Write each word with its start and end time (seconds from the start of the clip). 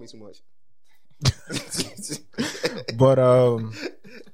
me 0.00 0.06
too 0.06 0.18
much. 0.18 0.42
But 2.98 3.18
um, 3.18 3.72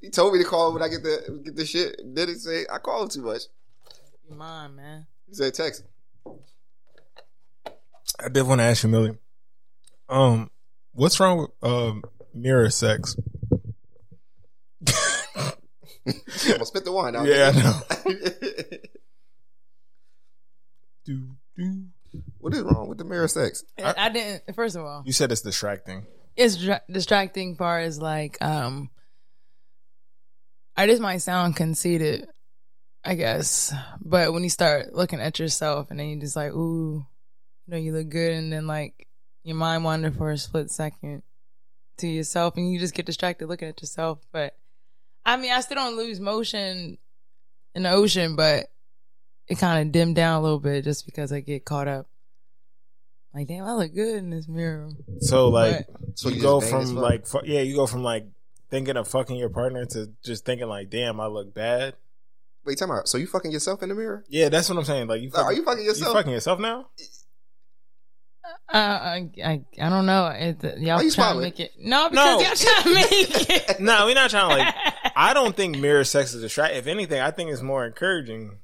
he 0.00 0.08
told 0.10 0.32
me 0.32 0.42
to 0.42 0.48
call 0.48 0.72
when 0.72 0.82
I 0.82 0.88
get 0.88 1.02
the 1.02 1.40
get 1.44 1.54
the 1.56 1.66
shit. 1.66 2.00
Then 2.02 2.28
he 2.28 2.34
say 2.34 2.64
I 2.72 2.78
call 2.78 3.02
him 3.02 3.08
too 3.10 3.22
much. 3.22 3.42
Your 4.26 4.38
mind, 4.38 4.76
man. 4.76 5.06
He 5.28 5.34
said 5.34 5.52
text. 5.52 5.84
I 8.18 8.28
did 8.30 8.46
want 8.46 8.60
to 8.60 8.64
ask 8.64 8.82
you, 8.84 8.88
Millie. 8.88 9.18
Um, 10.08 10.50
what's 10.92 11.20
wrong 11.20 11.38
with 11.38 11.50
um 11.62 12.04
mirror 12.32 12.70
sex? 12.70 13.16
She 16.36 16.52
almost 16.52 16.72
spit 16.72 16.84
the 16.84 16.92
wine 16.92 17.16
out. 17.16 17.26
Yeah, 17.26 17.50
I 17.54 17.58
know. 17.62 17.80
do, 21.06 21.36
do. 21.56 21.84
What 22.44 22.52
is 22.52 22.60
wrong 22.60 22.88
with 22.88 22.98
the 22.98 23.04
mirror 23.04 23.26
sex? 23.26 23.64
I, 23.82 23.94
I 23.96 24.08
didn't. 24.10 24.54
First 24.54 24.76
of 24.76 24.82
all, 24.84 25.02
You 25.06 25.14
said 25.14 25.32
it's 25.32 25.40
distracting. 25.40 26.06
it's 26.36 26.56
dra- 26.56 26.82
distracting 26.90 27.56
part 27.56 27.84
is 27.84 27.98
like 28.02 28.36
um 28.44 28.90
I 30.76 30.86
just 30.86 31.00
might 31.00 31.18
sound 31.22 31.56
conceited, 31.56 32.26
I 33.02 33.14
guess. 33.14 33.72
But 33.98 34.34
when 34.34 34.42
you 34.44 34.50
start 34.50 34.92
looking 34.92 35.20
at 35.20 35.38
yourself 35.38 35.90
and 35.90 35.98
then 35.98 36.08
you 36.08 36.20
just 36.20 36.36
like, 36.36 36.52
ooh, 36.52 37.06
you 37.66 37.70
know, 37.70 37.78
you 37.78 37.94
look 37.94 38.10
good 38.10 38.32
and 38.34 38.52
then 38.52 38.66
like 38.66 39.08
your 39.42 39.56
mind 39.56 39.82
wander 39.84 40.10
for 40.10 40.30
a 40.30 40.36
split 40.36 40.70
second 40.70 41.22
to 41.98 42.06
yourself 42.06 42.58
and 42.58 42.70
you 42.70 42.78
just 42.78 42.92
get 42.92 43.06
distracted 43.06 43.46
looking 43.48 43.68
at 43.68 43.80
yourself. 43.80 44.18
But 44.32 44.54
I 45.24 45.38
mean 45.38 45.50
I 45.50 45.62
still 45.62 45.76
don't 45.76 45.96
lose 45.96 46.20
motion 46.20 46.98
in 47.74 47.84
the 47.84 47.90
ocean, 47.90 48.36
but 48.36 48.66
it 49.48 49.58
kind 49.58 49.86
of 49.86 49.92
dimmed 49.92 50.16
down 50.16 50.40
a 50.40 50.42
little 50.42 50.60
bit 50.60 50.84
just 50.84 51.06
because 51.06 51.32
I 51.32 51.40
get 51.40 51.64
caught 51.64 51.88
up. 51.88 52.06
Like, 53.34 53.48
damn, 53.48 53.64
I 53.64 53.74
look 53.74 53.92
good 53.94 54.16
in 54.16 54.30
this 54.30 54.46
mirror. 54.48 54.90
So 55.20 55.48
like, 55.48 55.86
So 56.14 56.28
you 56.28 56.36
you 56.36 56.42
go 56.42 56.60
just 56.60 56.70
bang 56.72 56.80
as 56.82 56.86
from 56.88 56.94
fuck? 56.96 57.02
like, 57.10 57.26
fu- 57.26 57.40
yeah, 57.44 57.60
you 57.62 57.74
go 57.74 57.86
from 57.86 58.02
like 58.04 58.26
thinking 58.70 58.96
of 58.96 59.08
fucking 59.08 59.36
your 59.36 59.48
partner 59.50 59.84
to 59.86 60.10
just 60.24 60.44
thinking 60.44 60.68
like, 60.68 60.88
damn, 60.90 61.18
I 61.20 61.26
look 61.26 61.52
bad. 61.52 61.94
Wait, 62.64 62.78
time 62.78 62.90
out. 62.92 63.08
So 63.08 63.18
you 63.18 63.26
fucking 63.26 63.50
yourself 63.52 63.82
in 63.82 63.88
the 63.90 63.94
mirror? 63.94 64.24
Yeah, 64.28 64.48
that's 64.48 64.68
what 64.70 64.78
I'm 64.78 64.84
saying. 64.84 65.08
Like, 65.08 65.20
you 65.20 65.30
Are 65.34 65.52
you 65.52 65.64
fucking 65.64 65.84
yourself? 65.84 66.08
You 66.08 66.14
fucking 66.14 66.32
yourself 66.32 66.58
now? 66.60 66.86
Uh, 68.72 68.76
I, 68.76 69.30
I, 69.44 69.64
I 69.80 69.88
don't 69.88 70.06
know. 70.06 70.26
It, 70.28 70.62
y'all 70.78 70.96
Why 70.96 71.02
you 71.02 71.10
trying 71.10 71.34
to 71.36 71.40
make 71.40 71.60
it. 71.60 71.72
No, 71.78 72.08
because 72.08 72.40
No. 72.40 72.46
y'all 72.46 72.54
trying 72.54 72.82
to 72.84 72.94
make 72.94 73.50
it. 73.70 73.80
no, 73.80 74.06
we're 74.06 74.14
not 74.14 74.30
trying 74.30 74.48
to 74.50 74.56
like. 74.64 74.74
I 75.16 75.34
don't 75.34 75.56
think 75.56 75.78
mirror 75.78 76.04
sex 76.04 76.34
is 76.34 76.42
distracting. 76.42 76.78
If 76.78 76.86
anything, 76.86 77.20
I 77.20 77.30
think 77.30 77.50
it's 77.50 77.62
more 77.62 77.86
encouraging 77.86 78.58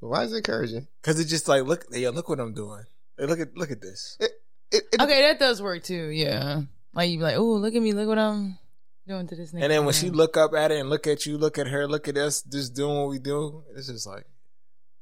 Why 0.00 0.24
is 0.24 0.32
it 0.32 0.38
encouraging? 0.38 0.86
because 1.00 1.18
it's 1.20 1.30
just 1.30 1.48
like, 1.48 1.64
look, 1.64 1.84
yo, 1.92 2.10
look 2.10 2.28
what 2.28 2.40
I'm 2.40 2.54
doing. 2.54 2.84
Hey, 3.18 3.26
Look 3.26 3.40
at 3.40 3.56
look 3.56 3.70
at 3.70 3.80
this. 3.80 4.16
It, 4.20 4.30
it, 4.72 4.82
it, 4.92 5.00
okay, 5.02 5.22
that 5.22 5.38
does 5.38 5.62
work 5.62 5.82
too. 5.84 6.08
Yeah, 6.08 6.62
like 6.94 7.10
you 7.10 7.18
be 7.18 7.22
like, 7.24 7.36
oh, 7.36 7.54
look 7.54 7.74
at 7.74 7.82
me, 7.82 7.92
look 7.92 8.08
what 8.08 8.18
I'm 8.18 8.58
doing 9.06 9.26
to 9.28 9.36
this 9.36 9.52
nigga. 9.52 9.62
And 9.62 9.70
then 9.72 9.84
when 9.84 9.94
she 9.94 10.10
look 10.10 10.36
up 10.36 10.52
at 10.54 10.70
it 10.72 10.78
and 10.80 10.90
look 10.90 11.06
at 11.06 11.26
you, 11.26 11.38
look 11.38 11.58
at 11.58 11.68
her, 11.68 11.86
look 11.86 12.08
at 12.08 12.16
us, 12.16 12.42
just 12.42 12.74
doing 12.74 12.96
what 12.96 13.08
we 13.10 13.18
do, 13.18 13.62
it's 13.76 13.86
just 13.88 14.06
like, 14.06 14.24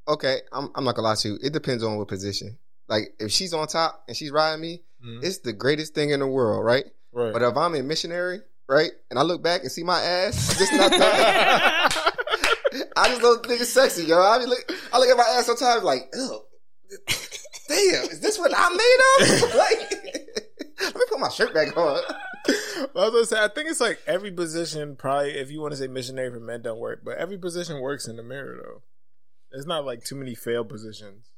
Okay, 0.08 0.40
I'm, 0.52 0.70
I'm 0.74 0.84
not 0.84 0.94
gonna 0.96 1.08
lie 1.08 1.14
to 1.14 1.28
you. 1.28 1.38
It 1.42 1.52
depends 1.52 1.82
on 1.84 1.96
what 1.96 2.08
position. 2.08 2.58
Like 2.88 3.14
if 3.18 3.30
she's 3.30 3.54
on 3.54 3.66
top 3.68 4.04
and 4.08 4.16
she's 4.16 4.30
riding 4.30 4.60
me, 4.60 4.82
Mhm. 5.04 5.24
it's 5.24 5.38
the 5.38 5.52
greatest 5.52 5.94
thing 5.94 6.10
in 6.10 6.20
the 6.20 6.26
world, 6.26 6.64
right? 6.64 6.84
right. 7.12 7.32
But 7.32 7.42
if 7.42 7.56
I'm 7.56 7.74
in 7.74 7.86
missionary, 7.88 8.40
right, 8.68 8.90
and 9.10 9.18
I 9.18 9.22
look 9.22 9.42
back 9.42 9.62
and 9.62 9.70
see 9.72 9.82
my 9.84 10.00
ass, 10.00 10.58
just 10.58 10.72
not 10.72 10.90
that. 10.90 11.88
I 12.96 13.08
just 13.08 13.20
don't 13.22 13.44
think 13.46 13.60
it's 13.60 13.70
sexy, 13.70 14.04
yo. 14.04 14.20
I, 14.20 14.38
mean, 14.38 14.48
look, 14.48 14.58
I 14.92 14.98
look 14.98 15.08
at 15.08 15.16
my 15.16 15.26
ass 15.36 15.46
sometimes 15.46 15.82
like, 15.82 16.08
ew, 16.14 16.40
damn, 17.72 18.10
is 18.10 18.20
this 18.20 18.38
what 18.38 18.52
I'm 18.56 18.76
made 18.76 18.98
of? 19.20 19.54
like, 19.54 19.90
let 20.80 20.94
me 20.94 21.02
put 21.08 21.20
my 21.20 21.28
shirt 21.28 21.54
back 21.54 21.76
on. 21.76 22.00
I 22.48 22.88
was 22.94 23.10
gonna 23.10 23.24
say, 23.24 23.42
I 23.42 23.48
think 23.48 23.70
it's 23.70 23.80
like 23.80 24.00
every 24.06 24.32
position, 24.32 24.96
probably, 24.96 25.32
if 25.32 25.50
you 25.50 25.60
want 25.60 25.72
to 25.72 25.78
say 25.78 25.86
missionary 25.86 26.30
for 26.30 26.40
men, 26.40 26.62
don't 26.62 26.80
work, 26.80 27.02
but 27.04 27.16
every 27.16 27.38
position 27.38 27.80
works 27.80 28.08
in 28.08 28.16
the 28.16 28.22
mirror, 28.22 28.60
though. 28.62 28.82
There's 29.50 29.66
not 29.66 29.84
like 29.84 30.04
too 30.04 30.16
many 30.16 30.34
failed 30.34 30.68
positions. 30.68 31.30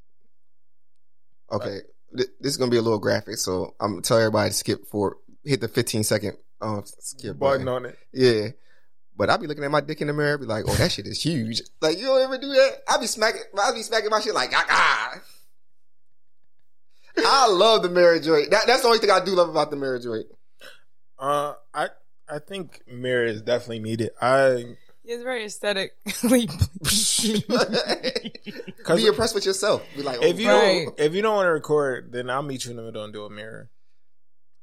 Okay, 1.51 1.79
th- 2.15 2.29
this 2.39 2.51
is 2.51 2.57
gonna 2.57 2.71
be 2.71 2.77
a 2.77 2.81
little 2.81 2.99
graphic, 2.99 3.37
so 3.37 3.75
I'm 3.79 3.91
gonna 3.91 4.01
tell 4.01 4.17
everybody 4.17 4.49
to 4.49 4.55
skip 4.55 4.87
for 4.87 5.17
hit 5.43 5.61
the 5.61 5.67
15 5.67 6.03
second 6.03 6.37
um, 6.61 6.83
skip 6.85 7.37
Button 7.37 7.65
button. 7.65 7.67
on 7.67 7.85
it. 7.85 7.97
Yeah. 8.11 8.49
But 9.17 9.29
I'll 9.29 9.37
be 9.37 9.47
looking 9.47 9.63
at 9.63 9.71
my 9.71 9.81
dick 9.81 10.01
in 10.01 10.07
the 10.07 10.13
mirror, 10.13 10.37
be 10.37 10.45
like, 10.45 10.65
"Oh, 10.67 10.73
that 10.75 10.91
shit 10.91 11.07
is 11.07 11.21
huge." 11.21 11.61
Like, 11.79 11.97
you 11.97 12.05
don't 12.05 12.21
ever 12.21 12.37
do 12.37 12.49
that. 12.49 12.79
I 12.89 12.97
be 12.97 13.07
smacking, 13.07 13.43
I 13.57 13.71
be 13.71 13.81
smacking 13.81 14.09
my 14.09 14.19
shit 14.19 14.33
like, 14.33 14.51
"Ah." 14.53 15.21
I 17.17 17.47
love 17.49 17.83
the 17.83 17.89
mirror 17.89 18.19
joint. 18.19 18.51
That, 18.51 18.67
that's 18.67 18.81
the 18.81 18.87
only 18.87 18.99
thing 18.99 19.11
I 19.11 19.23
do 19.23 19.31
love 19.31 19.49
about 19.49 19.69
the 19.71 19.77
mirror 19.77 19.99
joint. 19.99 20.25
Uh, 21.17 21.53
I 21.73 21.89
I 22.27 22.39
think 22.39 22.81
mirror 22.87 23.25
is 23.25 23.41
definitely 23.41 23.79
needed. 23.79 24.11
I 24.21 24.75
it's 25.07 25.23
very 25.23 25.45
aesthetically. 25.45 26.47
Cause 28.83 29.01
be 29.01 29.07
impressed 29.07 29.35
with 29.35 29.45
yourself. 29.45 29.83
Be 29.95 30.03
like, 30.03 30.19
oh, 30.21 30.25
if 30.25 30.39
you 30.39 30.49
Right. 30.49 30.85
don't 30.85 30.99
if 30.99 31.13
you 31.13 31.21
don't 31.21 31.35
want 31.35 31.47
to 31.47 31.51
record, 31.51 32.11
then 32.11 32.29
I'll 32.29 32.41
meet 32.41 32.65
you 32.65 32.71
in 32.71 32.77
the 32.77 32.83
middle 32.83 33.03
and 33.03 33.13
do 33.13 33.25
a 33.25 33.29
mirror. 33.29 33.69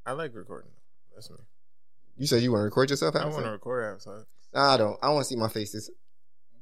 I 0.06 0.12
like 0.12 0.34
recording. 0.34 0.70
That's 1.14 1.30
me. 1.30 1.36
you 2.16 2.26
said 2.26 2.42
you 2.42 2.50
want 2.52 2.62
to 2.62 2.64
record 2.64 2.90
yourself. 2.90 3.14
I 3.14 3.18
having 3.20 3.32
want 3.34 3.44
to 3.44 3.50
sex? 3.50 3.52
record 3.52 3.94
outside. 3.94 4.24
Nah, 4.54 4.74
I 4.74 4.76
don't. 4.76 4.98
I 5.02 5.10
want 5.10 5.24
to 5.24 5.28
see 5.28 5.36
my 5.36 5.48
faces. 5.48 5.90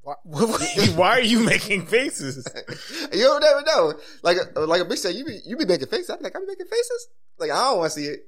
Why, 0.03 0.15
why 0.95 1.11
are 1.11 1.21
you 1.21 1.41
making 1.41 1.87
faces? 1.87 2.47
you 3.13 3.25
don't 3.25 3.41
never 3.41 3.63
know. 3.63 3.95
Like, 4.23 4.39
like 4.57 4.81
a 4.83 4.85
bitch 4.85 4.99
said, 4.99 5.15
you 5.15 5.25
be 5.25 5.41
you 5.45 5.57
be 5.57 5.67
making 5.67 5.89
faces. 5.89 6.11
I 6.11 6.17
be 6.17 6.25
like, 6.25 6.37
I 6.37 6.41
be 6.41 6.47
making 6.47 6.67
faces. 6.67 7.09
Like, 7.39 7.51
I 7.51 7.61
don't 7.61 7.79
want 7.79 7.93
to 7.93 8.01
see 8.01 8.07
it. 8.07 8.21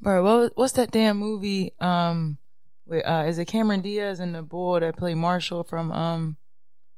Bro, 0.00 0.22
what, 0.22 0.52
what's 0.56 0.72
that 0.74 0.90
damn 0.90 1.16
movie? 1.16 1.74
Um, 1.80 2.38
with 2.86 3.04
uh, 3.06 3.24
is 3.26 3.38
it 3.38 3.46
Cameron 3.46 3.80
Diaz 3.80 4.20
and 4.20 4.34
the 4.34 4.42
boy 4.42 4.80
that 4.80 4.96
played 4.96 5.16
Marshall 5.16 5.64
from 5.64 5.92
um, 5.92 6.36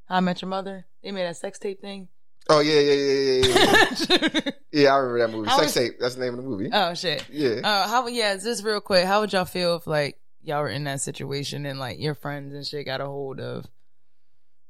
How 0.07 0.17
I 0.17 0.21
Met 0.21 0.43
Your 0.43 0.49
Mother? 0.49 0.87
They 1.03 1.11
made 1.11 1.25
that 1.25 1.37
sex 1.37 1.59
tape 1.59 1.81
thing. 1.81 2.09
Oh 2.51 2.61
yeah, 2.61 2.81
yeah, 2.81 2.93
yeah, 2.93 3.47
yeah, 3.47 4.29
yeah. 4.45 4.51
yeah, 4.73 4.89
I 4.95 4.97
remember 4.97 5.19
that 5.19 5.33
movie. 5.37 5.49
How 5.49 5.57
Sex 5.57 5.67
was- 5.67 5.75
tape. 5.75 5.99
That's 5.99 6.15
the 6.15 6.25
name 6.25 6.35
of 6.35 6.45
the 6.45 6.49
movie. 6.49 6.69
oh 6.73 6.95
shit. 6.95 7.25
yeah. 7.31 7.61
Uh, 7.65 7.89
how? 7.89 8.07
Yeah, 8.07 8.37
just 8.37 8.65
real 8.65 8.81
quick. 8.81 9.07
How 9.07 9.21
would 9.21 9.33
y'all 9.33 9.47
feel 9.47 9.77
if 9.77 9.87
like 9.87 10.19
y'all 10.43 10.61
were 10.61 10.69
in 10.69 10.85
that 10.85 11.01
situation 11.01 11.65
and 11.65 11.79
like 11.79 11.99
your 11.99 12.15
friends 12.15 12.53
and 12.55 12.67
shit 12.67 12.85
got 12.85 13.01
a 13.01 13.07
hold 13.07 13.41
of? 13.41 13.65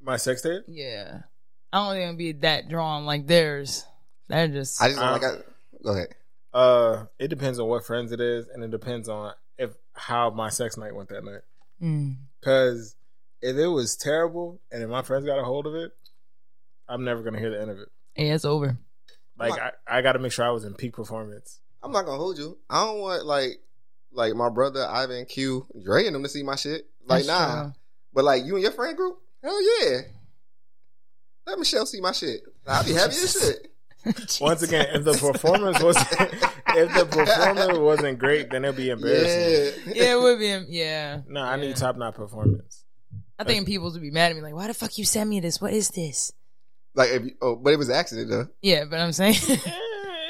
My 0.05 0.17
sex 0.17 0.43
tape? 0.43 0.63
Yeah, 0.69 1.21
I 1.73 1.79
don't 1.89 2.03
even 2.03 2.17
be 2.17 2.33
that 2.33 2.69
drawn 2.69 3.07
like 3.07 3.27
theirs. 3.27 3.85
That 4.29 4.53
just. 4.53 4.81
I 4.83 4.89
just 4.89 5.01
don't 5.01 5.09
Uh, 5.09 5.13
like. 5.13 5.23
I, 5.25 5.37
go 5.83 5.93
ahead. 5.93 6.09
Uh, 6.53 7.07
it 7.19 7.29
depends 7.29 7.59
on 7.59 7.67
what 7.69 7.85
friends 7.85 8.13
it 8.13 8.21
is, 8.21 8.47
and 8.49 8.63
it 8.63 8.71
depends 8.71 9.09
on 9.09 9.33
if 9.59 9.71
how 9.95 10.31
my 10.31 10.51
sex 10.51 10.77
night 10.77 10.95
went 10.95 11.09
that 11.09 11.25
night. 11.25 11.41
Mm. 11.83 12.17
Because 12.41 12.97
if 13.41 13.57
it 13.57 13.67
was 13.67 13.97
terrible, 13.97 14.61
and 14.71 14.83
if 14.83 14.89
my 14.89 15.03
friends 15.03 15.25
got 15.25 15.39
a 15.39 15.45
hold 15.45 15.67
of 15.67 15.75
it, 15.75 15.93
I'm 16.89 17.05
never 17.05 17.23
gonna 17.23 17.39
hear 17.39 17.51
the 17.51 17.61
end 17.61 17.71
of 17.71 17.79
it. 17.79 17.89
Yeah, 18.17 18.35
it's 18.35 18.45
over. 18.45 18.77
Like 19.39 19.59
I, 19.59 19.73
I 19.87 20.03
got 20.03 20.13
to 20.13 20.19
make 20.21 20.33
sure 20.33 20.45
I 20.45 20.51
was 20.51 20.65
in 20.65 20.75
peak 20.75 20.95
performance. 20.95 21.61
I'm 21.83 21.93
not 21.93 22.05
gonna 22.05 22.19
hold 22.19 22.39
you. 22.39 22.57
I 22.71 22.85
don't 22.85 23.01
want 23.01 23.27
like 23.27 23.59
like 24.13 24.35
my 24.35 24.49
brother 24.49 24.87
Ivan 24.87 25.25
Q 25.27 25.67
Dre 25.85 26.07
and 26.07 26.15
them 26.15 26.23
to 26.23 26.29
see 26.29 26.43
my 26.43 26.55
shit. 26.57 26.87
Like 27.05 27.27
That's 27.27 27.29
nah. 27.29 27.63
true. 27.63 27.73
But 28.13 28.25
like 28.25 28.45
you 28.45 28.55
and 28.55 28.63
your 28.63 28.73
friend 28.73 28.97
group, 28.97 29.19
hell 29.45 29.61
yeah. 29.91 30.01
Let 31.47 31.59
Michelle 31.59 31.87
see 31.87 32.01
my 32.01 32.13
shit. 32.13 32.41
I'll 32.67 32.85
be 32.85 32.93
happy 32.95 33.11
as 33.13 33.33
shit. 33.33 33.71
Once 34.41 34.63
again, 34.63 34.87
if 34.95 35.05
the 35.05 35.13
performance 35.13 35.83
was 35.83 35.97
if 36.11 36.95
the 36.95 37.07
performance 37.11 37.79
wasn't 37.79 38.19
great, 38.19 38.51
then 38.51 38.65
it'd 38.65 38.77
be 38.77 38.91
embarrassing. 38.91 39.83
Yeah. 39.87 39.93
yeah, 39.95 40.13
it 40.13 40.21
would 40.21 40.39
be. 40.39 40.65
Yeah. 40.69 41.21
No, 41.29 41.41
I 41.43 41.57
Yeah. 41.57 41.63
need 41.63 41.77
top 41.77 41.97
notch 41.97 42.15
performance. 42.15 42.85
I 43.39 43.45
think 43.45 43.67
people 43.67 43.91
would 43.91 44.01
be 44.03 44.11
mad 44.11 44.31
at 44.31 44.37
me 44.37 44.43
like, 44.43 44.55
why 44.55 44.67
the 44.67 44.75
fuck 44.75 44.97
you 44.99 45.05
sent 45.05 45.29
me 45.29 45.41
this? 45.41 45.61
What 45.61 45.73
is 45.73 45.89
this? 45.91 46.33
Like 46.95 47.11
if 47.11 47.25
you, 47.25 47.31
oh, 47.43 47.57
but 47.57 47.73
it 47.73 47.77
was 47.77 47.89
an 47.89 47.97
accident 47.97 48.31
though. 48.31 48.49
Yeah, 48.63 48.85
but 48.89 49.01
I'm 49.01 49.13
saying. 49.13 49.37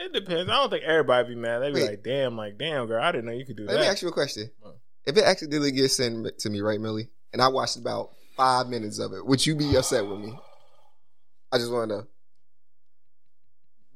It 0.05 0.13
depends. 0.13 0.51
I 0.51 0.57
don't 0.57 0.69
think 0.69 0.85
everybody 0.85 1.29
be 1.31 1.35
mad. 1.35 1.61
They'd 1.61 1.73
be 1.73 1.81
Wait. 1.81 1.89
like, 1.89 2.03
"Damn, 2.05 2.37
like 2.37 2.59
damn, 2.59 2.87
girl, 2.87 3.03
I 3.03 3.11
didn't 3.11 3.25
know 3.25 3.33
you 3.33 3.47
could 3.47 3.57
do 3.57 3.65
that. 3.65 3.73
Let 3.73 3.81
me 3.81 3.87
ask 3.87 4.03
you 4.03 4.09
a 4.09 4.13
question. 4.13 4.51
What? 4.61 4.77
If 5.07 5.17
it 5.17 5.25
accidentally 5.25 5.73
gets 5.73 5.97
sent 5.97 6.39
to 6.41 6.51
me, 6.51 6.61
right, 6.61 6.79
Millie, 6.79 7.09
and 7.33 7.41
I 7.41 7.49
watched 7.49 7.77
about 7.77 8.11
five 8.37 8.69
minutes 8.69 8.99
of 8.99 9.13
it, 9.13 9.25
would 9.25 9.45
you 9.45 9.55
be 9.55 9.77
upset 9.77 10.07
with 10.07 10.19
me? 10.21 10.39
I 11.53 11.59
just 11.59 11.71
want 11.73 11.91
to 11.91 11.97
know. 11.97 12.07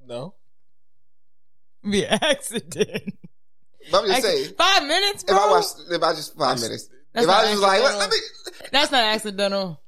no, 0.06 0.34
be 1.88 2.04
an 2.04 2.18
accident. 2.22 3.14
But 3.90 4.02
I'm 4.02 4.06
just 4.06 4.18
Ac- 4.18 4.36
saying, 4.44 4.54
Five 4.58 4.82
minutes, 4.82 5.24
if. 5.24 5.30
I 5.30 5.50
watch, 5.50 5.64
if 5.90 6.02
I 6.02 6.12
just 6.14 6.32
five 6.36 6.58
That's- 6.58 6.62
minutes, 6.62 6.88
That's 7.14 7.24
if 7.24 7.30
I 7.30 7.42
not 7.44 7.50
was 7.50 7.60
like, 7.60 7.82
let, 7.82 7.94
accidental. 7.94 7.98
let 8.00 8.10
me, 8.10 8.68
That's 8.72 8.92
not 8.92 9.04
accidental. 9.04 9.80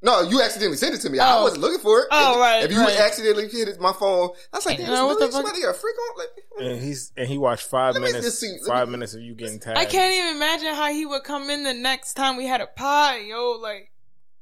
no, 0.00 0.20
you 0.22 0.40
accidentally 0.42 0.76
sent 0.76 0.94
it 0.94 1.00
to 1.00 1.10
me. 1.10 1.18
I 1.18 1.38
Oh. 1.38 1.42
wasn't 1.42 1.62
looking 1.62 1.80
for 1.80 2.00
it. 2.02 2.06
Oh, 2.12 2.34
if, 2.34 2.38
right, 2.38 2.64
If 2.64 2.70
you 2.72 2.78
right. 2.80 2.96
accidentally 3.00 3.48
hit 3.48 3.66
it- 3.68 3.80
my 3.80 3.92
phone, 3.92 4.30
I 4.52 4.56
was 4.58 4.66
like, 4.66 4.76
Hey, 4.78 4.84
damn, 4.84 4.94
no, 4.94 5.06
what 5.06 5.18
what 5.18 5.26
the 5.26 5.32
fuck? 5.32 5.42
somebody 5.42 5.62
got 5.62 5.70
a 5.70 5.78
freak 5.78 5.96
on? 5.98 6.18
Like, 6.18 6.28
and 6.72 6.80
he's 6.82 7.12
and 7.16 7.26
he 7.28 7.36
watched 7.38 7.66
five 7.66 7.94
Let 7.94 8.02
minutes, 8.04 8.24
just 8.26 8.40
see- 8.40 8.58
five 8.66 8.86
me- 8.88 8.92
minutes 8.92 9.14
of 9.14 9.22
you 9.22 9.34
getting 9.34 9.58
tagged. 9.58 9.76
I 9.78 9.86
can't 9.86 10.12
even 10.14 10.36
imagine 10.36 10.74
how 10.74 10.92
he 10.92 11.04
would 11.06 11.24
come 11.24 11.50
in 11.50 11.64
the 11.64 11.74
next 11.74 12.14
time 12.14 12.36
we 12.36 12.46
had 12.46 12.60
a 12.60 12.66
pie, 12.68 13.18
yo. 13.20 13.58
Like, 13.60 13.90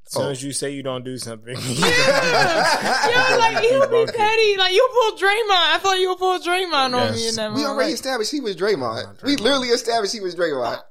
As 0.07 0.13
soon 0.13 0.23
Oh. 0.23 0.29
as 0.29 0.41
you 0.41 0.53
say 0.53 0.71
you 0.71 0.83
don't 0.83 1.03
do 1.03 1.17
something, 1.17 1.53
Yo, 1.57 1.61
like 1.61 3.59
he'll 3.59 3.81
be 3.89 3.95
Debunk 3.97 4.15
petty. 4.15 4.55
Like 4.57 4.73
you 4.73 4.89
pull 4.93 5.11
Draymond. 5.17 5.51
I 5.51 5.79
thought 5.81 5.99
you 5.99 6.07
would 6.09 6.17
pull 6.17 6.39
Draymond 6.39 6.95
on 6.95 7.11
me 7.13 7.23
Yes. 7.25 7.29
in 7.31 7.35
that 7.35 7.49
We 7.49 7.55
moment. 7.61 7.75
already 7.75 7.91
established 7.91 8.31
he 8.31 8.39
was 8.39 8.55
Draymond. 8.55 9.03
Nah, 9.03 9.13
We 9.23 9.35
literally 9.35 9.67
established 9.67 10.13
he 10.13 10.21
was 10.21 10.33
Draymond. 10.33 10.81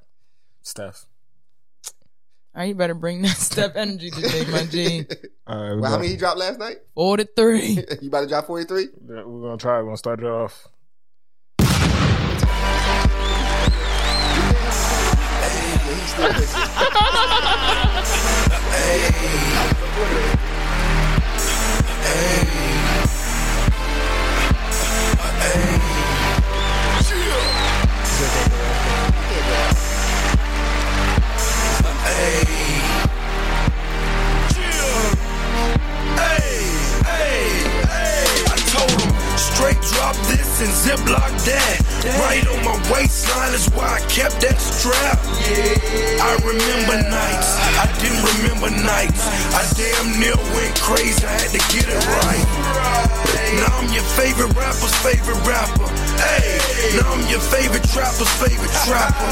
Steph. 0.61 1.05
All 2.55 2.61
right, 2.61 2.65
you 2.69 2.75
better 2.75 2.93
bring 2.93 3.23
that 3.23 3.37
Steph 3.37 3.75
energy 3.75 4.11
today, 4.11 4.45
my 4.51 4.65
G. 4.65 5.05
All 5.47 5.57
right, 5.63 5.79
Well, 5.81 5.89
how 5.91 5.97
many 5.97 6.09
he 6.09 6.15
dropped 6.15 6.37
last 6.37 6.59
night? 6.59 6.77
Four 6.93 7.17
to 7.17 7.25
three. 7.35 7.83
you 8.01 8.09
about 8.09 8.21
to 8.21 8.27
drop 8.27 8.45
43? 8.45 8.87
we're 9.07 9.23
gonna 9.23 9.57
try. 9.57 9.77
We're 9.79 9.85
gonna 9.85 9.97
start 9.97 10.19
it 10.19 10.25
off. 10.27 10.67
Yeah, 18.77 18.97
he's 22.43 22.56
drop 39.97 40.15
this 40.29 40.61
and 40.61 40.69
ziplock 40.69 41.33
that. 41.49 41.81
Right 42.21 42.45
on 42.45 42.61
my 42.61 42.77
waistline 42.93 43.53
is 43.57 43.65
why 43.73 43.97
I 43.97 44.01
kept 44.05 44.37
that 44.45 44.61
strap. 44.61 45.17
I 46.21 46.37
remember 46.45 47.01
nights, 47.09 47.57
I 47.81 47.89
didn't 47.97 48.21
remember 48.37 48.69
nights. 48.85 49.25
I 49.57 49.65
damn 49.73 50.21
near 50.21 50.37
went 50.53 50.77
crazy, 50.77 51.25
I 51.25 51.33
had 51.33 51.49
to 51.49 51.63
get 51.73 51.89
it 51.89 52.03
right. 52.21 52.45
Now 53.57 53.73
I'm 53.81 53.89
your 53.89 54.05
favorite 54.13 54.53
rapper's 54.53 54.93
favorite 55.01 55.41
rapper. 55.49 55.89
Hey, 56.21 56.61
now 56.93 57.17
I'm 57.17 57.25
your 57.25 57.41
favorite 57.41 57.85
trapper's 57.89 58.29
favorite 58.37 58.73
trapper. 58.85 59.29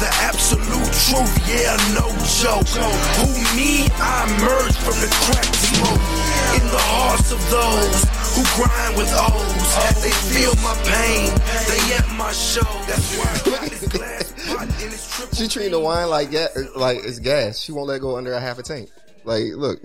The 0.00 0.08
absolute 0.24 0.92
truth, 1.04 1.34
yeah, 1.44 1.76
no 1.92 2.08
joke. 2.40 2.64
Who 3.20 3.28
me? 3.52 3.84
I 4.00 4.24
emerged 4.32 4.80
from 4.80 4.96
the 4.96 5.12
crack 5.28 5.50
smoke. 5.52 6.04
In 6.56 6.64
the 6.72 6.84
hearts 6.88 7.32
of 7.36 7.40
those 7.52 8.15
who 8.36 8.44
grind 8.54 8.96
with 8.96 9.10
O's. 9.16 10.02
They 10.04 10.10
feel 10.10 10.54
my 10.62 10.74
pain, 10.84 11.32
they 11.68 11.94
at 11.94 12.06
my 12.16 12.32
show. 12.32 12.60
That's 12.86 13.16
why 13.16 13.24
I 13.32 13.50
got 13.50 13.70
this 13.70 13.88
glass 13.88 14.32
pot 14.46 14.62
in 14.82 14.90
this 14.90 15.10
triple 15.10 15.36
She 15.36 15.48
treating 15.48 15.72
the 15.72 15.80
wine 15.80 16.08
like 16.10 16.30
ga- 16.30 16.52
like 16.76 16.98
it's 16.98 17.18
gas. 17.18 17.58
She 17.58 17.72
won't 17.72 17.88
let 17.88 18.00
go 18.00 18.16
under 18.16 18.34
a 18.34 18.40
half 18.40 18.58
a 18.58 18.62
tank. 18.62 18.90
Like, 19.24 19.44
look, 19.54 19.80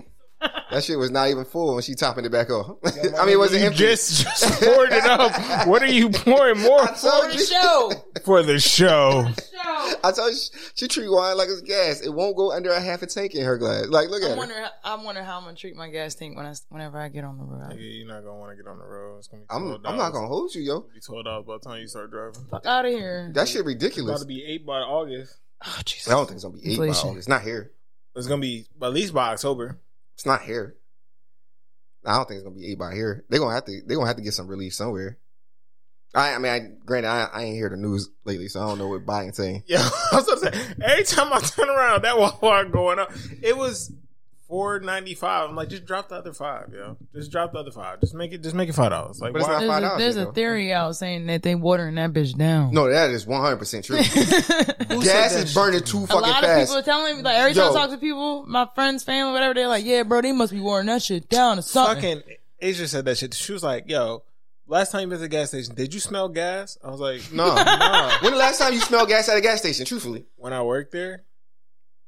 that 0.70 0.82
shit 0.84 0.98
was 0.98 1.10
not 1.10 1.28
even 1.28 1.44
full 1.44 1.74
when 1.74 1.82
she 1.82 1.94
topping 1.94 2.24
it 2.24 2.32
back 2.32 2.50
off. 2.50 2.76
I 3.18 3.26
mean, 3.26 3.38
was 3.38 3.52
it 3.52 3.60
you 3.60 3.66
empty. 3.66 3.78
just 3.78 4.22
just 4.22 4.62
poured 4.62 4.90
it 4.92 5.04
up. 5.04 5.66
What 5.68 5.82
are 5.82 5.86
you 5.86 6.10
pouring 6.10 6.58
more 6.60 6.80
I 6.82 6.92
told 6.94 7.32
you. 7.34 7.40
Show. 7.44 7.90
for 8.24 8.42
the 8.42 8.58
show? 8.58 9.26
Show. 9.28 9.92
I 10.04 10.12
told 10.12 10.32
you 10.32 10.38
she 10.74 10.88
treat 10.88 11.08
wine 11.10 11.36
like 11.36 11.48
it's 11.48 11.60
gas. 11.62 12.00
It 12.00 12.10
won't 12.12 12.36
go 12.36 12.52
under 12.52 12.70
a 12.70 12.80
half 12.80 13.02
a 13.02 13.06
tank 13.06 13.34
in 13.34 13.44
her 13.44 13.58
glass. 13.58 13.86
Like, 13.88 14.08
look 14.08 14.22
I 14.22 14.26
at 14.26 14.30
her. 14.32 14.36
wonder. 14.36 14.54
How, 14.82 14.98
I 14.98 15.02
wonder 15.04 15.22
how 15.22 15.38
I'm 15.38 15.44
gonna 15.44 15.56
treat 15.56 15.76
my 15.76 15.88
gas 15.90 16.14
tank 16.14 16.36
when 16.36 16.46
I 16.46 16.54
whenever 16.70 16.98
I 16.98 17.08
get 17.08 17.24
on 17.24 17.38
the 17.38 17.44
road. 17.44 17.70
Nigga, 17.70 17.98
you're 17.98 18.08
not 18.08 18.24
gonna 18.24 18.38
want 18.38 18.56
to 18.56 18.62
get 18.62 18.68
on 18.70 18.78
the 18.78 18.84
road. 18.84 19.18
It's 19.18 19.28
gonna 19.28 19.42
be 19.42 19.46
I'm 19.50 19.62
twelve 19.62 19.80
I'm 19.84 19.96
not 19.96 20.12
gonna 20.12 20.26
hold 20.28 20.54
you, 20.54 20.62
yo. 20.62 20.80
Be 20.94 21.00
twelve 21.00 21.24
dollars 21.24 21.44
by 21.46 21.54
the 21.54 21.60
time 21.60 21.80
you 21.80 21.86
start 21.88 22.10
driving. 22.10 22.44
Fuck 22.50 22.66
out 22.66 22.84
of 22.84 22.90
here. 22.92 23.30
That 23.34 23.46
shit 23.48 23.56
It's 23.56 23.60
about 23.60 23.66
ridiculous. 23.68 24.20
to 24.20 24.26
be 24.26 24.44
eight 24.44 24.64
by 24.66 24.78
August. 24.80 25.36
Oh 25.64 25.78
Jesus. 25.84 26.08
I 26.08 26.12
don't 26.16 26.26
think 26.26 26.36
it's 26.36 26.44
gonna 26.44 26.56
be 26.58 26.72
eight 26.72 26.78
by 26.78 26.88
August. 26.88 27.16
It's 27.18 27.28
not 27.28 27.42
here. 27.42 27.70
It's 28.16 28.26
gonna 28.26 28.40
be 28.40 28.66
at 28.82 28.92
least 28.92 29.14
by 29.14 29.32
October. 29.32 29.78
It's 30.14 30.26
not 30.26 30.42
here. 30.42 30.76
I 32.04 32.16
don't 32.16 32.26
think 32.26 32.38
it's 32.38 32.44
gonna 32.44 32.56
be 32.56 32.70
eight 32.70 32.78
by 32.78 32.94
here. 32.94 33.24
They're 33.28 33.40
gonna 33.40 33.54
have 33.54 33.64
to. 33.66 33.80
They're 33.86 33.96
gonna 33.96 34.08
have 34.08 34.16
to 34.16 34.22
get 34.22 34.34
some 34.34 34.48
relief 34.48 34.74
somewhere. 34.74 35.18
I, 36.14 36.34
I 36.34 36.38
mean, 36.38 36.52
I, 36.52 36.58
granted, 36.84 37.08
I, 37.08 37.28
I 37.32 37.42
ain't 37.44 37.56
hear 37.56 37.70
the 37.70 37.76
news 37.76 38.10
lately, 38.24 38.48
so 38.48 38.62
I 38.62 38.66
don't 38.66 38.78
know 38.78 38.88
what 38.88 39.06
Biden's 39.06 39.36
saying. 39.36 39.64
Yeah, 39.66 39.88
I 40.12 40.16
was 40.16 40.26
gonna 40.26 40.40
say 40.40 40.74
every 40.82 41.04
time 41.04 41.32
I 41.32 41.40
turn 41.40 41.68
around, 41.68 42.02
that 42.02 42.18
Wawa 42.42 42.66
going 42.66 42.98
up. 42.98 43.12
It 43.42 43.56
was 43.56 43.92
four 44.52 44.80
ninety 44.80 45.14
five. 45.14 45.48
I'm 45.48 45.56
like, 45.56 45.70
just 45.70 45.86
drop 45.86 46.10
the 46.10 46.16
other 46.16 46.34
five, 46.34 46.70
yo. 46.74 46.98
Just 47.14 47.32
drop 47.32 47.52
the 47.52 47.58
other 47.58 47.70
five. 47.70 48.00
Just 48.00 48.12
make 48.12 48.32
it. 48.32 48.42
Just 48.42 48.54
make 48.54 48.68
it 48.68 48.74
five 48.74 48.90
dollars. 48.90 49.18
Like, 49.18 49.32
But 49.32 49.38
it's 49.40 49.48
why? 49.48 49.64
not- 49.80 49.80
There's, 49.80 49.84
a, 49.84 49.96
$5 49.96 49.98
there's 49.98 50.14
though. 50.16 50.28
a 50.28 50.32
theory 50.34 50.72
out 50.74 50.94
saying 50.94 51.24
that 51.28 51.42
they 51.42 51.54
watering 51.54 51.94
that 51.94 52.12
bitch 52.12 52.36
down. 52.36 52.74
No, 52.74 52.90
that 52.90 53.08
is 53.10 53.26
one 53.26 53.40
hundred 53.40 53.56
percent 53.56 53.86
true. 53.86 53.96
Gas 53.96 55.34
is 55.36 55.54
burning 55.54 55.80
too 55.80 56.06
fucking 56.06 56.06
fast. 56.06 56.10
a 56.10 56.10
fucking 56.10 56.20
lot 56.22 56.44
of 56.44 56.50
fast. 56.50 56.70
people 56.70 56.78
are 56.78 56.82
telling 56.82 57.16
me 57.16 57.22
like 57.22 57.36
every 57.36 57.54
time 57.54 57.64
Yo. 57.64 57.70
I 57.70 57.74
talk 57.74 57.90
to 57.90 57.96
people, 57.96 58.44
my 58.46 58.68
friends, 58.74 59.02
family, 59.04 59.32
whatever, 59.32 59.54
they're 59.54 59.68
like, 59.68 59.86
"Yeah, 59.86 60.02
bro, 60.02 60.20
they 60.20 60.32
must 60.32 60.52
be 60.52 60.60
watering 60.60 60.86
that 60.88 61.00
shit 61.02 61.30
down 61.30 61.58
or 61.58 61.62
something." 61.62 61.94
Fucking 62.20 62.36
Asia 62.60 62.86
said 62.86 63.06
that 63.06 63.16
shit. 63.16 63.32
She 63.34 63.52
was 63.52 63.62
like, 63.62 63.88
yo. 63.88 64.22
Last 64.68 64.92
time 64.92 65.00
you 65.02 65.06
been 65.08 65.18
to 65.18 65.22
the 65.22 65.28
gas 65.28 65.48
station, 65.48 65.74
did 65.74 65.92
you 65.92 65.98
smell 66.00 66.28
gas? 66.28 66.78
I 66.82 66.88
was 66.88 67.00
like, 67.00 67.20
No, 67.32 67.52
nah. 67.52 68.18
When 68.22 68.32
the 68.32 68.38
last 68.38 68.58
time 68.58 68.72
you 68.72 68.78
smelled 68.80 69.08
gas 69.08 69.28
at 69.28 69.36
a 69.36 69.40
gas 69.40 69.58
station? 69.58 69.84
Truthfully, 69.84 70.24
When 70.36 70.52
I 70.52 70.62
worked 70.62 70.92
there, 70.92 71.24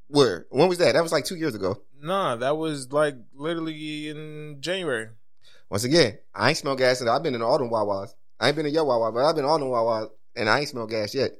where? 0.08 0.46
When 0.50 0.68
was 0.68 0.78
that? 0.78 0.92
That 0.92 1.02
was 1.02 1.12
like 1.12 1.24
two 1.24 1.36
years 1.36 1.54
ago. 1.54 1.82
nah, 2.00 2.36
that 2.36 2.56
was 2.56 2.92
like 2.92 3.16
literally 3.34 4.08
in 4.08 4.58
January. 4.60 5.08
Once 5.70 5.84
again, 5.84 6.18
I 6.34 6.50
ain't 6.50 6.58
smelled 6.58 6.78
gas. 6.78 7.02
I've 7.02 7.22
been 7.22 7.34
in 7.34 7.42
all 7.42 7.58
them 7.58 7.70
Wawas. 7.70 8.14
I 8.38 8.48
ain't 8.48 8.56
been 8.56 8.66
in 8.66 8.74
your 8.74 8.84
Wawa, 8.84 9.12
but 9.12 9.24
I've 9.24 9.34
been 9.34 9.44
in 9.44 9.50
all 9.50 9.58
them 9.58 9.68
Wawas, 9.68 10.10
and 10.36 10.48
I 10.48 10.60
ain't 10.60 10.68
smelled 10.68 10.90
gas 10.90 11.14
yet. 11.14 11.32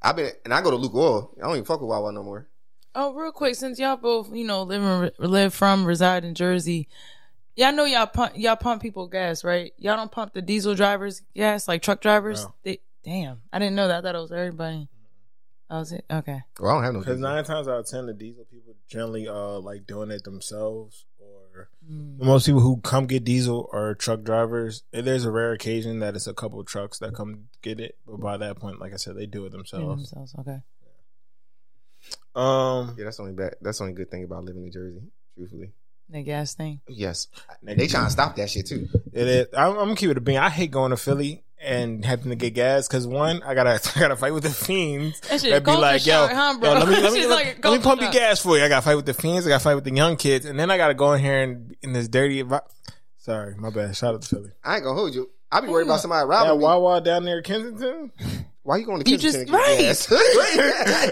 I've 0.00 0.16
been, 0.16 0.30
and 0.44 0.54
I 0.54 0.62
go 0.62 0.70
to 0.70 0.76
Lukoil. 0.76 1.30
I 1.38 1.42
don't 1.42 1.52
even 1.56 1.64
fuck 1.64 1.80
with 1.80 1.88
Wawa 1.88 2.12
no 2.12 2.22
more. 2.22 2.48
Oh, 2.94 3.14
real 3.14 3.32
quick, 3.32 3.54
since 3.54 3.78
y'all 3.78 3.96
both, 3.96 4.34
you 4.34 4.44
know, 4.44 4.62
live 4.62 4.82
in, 4.82 5.10
live 5.30 5.54
from, 5.54 5.84
reside 5.84 6.24
in 6.24 6.34
Jersey, 6.34 6.88
y'all 7.56 7.72
know 7.72 7.84
y'all 7.84 8.06
pump 8.06 8.32
y'all 8.36 8.56
pump 8.56 8.82
people 8.82 9.06
gas, 9.08 9.44
right? 9.44 9.72
Y'all 9.78 9.96
don't 9.96 10.12
pump 10.12 10.34
the 10.34 10.42
diesel 10.42 10.74
drivers 10.74 11.22
gas, 11.34 11.66
like 11.68 11.82
truck 11.82 12.00
drivers. 12.00 12.44
No. 12.44 12.54
They, 12.64 12.78
damn, 13.04 13.42
I 13.52 13.58
didn't 13.58 13.76
know 13.76 13.88
that. 13.88 13.98
I 13.98 14.00
thought 14.02 14.14
it 14.14 14.20
was 14.20 14.32
everybody. 14.32 14.88
That 15.72 15.78
was 15.78 15.92
it. 15.92 16.04
Okay. 16.12 16.42
Well, 16.60 16.70
I 16.70 16.74
don't 16.74 16.84
have 16.84 16.92
no. 16.92 17.00
Because 17.00 17.18
nine 17.18 17.44
times 17.44 17.66
out 17.66 17.78
of 17.78 17.88
ten, 17.88 18.04
the 18.04 18.12
diesel 18.12 18.44
people 18.44 18.74
generally 18.90 19.26
uh 19.26 19.58
like 19.58 19.86
doing 19.86 20.10
it 20.10 20.22
themselves, 20.22 21.06
or 21.18 21.70
Mm. 21.90 22.18
most 22.18 22.44
people 22.44 22.60
who 22.60 22.76
come 22.82 23.06
get 23.06 23.24
diesel 23.24 23.70
are 23.72 23.94
truck 23.94 24.22
drivers. 24.22 24.82
And 24.92 25.06
there's 25.06 25.24
a 25.24 25.30
rare 25.30 25.52
occasion 25.52 26.00
that 26.00 26.14
it's 26.14 26.26
a 26.26 26.34
couple 26.34 26.60
of 26.60 26.66
trucks 26.66 26.98
that 26.98 27.14
come 27.14 27.44
get 27.62 27.80
it, 27.80 27.96
but 28.06 28.20
by 28.20 28.36
that 28.36 28.58
point, 28.58 28.80
like 28.80 28.92
I 28.92 28.96
said, 28.96 29.16
they 29.16 29.24
do 29.24 29.44
it 29.46 29.52
Yeah, 29.52 29.56
themselves. 29.56 30.10
themselves. 30.10 30.34
Okay. 30.40 30.60
Um, 32.34 32.94
Yeah, 32.98 33.04
that's 33.04 33.16
the 33.16 33.22
only 33.22 33.34
bad. 33.34 33.56
That's 33.62 33.80
only 33.80 33.94
good 33.94 34.10
thing 34.10 34.24
about 34.24 34.44
living 34.44 34.64
in 34.66 34.72
Jersey. 34.72 35.00
Truthfully, 35.36 35.72
The 36.10 36.22
gas 36.22 36.54
thing. 36.54 36.80
yes, 36.88 37.28
they 37.62 37.86
trying 37.86 38.04
to 38.04 38.10
stop 38.10 38.36
that 38.36 38.50
shit 38.50 38.66
too. 38.66 38.88
it 39.12 39.26
is. 39.26 39.46
I'm, 39.56 39.70
I'm 39.70 39.76
gonna 39.76 39.96
keep 39.96 40.10
it 40.10 40.18
a 40.18 40.20
bean. 40.20 40.36
I 40.36 40.50
hate 40.50 40.70
going 40.70 40.90
to 40.90 40.96
Philly 40.98 41.44
and 41.62 42.04
having 42.04 42.30
to 42.30 42.36
get 42.36 42.54
gas 42.54 42.88
because 42.88 43.06
one, 43.06 43.42
I 43.42 43.54
gotta 43.54 43.80
I 43.96 44.00
gotta 44.00 44.16
fight 44.16 44.34
with 44.34 44.42
the 44.42 44.50
fiends. 44.50 45.20
That 45.20 45.40
shit 45.40 45.50
That'd 45.50 45.64
be 45.64 45.72
like, 45.72 46.04
yo, 46.06 46.26
shock, 46.26 46.30
huh, 46.32 46.58
bro? 46.58 46.72
yo, 46.72 46.78
let 46.80 46.88
me 46.88 47.00
let 47.00 47.12
me, 47.12 47.26
let, 47.26 47.30
like 47.30 47.64
let 47.64 47.78
me 47.78 47.82
pump 47.82 48.00
your 48.00 48.10
gas 48.10 48.40
for 48.40 48.58
you. 48.58 48.64
I 48.64 48.68
gotta 48.68 48.82
fight 48.82 48.96
with 48.96 49.06
the 49.06 49.14
fiends. 49.14 49.46
I 49.46 49.50
gotta 49.50 49.62
fight 49.64 49.74
with 49.74 49.84
the 49.84 49.94
young 49.94 50.16
kids, 50.16 50.44
and 50.46 50.58
then 50.58 50.70
I 50.70 50.76
gotta 50.76 50.94
go 50.94 51.12
in 51.12 51.20
here 51.22 51.42
and 51.42 51.74
in 51.82 51.92
this 51.92 52.08
dirty. 52.08 52.44
Sorry, 53.18 53.54
my 53.56 53.70
bad. 53.70 53.96
Shout 53.96 54.14
out 54.14 54.22
to 54.22 54.28
Philly. 54.28 54.50
I 54.64 54.76
ain't 54.76 54.84
gonna 54.84 54.98
hold 54.98 55.14
you. 55.14 55.30
I 55.50 55.60
be 55.60 55.68
worried 55.68 55.84
about 55.86 56.00
somebody 56.00 56.22
That 56.22 56.28
robbing 56.28 56.58
me. 56.58 56.64
Wawa 56.64 57.00
down 57.02 57.24
there 57.24 57.38
in 57.38 57.44
Kensington. 57.44 58.10
Why 58.64 58.76
are 58.76 58.78
you 58.78 58.86
going 58.86 59.02
to 59.02 59.04
Kensington? 59.04 59.48
You 59.48 59.52
Kensington 59.52 59.86
just- 59.86 60.08
to 60.08 60.14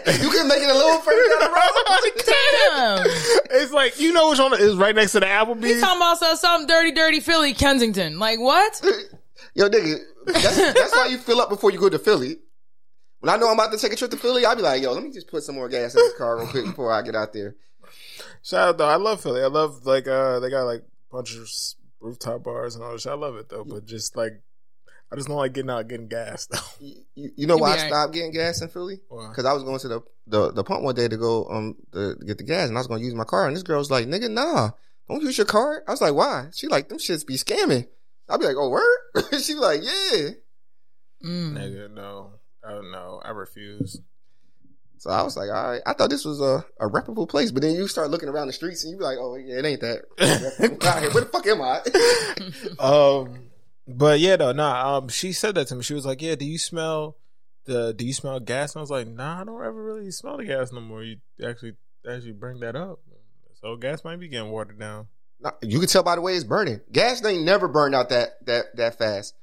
get 0.07 0.23
you 0.23 0.31
can 0.31 0.49
make 0.49 0.63
it 0.63 0.71
a 0.71 0.75
little 0.75 0.99
further 1.01 1.29
down 1.29 1.41
the 1.41 1.55
road. 1.55 3.07
Damn. 3.51 3.61
It's 3.61 3.73
like 3.73 4.01
you 4.01 4.13
know 4.13 4.31
which 4.31 4.39
one 4.39 4.55
is 4.59 4.77
right 4.77 4.95
next 4.95 5.13
to 5.13 5.21
the 5.21 5.27
Applebee's. 5.27 5.65
He's 5.65 5.75
Applebee's. 5.77 5.81
talking 5.83 5.97
about 5.99 6.19
some- 6.19 6.37
something 6.37 6.67
dirty, 6.69 6.93
dirty 6.93 7.21
Philly, 7.21 7.53
Kensington. 7.55 8.19
Like 8.19 8.39
what? 8.41 8.81
Yo, 9.55 9.69
nigga, 9.69 9.97
that's, 10.33 10.57
that's 10.75 10.93
why 10.95 11.07
you 11.11 11.19
fill 11.19 11.41
up 11.41 11.49
before 11.49 11.71
you 11.71 11.79
go 11.79 11.89
to 11.89 11.99
Philly. 11.99 12.37
When 13.21 13.29
I 13.29 13.37
know 13.37 13.49
I'm 13.49 13.55
about 13.55 13.73
to 13.73 13.79
take 13.79 13.93
a 13.93 13.97
trip 13.97 14.11
to 14.13 14.17
Philly, 14.17 14.47
I'll 14.47 14.57
be 14.57 14.63
like, 14.63 14.83
yo, 14.83 14.93
let 14.93 15.03
me 15.03 15.11
just 15.11 15.29
put 15.29 15.43
some 15.43 15.55
more 15.55 15.69
gas 15.69 15.95
in 15.95 15.99
this 16.01 16.17
car 16.17 16.39
real 16.39 16.47
quick 16.47 16.65
before 16.65 16.91
I 16.91 17.03
get 17.03 17.15
out 17.15 17.33
there. 17.33 17.55
Shout 18.43 18.69
out 18.69 18.79
though. 18.79 18.89
I 18.89 18.97
love 18.97 19.21
Philly. 19.21 19.43
I 19.43 19.47
love 19.47 19.85
like 19.85 20.09
uh 20.09 20.41
they 20.41 20.49
got 20.51 20.65
like 20.65 20.81
a 20.81 21.15
bunch 21.15 21.35
of 21.37 21.49
rooftop 22.01 22.43
bars 22.43 22.75
and 22.75 22.85
all 22.85 22.93
that 22.93 23.01
shit. 23.01 23.13
I 23.13 23.17
love 23.17 23.37
it 23.37 23.49
though, 23.49 23.65
but 23.65 23.85
just 23.85 24.17
like 24.17 24.41
I 25.13 25.17
just 25.17 25.29
don't 25.29 25.37
like 25.37 25.53
getting 25.53 25.71
out 25.71 25.89
getting 25.89 26.09
gas 26.09 26.47
though. 26.47 26.59
You, 26.81 26.95
you, 27.15 27.31
you 27.37 27.47
know 27.47 27.59
why 27.59 27.73
I 27.73 27.89
stopped 27.89 28.15
getting 28.15 28.33
gas 28.33 28.63
in 28.63 28.69
Philly? 28.69 29.01
Because 29.11 29.45
I 29.45 29.53
was 29.53 29.65
going 29.65 29.79
to 29.81 29.89
the, 29.89 30.01
the 30.27 30.53
the 30.53 30.65
pump 30.65 30.83
one 30.83 30.95
day 30.95 31.09
to 31.09 31.17
go 31.19 31.47
um 31.51 31.77
to 31.93 32.15
get 32.27 32.39
the 32.39 32.45
gas, 32.45 32.69
and 32.69 32.79
I 32.79 32.81
was 32.81 32.87
going 32.87 33.01
to 33.01 33.05
use 33.05 33.15
my 33.15 33.25
car, 33.25 33.47
and 33.47 33.55
this 33.55 33.63
girl 33.63 33.79
was 33.79 33.91
like, 33.91 34.07
"Nigga, 34.07 34.31
nah, 34.31 34.71
don't 35.09 35.23
use 35.23 35.37
your 35.37 35.45
card." 35.47 35.83
I 35.87 35.91
was 35.91 36.01
like, 36.01 36.15
"Why?" 36.15 36.49
She 36.55 36.69
like, 36.69 36.89
"Them 36.89 36.97
shits 36.99 37.27
be 37.27 37.35
scamming." 37.35 37.87
I'll 38.31 38.39
be 38.39 38.47
like, 38.47 38.57
"Oh, 38.57 38.69
word?" 38.71 38.99
she 39.43 39.55
be 39.55 39.61
like, 39.61 39.83
"Yeah." 39.83 40.31
Mm. 41.25 41.53
Nigga, 41.53 41.91
no. 41.93 42.33
Oh 42.65 42.81
no, 42.81 43.21
I 43.25 43.31
refuse. 43.31 44.01
So 44.99 45.11
I 45.11 45.23
was 45.23 45.37
like, 45.37 45.49
"All 45.49 45.71
right." 45.71 45.83
I 45.87 45.95
thought 45.95 46.11
this 46.11 46.25
was 46.25 46.41
a 46.41 46.65
a 46.79 46.87
reputable 46.87 47.27
place, 47.27 47.51
but 47.51 47.63
then 47.63 47.75
you 47.75 47.89
start 47.89 48.11
looking 48.11 48.29
around 48.29 48.47
the 48.47 48.53
streets, 48.53 48.85
and 48.85 48.93
you 48.93 48.99
be 48.99 49.05
like, 49.05 49.19
"Oh, 49.19 49.37
yeah, 49.37 49.59
it 49.59 49.65
ain't 49.65 49.81
that." 49.81 50.03
reputable. 50.61 51.11
Where 51.13 51.25
the 51.25 51.31
fuck 51.33 51.47
am 51.47 51.63
I? 51.63 51.81
Um, 52.79 53.51
but 53.89 54.21
yeah, 54.21 54.37
though, 54.37 54.53
nah. 54.53 54.99
Um, 54.99 55.09
she 55.09 55.33
said 55.33 55.55
that 55.57 55.69
to 55.69 55.75
me. 55.75 55.83
She 55.83 55.95
was 55.95 56.07
like, 56.07 56.23
"Yeah, 56.23 56.35
do 56.35 56.45
you 56.45 56.59
smell 56.59 57.17
the? 57.65 57.93
Do 57.95 58.07
you 58.07 58.13
smell 58.13 58.41
gas?" 58.41 58.75
And 58.75 58.81
I 58.81 58.83
was 58.83 58.91
like, 58.91 59.09
"Nah, 59.09 59.41
I 59.41 59.45
don't 59.45 59.65
ever 59.65 59.83
really 59.83 60.11
smell 60.11 60.37
the 60.37 60.45
gas 60.45 60.71
no 60.73 60.81
more." 60.81 61.03
You 61.03 61.17
actually 61.45 61.75
actually 62.09 62.33
bring 62.33 62.61
that 62.61 62.77
up. 62.77 63.01
So 63.61 63.77
gas 63.77 64.05
might 64.05 64.21
be 64.21 64.29
getting 64.29 64.51
watered 64.51 64.79
down. 64.79 65.09
You 65.63 65.79
can 65.79 65.89
tell 65.89 66.03
by 66.03 66.17
the 66.17 66.21
way 66.21 66.35
it's 66.35 66.45
burning. 66.45 66.81
Gas 66.93 67.25
ain't 67.25 67.45
never 67.45 67.67
burned 67.69 67.95
out 67.95 68.09
that 68.11 68.45
that 68.47 68.77
that 68.77 68.99
fast. 68.99 69.35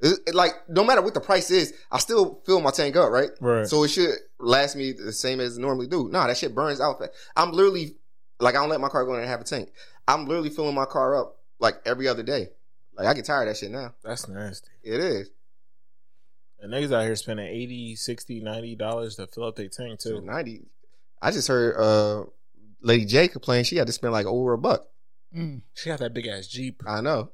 It- 0.00 0.18
it, 0.26 0.34
like 0.34 0.52
no 0.68 0.84
matter 0.84 1.00
what 1.00 1.14
the 1.14 1.20
price 1.20 1.50
is, 1.50 1.72
I 1.90 1.98
still 1.98 2.42
fill 2.44 2.60
my 2.60 2.70
tank 2.70 2.94
up, 2.96 3.10
right? 3.10 3.30
Right. 3.40 3.66
So 3.66 3.84
it 3.84 3.88
should 3.88 4.10
last 4.38 4.76
me 4.76 4.92
the 4.92 5.12
same 5.12 5.40
as 5.40 5.56
it 5.56 5.60
normally 5.60 5.86
do. 5.86 6.08
Nah, 6.10 6.26
that 6.26 6.36
shit 6.36 6.54
burns 6.54 6.80
out 6.80 6.98
fast. 6.98 7.12
I'm 7.36 7.52
literally 7.52 7.96
like 8.40 8.54
I 8.54 8.58
don't 8.58 8.68
let 8.68 8.80
my 8.80 8.88
car 8.90 9.04
go 9.06 9.14
in 9.14 9.20
and 9.20 9.28
have 9.28 9.40
a 9.40 9.44
tank. 9.44 9.70
I'm 10.06 10.26
literally 10.26 10.50
filling 10.50 10.74
my 10.74 10.84
car 10.84 11.16
up 11.16 11.36
like 11.58 11.76
every 11.86 12.06
other 12.08 12.22
day. 12.22 12.48
Like 12.96 13.06
I 13.06 13.14
get 13.14 13.24
tired 13.24 13.48
of 13.48 13.54
that 13.54 13.56
shit 13.58 13.70
now. 13.70 13.94
That's 14.04 14.28
nasty. 14.28 14.68
It 14.82 15.00
is. 15.00 15.30
And 16.60 16.72
niggas 16.72 16.92
out 16.94 17.04
here 17.04 17.16
spending 17.16 17.46
80 17.46 17.96
60 17.96 18.40
90 18.40 18.76
dollars 18.76 19.16
to 19.16 19.26
fill 19.26 19.44
up 19.44 19.56
their 19.56 19.68
tank 19.68 20.00
too. 20.00 20.20
ninety. 20.20 20.62
I 21.22 21.30
just 21.30 21.48
heard 21.48 21.76
uh 21.78 22.24
Lady 22.82 23.04
J 23.06 23.28
complain 23.28 23.64
she 23.64 23.76
had 23.76 23.86
to 23.86 23.92
spend 23.92 24.12
like 24.12 24.26
over 24.26 24.52
a 24.52 24.58
buck. 24.58 24.86
Mm. 25.34 25.62
She 25.74 25.90
got 25.90 25.98
that 25.98 26.14
big 26.14 26.26
ass 26.26 26.46
Jeep. 26.46 26.82
I 26.86 27.00
know. 27.00 27.30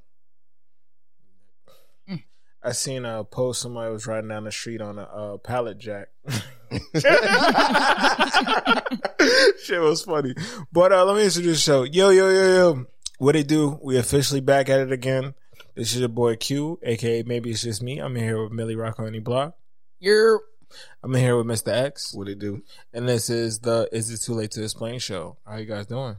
I 2.62 2.72
seen 2.72 3.06
a 3.06 3.24
post 3.24 3.62
somebody 3.62 3.90
was 3.90 4.06
riding 4.06 4.28
down 4.28 4.44
the 4.44 4.52
street 4.52 4.82
on 4.82 4.98
a 4.98 5.04
uh, 5.04 5.38
pallet 5.38 5.78
jack. 5.78 6.08
Shit 9.62 9.80
was 9.80 10.02
funny. 10.04 10.34
But 10.70 10.92
uh, 10.92 11.06
let 11.06 11.16
me 11.16 11.24
introduce 11.24 11.56
the 11.56 11.62
show. 11.62 11.84
Yo, 11.84 12.10
yo, 12.10 12.28
yo, 12.28 12.44
yo. 12.44 12.86
What 13.16 13.34
it 13.34 13.48
do? 13.48 13.78
We 13.82 13.96
officially 13.96 14.40
back 14.40 14.68
at 14.68 14.80
it 14.80 14.92
again. 14.92 15.32
This 15.74 15.94
is 15.94 16.00
your 16.00 16.10
boy 16.10 16.36
Q, 16.36 16.78
aka 16.82 17.22
maybe 17.22 17.50
it's 17.50 17.62
just 17.62 17.82
me. 17.82 17.98
I'm 17.98 18.14
in 18.16 18.24
here 18.24 18.42
with 18.42 18.52
Millie 18.52 18.76
Rock 18.76 19.00
on 19.00 19.12
the 19.12 19.20
block. 19.20 19.56
You're 19.98 20.42
I'm 21.02 21.14
in 21.14 21.20
here 21.22 21.38
with 21.38 21.46
Mr. 21.46 21.72
X. 21.72 22.12
what 22.14 22.28
it 22.28 22.38
do? 22.38 22.62
And 22.92 23.08
this 23.08 23.30
is 23.30 23.60
the 23.60 23.88
Is 23.90 24.10
It 24.10 24.20
Too 24.20 24.34
Late 24.34 24.50
to 24.52 24.62
Explain 24.62 24.98
show. 24.98 25.38
How 25.46 25.56
you 25.56 25.64
guys 25.64 25.86
doing? 25.86 26.16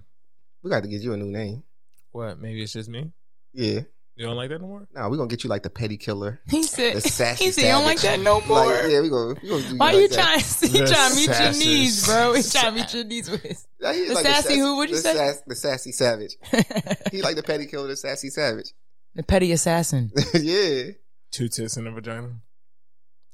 We 0.63 0.71
got 0.71 0.81
to 0.81 0.89
get 0.89 1.01
you 1.01 1.13
a 1.13 1.17
new 1.17 1.31
name. 1.31 1.63
What? 2.11 2.39
Maybe 2.39 2.61
it's 2.63 2.73
just 2.73 2.89
me? 2.89 3.11
Yeah. 3.53 3.81
You 4.15 4.27
don't 4.27 4.35
like 4.35 4.49
that 4.49 4.61
no 4.61 4.67
more? 4.67 4.87
Nah, 4.93 5.09
we're 5.09 5.17
gonna 5.17 5.29
get 5.29 5.43
you 5.43 5.49
like 5.49 5.63
the 5.63 5.69
petty 5.69 5.97
killer. 5.97 6.41
he 6.49 6.63
said 6.63 6.97
The 6.97 7.01
sassy 7.01 7.45
he 7.45 7.51
said 7.51 7.61
you 7.63 7.67
don't 7.69 7.85
like 7.85 8.01
that 8.01 8.19
no 8.19 8.41
more. 8.41 8.65
Like, 8.65 8.91
yeah, 8.91 9.01
we 9.01 9.09
gonna, 9.09 9.35
we 9.41 9.49
gonna 9.49 9.63
do 9.69 9.77
Why 9.77 9.91
like 9.93 10.01
you 10.01 10.07
that. 10.09 10.15
trying? 10.15 10.39
He 10.71 10.79
The 10.79 10.87
trying 10.87 11.09
to 11.11 11.15
meet 11.15 11.27
your 11.39 11.51
knees, 11.51 11.65
needs, 11.65 12.07
bro. 12.07 12.33
He 12.33 12.43
trying 12.43 12.65
to 12.65 12.71
meet 12.81 12.93
your 12.93 13.03
knees 13.05 13.31
with. 13.31 13.41
his- 13.41 13.67
Yeah, 13.79 13.93
he 13.93 14.07
The 14.07 14.13
like 14.13 14.25
sassy 14.25 14.59
who? 14.59 14.75
What'd 14.75 14.89
you 14.91 14.95
the 14.97 15.01
say? 15.01 15.15
Sass, 15.15 15.41
the 15.47 15.55
sassy 15.55 15.91
savage. 15.91 16.37
He 17.11 17.21
like 17.21 17.35
the 17.35 17.43
petty 17.43 17.65
killer, 17.65 17.87
the 17.87 17.95
sassy 17.95 18.29
savage. 18.29 18.73
the 19.15 19.23
petty 19.23 19.51
assassin. 19.53 20.11
yeah. 20.33 20.91
Two 21.31 21.47
tits 21.47 21.77
in 21.77 21.87
a 21.87 21.91
vagina. 21.91 22.29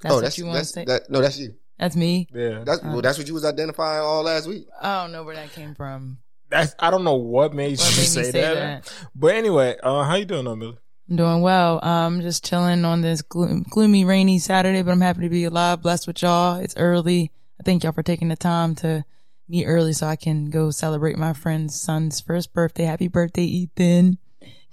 That's 0.00 0.12
oh, 0.12 0.16
what 0.18 0.22
that's 0.22 0.38
you 0.38 0.44
want 0.46 0.54
to 0.54 0.58
that's 0.60 0.72
say. 0.72 0.84
that. 0.84 1.10
No, 1.10 1.20
that's 1.20 1.38
you. 1.38 1.54
That's 1.78 1.96
me. 1.96 2.28
Yeah. 2.32 2.62
That's 2.64 2.82
well, 2.82 2.98
oh. 2.98 3.00
that's 3.00 3.18
what 3.18 3.26
you 3.26 3.34
was 3.34 3.44
identifying 3.44 4.00
all 4.00 4.22
last 4.22 4.46
week. 4.48 4.66
I 4.80 5.02
don't 5.02 5.12
know 5.12 5.24
where 5.24 5.34
that 5.34 5.52
came 5.52 5.74
from. 5.74 6.18
That's 6.50 6.74
I 6.78 6.90
don't 6.90 7.04
know 7.04 7.14
what 7.16 7.52
made 7.52 7.78
What 7.78 7.90
you 7.90 7.96
made 8.00 8.06
say, 8.06 8.22
say 8.24 8.30
that. 8.32 8.54
that? 8.84 9.08
But 9.14 9.34
anyway, 9.34 9.76
uh, 9.82 10.04
how 10.04 10.14
you 10.16 10.24
doing, 10.24 10.44
though, 10.44 10.56
Millie? 10.56 10.78
I'm 11.10 11.16
doing 11.16 11.40
well. 11.40 11.84
Um, 11.84 12.20
just 12.20 12.44
chilling 12.44 12.84
on 12.84 13.00
this 13.00 13.22
gloom, 13.22 13.64
gloomy, 13.68 14.04
rainy 14.04 14.38
Saturday, 14.38 14.82
but 14.82 14.90
I'm 14.90 15.00
happy 15.00 15.22
to 15.22 15.28
be 15.28 15.44
alive, 15.44 15.82
blessed 15.82 16.06
with 16.06 16.22
y'all. 16.22 16.56
It's 16.60 16.76
early. 16.76 17.32
I 17.60 17.62
thank 17.64 17.82
y'all 17.82 17.92
for 17.92 18.02
taking 18.02 18.28
the 18.28 18.36
time 18.36 18.74
to 18.76 19.04
meet 19.48 19.64
early 19.66 19.92
so 19.94 20.06
I 20.06 20.16
can 20.16 20.50
go 20.50 20.70
celebrate 20.70 21.16
my 21.16 21.32
friend's 21.32 21.78
son's 21.80 22.20
first 22.20 22.52
birthday. 22.52 22.84
Happy 22.84 23.08
birthday, 23.08 23.44
Ethan. 23.44 24.18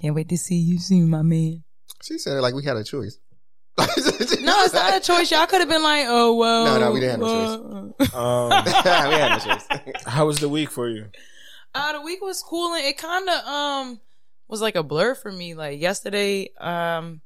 Can't 0.01 0.15
wait 0.15 0.29
to 0.29 0.38
see 0.38 0.55
you 0.58 0.79
soon, 0.79 1.10
my 1.10 1.22
man. 1.22 1.63
She 2.03 2.17
said 2.17 2.38
it 2.38 2.41
like 2.41 2.53
we 2.53 2.63
had 2.63 2.77
a 2.77 2.84
choice. 2.84 3.17
No, 3.77 4.63
it's 4.63 4.74
not 4.74 4.96
a 4.96 5.00
choice. 5.00 5.32
Y'all 5.32 5.48
could 5.48 5.60
have 5.60 5.70
been 5.70 5.84
like, 5.84 6.05
oh, 6.08 6.36
well. 6.36 6.65
No, 6.65 6.79
no, 6.79 6.91
we 6.91 7.00
didn't 7.00 7.12
have 7.12 7.20
no 7.22 7.94
choice. 7.98 8.13
Um, 8.13 8.50
we 8.65 9.15
had 9.15 9.29
no 9.29 9.39
choice. 9.39 10.03
how 10.05 10.25
was 10.27 10.39
the 10.39 10.48
week 10.50 10.70
for 10.70 10.88
you? 10.88 11.08
Uh, 11.75 11.91
the 11.91 12.01
week 12.01 12.22
was 12.22 12.41
cool 12.41 12.74
and 12.74 12.86
it 12.86 12.98
kind 12.98 13.27
of 13.27 13.46
um 13.46 14.01
was 14.48 14.62
like 14.62 14.75
a 14.75 14.84
blur 14.84 15.13
for 15.13 15.29
me. 15.29 15.55
Like 15.55 15.82
yesterday, 15.82 16.50
um, 16.58 17.20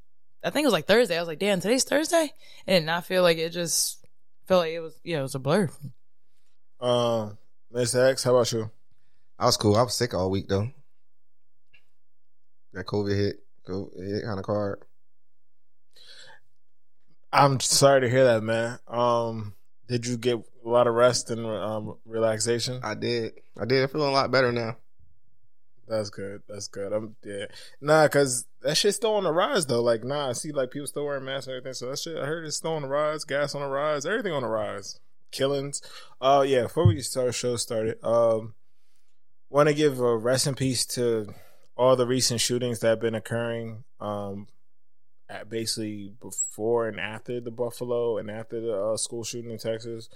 I 0.44 0.50
think 0.50 0.64
it 0.64 0.68
was 0.68 0.74
like 0.74 0.88
Thursday. 0.88 1.18
I 1.18 1.22
was 1.22 1.28
like, 1.28 1.38
damn, 1.38 1.62
today's 1.62 1.84
Thursday, 1.84 2.34
and 2.66 2.90
I 2.90 3.02
feel 3.02 3.22
like 3.22 3.38
it 3.38 3.52
just 3.52 4.04
felt 4.48 4.62
like 4.62 4.72
it 4.72 4.80
was 4.80 5.00
yeah, 5.04 5.20
it 5.20 5.22
was 5.22 5.36
a 5.36 5.40
blur. 5.40 5.70
Um, 6.80 7.38
Miss 7.72 7.94
X, 7.94 8.24
how 8.24 8.36
about 8.36 8.52
you? 8.52 8.72
I 9.38 9.46
was 9.46 9.58
cool. 9.58 9.76
I 9.76 9.84
was 9.84 9.94
sick 9.94 10.16
all 10.16 10.32
week 10.32 10.48
though. 10.48 10.70
That 12.74 12.88
COVID 12.88 13.16
hit. 13.16 13.44
COVID 13.68 14.14
hit 14.14 14.24
kind 14.24 14.40
of 14.40 14.46
hard. 14.46 14.80
I'm 17.32 17.60
sorry 17.60 18.02
to 18.02 18.10
hear 18.10 18.24
that, 18.24 18.42
man. 18.42 18.80
Um, 18.88 19.54
did 19.88 20.08
you 20.08 20.18
get 20.18 20.40
a 20.66 20.70
lot 20.70 20.88
of 20.88 20.94
rest 20.94 21.30
and 21.30 21.46
um, 21.46 21.98
relaxation? 22.06 22.80
I 22.84 22.96
did. 22.96 23.34
I 23.60 23.66
did. 23.66 23.84
I'm 23.84 23.90
feeling 23.90 24.10
a 24.10 24.14
lot 24.14 24.32
better 24.32 24.52
now. 24.52 24.78
That's 25.88 26.12
good. 26.12 26.44
That's 26.48 26.68
good. 26.68 26.94
I'm 26.94 27.16
yeah. 27.24 27.46
Nah, 27.82 28.08
cause 28.08 28.46
that 28.62 28.78
shit's 28.78 28.98
still 28.98 29.16
on 29.16 29.24
the 29.24 29.32
rise 29.32 29.66
though. 29.66 29.82
Like, 29.82 30.04
nah, 30.04 30.30
I 30.30 30.34
see 30.34 30.52
like 30.52 30.70
people 30.70 30.88
still 30.88 31.06
wearing 31.06 31.26
masks 31.26 31.48
and 31.48 31.56
everything. 31.56 31.74
So 31.74 31.90
that 31.90 31.98
shit, 31.98 32.18
I 32.18 32.26
heard 32.26 32.46
it's 32.46 32.58
still 32.58 32.74
on 32.74 32.84
the 32.84 32.88
rise. 32.88 33.24
Gas 33.24 33.56
on 33.56 33.62
the 33.62 33.68
rise. 33.68 34.06
Everything 34.06 34.32
on 34.32 34.44
the 34.44 34.50
rise. 34.50 35.00
Killings. 35.32 35.82
Uh, 36.22 36.46
yeah. 36.48 36.64
Before 36.64 36.86
we 36.86 37.02
start 37.02 37.34
show 37.34 37.56
started, 37.56 37.98
um, 38.04 38.54
want 39.50 39.68
to 39.68 39.74
give 39.74 40.00
a 40.00 40.16
rest 40.16 40.46
in 40.46 40.54
peace 40.54 40.86
to 40.88 41.34
all 41.76 41.96
the 41.96 42.06
recent 42.06 42.40
shootings 42.40 42.80
that 42.80 42.90
have 42.90 43.02
been 43.02 43.16
occurring. 43.16 43.84
Um, 44.00 44.48
at 45.30 45.50
basically 45.50 46.12
before 46.20 46.88
and 46.88 47.00
after 47.00 47.40
the 47.40 47.52
Buffalo 47.52 48.18
and 48.18 48.32
after 48.32 48.60
the 48.60 48.76
uh, 48.76 48.98
school 48.98 49.24
shooting 49.24 49.52
in 49.52 49.60
Texas 49.60 50.10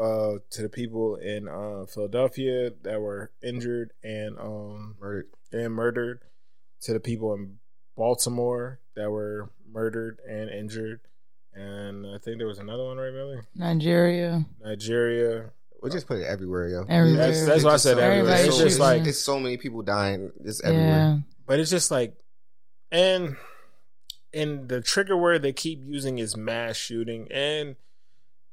uh, 0.00 0.34
to 0.50 0.62
the 0.62 0.68
people 0.68 1.16
in 1.16 1.48
uh, 1.48 1.84
Philadelphia 1.86 2.70
that 2.82 3.00
were 3.00 3.30
injured 3.42 3.92
and 4.02 4.38
um, 4.38 4.96
Murdered. 5.00 5.26
and 5.52 5.72
murdered, 5.74 6.20
to 6.82 6.92
the 6.92 7.00
people 7.00 7.34
in 7.34 7.58
Baltimore 7.96 8.80
that 8.94 9.10
were 9.10 9.50
murdered 9.70 10.18
and 10.28 10.48
injured, 10.50 11.00
and 11.52 12.06
I 12.06 12.18
think 12.18 12.38
there 12.38 12.46
was 12.46 12.58
another 12.58 12.84
one, 12.84 12.96
right, 12.96 13.12
Millie? 13.12 13.40
Nigeria. 13.54 14.46
Nigeria. 14.62 15.50
We 15.82 15.90
just 15.90 16.06
put 16.06 16.18
it 16.18 16.24
everywhere, 16.24 16.68
yo. 16.68 16.84
Everywhere. 16.88 17.26
That's, 17.26 17.46
that's 17.46 17.64
why 17.64 17.72
I 17.72 17.76
said 17.76 17.98
everywhere. 17.98 18.32
Everybody 18.34 18.48
It's 18.48 18.58
just 18.58 18.80
like, 18.80 19.06
it's 19.06 19.18
so 19.18 19.38
many 19.38 19.56
people 19.56 19.82
dying. 19.82 20.32
It's 20.44 20.60
Yeah. 20.62 20.70
everywhere. 20.70 21.22
but 21.46 21.60
it's 21.60 21.70
just 21.70 21.90
like, 21.90 22.14
and 22.90 23.36
and 24.34 24.68
the 24.68 24.80
trigger 24.80 25.16
word 25.16 25.42
they 25.42 25.52
keep 25.52 25.80
using 25.84 26.18
is 26.18 26.36
mass 26.36 26.76
shooting, 26.76 27.28
and 27.30 27.76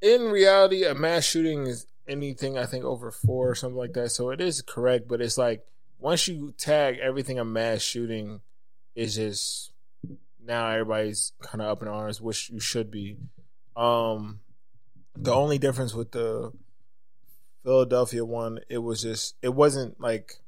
in 0.06 0.30
reality, 0.30 0.86
a 0.86 0.94
mass 0.94 1.24
shooting 1.26 1.66
is 1.66 1.88
anything 2.08 2.58
I 2.60 2.68
think 2.68 2.86
over 2.86 3.10
four 3.10 3.50
or 3.50 3.56
something 3.56 3.78
like 3.78 3.94
that. 3.94 4.10
So 4.12 4.30
it 4.30 4.40
is 4.40 4.62
correct, 4.62 5.08
but 5.08 5.20
it's 5.20 5.38
like 5.38 5.66
once 5.98 6.28
you 6.28 6.54
tag 6.58 7.00
everything 7.02 7.40
a 7.40 7.44
mass 7.46 7.82
shooting, 7.82 8.42
it's 8.94 9.16
just 9.16 9.72
now 10.46 10.70
everybody's 10.70 11.32
kind 11.42 11.62
of 11.62 11.70
up 11.70 11.82
in 11.82 11.88
arms, 11.88 12.22
which 12.22 12.52
you 12.52 12.60
should 12.60 12.92
be. 12.92 13.18
Um, 13.76 14.42
the 15.16 15.34
only 15.34 15.58
difference 15.58 15.96
with 15.96 16.12
the 16.12 16.52
Philadelphia 17.64 18.24
one, 18.24 18.60
it 18.70 18.78
was 18.78 19.02
just 19.02 19.36
it 19.42 19.56
wasn't 19.56 20.00
like 20.00 20.40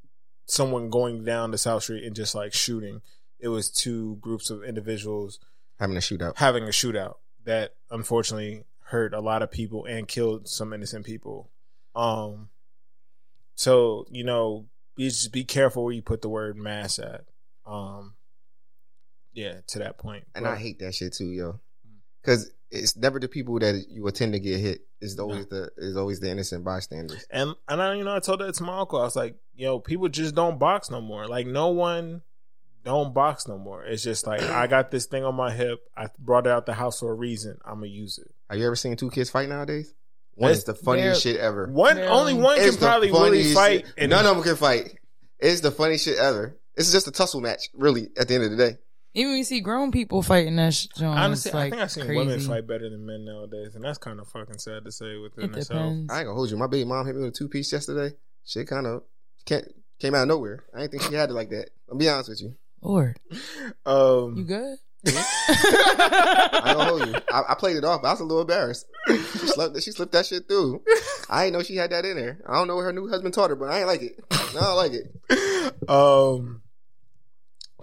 someone 0.45 0.91
going 0.91 1.23
down 1.23 1.49
the 1.49 1.57
South 1.57 1.81
Street 1.83 2.03
and 2.03 2.15
just 2.15 2.35
like 2.35 2.53
shooting. 2.53 3.01
It 3.39 3.47
was 3.47 3.71
two 3.71 4.17
groups 4.21 4.51
of 4.51 4.63
individuals 4.63 5.39
Having 5.79 5.97
a 5.97 5.99
shootout. 6.01 6.37
having 6.37 6.63
a 6.65 6.67
shootout 6.67 7.15
that 7.45 7.73
unfortunately 7.89 8.63
hurt 8.87 9.13
a 9.13 9.19
lot 9.19 9.41
of 9.41 9.51
people 9.51 9.85
and 9.85 10.07
killed 10.07 10.47
some 10.47 10.71
innocent 10.73 11.05
people. 11.05 11.49
Um, 11.95 12.49
so 13.55 14.05
you 14.09 14.23
know, 14.23 14.67
be 14.95 15.05
just 15.09 15.31
be 15.31 15.43
careful 15.43 15.83
where 15.83 15.93
you 15.93 16.01
put 16.01 16.21
the 16.21 16.29
word 16.29 16.57
mass 16.57 16.99
at. 16.99 17.25
Um, 17.65 18.15
yeah, 19.33 19.59
to 19.67 19.79
that 19.79 19.97
point. 19.97 20.25
And 20.33 20.43
But- 20.45 20.53
I 20.53 20.55
hate 20.55 20.79
that 20.79 20.95
shit 20.95 21.13
too, 21.13 21.31
yo. 21.31 21.59
Because 22.21 22.51
it's 22.71 22.97
never 22.97 23.19
the 23.19 23.27
people 23.27 23.59
that 23.59 23.85
you 23.89 24.07
attend 24.07 24.33
to 24.33 24.39
get 24.39 24.59
hit. 24.59 24.81
It's 24.99 25.17
always 25.19 25.47
the 25.47 25.69
it's 25.77 25.95
always 25.95 26.19
the 26.19 26.29
innocent 26.29 26.63
bystanders. 26.63 27.25
And 27.29 27.55
and 27.67 27.81
I 27.81 27.95
you 27.95 28.03
know 28.03 28.15
I 28.15 28.19
told 28.19 28.41
that 28.41 28.53
to 28.55 28.63
my 28.63 28.79
uncle. 28.79 28.99
I 28.99 29.03
was 29.03 29.15
like, 29.15 29.35
yo, 29.55 29.79
people 29.79 30.09
just 30.09 30.35
don't 30.35 30.59
box 30.59 30.89
no 30.89 31.01
more. 31.01 31.27
Like 31.27 31.47
no 31.47 31.69
one 31.69 32.21
don't 32.83 33.13
box 33.13 33.47
no 33.47 33.57
more. 33.57 33.83
It's 33.83 34.03
just 34.03 34.25
like 34.27 34.41
I 34.41 34.67
got 34.67 34.91
this 34.91 35.05
thing 35.05 35.23
on 35.23 35.35
my 35.35 35.51
hip. 35.51 35.79
I 35.95 36.07
brought 36.19 36.47
it 36.47 36.51
out 36.51 36.65
the 36.65 36.73
house 36.73 36.99
for 36.99 37.11
a 37.11 37.15
reason. 37.15 37.57
I'm 37.65 37.75
gonna 37.75 37.87
use 37.87 38.17
it. 38.17 38.31
Have 38.49 38.59
you 38.59 38.65
ever 38.65 38.75
seen 38.75 38.95
two 38.95 39.09
kids 39.11 39.29
fight 39.29 39.49
nowadays? 39.49 39.93
One 40.35 40.51
It's 40.51 40.59
is 40.59 40.65
the 40.65 40.73
funniest 40.75 41.23
shit 41.23 41.37
ever. 41.37 41.67
One 41.67 41.95
Barely. 41.95 42.09
only 42.11 42.33
one 42.35 42.57
can 42.57 42.67
It's 42.67 42.77
the 42.77 42.85
probably 42.85 43.11
really 43.11 43.53
fight. 43.53 43.85
shit. 43.85 43.93
And 43.97 44.09
None 44.11 44.25
of 44.25 44.35
them 44.35 44.43
can 44.43 44.55
fight. 44.55 44.99
It's 45.39 45.61
the 45.61 45.71
funniest 45.71 46.05
shit 46.05 46.17
ever. 46.17 46.55
It's 46.75 46.91
just 46.91 47.07
a 47.07 47.11
tussle 47.11 47.41
match, 47.41 47.69
really. 47.73 48.09
At 48.17 48.27
the 48.27 48.35
end 48.35 48.43
of 48.43 48.51
the 48.51 48.57
day, 48.57 48.77
Even 49.15 49.31
when 49.31 49.37
you 49.39 49.43
see 49.43 49.61
grown 49.61 49.91
people 49.91 50.21
fighting 50.21 50.55
that 50.57 50.75
sh- 50.75 50.85
joint, 50.95 51.17
honestly, 51.17 51.51
like 51.51 51.67
I 51.67 51.69
think 51.71 51.81
I've 51.81 51.91
seen 51.91 52.05
crazy. 52.05 52.17
women 52.19 52.39
fight 52.41 52.67
better 52.67 52.87
than 52.89 53.03
men 53.03 53.25
nowadays, 53.25 53.73
and 53.73 53.83
that's 53.83 53.97
kind 53.97 54.19
of 54.19 54.27
fucking 54.27 54.59
sad 54.59 54.85
to 54.85 54.91
say 54.91 55.17
within 55.17 55.45
It 55.45 55.57
itself. 55.57 55.79
depends. 55.79 56.13
I 56.13 56.19
ain't 56.19 56.25
gonna 56.27 56.35
hold 56.35 56.51
you. 56.51 56.57
My 56.57 56.67
baby 56.67 56.85
mom 56.85 57.07
hit 57.07 57.15
me 57.15 57.23
with 57.23 57.33
a 57.33 57.35
two 57.35 57.49
piece 57.49 57.73
yesterday. 57.73 58.15
Shit, 58.45 58.67
kind 58.67 58.85
of 58.85 59.01
can't 59.45 59.65
came 59.99 60.13
out 60.13 60.21
of 60.21 60.27
nowhere. 60.27 60.63
I 60.75 60.81
didn't 60.81 60.91
think 60.91 61.03
she 61.03 61.15
had 61.15 61.31
it 61.31 61.33
like 61.33 61.49
that. 61.49 61.71
I'll 61.89 61.97
be 61.97 62.07
honest 62.07 62.29
with 62.29 62.41
you. 62.43 62.53
Lord, 62.81 63.19
Um, 63.85 64.35
you 64.37 64.43
good? 64.45 64.77
I 65.07 66.63
ain't 66.65 66.77
gonna 66.77 66.85
hold 66.85 67.07
you. 67.07 67.15
I, 67.31 67.43
I 67.49 67.55
played 67.55 67.77
it 67.77 67.83
off, 67.85 68.01
but 68.01 68.09
I 68.09 68.11
was 68.11 68.19
a 68.19 68.23
little 68.23 68.41
embarrassed. 68.41 68.85
She 69.07 69.17
slipped, 69.17 69.81
she 69.83 69.91
slipped 69.91 70.11
that 70.11 70.25
shit 70.25 70.47
through. 70.47 70.83
I 71.29 71.43
didn't 71.45 71.53
know 71.57 71.63
she 71.63 71.75
had 71.75 71.91
that 71.91 72.05
in 72.05 72.17
there. 72.17 72.39
I 72.47 72.53
don't 72.55 72.67
know 72.67 72.75
what 72.75 72.81
her 72.83 72.93
new 72.93 73.07
husband 73.07 73.33
taught 73.33 73.49
her, 73.49 73.55
but 73.55 73.69
I 73.69 73.79
ain't 73.79 73.87
like 73.87 74.01
it. 74.01 74.19
No, 74.53 74.59
I 74.61 74.73
like 74.73 74.91
it. 74.93 75.89
um, 75.89 76.61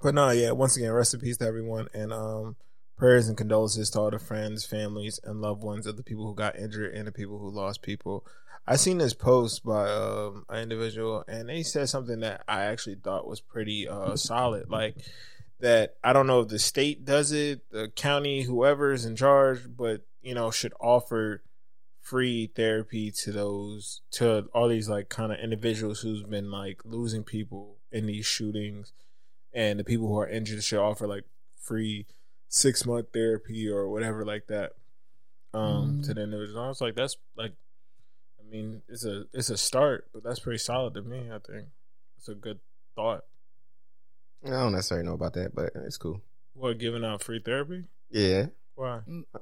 but 0.02 0.14
no, 0.14 0.30
yeah. 0.30 0.50
Once 0.50 0.76
again, 0.76 0.92
rest 0.92 1.14
in 1.14 1.20
peace 1.20 1.38
to 1.38 1.46
everyone, 1.46 1.88
and 1.94 2.12
um, 2.12 2.56
prayers 2.98 3.28
and 3.28 3.36
condolences 3.38 3.90
to 3.90 4.00
all 4.00 4.10
the 4.10 4.18
friends, 4.18 4.66
families, 4.66 5.18
and 5.24 5.40
loved 5.40 5.62
ones 5.62 5.86
of 5.86 5.96
the 5.96 6.02
people 6.02 6.26
who 6.26 6.34
got 6.34 6.58
injured 6.58 6.94
and 6.94 7.06
the 7.06 7.12
people 7.12 7.38
who 7.38 7.50
lost 7.50 7.80
people. 7.82 8.26
I 8.66 8.76
seen 8.76 8.98
this 8.98 9.14
post 9.14 9.64
by 9.64 9.90
um, 9.90 10.44
an 10.48 10.62
individual, 10.62 11.24
and 11.28 11.48
they 11.48 11.62
said 11.62 11.88
something 11.88 12.20
that 12.20 12.42
I 12.48 12.64
actually 12.64 12.96
thought 12.96 13.28
was 13.28 13.40
pretty 13.40 13.86
uh, 13.88 14.16
solid. 14.16 14.70
Like 14.70 14.96
that, 15.60 15.96
I 16.02 16.12
don't 16.12 16.26
know 16.26 16.40
if 16.40 16.48
the 16.48 16.58
state 16.58 17.04
does 17.04 17.30
it, 17.32 17.70
the 17.70 17.88
county, 17.88 18.42
whoever's 18.42 19.04
in 19.04 19.16
charge, 19.16 19.60
but 19.76 20.06
you 20.22 20.34
know, 20.34 20.50
should 20.50 20.72
offer 20.80 21.42
free 22.00 22.50
therapy 22.54 23.10
to 23.10 23.32
those 23.32 24.02
to 24.10 24.46
all 24.52 24.68
these 24.68 24.88
like 24.90 25.08
kind 25.08 25.32
of 25.32 25.38
individuals 25.38 26.00
who's 26.00 26.22
been 26.22 26.50
like 26.50 26.80
losing 26.84 27.24
people 27.24 27.78
in 27.90 28.04
these 28.06 28.26
shootings 28.26 28.92
and 29.54 29.78
the 29.80 29.84
people 29.84 30.08
who 30.08 30.18
are 30.18 30.28
injured 30.28 30.62
should 30.62 30.78
offer 30.80 31.06
like 31.06 31.24
free 31.58 32.04
six 32.48 32.84
month 32.84 33.06
therapy 33.14 33.66
or 33.70 33.88
whatever 33.88 34.22
like 34.22 34.46
that 34.48 34.72
um 35.54 36.00
Mm. 36.00 36.04
to 36.04 36.14
the 36.14 36.22
individuals. 36.22 36.58
I 36.62 36.68
was 36.68 36.80
like 36.82 36.94
that's 36.94 37.16
like 37.36 37.52
mean 38.54 38.82
it's 38.88 39.04
a 39.04 39.24
it's 39.32 39.50
a 39.50 39.56
start, 39.56 40.08
but 40.12 40.22
that's 40.22 40.38
pretty 40.40 40.58
solid 40.58 40.94
to 40.94 41.02
me, 41.02 41.28
I 41.32 41.38
think. 41.38 41.66
It's 42.18 42.28
a 42.28 42.34
good 42.34 42.60
thought. 42.94 43.24
I 44.44 44.50
don't 44.50 44.72
necessarily 44.72 45.06
know 45.06 45.14
about 45.14 45.32
that, 45.34 45.54
but 45.54 45.70
it's 45.74 45.96
cool. 45.96 46.20
What 46.54 46.78
giving 46.78 47.04
out 47.04 47.22
free 47.22 47.40
therapy? 47.40 47.84
Yeah. 48.10 48.46
Why? 48.74 49.00
Mm. 49.08 49.24
I 49.34 49.38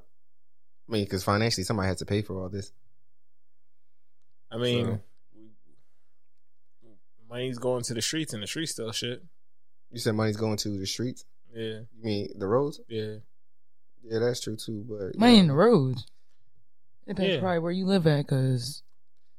mean, 0.87 1.03
because 1.03 1.23
financially, 1.23 1.63
somebody 1.63 1.87
has 1.87 1.97
to 1.99 2.05
pay 2.05 2.21
for 2.21 2.41
all 2.41 2.49
this. 2.49 2.71
I 4.51 4.57
mean 4.57 4.85
So- 4.85 4.99
money's 7.29 7.57
going 7.57 7.83
to 7.83 7.93
the 7.93 8.01
streets 8.01 8.33
and 8.33 8.43
the 8.43 8.47
streets 8.47 8.71
still 8.73 8.91
shit. 8.91 9.23
You 9.91 9.99
said 9.99 10.15
money's 10.15 10.37
going 10.37 10.57
to 10.57 10.77
the 10.77 10.85
streets. 10.87 11.25
Yeah, 11.53 11.81
You 11.95 12.03
mean 12.03 12.29
the 12.37 12.47
roads? 12.47 12.79
yeah. 12.87 13.15
Yeah, 14.03 14.19
that's 14.19 14.41
true 14.41 14.55
too. 14.57 14.85
But 14.87 15.17
Money 15.17 15.35
yeah. 15.35 15.39
in 15.41 15.47
the 15.47 15.53
roads. 15.53 16.05
Depends 17.07 17.35
Yeah. 17.35 17.39
probably 17.41 17.59
where 17.59 17.71
you 17.71 17.85
live 17.85 18.05
at, 18.07 18.27
cause 18.27 18.83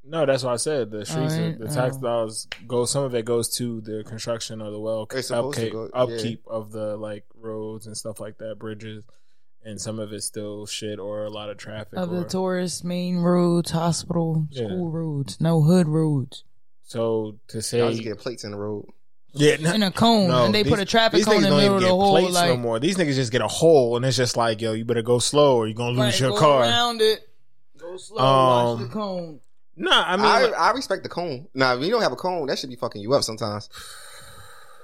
No, 0.06 0.26
that's 0.26 0.42
why 0.42 0.52
I 0.52 0.56
said 0.56 0.90
the 0.90 1.06
streets, 1.06 1.34
Alright, 1.34 1.58
the 1.58 1.66
tax 1.68 1.96
oh. 1.96 2.00
dollars 2.02 2.46
go. 2.66 2.84
Some 2.84 3.04
of 3.04 3.14
it 3.14 3.24
goes 3.24 3.48
to 3.56 3.80
the 3.80 4.04
construction 4.04 4.60
of 4.60 4.72
the 4.72 4.78
well 4.78 5.06
It's 5.12 5.28
supposed 5.28 5.56
to 5.58 5.62
upkeep, 5.64 5.72
go- 5.72 5.90
yeah. 5.94 6.02
upkeep 6.02 6.42
of 6.46 6.72
the 6.72 6.96
like 6.96 7.24
roads 7.40 7.86
and 7.86 7.96
stuff 7.96 8.20
like 8.20 8.36
that, 8.38 8.58
bridges, 8.58 9.02
and 9.64 9.80
some 9.80 9.98
of 9.98 10.12
it's 10.12 10.26
still 10.26 10.66
shit 10.66 10.98
or 10.98 11.24
a 11.24 11.30
lot 11.30 11.48
of 11.48 11.56
traffic. 11.56 11.98
of 11.98 12.10
the 12.10 12.24
tourist 12.24 12.84
main 12.84 13.18
roads, 13.18 13.70
hospital, 13.70 14.46
Yeah. 14.50 14.66
school 14.66 14.90
roads, 14.90 15.40
no 15.40 15.62
hood 15.62 15.88
roads. 15.88 16.44
so 16.82 17.38
to 17.48 17.56
Y'all 17.56 17.62
say, 17.62 17.90
just 17.92 18.02
get 18.02 18.18
plates 18.18 18.44
in 18.44 18.50
the 18.50 18.58
road. 18.58 18.84
yeah, 19.32 19.54
In 19.74 19.82
a 19.82 19.90
cone, 19.90 20.28
no, 20.28 20.44
and 20.44 20.54
they 20.54 20.62
these- 20.64 20.70
put 20.70 20.80
a 20.80 20.84
traffic 20.84 21.24
cone 21.24 21.36
in 21.36 21.42
the 21.44 21.48
don't 21.48 21.56
middle 21.58 21.74
of 21.76 21.80
the 21.80 21.86
get 21.88 21.92
whole 21.92 22.10
plates 22.12 22.34
like 22.34 22.50
no 22.50 22.56
more. 22.58 22.78
These 22.78 22.98
niggas 22.98 23.14
just 23.14 23.32
get 23.32 23.40
a 23.40 23.48
hole, 23.48 23.96
and 23.96 24.04
it's 24.04 24.18
just 24.18 24.36
like, 24.36 24.60
yo, 24.60 24.72
you 24.74 24.84
better 24.84 25.00
go 25.00 25.18
slow, 25.18 25.56
or 25.56 25.66
you're 25.66 25.74
gonna 25.74 25.92
lose 25.92 25.98
right, 25.98 26.20
your 26.20 26.30
go 26.32 26.38
car. 26.38 26.60
around 26.60 27.00
it. 27.00 27.26
Go 27.78 27.96
slow, 27.96 28.18
Um, 28.22 28.78
watch 28.80 28.88
the 28.88 28.92
cone. 28.94 29.40
Nah, 29.76 30.04
I 30.06 30.16
mean, 30.16 30.26
I, 30.26 30.42
like- 30.42 30.54
I 30.58 30.70
respect 30.72 31.02
the 31.02 31.08
cone. 31.08 31.48
Now, 31.54 31.74
if 31.76 31.82
you 31.84 31.90
don't 31.90 32.02
have 32.02 32.12
a 32.12 32.16
cone, 32.16 32.46
that 32.46 32.58
should 32.58 32.70
be 32.70 32.76
fucking 32.76 33.02
you 33.02 33.12
up 33.14 33.22
sometimes. 33.24 33.68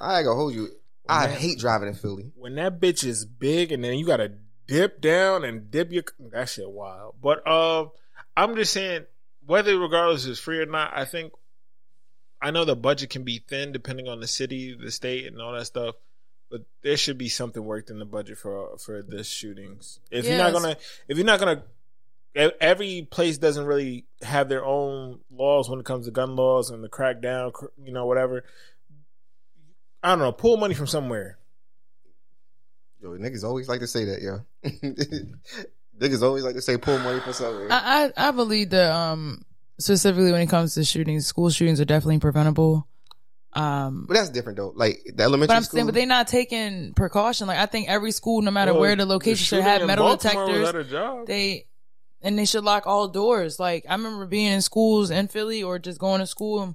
I 0.01 0.19
ain't 0.19 0.27
gonna 0.27 0.37
hold 0.37 0.55
you. 0.55 0.69
I 1.09 1.27
Man. 1.27 1.37
hate 1.37 1.59
driving 1.59 1.89
in 1.89 1.95
Philly. 1.95 2.31
when 2.37 2.55
that 2.57 2.81
bitch 2.81 3.05
is 3.05 3.25
big 3.25 3.73
and 3.73 3.83
then 3.83 3.99
you 3.99 4.07
gotta 4.07 4.33
dip 4.67 5.01
down 5.01 5.45
and 5.45 5.71
dip 5.71 5.93
your 5.93 6.05
that 6.33 6.49
shit 6.49 6.71
wild. 6.71 7.17
But 7.21 7.47
uh, 7.47 7.87
I'm 8.37 8.55
just 8.57 8.73
saying 8.73 9.07
whether 9.45 9.79
regardless 9.79 10.27
is 10.27 10.39
free 10.39 10.59
or 10.59 10.67
not, 10.67 10.93
I 10.95 11.05
think 11.05 11.33
I 12.41 12.51
know 12.51 12.65
the 12.65 12.77
budget 12.77 13.11
can 13.11 13.25
be 13.25 13.39
thin 13.39 13.73
depending 13.73 14.09
on 14.09 14.21
the 14.21 14.27
city, 14.29 14.77
the 14.81 14.91
state, 14.91 15.27
and 15.27 15.41
all 15.43 15.53
that 15.53 15.67
stuff. 15.67 15.97
But 16.51 16.63
there 16.83 16.97
should 16.97 17.19
be 17.19 17.29
something 17.29 17.63
worked 17.65 17.91
in 17.91 17.99
the 17.99 18.05
budget 18.05 18.39
for 18.39 18.77
for 18.79 19.03
this 19.03 19.29
shootings. 19.29 20.01
If 20.11 20.27
you're 20.27 20.39
not 20.39 20.53
gonna, 20.53 20.77
if 21.09 21.17
you're 21.17 21.27
not 21.27 21.39
gonna, 21.41 21.63
every 22.35 23.09
place 23.11 23.39
doesn't 23.39 23.65
really 23.67 24.07
have 24.23 24.49
their 24.49 24.65
own 24.65 25.21
laws 25.31 25.69
when 25.69 25.81
it 25.81 25.85
comes 25.87 26.07
to 26.07 26.13
gun 26.13 26.37
laws 26.37 26.71
and 26.71 26.83
the 26.85 26.89
crackdown, 26.89 27.53
you 27.83 27.93
know, 27.93 28.07
whatever. 28.07 28.45
I 30.03 30.11
don't 30.11 30.19
know. 30.21 30.33
Pull 30.33 30.57
money 30.57 30.75
from 30.75 30.87
somewhere. 30.87 31.39
Yo, 33.03 33.11
niggas 33.11 33.45
always 33.45 33.69
like 33.69 33.81
to 33.81 33.87
say 33.87 34.05
that, 34.05 34.21
yo. 34.23 34.41
niggas 35.99 36.23
always 36.23 36.45
like 36.45 36.55
to 36.55 36.63
say 36.63 36.77
pull 36.77 36.99
money 36.99 37.21
for 37.21 37.33
something. 37.33 37.71
I, 37.71 38.11
I 38.17 38.29
I 38.29 38.31
believe 38.31 38.71
that 38.71 38.93
um 38.93 39.45
specifically 39.79 40.33
when 40.33 40.41
it 40.43 40.49
comes 40.49 40.75
to 40.75 40.85
shootings, 40.85 41.27
school 41.27 41.51
shootings 41.51 41.81
are 41.81 41.85
definitely 41.87 42.19
preventable. 42.19 42.87
Um, 43.53 44.05
but 44.07 44.15
that's 44.15 44.29
different 44.31 44.59
though. 44.59 44.73
Like 44.77 45.01
the 45.07 45.23
elementary 45.25 45.49
but 45.49 45.57
I'm 45.57 45.63
school. 45.65 45.79
saying, 45.79 45.87
but 45.87 45.95
they're 45.95 46.07
not 46.07 46.29
taking 46.29 46.93
precaution. 46.95 47.49
Like 47.49 47.59
I 47.59 47.67
think 47.67 47.89
every 47.89 48.13
school, 48.13 48.43
no 48.43 48.51
matter 48.51 48.73
Well, 48.73 48.83
where 48.83 48.97
the 48.97 49.07
location, 49.07 49.45
should 49.45 49.63
have 49.65 49.85
metal 49.87 50.05
Baltimore 50.07 50.45
was 50.47 50.53
detectors. 50.59 50.69
at 50.69 50.77
a 50.77 50.85
job. 50.85 51.27
They 51.27 51.67
and 52.23 52.39
they 52.39 52.45
should 52.45 52.65
lock 52.65 52.87
all 52.87 53.09
doors. 53.09 53.59
Like 53.59 53.85
I 53.89 53.93
remember 53.93 54.27
being 54.27 54.53
in 54.53 54.63
schools 54.63 55.11
in 55.11 55.29
Philly 55.29 55.63
or 55.63 55.79
just 55.79 55.99
going 55.99 56.21
to 56.21 56.27
school. 56.27 56.63
And, 56.63 56.75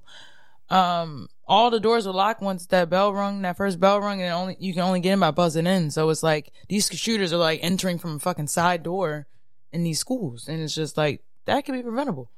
um, 0.68 1.28
all 1.46 1.70
the 1.70 1.80
doors 1.80 2.06
were 2.06 2.12
locked 2.12 2.42
once 2.42 2.66
that 2.66 2.90
bell 2.90 3.12
rung, 3.12 3.42
that 3.42 3.56
first 3.56 3.78
bell 3.78 4.00
rung, 4.00 4.20
and 4.20 4.32
only 4.32 4.56
you 4.58 4.72
can 4.72 4.82
only 4.82 5.00
get 5.00 5.12
in 5.12 5.20
by 5.20 5.30
buzzing 5.30 5.66
in. 5.66 5.90
So 5.90 6.10
it's 6.10 6.22
like 6.22 6.52
these 6.68 6.88
shooters 6.88 7.32
are 7.32 7.38
like 7.38 7.60
entering 7.62 7.98
from 7.98 8.16
a 8.16 8.18
fucking 8.18 8.48
side 8.48 8.82
door 8.82 9.26
in 9.72 9.84
these 9.84 10.00
schools, 10.00 10.48
and 10.48 10.60
it's 10.60 10.74
just 10.74 10.96
like 10.96 11.22
that 11.44 11.64
could 11.64 11.74
be 11.74 11.82
preventable. 11.82 12.30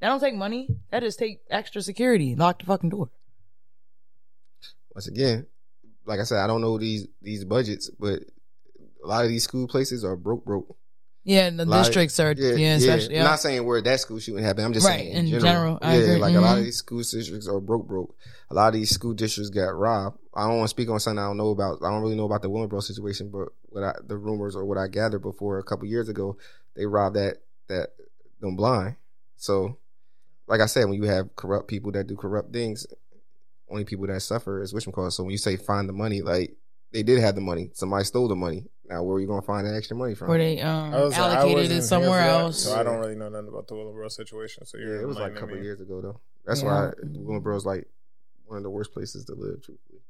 That 0.00 0.08
don't 0.08 0.20
take 0.20 0.34
money. 0.34 0.68
That 0.90 1.02
just 1.02 1.18
take 1.18 1.40
extra 1.50 1.82
security. 1.82 2.34
Lock 2.34 2.60
the 2.60 2.66
fucking 2.66 2.88
door. 2.88 3.10
Once 4.94 5.06
again, 5.06 5.46
like 6.06 6.20
I 6.20 6.24
said, 6.24 6.38
I 6.38 6.46
don't 6.46 6.62
know 6.62 6.78
these 6.78 7.06
these 7.20 7.44
budgets, 7.44 7.90
but 7.90 8.20
a 9.04 9.06
lot 9.06 9.24
of 9.24 9.28
these 9.28 9.44
school 9.44 9.68
places 9.68 10.04
are 10.04 10.16
broke, 10.16 10.46
broke. 10.46 10.76
Yeah, 11.22 11.46
and 11.46 11.60
the 11.60 11.66
lot 11.66 11.84
districts 11.84 12.18
are 12.18 12.32
yeah, 12.32 12.76
especially 12.76 13.16
I'm 13.16 13.22
yeah. 13.22 13.24
not 13.24 13.40
saying 13.40 13.66
where 13.66 13.82
that 13.82 14.00
school 14.00 14.18
shooting 14.18 14.42
happened. 14.42 14.64
I'm 14.66 14.72
just 14.72 14.86
Right, 14.86 15.00
saying 15.00 15.10
in, 15.12 15.16
in 15.26 15.40
general. 15.40 15.78
general, 15.78 15.78
yeah, 15.82 16.16
like 16.16 16.34
a 16.34 16.40
lot 16.40 16.56
of 16.56 16.62
Mhm. 16.62 16.64
these 16.64 16.76
school 16.76 16.98
districts 17.02 17.46
are 17.46 17.60
broke, 17.60 17.86
broke. 17.86 18.14
A 18.50 18.54
lot 18.54 18.68
of 18.68 18.74
these 18.74 18.90
school 18.90 19.12
districts 19.12 19.50
got 19.50 19.68
robbed. 19.76 20.18
I 20.34 20.46
don't 20.48 20.56
want 20.58 20.64
to 20.64 20.70
speak 20.70 20.88
on 20.88 20.98
something 20.98 21.18
I 21.18 21.26
don't 21.26 21.36
know 21.36 21.50
about. 21.50 21.82
I 21.82 21.90
don't 21.90 22.00
really 22.02 22.16
know 22.16 22.24
about 22.24 22.40
the 22.42 22.48
Willingboro 22.48 22.82
situation, 22.82 23.28
but 23.30 23.48
what 23.68 23.84
I, 23.84 23.92
the 24.06 24.16
rumors 24.16 24.56
or 24.56 24.64
what 24.64 24.78
I 24.78 24.88
gathered 24.88 25.20
before 25.20 25.58
a 25.58 25.62
couple 25.62 25.86
years 25.86 26.08
ago, 26.08 26.38
they 26.74 26.86
robbed 26.86 27.16
that 27.16 27.42
that 27.68 27.90
them 28.40 28.56
blind. 28.56 28.96
So, 29.36 29.76
like 30.48 30.60
I 30.60 30.66
said, 30.66 30.84
when 30.86 30.94
you 31.02 31.08
have 31.08 31.36
corrupt 31.36 31.68
people 31.68 31.92
that 31.92 32.06
do 32.06 32.16
corrupt 32.16 32.52
things, 32.52 32.86
only 33.68 33.84
people 33.84 34.06
that 34.06 34.20
suffer 34.22 34.62
is 34.62 34.72
which 34.72 34.86
one 34.86 34.94
cause. 34.94 35.16
So 35.16 35.22
when 35.24 35.32
you 35.32 35.38
say 35.38 35.56
find 35.56 35.88
the 35.88 35.92
money, 35.92 36.22
like 36.22 36.56
they 36.92 37.02
did 37.02 37.20
have 37.20 37.34
the 37.34 37.40
money, 37.40 37.70
somebody 37.74 38.04
stole 38.04 38.28
the 38.28 38.36
money. 38.36 38.66
Now 38.88 39.02
where 39.04 39.16
are 39.16 39.20
you 39.20 39.26
gonna 39.28 39.42
find 39.42 39.66
that 39.66 39.74
extra 39.76 39.96
money 39.96 40.14
from? 40.14 40.28
where 40.28 40.38
they 40.38 40.60
um 40.60 40.90
was- 40.92 41.14
allocated 41.14 41.70
it 41.70 41.82
somewhere 41.82 42.20
for 42.22 42.26
that, 42.26 42.40
else. 42.40 42.64
so 42.64 42.74
I 42.74 42.82
don't 42.82 42.98
really 42.98 43.14
know 43.14 43.28
nothing 43.28 43.48
about 43.48 43.68
the 43.68 43.74
Willingboro 43.74 44.10
situation. 44.10 44.64
So 44.66 44.78
you're 44.78 44.96
Yeah, 44.96 45.02
it 45.02 45.06
was 45.06 45.16
like 45.18 45.32
a 45.32 45.36
couple 45.40 45.56
me. 45.56 45.62
years 45.62 45.80
ago 45.80 46.00
though. 46.00 46.20
That's 46.44 46.62
Yeah. 46.62 46.86
why 46.86 46.92
Willingboro 47.04 47.56
is 47.56 47.64
like 47.64 47.88
one 48.46 48.56
of 48.56 48.62
the 48.64 48.70
worst 48.70 48.92
places 48.92 49.24
to 49.26 49.34
live. 49.34 49.62
Truthfully, 49.62 50.00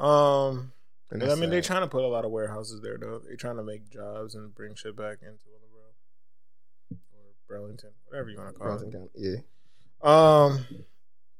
Um, 0.00 0.72
And 1.10 1.22
I 1.22 1.26
that's 1.26 1.40
mean, 1.40 1.50
they're 1.50 1.62
trying 1.62 1.82
to 1.82 1.86
put 1.86 2.02
a 2.02 2.08
lot 2.08 2.24
of 2.24 2.30
warehouses 2.32 2.80
there, 2.82 2.98
though. 2.98 3.20
They're 3.20 3.36
trying 3.36 3.56
to 3.56 3.62
make 3.62 3.88
jobs 3.88 4.34
and 4.34 4.54
bring 4.54 4.74
shit 4.74 4.96
back 4.96 5.18
into 5.22 5.44
Willingboro 5.46 6.98
or 7.12 7.34
Burlington, 7.48 7.90
whatever 8.06 8.28
you 8.28 8.36
want 8.36 8.52
to 8.54 8.58
call 8.58 8.76
Burlington 8.76 9.08
it. 9.14 9.42
Yeah, 10.02 10.44
Um, 10.44 10.66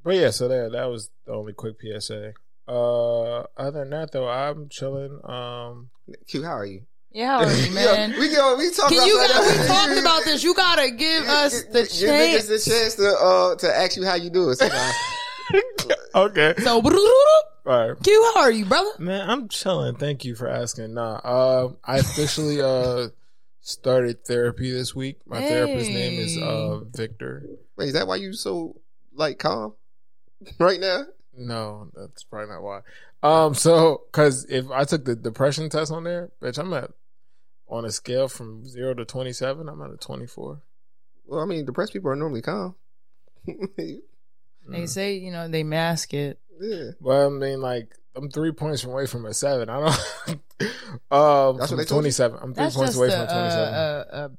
but 0.05 0.15
yeah, 0.15 0.31
so 0.31 0.47
there, 0.49 0.71
that 0.71 0.85
was 0.85 1.11
the 1.27 1.33
only 1.33 1.53
quick 1.53 1.77
PSA. 1.81 2.35
Uh, 2.67 3.41
other 3.57 3.81
than 3.81 3.91
that, 3.91 4.13
though, 4.13 4.29
I'm 4.29 4.69
chilling. 4.69 5.21
Um, 5.25 5.91
Q, 6.27 6.43
how 6.45 6.53
are 6.53 6.67
you? 6.67 6.83
Yeah, 7.13 7.39
how 7.39 7.45
are 7.45 7.53
you, 7.55 7.71
man? 7.75 8.11
Yeah, 8.13 8.19
we 8.19 8.29
go. 8.31 8.57
We 8.57 8.71
talk 8.71 8.89
Can 8.89 8.99
about 8.99 9.07
you 9.07 9.19
that. 9.19 9.31
guys, 9.31 9.59
we 9.61 9.67
talked 9.67 10.01
about 10.01 10.25
this. 10.25 10.43
You 10.43 10.55
gotta 10.55 10.91
give 10.91 11.25
us 11.29 11.63
the 11.65 11.83
give 11.83 12.11
niggas 12.11 12.33
chance. 12.33 12.47
the 12.65 12.71
chance 12.71 12.95
to 12.97 13.09
uh 13.09 13.55
to 13.57 13.77
ask 13.77 13.97
you 13.97 14.05
how 14.05 14.15
you 14.15 14.31
doing. 14.31 14.55
sometimes. 14.55 14.95
okay, 16.15 16.55
So, 16.59 16.81
all 16.81 17.89
right. 17.89 18.03
Q, 18.03 18.33
how 18.35 18.41
are 18.43 18.51
you, 18.51 18.65
brother? 18.65 18.91
Man, 18.99 19.29
I'm 19.29 19.49
chilling. 19.49 19.97
Thank 19.97 20.25
you 20.25 20.35
for 20.35 20.49
asking. 20.49 20.95
Nah, 20.95 21.17
uh, 21.23 21.73
I 21.85 21.99
officially 21.99 22.61
uh 22.61 23.09
started 23.61 24.25
therapy 24.25 24.71
this 24.71 24.95
week. 24.95 25.19
My 25.27 25.41
therapist's 25.41 25.89
name 25.91 26.19
is 26.19 26.37
uh 26.39 26.81
Victor. 26.93 27.45
Wait, 27.77 27.89
is 27.89 27.93
that 27.95 28.07
why 28.07 28.17
you 28.17 28.33
so 28.33 28.77
like 29.15 29.39
calm 29.39 29.75
right 30.59 30.81
now? 30.81 31.05
No, 31.37 31.91
that's 31.95 32.25
probably 32.25 32.55
not 32.55 32.63
why. 32.63 32.81
Um, 33.23 33.55
so 33.55 34.03
because 34.11 34.45
if 34.49 34.71
I 34.71 34.85
took 34.85 35.05
the 35.05 35.17
depression 35.17 35.69
test 35.71 35.91
on 35.93 36.05
there, 36.05 36.31
bitch, 36.43 36.59
I'm 36.59 36.73
at 36.75 36.91
on 37.69 37.85
a 37.85 37.91
scale 37.91 38.29
from 38.29 38.67
zero 38.69 38.95
to 38.95 39.05
twenty 39.05 39.33
seven. 39.33 39.69
I'm 39.69 39.83
at 39.83 39.91
a 39.91 39.97
twenty 39.97 40.27
four. 40.27 40.63
Well, 41.27 41.41
I 41.41 41.47
mean, 41.47 41.65
depressed 41.65 41.93
people 41.93 42.11
are 42.11 42.17
normally 42.17 42.43
calm. 42.43 42.75
They 44.67 44.87
say, 44.87 45.15
you 45.17 45.31
know, 45.31 45.49
they 45.49 45.63
mask 45.63 46.15
it. 46.15 46.39
yeah, 46.61 46.91
Well, 47.01 47.27
I 47.27 47.31
mean, 47.31 47.61
like 47.61 47.95
I'm 48.17 48.31
three 48.31 48.53
points 48.53 48.85
away 48.85 49.07
from 49.07 49.27
a 49.27 49.35
seven. 49.35 49.69
I 49.69 49.81
don't. 49.81 50.41
um, 51.11 51.59
That's 51.59 51.71
what 51.71 51.77
they 51.79 51.85
twenty 51.85 52.11
seven. 52.11 52.39
I'm 52.41 52.55
three 52.55 52.65
That's 52.65 52.77
points 52.77 52.97
away 52.97 53.09
a, 53.09 53.11
from 53.11 53.27
twenty 53.27 53.51
seven. 53.51 53.75
a, 53.75 53.77
a, 54.13 54.25
a 54.27 54.31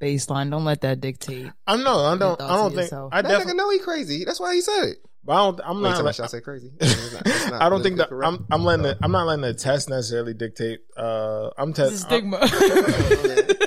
baseline. 0.00 0.50
Don't 0.50 0.64
let 0.64 0.82
that 0.82 1.00
dictate. 1.00 1.50
I 1.66 1.76
know. 1.76 2.04
I 2.04 2.16
don't. 2.16 2.40
I 2.40 2.56
don't 2.56 2.70
think. 2.70 2.82
yourself. 2.82 3.10
I 3.12 3.22
That 3.22 3.28
definitely. 3.28 3.54
nigga 3.54 3.56
know 3.56 3.70
he 3.70 3.78
crazy. 3.80 4.24
That's 4.24 4.38
why 4.40 4.54
he 4.54 4.60
said 4.60 4.84
it. 4.84 4.96
But 5.26 5.32
I 5.32 5.36
don't. 5.38 5.60
I'm 5.64 5.76
Wait, 5.76 5.82
not. 5.82 5.90
tell 5.94 5.98
me, 6.00 6.06
like- 6.06 6.14
should 6.16 6.24
I 6.24 6.28
say 6.28 6.40
crazy? 6.40 6.70
It's 6.80 7.12
not- 7.14 7.22
it's 7.26 7.50
not 7.50 7.62
I 7.62 7.68
don't 7.68 7.82
think 7.82 7.96
that 7.98 8.10
I'm. 8.12 8.46
I'm 8.50 8.64
letting. 8.64 8.82
The, 8.84 8.98
I'm 9.02 9.10
not 9.12 9.26
letting 9.26 9.42
the 9.42 9.54
test 9.54 9.88
necessarily 9.88 10.34
dictate. 10.34 10.80
Uh, 10.96 11.50
I'm 11.56 11.70
It's 11.70 11.78
a 11.78 11.82
testing. 11.90 12.32
stigma. 12.32 12.38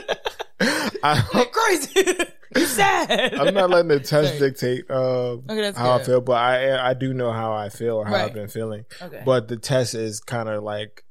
I'm, 1.04 1.24
Crazy. 1.52 2.26
you 2.56 2.66
sad. 2.66 3.36
I'm 3.36 3.54
not 3.54 3.70
letting 3.70 3.90
the 3.90 4.00
test 4.00 4.38
Sorry. 4.38 4.40
dictate 4.40 4.86
uh, 4.90 5.34
Okay, 5.34 5.62
that's 5.62 5.78
how 5.78 5.92
I 5.94 6.04
feel, 6.04 6.22
but 6.22 6.34
I 6.34 6.90
I 6.90 6.94
do 6.94 7.14
know 7.14 7.32
how 7.32 7.54
I 7.54 7.70
feel 7.70 7.98
or 7.98 8.06
how 8.06 8.14
Right. 8.14 8.26
I've 8.26 8.34
been 8.34 8.48
feeling. 8.48 8.86
Okay. 9.02 9.22
But 9.26 9.48
the 9.48 9.58
test 9.58 9.94
is 9.96 10.20
kind 10.20 10.50
of 10.50 10.64
like 10.64 11.04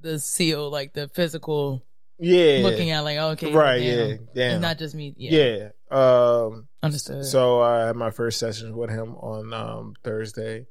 the 0.00 0.18
seal, 0.20 0.70
like 0.70 0.92
the 0.94 1.08
physical 1.08 1.84
yeah, 2.18 2.60
looking 2.62 2.90
at, 2.90 3.00
like 3.00 3.18
okay, 3.18 3.52
right, 3.52 3.78
damn. 3.80 4.08
yeah, 4.10 4.16
damn, 4.34 4.54
It's 4.56 4.62
not 4.62 4.78
just 4.78 4.94
me. 4.94 5.14
Yeah, 5.18 5.30
yeah. 5.42 5.68
Um, 5.94 6.66
understood. 6.82 7.24
so 7.24 7.60
I 7.60 7.86
had 7.86 7.96
my 7.96 8.10
first 8.10 8.40
session 8.40 8.76
with 8.76 8.90
him 8.90 9.14
on 9.16 9.52
um, 9.52 9.94
Thursday, 10.02 10.66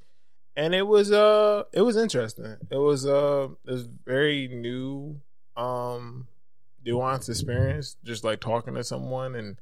and 0.55 0.75
it 0.75 0.85
was 0.85 1.11
uh 1.11 1.63
it 1.71 1.81
was 1.81 1.95
interesting. 1.95 2.57
It 2.69 2.77
was 2.77 3.05
uh 3.05 3.47
it 3.65 3.71
was 3.71 3.87
very 4.05 4.49
new, 4.49 5.21
um, 5.55 6.27
nuanced 6.85 7.29
experience. 7.29 7.95
Just 8.03 8.23
like 8.23 8.41
talking 8.41 8.73
to 8.73 8.83
someone 8.83 9.35
and 9.35 9.57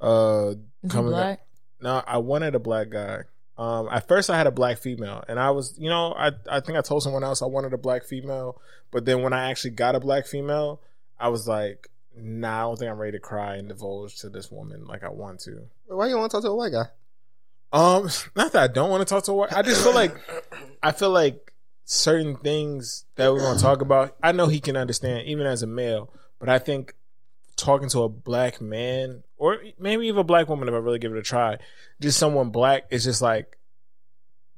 uh 0.00 0.54
Is 0.82 0.92
coming 0.92 1.10
black? 1.10 1.40
No, 1.80 2.02
I 2.06 2.18
wanted 2.18 2.54
a 2.54 2.60
black 2.60 2.88
guy. 2.90 3.22
Um, 3.58 3.88
at 3.90 4.06
first 4.06 4.30
I 4.30 4.36
had 4.36 4.46
a 4.46 4.50
black 4.52 4.78
female, 4.78 5.24
and 5.28 5.40
I 5.40 5.50
was, 5.50 5.74
you 5.78 5.88
know, 5.88 6.14
I 6.16 6.30
I 6.48 6.60
think 6.60 6.78
I 6.78 6.82
told 6.82 7.02
someone 7.02 7.24
else 7.24 7.42
I 7.42 7.46
wanted 7.46 7.72
a 7.72 7.78
black 7.78 8.04
female, 8.04 8.60
but 8.90 9.04
then 9.04 9.22
when 9.22 9.32
I 9.32 9.50
actually 9.50 9.70
got 9.70 9.96
a 9.96 10.00
black 10.00 10.26
female, 10.26 10.80
I 11.18 11.28
was 11.28 11.48
like, 11.48 11.88
nah, 12.16 12.58
I 12.58 12.62
don't 12.62 12.78
think 12.78 12.90
I'm 12.90 12.98
ready 12.98 13.12
to 13.12 13.20
cry 13.20 13.56
and 13.56 13.68
divulge 13.68 14.18
to 14.20 14.28
this 14.28 14.50
woman 14.50 14.86
like 14.86 15.02
I 15.04 15.10
want 15.10 15.40
to. 15.40 15.62
Why 15.86 16.08
you 16.08 16.16
want 16.16 16.30
to 16.30 16.36
talk 16.36 16.44
to 16.44 16.50
a 16.50 16.56
white 16.56 16.72
guy? 16.72 16.86
Um, 17.72 18.08
not 18.36 18.52
that 18.52 18.70
I 18.70 18.72
don't 18.72 18.90
want 18.90 19.06
to 19.06 19.12
talk 19.12 19.24
to 19.24 19.32
a 19.32 19.34
white. 19.34 19.52
I 19.52 19.62
just 19.62 19.82
feel 19.82 19.94
like 19.94 20.16
I 20.82 20.92
feel 20.92 21.10
like 21.10 21.52
certain 21.84 22.36
things 22.36 23.04
that 23.16 23.32
we're 23.32 23.40
gonna 23.40 23.58
talk 23.60 23.80
about. 23.80 24.16
I 24.22 24.32
know 24.32 24.46
he 24.46 24.60
can 24.60 24.76
understand 24.76 25.26
even 25.26 25.46
as 25.46 25.62
a 25.62 25.66
male, 25.66 26.12
but 26.38 26.48
I 26.48 26.58
think 26.58 26.94
talking 27.56 27.88
to 27.88 28.02
a 28.02 28.08
black 28.08 28.60
man 28.60 29.22
or 29.38 29.58
maybe 29.78 30.06
even 30.06 30.20
a 30.20 30.24
black 30.24 30.48
woman 30.48 30.68
if 30.68 30.74
I 30.74 30.78
really 30.78 30.98
give 30.98 31.12
it 31.12 31.18
a 31.18 31.22
try, 31.22 31.58
just 32.00 32.18
someone 32.18 32.50
black 32.50 32.84
is 32.90 33.04
just 33.04 33.22
like 33.22 33.56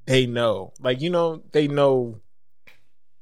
they 0.07 0.27
know, 0.27 0.73
like 0.81 1.01
you 1.01 1.11
know, 1.11 1.42
they 1.53 1.68
know 1.68 2.21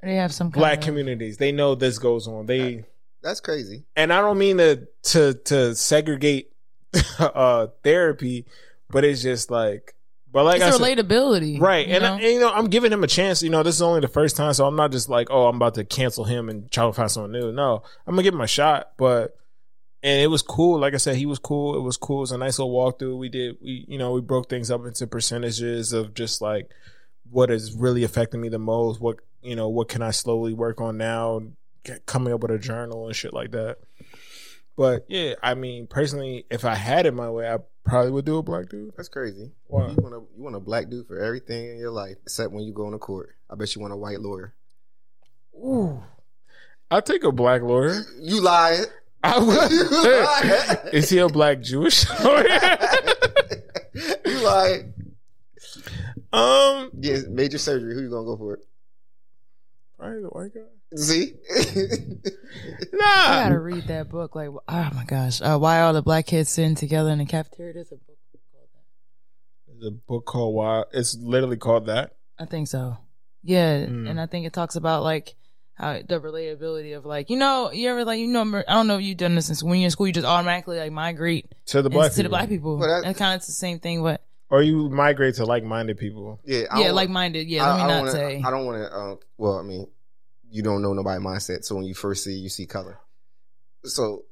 They 0.03 0.17
have 0.17 0.33
some 0.33 0.53
kind 0.53 0.61
black 0.61 0.79
of, 0.79 0.85
communities. 0.85 1.39
They 1.39 1.53
know 1.53 1.75
this 1.75 1.99
goes 1.99 2.29
on. 2.29 2.47
They 2.47 2.85
That's 3.27 3.41
crazy. 3.41 3.85
and 3.97 4.13
I 4.13 4.21
don't 4.21 4.39
mean 4.39 4.59
to 4.59 4.87
to 5.13 5.35
to 5.35 5.75
segregate 5.75 6.53
uh 7.19 7.67
therapy, 7.83 8.47
but 8.89 9.05
it's 9.05 9.23
just 9.23 9.51
like, 9.51 9.95
but 10.31 10.45
like 10.45 10.63
I 10.63 10.69
It's 10.69 10.77
said, 10.79 10.99
relatability, 10.99 11.61
Right. 11.61 11.87
you 11.89 11.95
And, 11.95 12.03
know? 12.05 12.13
I, 12.15 12.21
and, 12.21 12.23
you 12.23 12.41
know, 12.41 12.53
I'm 12.53 12.69
giving 12.69 12.93
him 12.93 13.03
a 13.05 13.07
chance. 13.07 13.43
You 13.43 13.51
know, 13.51 13.63
this 13.63 13.75
is 13.75 13.83
only 13.83 14.01
the 14.01 14.09
first 14.09 14.37
time, 14.37 14.53
so 14.55 14.67
I'm 14.67 14.77
not 14.77 14.93
just 14.93 15.09
like, 15.09 15.29
oh, 15.31 15.47
I'm 15.49 15.57
about 15.57 15.75
to 15.75 15.85
cancel 15.85 16.25
him 16.25 16.49
and 16.49 16.71
try 16.71 16.85
to 16.87 16.93
find 16.93 17.11
someone 17.11 17.33
new. 17.33 17.53
No, 17.53 17.83
I'm 18.07 18.15
gonna 18.15 18.23
give 18.23 18.35
him 18.35 18.41
a 18.41 18.47
shot. 18.47 18.93
But 18.97 19.37
and 20.03 20.21
it 20.23 20.29
was 20.29 20.43
cool. 20.43 20.79
Like 20.79 20.95
I 20.95 20.99
said, 20.99 21.17
he 21.17 21.27
was 21.27 21.39
cool. 21.41 21.77
It 21.77 21.81
was 21.83 21.97
cool. 21.97 22.19
It 22.19 22.21
was 22.21 22.33
a 22.33 22.39
nice 22.39 22.59
little 22.59 22.73
walkthrough. 22.75 23.19
We 23.19 23.29
did 23.29 23.57
we 23.61 23.85
you 23.89 23.99
know, 23.99 24.13
we 24.13 24.21
broke 24.21 24.49
things 24.49 24.71
up 24.71 24.87
into 24.87 25.07
percentages 25.07 25.93
of 25.93 26.15
just 26.15 26.41
like 26.41 26.71
what 27.31 27.51
is 27.51 27.75
really 27.75 28.05
affecting 28.05 28.41
me 28.41 28.49
the 28.49 28.59
most, 28.59 29.01
what 29.01 29.17
you 29.43 29.57
know, 29.57 29.69
what 29.69 29.89
can 29.89 30.01
I 30.03 30.13
slowly 30.13 30.53
work 30.55 30.81
on 30.81 30.97
now, 30.97 31.41
get, 31.41 31.53
coming 32.07 32.33
up 32.33 32.41
with 32.41 32.51
a 32.51 32.59
journal 32.59 33.07
and 33.07 33.17
shit 33.17 33.33
like 33.33 33.53
that. 33.53 33.79
But 34.77 35.07
yeah, 35.09 35.35
I 35.43 35.55
mean, 35.55 35.87
personally, 35.87 36.45
if 36.51 36.65
I 36.65 36.75
had 36.75 37.07
it 37.07 37.15
my 37.15 37.31
way, 37.31 37.49
I 37.49 37.59
probably 37.85 38.11
would 38.11 38.25
do 38.27 38.37
a 38.39 38.43
black 38.43 38.69
dude. 38.69 38.93
That's 38.97 39.09
crazy. 39.09 39.53
Why? 39.69 39.89
You 39.89 39.97
want 39.97 40.15
a 40.15 40.19
you 40.37 40.43
want 40.43 40.57
a 40.57 40.61
black 40.61 40.91
dude 40.91 41.07
for 41.07 41.19
everything 41.19 41.71
in 41.71 41.79
your 41.79 41.91
life 41.93 42.17
except 42.23 42.53
when 42.53 42.65
you 42.65 42.73
go 42.75 42.87
into 42.87 42.99
court. 42.99 43.31
I 43.51 43.55
bet 43.55 43.75
you 43.75 43.81
want 43.81 43.95
a 43.95 43.97
white 43.97 44.21
lawyer. 44.21 44.55
Ooh. 45.57 46.03
I'll 46.91 47.03
take 47.03 47.25
a 47.25 47.33
black 47.33 47.63
lawyer. 47.63 48.03
You 48.21 48.41
lie. 48.43 48.83
I 49.25 49.39
You 49.71 50.85
would. 50.85 50.95
Is 50.95 51.09
he 51.09 51.19
a 51.19 51.29
black 51.29 51.61
Jewish 51.61 52.09
lawyer? 52.23 52.47
you 54.27 54.39
lied. 54.45 54.93
um, 56.33 56.91
Yeah, 57.01 57.21
major 57.31 57.59
surgery. 57.59 57.95
Who 57.95 58.03
you 58.03 58.11
gonna 58.11 58.27
go 58.27 58.37
for 58.37 58.55
it? 58.55 58.61
probably 59.99 60.21
the 60.23 60.29
white 60.29 60.53
guy. 60.55 60.61
See? 60.95 61.35
Nah, 62.93 63.05
I 63.05 63.43
gotta 63.45 63.59
read 63.59 63.87
that 63.89 64.09
book. 64.09 64.35
Like, 64.35 64.49
oh 64.49 64.91
my 64.95 65.05
gosh, 65.07 65.43
uh, 65.43 65.59
why 65.59 65.81
all 65.83 65.93
the 65.93 66.03
black 66.03 66.27
kids 66.27 66.49
sitting 66.51 66.75
together 66.75 67.11
in 67.11 67.19
the 67.19 67.27
cafeteria? 67.27 67.75
There's 67.75 67.93
a 67.93 67.97
book 67.97 68.17
called 68.53 68.69
that. 68.73 69.67
There's 69.69 69.87
a 69.87 69.91
book 69.91 70.25
called 70.27 70.55
Wild. 70.55 70.87
It's 70.93 71.17
literally 71.21 71.57
called 71.59 71.87
that. 71.87 72.17
I 72.39 72.47
think 72.47 72.69
so. 72.69 72.97
Yeah, 73.43 73.85
Mm. 73.87 74.09
and 74.11 74.21
I 74.21 74.27
think 74.27 74.47
it 74.47 74.53
talks 74.53 74.77
about 74.77 75.03
like 75.03 75.35
how 75.75 75.95
the 75.95 76.19
relatability 76.21 76.97
of 76.97 77.05
like 77.05 77.29
you 77.29 77.37
know 77.37 77.71
you 77.71 77.91
ever 77.91 78.05
like 78.05 78.19
you 78.19 78.27
know 78.29 78.41
I 78.67 78.73
don't 78.75 78.87
know 78.87 78.97
if 78.97 79.03
you've 79.03 79.19
done 79.19 79.35
this 79.35 79.47
since 79.47 79.63
when 79.63 79.79
you're 79.79 79.85
in 79.87 79.91
school 79.91 80.07
you 80.07 80.13
just 80.15 80.27
automatically 80.27 80.79
like 80.79 80.93
migrate 80.93 81.53
To 81.67 81.83
the 81.83 81.91
black 81.91 82.13
to 82.13 82.17
people. 82.17 82.23
the 82.23 82.29
black 82.31 82.49
people. 82.49 82.77
Well, 82.79 82.89
that- 82.89 83.07
and 83.07 83.17
kind 83.17 83.39
of 83.39 83.45
the 83.45 83.53
same 83.53 83.79
thing, 83.81 84.03
but 84.03 84.23
Or 84.49 84.63
you 84.63 84.89
migrate 84.89 85.35
to 85.37 85.45
like-minded 85.45 85.99
people. 85.99 86.41
yeah, 86.45 86.63
I 86.71 86.81
yeah, 86.85 86.91
like 86.93 87.11
minded. 87.11 87.47
Yeah, 87.49 87.65
I, 87.65 87.69
let 87.69 87.77
me 87.77 87.83
I 87.83 87.87
not 87.87 87.93
don't 87.93 87.99
wanna, 88.07 88.13
say. 88.13 88.43
I 88.45 88.51
don't 88.51 88.67
want 88.67 88.79
to. 88.79 88.97
Um, 88.97 89.19
well, 89.37 89.59
I 89.59 89.63
mean, 89.63 89.87
you 90.57 90.63
don't 90.63 90.83
know 90.83 90.93
nobody 90.93 91.23
mindset, 91.23 91.65
so 91.65 91.75
when 91.77 91.85
you 91.85 91.95
first 91.95 92.25
see, 92.25 92.33
you 92.35 92.49
see 92.49 92.67
color. 92.67 92.99
So 93.85 94.25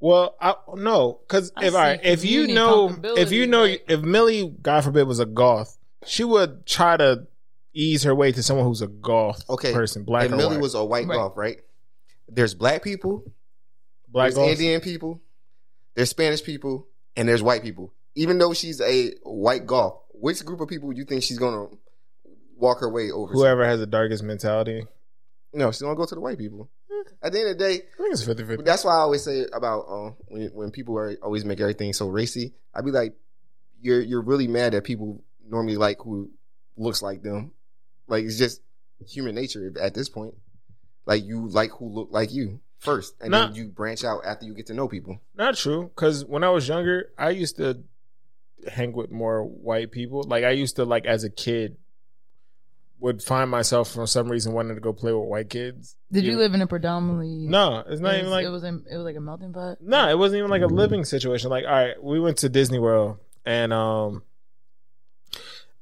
Well, 0.00 0.36
I 0.40 0.54
no, 0.74 1.20
because 1.26 1.52
if 1.60 1.74
I 1.74 1.92
if 2.02 2.24
you 2.24 2.46
know 2.48 2.94
if 3.16 3.32
you 3.32 3.46
know 3.46 3.62
like- 3.64 3.84
if 3.88 4.00
Millie, 4.02 4.54
God 4.62 4.82
forbid, 4.84 5.06
was 5.06 5.18
a 5.20 5.26
goth, 5.26 5.76
she 6.06 6.24
would 6.24 6.64
try 6.66 6.96
to 6.96 7.26
ease 7.72 8.04
her 8.04 8.14
way 8.14 8.30
to 8.32 8.42
someone 8.42 8.66
who's 8.66 8.82
a 8.82 8.86
goth 8.86 9.42
Okay, 9.50 9.72
person, 9.72 10.04
black 10.04 10.26
and 10.26 10.34
or 10.34 10.36
Millie 10.36 10.56
white. 10.56 10.62
was 10.62 10.74
a 10.74 10.84
white 10.84 11.06
Right. 11.08 11.16
golf, 11.16 11.36
right? 11.36 11.58
There's 12.28 12.54
black 12.54 12.82
people, 12.84 13.24
black 14.08 14.26
there's 14.26 14.34
goth. 14.36 14.48
Indian 14.52 14.80
people, 14.80 15.20
there's 15.94 16.10
Spanish 16.10 16.42
people, 16.44 16.86
and 17.16 17.28
there's 17.28 17.42
white 17.42 17.62
people. 17.62 17.92
Even 18.14 18.38
though 18.38 18.54
she's 18.54 18.80
a 18.80 19.10
white 19.24 19.66
goth, 19.66 19.98
which 20.12 20.44
group 20.44 20.60
of 20.60 20.68
people 20.68 20.90
do 20.92 20.96
you 20.98 21.04
think 21.04 21.24
she's 21.24 21.38
gonna 21.38 21.66
walk 22.56 22.78
her 22.78 22.88
way 22.88 23.10
over? 23.10 23.32
to? 23.32 23.38
Whoever 23.38 23.66
has 23.66 23.80
the 23.80 23.86
darkest 23.86 24.22
mentality. 24.22 24.86
No, 25.54 25.70
she's 25.70 25.82
gonna 25.82 25.94
go 25.94 26.04
to 26.04 26.14
the 26.14 26.20
white 26.20 26.38
people. 26.38 26.68
At 27.22 27.32
the 27.32 27.40
end 27.40 27.50
of 27.50 27.58
the 27.58 27.64
day, 27.64 27.74
I 27.74 27.96
think 27.96 28.12
it's 28.12 28.24
50-50. 28.24 28.64
That's 28.64 28.84
why 28.84 28.92
I 28.94 28.98
always 29.00 29.22
say 29.24 29.46
about 29.52 29.80
uh, 29.88 30.10
when 30.28 30.48
when 30.48 30.70
people 30.70 30.98
are 30.98 31.16
always 31.22 31.44
make 31.44 31.60
everything 31.60 31.92
so 31.92 32.08
racy. 32.08 32.54
I'd 32.74 32.84
be 32.84 32.90
like, 32.90 33.14
you're 33.80 34.00
you're 34.00 34.22
really 34.22 34.48
mad 34.48 34.72
that 34.72 34.84
people 34.84 35.22
normally 35.46 35.76
like 35.76 35.98
who 36.00 36.30
looks 36.76 37.02
like 37.02 37.22
them. 37.22 37.52
Like 38.08 38.24
it's 38.24 38.38
just 38.38 38.60
human 39.06 39.34
nature 39.34 39.72
at 39.80 39.94
this 39.94 40.08
point. 40.08 40.34
Like 41.06 41.24
you 41.24 41.48
like 41.48 41.70
who 41.72 41.88
look 41.88 42.08
like 42.10 42.32
you 42.32 42.60
first, 42.78 43.14
and 43.20 43.30
Nah. 43.30 43.46
then 43.46 43.54
you 43.54 43.66
branch 43.68 44.04
out 44.04 44.22
after 44.26 44.44
you 44.46 44.54
get 44.54 44.66
to 44.66 44.74
know 44.74 44.88
people. 44.88 45.20
Not 45.36 45.56
true, 45.56 45.84
because 45.94 46.24
when 46.24 46.44
I 46.44 46.50
was 46.50 46.66
younger, 46.68 47.10
I 47.18 47.30
used 47.30 47.56
to 47.56 47.82
hang 48.68 48.92
with 48.92 49.10
more 49.10 49.42
white 49.44 49.90
people. 49.90 50.22
Like 50.24 50.44
I 50.44 50.50
used 50.50 50.76
to, 50.76 50.84
like 50.84 51.04
as 51.06 51.24
a 51.24 51.30
kid, 51.30 51.76
would 53.04 53.22
find 53.22 53.50
myself 53.50 53.90
for 53.92 54.06
some 54.06 54.28
reason 54.30 54.54
wanting 54.54 54.74
to 54.74 54.80
go 54.80 54.92
play 54.92 55.12
with 55.12 55.28
white 55.28 55.50
kids. 55.50 55.96
Did 56.10 56.24
you 56.24 56.32
Yeah. 56.32 56.38
live 56.38 56.54
in 56.54 56.62
a 56.62 56.66
predominantly? 56.66 57.46
No, 57.46 57.84
it's 57.86 58.00
not 58.00 58.14
it 58.14 58.18
even 58.20 58.24
was, 58.26 58.32
like 58.32 58.46
it 58.46 58.48
was. 58.50 58.64
In, 58.64 58.84
it 58.90 58.96
was 58.96 59.04
like 59.04 59.16
a 59.16 59.20
melting 59.20 59.52
pot. 59.52 59.78
no, 59.82 60.08
it 60.08 60.18
wasn't 60.18 60.38
even 60.38 60.50
like 60.50 60.62
a 60.62 60.66
living 60.66 61.04
situation. 61.04 61.50
Like, 61.50 61.64
all 61.66 61.70
right, 61.70 62.02
we 62.02 62.18
went 62.18 62.38
to 62.38 62.48
Disney 62.48 62.78
World, 62.78 63.18
and 63.44 63.72
um, 63.74 64.22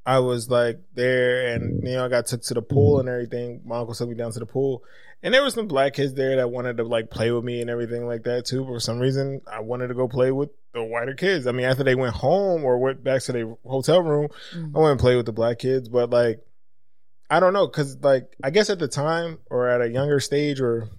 I 0.04 0.18
was 0.18 0.50
like 0.50 0.80
there, 0.94 1.54
and 1.54 1.86
you 1.86 1.94
know, 1.94 2.04
I 2.04 2.08
got 2.08 2.26
took 2.26 2.42
to 2.42 2.54
the 2.54 2.62
pool 2.62 2.98
and 2.98 3.08
everything. 3.08 3.60
My 3.64 3.78
uncle 3.78 3.94
took 3.94 4.08
me 4.08 4.16
down 4.16 4.32
to 4.32 4.40
the 4.40 4.46
pool, 4.46 4.82
and 5.22 5.32
there 5.32 5.42
were 5.44 5.50
some 5.50 5.68
black 5.68 5.94
kids 5.94 6.14
there 6.14 6.34
that 6.36 6.50
wanted 6.50 6.78
to 6.78 6.82
like 6.84 7.08
play 7.08 7.30
with 7.30 7.44
me 7.44 7.60
and 7.60 7.70
everything 7.70 8.04
like 8.06 8.24
that 8.24 8.46
too. 8.46 8.64
But 8.64 8.72
for 8.72 8.80
some 8.80 8.98
reason, 8.98 9.42
I 9.46 9.60
wanted 9.60 9.88
to 9.88 9.94
go 9.94 10.08
play 10.08 10.32
with 10.32 10.50
the 10.74 10.82
whiter 10.82 11.14
kids. 11.14 11.46
I 11.46 11.52
mean, 11.52 11.66
after 11.66 11.84
they 11.84 11.94
went 11.94 12.14
home 12.16 12.64
or 12.64 12.78
went 12.78 13.04
back 13.04 13.22
to 13.22 13.32
their 13.32 13.54
hotel 13.64 14.02
room, 14.02 14.28
Mhm. 14.56 14.74
I 14.74 14.78
went 14.80 14.90
and 14.92 15.00
play 15.00 15.14
with 15.16 15.26
the 15.26 15.32
black 15.32 15.60
kids, 15.60 15.88
but 15.88 16.10
like, 16.10 16.40
I 17.32 17.40
don't 17.40 17.54
know, 17.54 17.66
cause 17.66 17.96
like, 18.02 18.30
I 18.44 18.50
guess 18.50 18.68
at 18.68 18.78
the 18.78 18.88
time 18.88 19.38
or 19.48 19.66
at 19.66 19.80
a 19.80 19.88
younger 19.88 20.20
stage, 20.20 20.60
or 20.60 20.90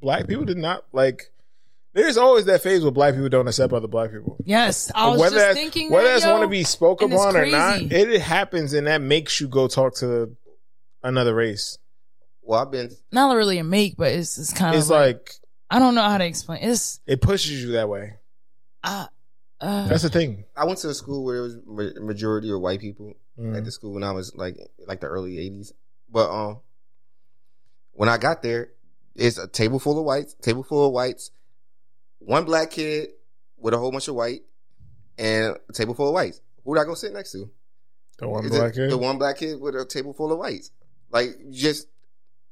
black 0.00 0.26
people 0.26 0.44
did 0.44 0.56
not 0.56 0.84
like. 0.92 1.30
There's 1.92 2.16
always 2.16 2.46
that 2.46 2.60
phase 2.60 2.82
where 2.82 2.90
black 2.90 3.14
people 3.14 3.28
don't 3.28 3.46
accept 3.46 3.72
other 3.72 3.86
black 3.86 4.10
people. 4.10 4.36
Yes, 4.44 4.90
I 4.92 5.08
was 5.08 5.20
whether 5.20 5.36
just 5.36 5.46
that's, 5.46 5.56
thinking 5.56 5.92
whether 5.92 6.08
that, 6.08 6.20
that's 6.20 6.26
want 6.26 6.42
to 6.42 6.48
be 6.48 6.64
spoke 6.64 7.02
upon 7.02 7.36
or 7.36 7.46
not, 7.46 7.78
crazy. 7.78 7.94
it 7.94 8.20
happens, 8.20 8.72
and 8.72 8.88
that 8.88 9.00
makes 9.00 9.40
you 9.40 9.46
go 9.46 9.68
talk 9.68 9.94
to 9.98 10.36
another 11.04 11.36
race. 11.36 11.78
Well, 12.42 12.60
I've 12.60 12.72
been 12.72 12.90
not 13.12 13.36
really 13.36 13.58
a 13.58 13.64
make, 13.64 13.96
but 13.96 14.10
it's 14.10 14.38
it's 14.38 14.52
kind 14.52 14.74
It's 14.74 14.86
of 14.86 14.90
like, 14.90 15.16
like 15.16 15.32
I 15.70 15.78
don't 15.78 15.94
know 15.94 16.02
how 16.02 16.18
to 16.18 16.26
explain. 16.26 16.64
It's 16.64 16.98
it 17.06 17.20
pushes 17.20 17.62
you 17.62 17.72
that 17.72 17.88
way. 17.88 18.14
uh, 18.82 19.06
uh 19.60 19.86
That's 19.86 20.02
the 20.02 20.10
thing. 20.10 20.46
I 20.56 20.64
went 20.64 20.80
to 20.80 20.88
a 20.88 20.94
school 20.94 21.24
where 21.24 21.36
it 21.36 21.42
was 21.42 21.58
ma- 21.64 22.04
majority 22.04 22.50
of 22.50 22.60
white 22.60 22.80
people 22.80 23.14
Mm. 23.38 23.56
at 23.56 23.64
the 23.64 23.70
school 23.70 23.92
when 23.92 24.02
I 24.02 24.12
was 24.12 24.34
like 24.34 24.56
like 24.86 25.00
the 25.00 25.08
early 25.08 25.36
'80s. 25.36 25.72
But 26.10 26.30
um, 26.30 26.60
when 27.92 28.08
I 28.08 28.16
got 28.16 28.42
there, 28.42 28.70
it's 29.14 29.38
a 29.38 29.46
table 29.46 29.78
full 29.78 29.98
of 29.98 30.04
whites, 30.04 30.34
table 30.34 30.62
full 30.62 30.86
of 30.86 30.92
whites, 30.92 31.30
one 32.18 32.44
black 32.44 32.70
kid, 32.70 33.10
with 33.58 33.74
a 33.74 33.78
whole 33.78 33.90
bunch 33.90 34.08
of 34.08 34.14
white 34.14 34.42
and 35.18 35.56
a 35.68 35.72
table 35.72 35.94
full 35.94 36.08
of 36.08 36.14
whites. 36.14 36.40
Who 36.64 36.70
would 36.70 36.80
I 36.80 36.84
go 36.84 36.94
sit 36.94 37.12
next 37.12 37.32
to? 37.32 37.50
The 38.18 38.28
one 38.28 38.44
Is 38.44 38.50
black 38.50 38.74
kid. 38.74 38.90
The 38.90 38.98
one 38.98 39.18
black 39.18 39.38
kid 39.38 39.60
with 39.60 39.74
a 39.74 39.84
table 39.84 40.12
full 40.12 40.32
of 40.32 40.38
whites. 40.38 40.70
Like 41.10 41.50
just 41.50 41.88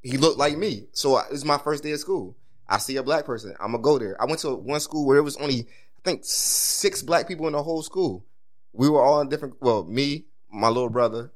he 0.02 0.16
looked 0.16 0.38
like 0.38 0.56
me. 0.56 0.86
So 0.92 1.18
it's 1.30 1.44
my 1.44 1.58
first 1.58 1.82
day 1.82 1.92
of 1.92 2.00
school. 2.00 2.36
I 2.68 2.78
see 2.78 2.96
a 2.96 3.02
black 3.02 3.24
person. 3.24 3.54
I'm 3.60 3.72
gonna 3.72 3.82
go 3.82 3.98
there. 3.98 4.20
I 4.20 4.26
went 4.26 4.40
to 4.40 4.54
one 4.54 4.80
school 4.80 5.06
where 5.06 5.18
it 5.18 5.22
was 5.22 5.36
only 5.36 5.60
I 5.60 6.00
think 6.04 6.20
six 6.24 7.02
black 7.02 7.26
people 7.28 7.46
in 7.46 7.52
the 7.52 7.62
whole 7.62 7.82
school. 7.82 8.24
We 8.72 8.88
were 8.88 9.02
all 9.02 9.20
in 9.20 9.28
different. 9.28 9.56
Well, 9.60 9.84
me, 9.84 10.26
my 10.54 10.68
little 10.68 10.88
brother, 10.90 11.32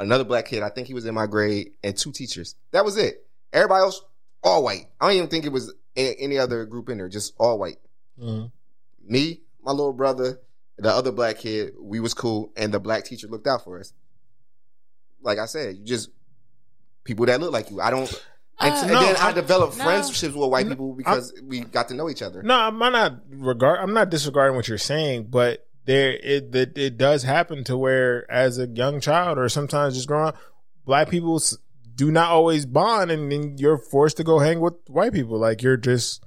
another 0.00 0.24
black 0.24 0.46
kid. 0.46 0.62
I 0.62 0.68
think 0.70 0.86
he 0.88 0.94
was 0.94 1.06
in 1.06 1.14
my 1.14 1.26
grade, 1.26 1.72
and 1.84 1.96
two 1.96 2.12
teachers. 2.12 2.56
That 2.72 2.84
was 2.84 2.96
it. 2.96 3.24
Everybody 3.52 3.82
else 3.82 4.02
all 4.42 4.64
white. 4.64 4.86
I 5.00 5.06
don't 5.08 5.16
even 5.16 5.28
think 5.28 5.44
it 5.44 5.52
was 5.52 5.72
a- 5.96 6.14
any 6.16 6.38
other 6.38 6.64
group 6.66 6.88
in 6.88 6.98
there. 6.98 7.08
Just 7.08 7.34
all 7.38 7.58
white 7.58 7.78
Mhm. 8.20 8.50
me, 9.04 9.42
my 9.62 9.70
little 9.72 9.92
brother, 9.92 10.40
the 10.78 10.90
other 10.90 11.12
black 11.12 11.38
kid, 11.38 11.74
we 11.78 12.00
was 12.00 12.14
cool, 12.14 12.52
and 12.56 12.72
the 12.74 12.80
black 12.80 13.04
teacher 13.04 13.28
looked 13.28 13.46
out 13.46 13.62
for 13.64 13.78
us. 13.78 13.92
Like 15.20 15.38
I 15.38 15.46
said, 15.46 15.76
you 15.76 15.84
just 15.84 16.10
people 17.04 17.26
that 17.26 17.40
look 17.40 17.52
like 17.52 17.70
you. 17.70 17.80
I 17.80 17.90
don't. 17.90 18.10
And, 18.60 18.74
Uh, 18.74 18.78
and 18.82 18.92
no, 18.92 19.00
then 19.00 19.16
I, 19.16 19.28
I- 19.28 19.32
developed 19.32 19.76
no. 19.76 19.84
friendships 19.84 20.34
with 20.34 20.50
white 20.50 20.68
people 20.68 20.92
because 20.94 21.32
we 21.44 21.60
got 21.60 21.88
to 21.88 21.94
know 21.94 22.08
each 22.10 22.22
other. 22.22 22.42
No, 22.42 22.54
I'm 22.54 22.78
not 22.78 23.20
regard. 23.28 23.80
I'm 23.80 23.92
not 23.92 24.10
disregarding 24.10 24.56
what 24.56 24.68
you're 24.68 24.78
saying, 24.78 25.24
but 25.30 25.66
there 25.84 26.12
it 26.12 26.54
it, 26.54 26.78
it 26.78 26.96
does 26.96 27.22
happen 27.22 27.64
to 27.64 27.76
where 27.76 28.30
as 28.30 28.58
a 28.58 28.66
young 28.66 29.00
child 29.00 29.38
or 29.38 29.48
sometimes 29.48 29.94
just 29.94 30.08
growing 30.08 30.28
up, 30.28 30.36
black 30.84 31.10
people 31.10 31.40
do 31.94 32.10
not 32.10 32.30
always 32.30 32.66
bond, 32.66 33.10
and 33.10 33.30
then 33.30 33.58
you're 33.58 33.78
forced 33.78 34.16
to 34.16 34.24
go 34.24 34.38
hang 34.38 34.60
with 34.60 34.74
white 34.88 35.12
people. 35.12 35.38
Like 35.38 35.62
you're 35.62 35.76
just, 35.76 36.24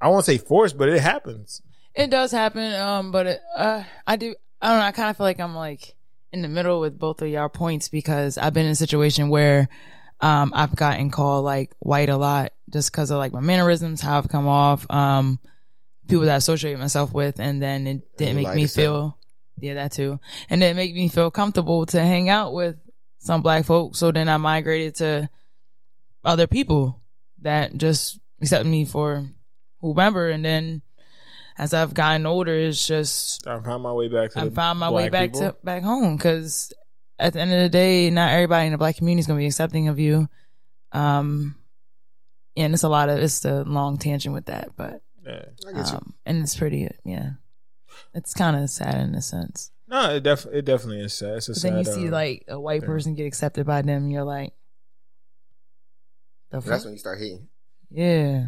I 0.00 0.08
won't 0.08 0.24
say 0.24 0.38
forced, 0.38 0.76
but 0.76 0.88
it 0.88 1.00
happens. 1.00 1.62
It 1.94 2.10
does 2.10 2.32
happen, 2.32 2.74
um, 2.74 3.12
but 3.12 3.26
it, 3.26 3.40
uh, 3.56 3.84
I 4.06 4.16
do. 4.16 4.34
I 4.60 4.68
don't 4.68 4.78
know. 4.78 4.84
I 4.86 4.92
kind 4.92 5.10
of 5.10 5.16
feel 5.16 5.24
like 5.24 5.40
I'm 5.40 5.54
like 5.54 5.94
in 6.32 6.42
the 6.42 6.48
middle 6.48 6.80
with 6.80 6.98
both 6.98 7.22
of 7.22 7.28
y'all 7.28 7.48
points 7.48 7.88
because 7.88 8.38
I've 8.38 8.54
been 8.54 8.66
in 8.66 8.72
a 8.72 8.76
situation 8.76 9.28
where 9.28 9.68
um, 10.20 10.52
I've 10.54 10.74
gotten 10.74 11.10
called 11.10 11.44
like 11.44 11.72
white 11.78 12.08
a 12.08 12.16
lot 12.16 12.52
just 12.70 12.90
because 12.90 13.10
of 13.10 13.18
like 13.18 13.32
my 13.32 13.40
mannerisms, 13.40 14.00
how 14.00 14.18
I've 14.18 14.28
come 14.28 14.48
off, 14.48 14.86
um, 14.90 15.38
people 16.08 16.24
that 16.24 16.34
I 16.34 16.36
associate 16.36 16.78
myself 16.78 17.12
with, 17.12 17.40
and 17.40 17.62
then 17.62 17.86
it 17.86 18.16
didn't 18.16 18.30
you 18.30 18.36
make 18.36 18.46
lied 18.46 18.56
me 18.56 18.66
to 18.66 18.68
feel, 18.68 19.18
yeah, 19.58 19.74
that 19.74 19.92
too, 19.92 20.20
and 20.50 20.62
it 20.62 20.76
make 20.76 20.94
me 20.94 21.08
feel 21.08 21.30
comfortable 21.30 21.86
to 21.86 22.00
hang 22.00 22.28
out 22.28 22.52
with 22.52 22.76
some 23.18 23.42
black 23.42 23.64
folks. 23.64 23.98
So 23.98 24.12
then 24.12 24.28
I 24.28 24.36
migrated 24.36 24.96
to 24.96 25.30
other 26.24 26.46
people 26.46 27.00
that 27.42 27.76
just 27.76 28.18
accept 28.40 28.66
me 28.66 28.84
for 28.84 29.24
whomever, 29.80 30.28
and 30.30 30.44
then 30.44 30.82
as 31.56 31.72
I've 31.72 31.94
gotten 31.94 32.26
older, 32.26 32.54
it's 32.54 32.86
just 32.86 33.46
I 33.46 33.60
found 33.60 33.82
my 33.82 33.92
way 33.92 34.08
back 34.08 34.32
to. 34.32 34.40
I 34.40 34.50
found 34.50 34.78
my 34.78 34.90
way 34.90 35.08
back 35.08 35.32
people. 35.32 35.52
to 35.52 35.56
back 35.62 35.82
home 35.82 36.16
because 36.16 36.72
at 37.18 37.32
the 37.32 37.40
end 37.40 37.52
of 37.52 37.60
the 37.60 37.68
day, 37.68 38.10
not 38.10 38.32
everybody 38.32 38.66
in 38.66 38.72
the 38.72 38.78
black 38.78 38.96
community 38.96 39.20
is 39.20 39.26
gonna 39.26 39.38
be 39.38 39.46
accepting 39.46 39.88
of 39.88 39.98
you. 39.98 40.28
Um, 40.92 41.56
and 42.56 42.74
it's 42.74 42.82
a 42.82 42.88
lot 42.88 43.08
of 43.08 43.18
it's 43.18 43.40
the 43.40 43.64
long 43.64 43.98
tangent 43.98 44.34
with 44.34 44.46
that, 44.46 44.70
but 44.76 45.02
Yeah. 45.26 45.44
I 45.68 45.72
get 45.72 45.90
you. 45.90 45.96
um, 45.96 46.14
and 46.26 46.42
it's 46.42 46.56
pretty, 46.56 46.88
yeah, 47.04 47.30
it's 48.14 48.34
kind 48.34 48.56
of 48.56 48.68
sad 48.70 49.00
in 49.00 49.14
a 49.14 49.22
sense. 49.22 49.70
No, 49.88 50.14
it 50.16 50.22
def 50.22 50.46
it 50.46 50.64
definitely 50.64 51.00
is 51.00 51.14
sad. 51.14 51.36
It's 51.36 51.48
a 51.48 51.52
But 51.52 51.62
then 51.62 51.78
you 51.78 51.84
see 51.84 52.08
uh, 52.08 52.12
like 52.12 52.44
a 52.48 52.58
white 52.60 52.80
thing. 52.80 52.86
person 52.88 53.14
get 53.14 53.26
accepted 53.26 53.66
by 53.66 53.82
them, 53.82 54.10
you're 54.10 54.24
like, 54.24 54.52
the 56.50 56.60
That's 56.60 56.84
when 56.84 56.94
you 56.94 56.98
start 56.98 57.18
hating. 57.18 57.48
yeah. 57.90 58.46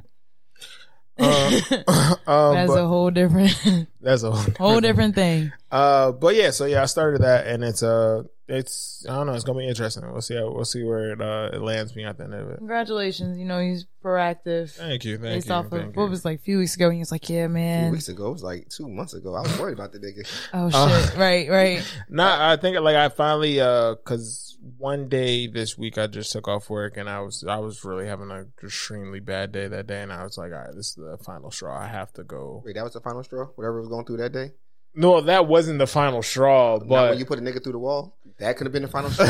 Uh, 1.19 1.51
um, 1.57 1.85
That's 2.55 2.69
but 2.71 2.79
a 2.79 2.87
whole 2.87 3.11
different, 3.11 3.55
that's 4.07 4.23
a 4.23 4.31
whole, 4.31 4.55
whole 4.59 4.81
different 4.81 5.15
thing. 5.15 5.53
Uh, 5.71 6.13
but 6.13 6.35
yeah, 6.35 6.51
so 6.51 6.65
yeah, 6.65 6.83
I 6.83 6.87
started 6.87 7.23
that, 7.23 7.47
and 7.47 7.65
it's 7.65 7.83
uh, 7.83 8.23
it's 8.49 9.05
I 9.09 9.15
don't 9.15 9.27
know, 9.27 9.35
it's 9.35 9.45
gonna 9.45 9.59
be 9.59 9.69
interesting. 9.69 10.11
We'll 10.11 10.23
see 10.23 10.37
how 10.37 10.51
we'll 10.51 10.65
see 10.65 10.85
where 10.85 11.13
it 11.13 11.21
uh 11.21 11.51
it 11.53 11.61
lands 11.61 11.97
me 11.97 12.05
at 12.05 12.17
the 12.17 12.25
end 12.25 12.35
of 12.35 12.49
it. 12.51 12.59
Congratulations, 12.59 13.39
you 13.39 13.45
know 13.45 13.59
he's 13.61 13.87
proactive. 14.05 14.71
Thank 14.71 15.05
you, 15.05 15.19
thank 15.19 15.35
Based 15.35 15.49
you, 15.49 15.55
off 15.55 15.65
of 15.67 15.73
thank 15.73 15.97
what 15.97 16.09
was 16.09 16.25
like 16.25 16.39
a 16.39 16.43
few 16.43 16.59
weeks 16.59 16.77
ago, 16.77 16.91
he 16.91 17.01
was 17.01 17.11
like, 17.11 17.29
"Yeah, 17.29 17.45
A 17.45 17.49
few 17.49 17.55
man, 17.55 17.91
weeks 17.91 18.09
ago, 18.09 18.29
it 18.29 18.33
was 18.33 18.43
like 18.45 18.69
two 18.69 18.89
months 18.89 19.15
ago. 19.15 19.35
I 19.35 19.41
was 19.41 19.59
worried 19.59 19.73
about 19.75 19.93
the 19.93 19.99
nigga. 19.99 20.27
oh 20.55 20.71
Uh, 20.73 21.03
shit, 21.03 21.17
right, 21.17 21.51
right." 21.51 21.95
Nah, 22.09 22.53
I 22.53 22.57
think 22.57 22.79
like 22.79 22.97
I 22.97 23.09
finally 23.09 23.61
uh, 23.61 23.97
cause 23.97 24.57
one 24.79 25.09
day 25.09 25.47
this 25.47 25.77
week 25.79 25.97
I 25.99 26.07
just 26.07 26.33
took 26.33 26.49
off 26.49 26.71
work 26.71 26.97
and 26.97 27.09
I 27.09 27.21
was 27.21 27.45
I 27.47 27.59
was 27.59 27.85
really 27.85 28.07
having 28.07 28.31
an 28.31 28.53
extremely 28.63 29.21
bad 29.21 29.51
day 29.51 29.67
that 29.67 29.89
day, 29.89 30.03
and 30.03 30.13
I 30.13 30.23
was 30.23 30.39
like, 30.39 30.53
all 30.53 30.59
right, 30.59 30.75
this 30.75 30.91
is 30.91 30.95
the 30.95 31.19
final 31.25 31.51
straw. 31.51 31.77
I 31.77 31.89
have 31.89 32.13
to 32.13 32.23
go. 32.23 32.63
Wait, 32.65 32.77
that 32.77 32.85
was 32.85 32.93
the 32.93 33.01
final 33.01 33.25
straw. 33.25 33.47
Whatever 33.57 33.81
was 33.81 33.89
going 33.89 33.96
through 34.05 34.19
that 34.19 34.33
day. 34.33 34.53
No, 34.95 35.21
that 35.21 35.47
wasn't 35.47 35.79
the 35.79 35.87
final 35.87 36.23
straw, 36.23 36.79
Not 36.79 36.89
but 36.89 37.11
when 37.11 37.19
you 37.19 37.27
put 37.27 37.39
a 37.39 37.43
nigga 37.43 37.63
through 37.63 37.73
the 37.73 37.79
wall. 37.79 38.17
That 38.39 38.57
could 38.57 38.67
have 38.67 38.73
been 38.73 38.83
the 38.83 38.89
final 38.89 39.11
straw. 39.11 39.27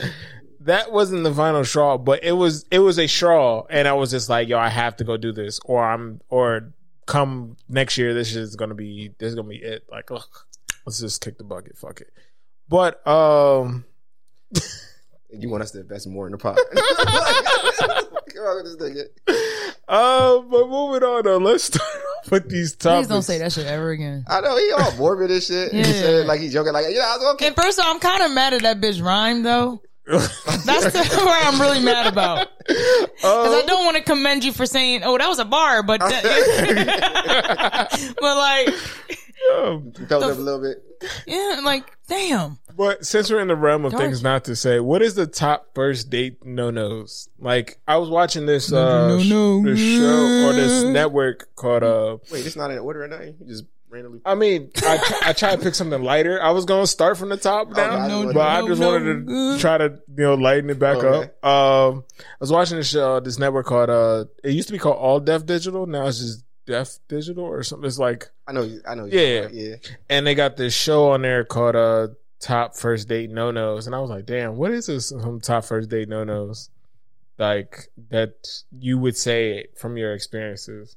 that 0.60 0.92
wasn't 0.92 1.24
the 1.24 1.34
final 1.34 1.64
straw, 1.64 1.96
but 1.96 2.22
it 2.22 2.32
was 2.32 2.66
it 2.70 2.80
was 2.80 2.98
a 2.98 3.06
straw, 3.06 3.64
and 3.70 3.88
I 3.88 3.92
was 3.94 4.10
just 4.10 4.28
like, 4.28 4.48
yo, 4.48 4.58
I 4.58 4.68
have 4.68 4.96
to 4.96 5.04
go 5.04 5.16
do 5.16 5.32
this, 5.32 5.60
or 5.64 5.84
I'm 5.84 6.20
or 6.28 6.72
come 7.06 7.56
next 7.68 7.96
year, 7.98 8.14
this 8.14 8.36
is 8.36 8.54
gonna 8.56 8.74
be 8.74 9.12
this 9.18 9.30
is 9.30 9.34
gonna 9.34 9.48
be 9.48 9.56
it. 9.56 9.84
Like, 9.90 10.10
ugh, 10.10 10.22
let's 10.86 11.00
just 11.00 11.22
kick 11.22 11.38
the 11.38 11.44
bucket, 11.44 11.76
fuck 11.78 12.00
it. 12.00 12.10
But 12.68 13.06
um, 13.06 13.86
you 15.30 15.48
want 15.50 15.62
us 15.62 15.70
to 15.72 15.80
invest 15.80 16.06
more 16.08 16.26
in 16.26 16.32
the 16.32 16.38
pot? 16.38 16.56
Come 18.34 18.44
on 18.44 18.62
with 18.64 18.78
this 18.78 18.90
nigga. 19.28 19.72
uh, 19.88 20.38
but 20.40 20.68
moving 20.68 21.02
on 21.02 21.24
though, 21.24 21.38
let's 21.38 21.64
start 21.64 21.82
off 22.24 22.30
with 22.30 22.48
these 22.48 22.74
topics. 22.74 23.06
Please 23.06 23.12
don't 23.14 23.22
say 23.22 23.38
that 23.38 23.52
shit 23.52 23.66
ever 23.66 23.90
again. 23.90 24.24
I 24.28 24.40
know 24.40 24.56
he 24.56 24.72
all 24.72 24.96
morbid 24.96 25.30
and 25.30 25.42
shit. 25.42 25.72
He 25.72 25.78
Yeah. 25.78 25.84
said 25.84 26.14
it 26.14 26.26
like 26.26 26.40
he's 26.40 26.52
joking, 26.52 26.72
like 26.72 26.86
yeah, 26.90 27.02
I 27.06 27.16
was 27.16 27.34
okay. 27.34 27.48
And 27.48 27.56
first 27.56 27.78
of 27.78 27.84
all, 27.84 27.92
I'm 27.94 28.00
kind 28.00 28.22
of 28.22 28.32
mad 28.32 28.54
at 28.54 28.62
that 28.62 28.80
bitch 28.80 29.02
rhyme 29.02 29.42
though. 29.42 29.80
That's 30.08 30.92
the 30.92 31.16
where 31.24 31.42
I'm 31.44 31.60
really 31.60 31.80
mad 31.82 32.06
about. 32.06 32.48
Because 32.66 33.08
Oh. 33.24 33.62
I 33.62 33.66
don't 33.66 33.84
want 33.84 33.96
to 33.98 34.02
commend 34.02 34.44
you 34.44 34.52
for 34.52 34.64
saying, 34.66 35.02
"Oh, 35.04 35.16
that 35.18 35.28
was 35.28 35.38
a 35.38 35.44
bar," 35.44 35.82
but 35.82 36.00
that, 36.00 37.88
but 38.20 38.36
like, 38.36 38.68
Um, 39.64 39.92
He 39.98 40.04
felt 40.06 40.24
it 40.24 40.30
up 40.30 40.38
a 40.38 40.40
little 40.40 40.60
bit. 40.60 40.82
yeah, 41.26 41.60
like, 41.64 41.84
damn. 42.08 42.58
But 42.76 43.04
since 43.06 43.30
we're 43.30 43.40
in 43.40 43.48
the 43.48 43.56
realm 43.56 43.84
of 43.84 43.92
Dark. 43.92 44.02
things 44.04 44.22
not 44.22 44.44
to 44.44 44.54
say, 44.56 44.78
what 44.80 45.02
is 45.02 45.14
the 45.14 45.26
top 45.26 45.68
first 45.74 46.10
date 46.10 46.44
no 46.44 46.70
nos? 46.70 47.28
Like 47.40 47.78
I 47.88 47.96
was 47.96 48.08
watching 48.08 48.46
this 48.46 48.72
uh 48.72 49.08
No, 49.08 49.18
sh- 49.20 49.28
no, 49.28 49.60
no. 49.60 49.70
this 49.70 49.80
show 49.80 50.48
or 50.48 50.52
this 50.52 50.84
network 50.84 51.54
called 51.56 51.82
uh 51.82 52.18
Wait, 52.30 52.46
it's 52.46 52.54
not 52.56 52.70
in 52.70 52.78
order 52.78 53.02
or 53.04 53.08
nothing. 53.08 53.36
You 53.40 53.46
just 53.46 53.64
randomly. 53.90 54.20
I 54.24 54.34
mean, 54.34 54.70
I, 54.86 54.96
tr- 54.98 55.14
I 55.24 55.32
tried 55.32 55.56
to 55.56 55.62
pick 55.62 55.74
something 55.74 56.02
lighter. 56.02 56.42
I 56.42 56.50
was 56.50 56.64
going 56.64 56.82
to 56.82 56.86
start 56.86 57.16
from 57.18 57.28
the 57.28 57.36
top 57.36 57.74
down, 57.74 58.08
no, 58.08 58.32
but 58.32 58.40
I 58.40 58.66
just 58.66 58.80
no. 58.80 58.88
wanted 58.92 59.26
to 59.26 59.58
try 59.58 59.78
to, 59.78 59.98
you 60.16 60.24
know, 60.24 60.34
lighten 60.34 60.70
it 60.70 60.78
back 60.78 60.98
Okay. 60.98 61.30
up. 61.42 61.44
Um, 61.44 62.04
I 62.20 62.24
was 62.40 62.52
watching 62.52 62.76
this 62.76 62.88
show, 62.90 63.20
this 63.20 63.38
network 63.38 63.66
called, 63.66 63.90
uh, 63.90 64.24
it 64.44 64.52
used 64.52 64.68
to 64.68 64.72
be 64.72 64.78
called 64.78 64.96
All 64.96 65.20
Def 65.20 65.46
Digital. 65.46 65.86
Now 65.86 66.06
it's 66.06 66.18
just 66.18 66.44
Deaf 66.66 66.98
Digital 67.08 67.44
or 67.44 67.62
something. 67.62 67.86
It's 67.86 67.98
like, 67.98 68.28
I 68.46 68.52
know. 68.52 68.62
you- 68.62 68.82
I 68.86 68.94
know. 68.94 69.06
Yeah, 69.06 69.48
you- 69.48 69.70
yeah. 69.70 69.76
and 70.10 70.26
they 70.26 70.34
got 70.34 70.56
this 70.56 70.74
show 70.74 71.10
on 71.10 71.22
there 71.22 71.44
called, 71.44 71.76
uh, 71.76 72.08
Top 72.40 72.76
First 72.76 73.08
Date 73.08 73.30
No 73.30 73.50
Nos. 73.50 73.86
And 73.86 73.96
I 73.96 74.00
was 74.00 74.10
like, 74.10 74.26
damn, 74.26 74.56
what 74.56 74.70
is 74.70 74.86
this? 74.86 75.08
Some 75.08 75.40
top 75.40 75.64
first 75.64 75.88
date 75.90 76.08
no 76.08 76.22
nos? 76.22 76.70
Like 77.36 77.88
that 78.10 78.34
you 78.78 78.96
would 78.98 79.16
say 79.16 79.66
from 79.76 79.96
your 79.96 80.12
experiences. 80.14 80.96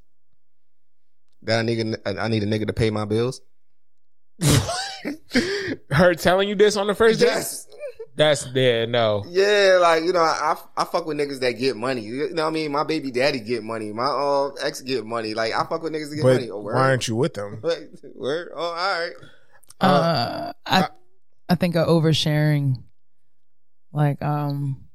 That 1.44 1.60
I 1.60 1.62
need. 1.64 1.80
A, 2.06 2.22
I 2.22 2.28
need 2.28 2.44
a 2.44 2.46
nigga 2.48 2.68
to 2.68 2.74
pay 2.74 2.90
my 2.92 3.06
bills. 3.06 3.42
Her 5.90 6.14
telling 6.16 6.50
you 6.50 6.56
this 6.56 6.78
on 6.78 6.88
the 6.88 6.96
first 6.96 7.20
date? 7.20 7.28
Yes. 7.28 7.68
That's 8.16 8.44
there. 8.54 8.86
No. 8.88 9.24
Yeah, 9.28 9.80
like 9.82 10.04
you 10.04 10.12
know, 10.12 10.20
I 10.20 10.56
I 10.76 10.84
fuck 10.84 11.06
with 11.06 11.18
niggas 11.18 11.40
that 11.40 11.54
get 11.54 11.78
money. 11.78 12.02
You 12.02 12.30
know 12.34 12.44
what 12.44 12.50
I 12.50 12.52
mean? 12.52 12.72
My 12.72 12.84
baby 12.84 13.10
daddy 13.10 13.40
get 13.40 13.64
money. 13.64 13.92
My 13.94 14.04
uh, 14.06 14.50
ex 14.62 14.82
get 14.82 15.06
money. 15.06 15.34
Like 15.34 15.54
I 15.54 15.64
fuck 15.66 15.82
with 15.82 15.94
niggas 15.94 16.10
that 16.10 16.16
get 16.18 16.24
But 16.24 16.34
money. 16.36 16.50
Oh, 16.52 16.60
word. 16.62 16.76
why 16.76 16.82
aren't 16.90 17.08
you 17.08 17.16
with 17.16 17.34
them? 17.34 17.62
Wait, 17.64 17.90
word. 18.16 18.52
Oh, 18.54 18.60
all 18.62 18.74
right. 18.76 19.12
Uh, 19.80 20.52
I, 20.66 20.88
I 21.50 21.56
think 21.56 21.76
of 21.76 21.88
oversharing. 21.88 22.84
Like, 23.94 24.22
um, 24.22 24.86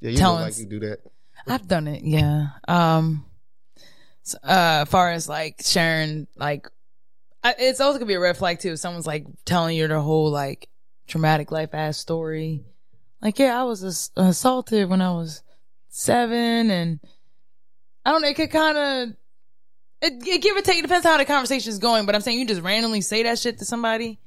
Yeah, 0.00 0.10
you 0.10 0.18
Telling 0.18 0.38
know, 0.40 0.42
like 0.42 0.50
us- 0.52 0.60
you 0.60 0.66
do 0.66 0.80
that. 0.80 0.98
I've 1.46 1.66
done 1.68 1.88
it, 1.88 2.02
yeah. 2.04 2.46
Um, 2.68 3.24
s- 3.26 3.33
uh, 4.42 4.84
far 4.86 5.10
as 5.10 5.28
like 5.28 5.62
sharing, 5.62 6.26
like, 6.36 6.68
I, 7.42 7.54
it's 7.58 7.80
also 7.80 7.98
gonna 7.98 8.06
be 8.06 8.14
a 8.14 8.20
red 8.20 8.36
flag 8.36 8.58
too. 8.58 8.72
If 8.72 8.78
someone's 8.78 9.06
like 9.06 9.26
telling 9.44 9.76
you 9.76 9.86
their 9.86 10.00
whole 10.00 10.30
like 10.30 10.68
traumatic 11.06 11.52
life 11.52 11.74
ass 11.74 11.98
story, 11.98 12.64
like, 13.20 13.38
yeah, 13.38 13.58
I 13.58 13.64
was 13.64 13.84
ass- 13.84 14.10
assaulted 14.16 14.88
when 14.88 15.00
I 15.00 15.12
was 15.12 15.42
seven, 15.88 16.70
and 16.70 17.00
I 18.04 18.10
don't 18.10 18.22
know. 18.22 18.28
It 18.28 18.36
could 18.36 18.50
kind 18.50 18.76
of, 18.76 19.16
it, 20.02 20.26
it 20.26 20.42
give 20.42 20.56
or 20.56 20.60
take. 20.60 20.78
It 20.78 20.82
depends 20.82 21.06
how 21.06 21.16
the 21.16 21.24
conversation 21.24 21.70
is 21.70 21.78
going. 21.78 22.06
But 22.06 22.14
I'm 22.14 22.20
saying 22.20 22.38
you 22.38 22.46
just 22.46 22.62
randomly 22.62 23.00
say 23.00 23.22
that 23.22 23.38
shit 23.38 23.58
to 23.58 23.64
somebody. 23.64 24.18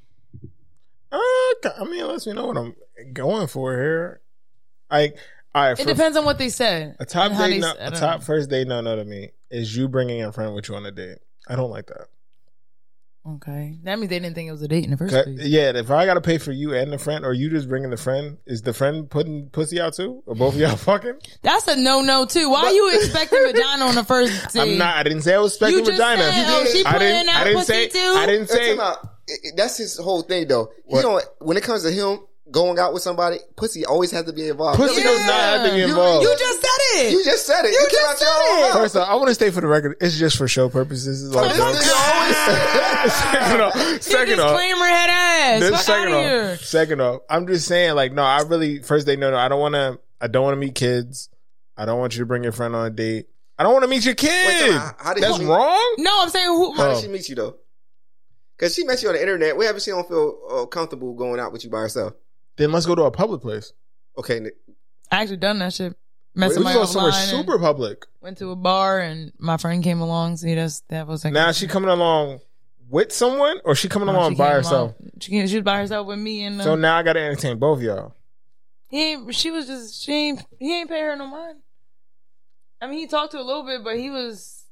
Uh, 1.12 1.17
I 1.17 1.86
mean, 1.86 2.01
unless 2.03 2.25
you 2.25 2.33
know 2.33 2.47
what 2.47 2.57
I'm 2.57 2.75
going 3.13 3.47
for 3.47 3.73
here. 3.73 4.21
Like, 4.89 5.17
all 5.58 5.63
right, 5.63 5.72
It 5.80 5.84
for 5.84 5.89
depends 5.89 6.15
on 6.17 6.26
what 6.26 6.38
they 6.38 6.50
said. 6.50 6.96
a 7.00 7.06
top 7.06 7.32
date, 7.32 7.50
they 7.50 7.60
no, 7.60 7.70
s- 7.72 7.76
I 7.80 7.86
a 7.86 7.91
don't 7.91 8.00
top 8.00 8.20
know. 8.20 8.26
first 8.26 8.50
date 8.50 8.67
no 8.67 8.82
no 8.82 8.96
to 8.96 9.04
me 9.06 9.32
is 9.50 9.76
you 9.76 9.88
bringing 9.88 10.22
a 10.24 10.32
friend 10.32 10.54
with 10.54 10.70
you 10.70 10.76
on 10.76 10.86
a 10.86 10.91
date. 10.91 11.17
I 11.48 11.56
don't 11.56 11.72
like 11.72 11.88
that. 11.88 12.08
Okay, 13.28 13.78
that 13.84 14.00
means 14.00 14.10
they 14.10 14.20
didn't 14.20 14.36
think 14.36 14.48
it 14.48 14.54
was 14.54 14.62
a 14.62 14.70
date 14.70 14.86
in 14.86 14.91
the 14.91 14.96
first 14.96 15.13
Okay, 15.13 15.36
place. 15.36 15.48
Yeah, 15.48 15.72
if 15.76 15.91
I 15.91 16.06
gotta 16.06 16.22
pay 16.22 16.38
for 16.38 16.54
you 16.54 16.74
and 16.74 16.93
the 16.93 16.98
friend, 16.98 17.26
or 17.26 17.34
you 17.34 17.50
just 17.50 17.67
bringing 17.67 17.89
the 17.89 17.98
friend, 17.98 18.38
is 18.46 18.62
the 18.62 18.72
friend 18.74 19.10
putting 19.10 19.50
pussy 19.50 19.82
out 19.82 19.96
too, 19.96 20.24
or 20.26 20.34
both 20.34 20.54
of 20.54 20.60
y'all 20.62 20.76
fucking? 20.78 21.15
That's 21.41 21.67
a 21.67 21.76
no 21.76 22.00
no 22.02 22.26
too. 22.26 22.50
Why 22.50 22.62
are 22.67 22.72
you 22.72 22.89
expecting 22.96 23.39
vagina 23.46 23.84
on 23.84 23.96
the 23.96 24.06
first 24.06 24.32
date? 24.54 24.62
I'm 24.62 24.78
not. 24.78 24.96
I 24.96 25.04
didn't 25.04 25.24
say 25.24 25.34
I 25.36 25.39
was 25.39 25.52
expecting 25.54 25.80
You 25.80 25.86
just 25.86 25.98
vagina. 25.98 26.24
said, 26.24 26.46
oh, 26.48 26.65
she 26.72 26.86
I 26.86 26.98
didn't. 27.00 27.28
out 27.30 27.36
I 27.36 27.43
didn't 27.43 27.60
pussy 27.60 27.74
say. 27.74 27.88
too? 27.89 28.13
I 28.17 28.26
didn't 28.28 28.48
say. 28.48 28.76
talk 28.78 28.96
about- 29.02 29.13
it- 29.28 29.39
it- 29.43 29.54
that's 29.58 29.76
his 29.76 29.98
whole 29.98 30.22
thing, 30.22 30.48
though. 30.48 30.72
He 30.88 30.93
What? 30.96 31.02
don't. 31.02 31.24
When 31.39 31.58
it 31.58 31.63
comes 31.63 31.84
to 31.84 31.91
him 31.91 32.20
going 32.51 32.79
out 32.79 32.93
with 32.93 33.03
somebody, 33.03 33.38
pussy 33.55 33.86
always 33.86 34.12
has 34.12 34.23
to 34.25 34.33
be 34.33 34.47
involved. 34.47 34.77
Pussy 34.77 35.03
Nothing 35.03 35.17
does 35.17 35.27
not 35.27 35.39
have 35.39 35.65
to 35.65 35.71
be 35.73 35.77
You- 35.79 35.88
involved. 35.88 36.23
You 36.23 36.36
just 36.38 36.62
said 36.62 37.01
it. 37.05 37.12
You 37.12 37.23
just 37.23 37.45
said 37.45 37.65
it. 37.65 37.71
You 37.71 37.79
came 37.79 37.89
just 37.89 38.07
out 38.10 38.17
said 38.17 38.27
it. 38.27 38.62
mouth. 38.62 38.73
First 38.73 38.95
off, 38.95 39.10
I 39.10 39.15
want 39.15 39.27
to 39.29 39.33
stay 39.36 39.49
for 39.51 39.62
the 39.62 39.67
record. 39.67 39.97
It's 40.01 40.17
just 40.17 40.38
for 40.38 40.47
show 40.47 40.69
purposes. 40.69 41.25
It's 41.27 41.36
all 41.36 41.43
jokes. 41.49 41.86
second 43.13 43.62
off, 43.62 43.75
you 43.75 43.99
second 44.01 44.39
off, 44.39 44.49
disclaimer 44.51 44.86
head 44.86 45.10
ass. 45.10 45.60
this 45.62 45.86
second 45.86 46.13
off, 46.13 46.23
here. 46.23 46.57
second 46.57 47.01
off, 47.01 47.21
I'm 47.29 47.47
just 47.47 47.67
saying, 47.67 47.95
like, 47.95 48.12
no, 48.13 48.23
I 48.23 48.41
really 48.41 48.81
first 48.81 49.05
day, 49.05 49.15
no, 49.15 49.31
no, 49.31 49.38
I 49.38 49.47
don't 49.47 49.60
want 49.60 49.75
to. 49.75 49.99
I 50.19 50.27
don't 50.27 50.43
want 50.43 50.55
to 50.55 50.60
meet 50.60 50.73
kids. 50.75 51.29
I 51.77 51.86
don't 51.86 51.99
want 51.99 52.15
you 52.15 52.19
to 52.19 52.25
bring 52.25 52.43
your 52.43 52.51
friend 52.51 52.75
on 52.75 52.86
a 52.88 52.89
date. 52.89 53.27
I 53.60 53.63
don't 53.63 53.73
want 53.73 53.83
to 53.83 53.89
meet 53.89 54.03
your 54.05 54.15
kid. 54.15 54.29
time 54.71 54.79
out. 54.79 54.95
How 54.99 55.13
did 55.13 55.23
That's 55.23 55.39
you 55.39 55.47
wrong. 55.49 55.95
No, 55.99 56.21
I'm 56.23 56.29
saying 56.29 56.47
who. 56.47 56.73
How 56.73 56.89
Oh. 56.89 56.93
did 56.95 57.03
she 57.03 57.07
meet 57.07 57.29
you 57.29 57.36
though? 57.36 57.55
Because 58.57 58.73
she 58.73 58.83
met 58.83 59.01
you 59.03 59.10
on 59.10 59.13
the 59.15 59.21
internet. 59.21 59.55
We 59.55 59.65
haven't 59.65 59.81
seen 59.81 59.93
don't 59.93 60.07
feel 60.07 60.39
uh, 60.49 60.65
comfortable 60.65 61.13
going 61.13 61.39
out 61.39 61.51
with 61.51 61.63
you 61.63 61.69
by 61.69 61.79
herself. 61.81 62.13
Then 62.58 62.72
let's 62.72 62.86
go 62.86 62.96
to 62.96 63.04
a 63.04 63.12
public 63.12 63.41
place. 63.41 63.74
Okay, 64.17 64.39
Nick. 64.39 64.54
I 65.12 65.22
actually 65.22 65.38
done 65.38 65.60
that 65.60 65.74
shit. 65.74 65.96
Met 66.36 66.50
We 66.50 66.56
somebody 66.56 66.76
go 66.76 66.86
somewhere 66.86 67.12
offline 67.12 67.22
and 67.22 67.30
super 67.30 67.58
public. 67.60 68.06
went 68.22 68.38
to 68.39 68.52
a 68.52 68.56
bar 68.56 69.00
and 69.00 69.32
my 69.39 69.58
friend 69.58 69.84
came 69.84 70.02
along. 70.02 70.38
See, 70.38 70.54
that's 70.54 70.82
that 70.89 71.08
was 71.08 71.24
like 71.24 71.34
Now 71.34 71.52
she 71.52 71.65
coming 71.67 71.89
along 71.89 72.39
with 72.89 73.12
someone, 73.12 73.60
or 73.65 73.74
she 73.76 73.89
coming 73.89 74.06
No, 74.08 74.13
along 74.13 74.32
she 74.34 74.38
by 74.38 74.52
herself. 74.52 74.96
along- 75.00 75.12
She 75.20 75.32
came, 75.32 75.48
she 75.48 75.56
was 75.56 75.63
by 75.63 75.78
herself 75.80 76.06
with 76.08 76.20
me 76.20 76.43
and 76.46 76.62
uh, 76.62 76.63
So 76.63 76.76
now 76.76 76.96
I 76.98 77.04
got 77.04 77.13
to 77.13 77.20
entertain 77.20 77.58
both 77.58 77.82
y'all. 77.82 78.13
he 78.89 79.12
ain't, 79.13 79.34
she 79.36 79.50
was 79.52 79.65
just 79.67 80.02
she 80.04 80.12
ain't 80.13 80.46
he 80.60 80.80
ain't 80.80 80.89
pay 80.89 81.02
her 81.02 81.15
no 81.15 81.26
mind. 81.28 81.60
I 82.82 82.88
mean, 82.88 83.00
he 83.00 83.08
talked 83.08 83.32
to 83.32 83.38
her 83.38 83.43
a 83.43 83.46
little 83.46 83.63
bit, 83.65 83.84
but 83.84 83.98
he 83.98 84.10
was 84.12 84.65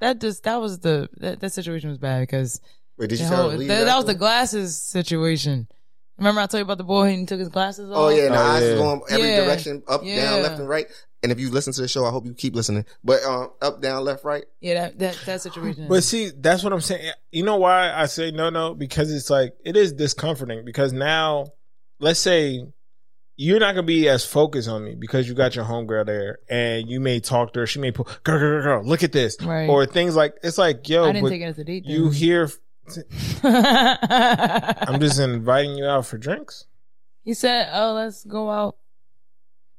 that 0.00 0.20
just 0.20 0.42
that 0.44 0.60
was 0.60 0.80
the 0.80 1.08
that, 1.18 1.40
that 1.40 1.52
situation 1.52 1.88
was 1.88 1.98
bad 1.98 2.20
because 2.20 2.60
Wait, 2.98 3.08
did 3.10 3.18
you 3.20 3.26
tell 3.26 3.36
her 3.36 3.42
whole, 3.44 3.50
to 3.52 3.56
leave 3.58 3.68
that, 3.68 3.84
that 3.84 3.94
was 3.96 4.04
after? 4.04 4.12
the 4.12 4.18
glasses 4.18 4.76
situation. 4.76 5.66
Remember 6.18 6.40
I 6.40 6.46
told 6.46 6.60
you 6.60 6.64
about 6.64 6.78
the 6.78 6.84
boy 6.84 7.08
and 7.08 7.18
he 7.20 7.26
took 7.26 7.38
his 7.38 7.48
glasses 7.50 7.90
off? 7.90 7.96
Oh 7.98 8.08
yeah, 8.08 8.24
and 8.26 8.34
the 8.34 8.38
Oh, 8.38 8.42
eyes 8.42 8.62
yeah. 8.62 8.68
is 8.70 8.78
going 8.80 9.00
every 9.10 9.28
Yeah. 9.30 9.44
direction, 9.44 9.82
up, 9.86 10.00
Yeah. 10.04 10.30
down, 10.30 10.42
left, 10.42 10.58
and 10.60 10.68
right. 10.68 10.86
And 11.22 11.32
if 11.32 11.40
you 11.40 11.50
listen 11.50 11.72
to 11.74 11.80
the 11.82 11.88
show, 11.88 12.04
I 12.06 12.10
hope 12.10 12.24
you 12.24 12.34
keep 12.34 12.54
listening. 12.54 12.84
But 13.04 13.22
um, 13.24 13.50
up, 13.60 13.80
down, 13.82 14.04
left, 14.04 14.24
right. 14.24 14.44
yeah. 14.60 14.74
That 14.74 14.98
that 15.00 15.18
that 15.26 15.40
situation. 15.42 15.86
But 15.88 16.04
see, 16.04 16.30
that's 16.36 16.62
what 16.62 16.72
I'm 16.72 16.80
saying. 16.80 17.12
You 17.32 17.42
know 17.42 17.56
why 17.56 17.92
I 17.92 18.06
say 18.06 18.30
no, 18.30 18.48
no? 18.50 18.74
Because 18.74 19.12
it's 19.12 19.28
like 19.28 19.52
it 19.64 19.76
is 19.76 19.92
discomforting. 19.92 20.64
Because 20.64 20.92
now, 20.92 21.48
let's 22.00 22.20
say 22.20 22.64
you're 23.38 23.60
not 23.60 23.74
gonna 23.74 23.86
be 23.86 24.08
as 24.08 24.24
focused 24.24 24.68
on 24.68 24.84
me 24.84 24.94
because 24.94 25.28
you 25.28 25.34
got 25.34 25.54
your 25.56 25.64
homegirl 25.66 26.06
there, 26.06 26.38
and 26.48 26.88
you 26.88 27.00
may 27.00 27.20
talk 27.20 27.52
to 27.54 27.60
her. 27.60 27.66
She 27.66 27.80
may 27.80 27.90
pull, 27.92 28.04
girl, 28.22 28.38
girl, 28.38 28.62
girl, 28.62 28.62
girl 28.80 28.84
look 28.88 29.02
at 29.02 29.12
this, 29.12 29.36
Right. 29.42 29.68
or 29.68 29.84
things 29.84 30.16
like 30.16 30.34
it's 30.42 30.56
like, 30.58 30.88
yo, 30.88 31.04
I 31.04 31.12
didn't 31.12 31.28
take 31.28 31.42
it 31.42 31.44
as 31.44 31.58
a 31.58 31.64
date. 31.64 31.84
you 31.86 32.10
hear. 32.10 32.50
I'm 33.42 35.00
just 35.00 35.18
inviting 35.20 35.76
you 35.76 35.84
out 35.86 36.06
for 36.06 36.18
drinks. 36.18 36.66
he 37.24 37.34
said, 37.34 37.68
"Oh, 37.72 37.92
let's 37.94 38.24
go 38.24 38.50
out 38.50 38.76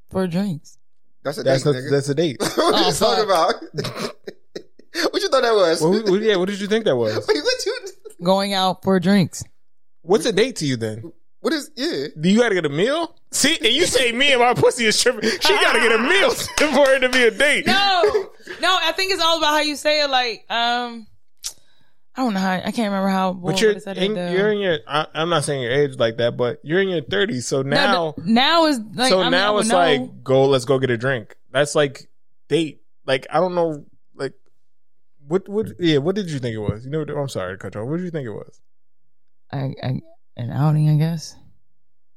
for 0.09 0.27
drinks." 0.27 0.77
That's 1.23 1.37
a 1.39 1.43
That's 1.43 1.63
date, 1.63 1.69
not, 1.73 1.75
nigga. 1.81 1.91
that's 1.91 2.09
a 2.09 2.15
date. 2.15 2.37
what 2.39 2.53
Oh, 2.57 2.87
you 2.87 2.93
talking 2.93 3.23
about? 3.25 3.53
what 5.11 5.21
you 5.21 5.29
thought 5.29 5.41
that 5.43 5.53
was? 5.55 5.81
What, 5.81 6.09
what- 6.09 6.21
yeah, 6.21 6.35
what 6.37 6.47
did 6.47 6.59
you 6.61 6.67
think 6.67 6.85
that 6.85 6.95
was? 6.95 7.15
Wait, 7.27 7.43
what 7.43 7.65
you? 7.65 7.77
Going 8.23 8.53
out 8.53 8.83
for 8.83 8.99
drinks. 8.99 9.43
What's 10.01 10.25
a 10.25 10.31
date 10.31 10.55
to 10.57 10.65
you 10.65 10.77
then? 10.77 11.11
What 11.41 11.53
is? 11.53 11.69
Yeah. 11.75 12.07
Do 12.19 12.29
you 12.29 12.39
got 12.39 12.49
to 12.49 12.55
get 12.55 12.65
a 12.65 12.69
meal? 12.69 13.15
See, 13.31 13.57
and 13.57 13.67
you 13.73 13.85
say 13.85 14.11
me 14.11 14.31
and 14.31 14.39
my 14.41 14.53
pussy 14.53 14.85
is 14.85 15.01
tripping. 15.01 15.29
She 15.29 15.53
got 15.53 15.73
to 15.73 15.79
get 15.79 15.91
a 15.91 15.97
meal 15.99 16.31
for 16.31 16.89
it 16.93 16.99
to 17.01 17.09
be 17.09 17.23
a 17.23 17.31
date. 17.31 17.67
No, 17.67 18.01
no. 18.61 18.77
I 18.81 18.91
think 18.93 19.11
it's 19.13 19.21
all 19.21 19.37
about 19.37 19.49
how 19.49 19.59
you 19.59 19.75
say 19.75 20.01
it. 20.01 20.09
Like, 20.09 20.45
um, 20.49 21.05
I 22.17 22.21
don't 22.21 22.33
know 22.33 22.39
how. 22.39 22.53
I 22.53 22.71
can't 22.71 22.91
remember 22.91 23.09
how. 23.09 23.33
But 23.33 23.61
you're 23.61 23.79
said 23.79 23.99
in, 23.99 24.17
it, 24.17 24.31
you're 24.33 24.51
in 24.51 24.57
your. 24.57 24.79
I, 24.87 25.05
I'm 25.13 25.29
not 25.29 25.43
saying 25.43 25.61
your 25.61 25.71
age 25.71 25.97
like 25.97 26.17
that, 26.17 26.35
but 26.35 26.59
you're 26.63 26.81
in 26.81 26.89
your 26.89 27.01
30s. 27.01 27.43
So 27.43 27.61
now, 27.61 28.15
now 28.17 28.65
is 28.65 28.79
like. 28.95 29.09
so 29.09 29.19
I 29.19 29.23
mean, 29.25 29.31
now 29.31 29.59
it's 29.59 29.69
know. 29.69 29.75
like 29.75 30.23
go. 30.23 30.45
Let's 30.47 30.65
go 30.65 30.79
get 30.79 30.89
a 30.89 30.97
drink. 30.97 31.35
That's 31.51 31.75
like 31.75 32.09
date. 32.47 32.81
Like 33.05 33.27
I 33.29 33.39
don't 33.39 33.53
know. 33.53 33.85
Like 34.15 34.33
what? 35.27 35.47
What? 35.47 35.67
Yeah. 35.79 35.99
What 35.99 36.15
did 36.15 36.31
you 36.31 36.39
think 36.39 36.55
it 36.55 36.59
was? 36.59 36.85
You 36.85 36.91
know. 36.91 37.01
I'm 37.01 37.29
sorry 37.29 37.53
to 37.53 37.57
cut 37.59 37.75
you 37.75 37.81
off. 37.81 37.87
What 37.87 37.97
did 37.97 38.05
you 38.05 38.11
think 38.11 38.25
it 38.25 38.31
was? 38.31 38.59
I, 39.51 39.75
I, 39.83 40.01
an 40.37 40.51
outing, 40.51 40.89
I 40.89 40.95
guess. 40.95 41.35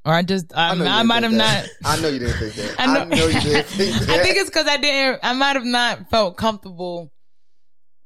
Or 0.03 0.13
I 0.15 0.23
just, 0.23 0.51
I, 0.57 0.73
know 0.73 0.85
I, 0.85 1.03
might 1.03 1.21
have 1.21 1.31
think 1.31 1.43
not. 1.43 1.65
I 1.85 2.01
know 2.01 2.09
you 2.09 2.17
didn't 2.19 2.39
think 2.39 2.53
that. 2.55 2.75
I 2.79 2.83
I 2.85 2.93
know- 2.93 3.15
know, 3.15 3.27
you 3.27 3.39
didn't 3.39 3.65
think 3.67 3.95
that. 3.99 4.09
I 4.09 4.23
think 4.23 4.37
it's 4.37 4.49
because 4.49 4.67
I 4.67 4.77
didn't. 4.77 5.19
I 5.21 5.33
might 5.33 5.55
have 5.55 5.63
not 5.63 6.09
felt 6.09 6.37
comfortable 6.37 7.11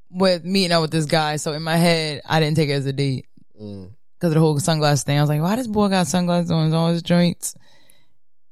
with 0.09 0.43
meeting 0.45 0.71
up 0.71 0.81
with 0.81 0.91
this 0.91 1.05
guy. 1.05 1.35
So 1.37 1.53
in 1.53 1.63
my 1.63 1.77
head, 1.77 2.21
I 2.25 2.39
didn't 2.39 2.55
take 2.57 2.69
it 2.69 2.73
as 2.73 2.85
a 2.85 2.93
date 2.93 3.27
Mm. 3.61 3.91
because 4.17 4.29
of 4.31 4.33
the 4.35 4.39
whole 4.39 4.59
sunglasses 4.59 5.03
thing. 5.03 5.17
I 5.17 5.21
was 5.21 5.29
like, 5.29 5.41
why 5.41 5.55
this 5.55 5.67
boy 5.67 5.87
got 5.89 6.07
sunglasses 6.07 6.51
on 6.51 6.73
all 6.73 6.89
his 6.91 7.01
joints? 7.03 7.55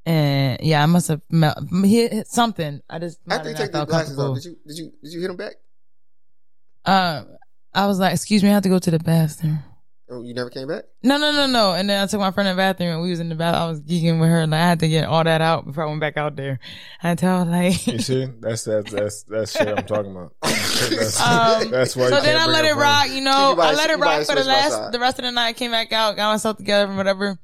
And 0.05 0.59
yeah, 0.61 0.83
I 0.83 0.85
must 0.85 1.07
have 1.07 1.21
mel- 1.29 1.55
hit, 1.83 2.11
hit 2.13 2.27
something. 2.27 2.81
I 2.89 2.99
just 2.99 3.19
might 3.25 3.35
After 3.37 3.49
you 3.49 3.55
have 3.55 3.59
not 3.59 3.65
take 3.65 3.71
the 3.73 3.85
glasses 3.85 4.19
off, 4.19 4.35
did 4.35 4.45
you 4.45 4.57
did 4.67 4.77
you 4.77 4.93
did 5.03 5.13
you 5.13 5.21
hit 5.21 5.29
him 5.29 5.35
back? 5.37 5.53
Um, 6.85 7.27
I 7.73 7.87
was 7.87 7.99
like, 7.99 8.13
excuse 8.13 8.43
me, 8.43 8.49
I 8.49 8.53
have 8.53 8.63
to 8.63 8.69
go 8.69 8.79
to 8.79 8.91
the 8.91 8.99
bathroom. 8.99 9.59
Oh, 10.09 10.21
you 10.21 10.33
never 10.33 10.49
came 10.49 10.67
back. 10.67 10.83
No, 11.01 11.17
no, 11.17 11.31
no, 11.31 11.47
no. 11.47 11.73
And 11.73 11.89
then 11.89 12.03
I 12.03 12.07
took 12.07 12.19
my 12.19 12.31
friend 12.31 12.47
in 12.49 12.55
the 12.55 12.59
bathroom 12.59 12.89
and 12.91 13.01
we 13.01 13.09
was 13.09 13.19
in 13.21 13.29
the 13.29 13.35
bath. 13.35 13.55
I 13.55 13.67
was 13.69 13.81
geeking 13.81 14.19
with 14.19 14.29
her 14.29 14.41
and 14.41 14.53
I 14.53 14.59
had 14.59 14.81
to 14.81 14.89
get 14.89 15.05
all 15.05 15.23
that 15.23 15.41
out 15.41 15.65
before 15.65 15.85
I 15.85 15.87
went 15.87 16.01
back 16.01 16.17
out 16.17 16.35
there. 16.35 16.59
I 17.01 17.15
tell 17.15 17.45
her 17.45 17.49
like, 17.51 17.87
You 17.87 17.99
see, 17.99 18.25
that's 18.41 18.65
that's 18.65 18.91
that's 18.91 19.23
that's 19.23 19.51
shit 19.57 19.67
I'm 19.67 19.85
talking 19.85 20.11
about. 20.11 20.33
That's, 20.43 21.21
Um, 21.21 21.71
that's 21.71 21.95
why. 21.95 22.09
so 22.09 22.19
then 22.21 22.37
I 22.37 22.47
let 22.47 22.65
it 22.65 22.75
rock, 22.75 23.07
you 23.09 23.21
know. 23.21 23.51
You 23.51 23.55
buy- 23.55 23.69
I 23.69 23.73
let 23.73 23.89
it 23.89 23.97
rock 23.99 24.25
for 24.25 24.35
the 24.35 24.43
last, 24.43 24.91
the 24.91 24.99
rest 24.99 25.17
of 25.19 25.23
the 25.25 25.31
night. 25.31 25.55
Came 25.55 25.71
back 25.71 25.93
out, 25.93 26.17
got 26.17 26.33
myself 26.33 26.57
together 26.57 26.87
and 26.87 26.97
whatever. 26.97 27.39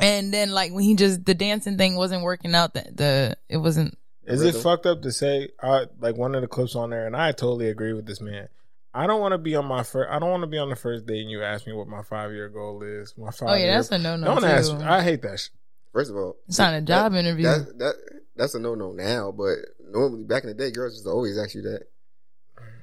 And 0.00 0.32
then 0.32 0.50
like 0.50 0.72
when 0.72 0.84
he 0.84 0.94
just 0.94 1.24
the 1.24 1.34
dancing 1.34 1.78
thing 1.78 1.96
wasn't 1.96 2.22
working 2.22 2.54
out, 2.54 2.74
the, 2.74 2.84
the 2.94 3.36
it 3.48 3.56
wasn't. 3.56 3.96
Is 4.24 4.42
it 4.42 4.54
fucked 4.56 4.84
up 4.86 5.02
to 5.02 5.10
say 5.10 5.48
I 5.62 5.86
like 5.98 6.16
one 6.16 6.34
of 6.34 6.42
the 6.42 6.48
clips 6.48 6.76
on 6.76 6.90
there, 6.90 7.06
and 7.06 7.16
I 7.16 7.32
totally 7.32 7.68
agree 7.68 7.92
with 7.94 8.06
this 8.06 8.20
man. 8.20 8.48
I 8.92 9.06
don't 9.06 9.20
want 9.20 9.32
to 9.32 9.38
be 9.38 9.54
on 9.54 9.66
my 9.66 9.82
first. 9.82 10.10
I 10.10 10.18
don't 10.18 10.30
want 10.30 10.42
to 10.42 10.48
be 10.48 10.58
on 10.58 10.68
the 10.68 10.76
first 10.76 11.06
date, 11.06 11.20
and 11.20 11.30
you 11.30 11.42
ask 11.42 11.66
me 11.66 11.72
what 11.72 11.86
my 11.86 12.02
five 12.02 12.32
year 12.32 12.48
goal 12.48 12.82
is. 12.82 13.14
My 13.16 13.30
five. 13.30 13.48
Oh 13.50 13.54
yeah, 13.54 13.76
that's 13.76 13.90
a 13.90 13.98
no 13.98 14.16
no. 14.16 14.34
don't 14.34 14.44
ask. 14.44 14.72
Me. 14.72 14.82
I 14.82 15.02
hate 15.02 15.22
that. 15.22 15.38
Shit. 15.38 15.50
First 15.92 16.10
of 16.10 16.16
all, 16.16 16.36
It's 16.46 16.58
not 16.58 16.74
a 16.74 16.80
job 16.80 17.12
that, 17.12 17.18
interview. 17.18 17.44
That, 17.44 17.78
that 17.78 17.94
that's 18.36 18.54
a 18.54 18.60
no 18.60 18.74
no 18.74 18.92
now, 18.92 19.32
but 19.32 19.56
normally 19.90 20.24
back 20.24 20.44
in 20.44 20.48
the 20.48 20.54
day, 20.54 20.70
girls 20.70 20.94
used 20.94 21.04
to 21.04 21.10
always 21.10 21.38
ask 21.38 21.54
you 21.54 21.62
that. 21.62 21.82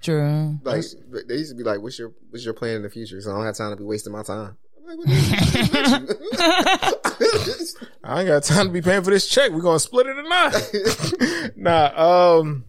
True. 0.02 0.60
Like 0.64 0.84
they 1.28 1.36
used 1.36 1.52
to 1.52 1.56
be 1.56 1.64
like, 1.64 1.82
"What's 1.82 1.98
your 2.00 2.14
what's 2.30 2.46
your 2.46 2.54
plan 2.54 2.78
in 2.78 2.84
the 2.84 2.90
future?" 2.90 3.20
So 3.22 3.32
I 3.32 3.36
don't 3.36 3.46
have 3.46 3.56
time 3.56 3.72
to 3.72 3.78
be 3.78 3.84
wasting 3.84 4.14
my 4.14 4.24
time. 4.24 4.58
I'm 4.78 4.86
like, 4.86 4.98
what 5.00 5.08
I 8.04 8.20
ain't 8.20 8.28
got 8.28 8.44
time 8.44 8.68
to 8.68 8.72
be 8.72 8.82
paying 8.82 9.04
for 9.04 9.12
this 9.12 9.28
check. 9.28 9.52
We're 9.52 9.62
gonna 9.62 9.80
split 9.80 10.08
it 10.08 10.18
or 10.18 10.24
not. 10.24 10.54
nah. 11.58 12.38
Um, 12.40 12.66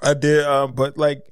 I 0.00 0.14
did. 0.14 0.44
Um, 0.44 0.72
but 0.72 0.96
like, 0.96 1.22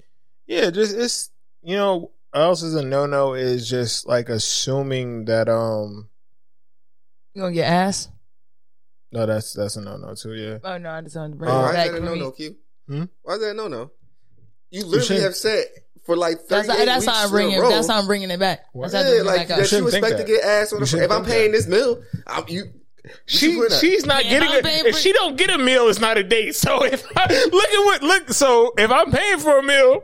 yeah, 0.46 0.70
just 0.70 0.94
it's 0.96 1.30
you 1.62 1.76
know, 1.76 2.10
else 2.34 2.62
is 2.62 2.74
a 2.74 2.84
no 2.84 3.06
no 3.06 3.34
is 3.34 3.68
just 3.68 4.06
like 4.06 4.28
assuming 4.28 5.24
that 5.26 5.48
um. 5.48 6.08
You 7.34 7.42
gonna 7.42 7.54
get 7.54 7.70
ass? 7.70 8.08
No, 9.12 9.26
that's 9.26 9.52
that's 9.52 9.76
a 9.76 9.80
no 9.80 9.96
no 9.96 10.14
too. 10.14 10.34
Yeah. 10.34 10.58
Oh 10.64 10.78
no, 10.78 10.90
I 10.90 11.00
just 11.02 11.16
wanted 11.16 11.30
to 11.32 11.36
bring 11.36 11.50
Uh, 11.50 11.62
Why 11.62 11.68
is 11.68 11.90
that 11.90 11.94
a 11.94 12.04
no 12.04 12.14
no, 12.14 12.30
Q? 12.30 12.56
Hmm? 12.88 13.04
Why 13.22 13.34
is 13.34 13.40
that 13.40 13.50
a 13.50 13.54
no 13.54 13.68
no? 13.68 13.90
You 14.70 14.84
literally 14.84 15.06
should- 15.06 15.22
have 15.22 15.36
said 15.36 15.64
for 16.04 16.16
like 16.16 16.46
That's, 16.48 16.66
thirty 16.68 16.84
that's 16.86 17.04
how 17.06 17.24
I'm 17.24 17.30
bringing. 17.30 17.60
That's 17.60 17.88
how 17.88 17.98
I'm 17.98 18.06
bringing 18.06 18.30
it 18.30 18.38
back. 18.40 18.60
What? 18.72 18.90
That's 18.90 18.94
how 18.94 19.00
I'm 19.00 19.06
bringing 19.06 19.24
Yeah, 19.26 19.32
it 19.32 19.36
like 19.38 19.48
back 19.48 19.58
that 19.58 19.66
up. 19.66 19.72
you 19.72 19.90
think 19.90 20.04
expect 20.04 20.18
to 20.20 20.24
get 20.32 20.44
ass 20.44 20.72
on 20.72 20.80
the 20.80 21.04
If 21.04 21.10
I'm 21.10 21.24
paying 21.24 21.52
that. 21.52 21.58
this 21.58 21.66
meal, 21.68 22.02
I'm, 22.26 22.44
you. 22.48 22.64
She 23.26 23.52
you 23.52 23.70
she's 23.70 24.04
not 24.04 24.24
Yeah, 24.24 24.30
getting 24.32 24.48
I'm 24.48 24.54
it. 24.56 24.64
paying 24.64 24.86
If 24.86 24.94
for- 24.96 25.00
she 25.00 25.12
don't 25.12 25.36
get 25.36 25.50
a 25.50 25.58
meal, 25.58 25.88
it's 25.88 26.00
not 26.00 26.16
a 26.18 26.24
date. 26.24 26.54
So 26.56 26.84
if 26.84 27.04
I, 27.16 27.26
look 27.52 27.68
at 27.70 27.84
what 27.84 28.02
look, 28.02 28.28
so 28.32 28.72
if 28.78 28.90
I'm 28.90 29.12
paying 29.12 29.38
for 29.38 29.58
a 29.58 29.62
meal, 29.62 30.02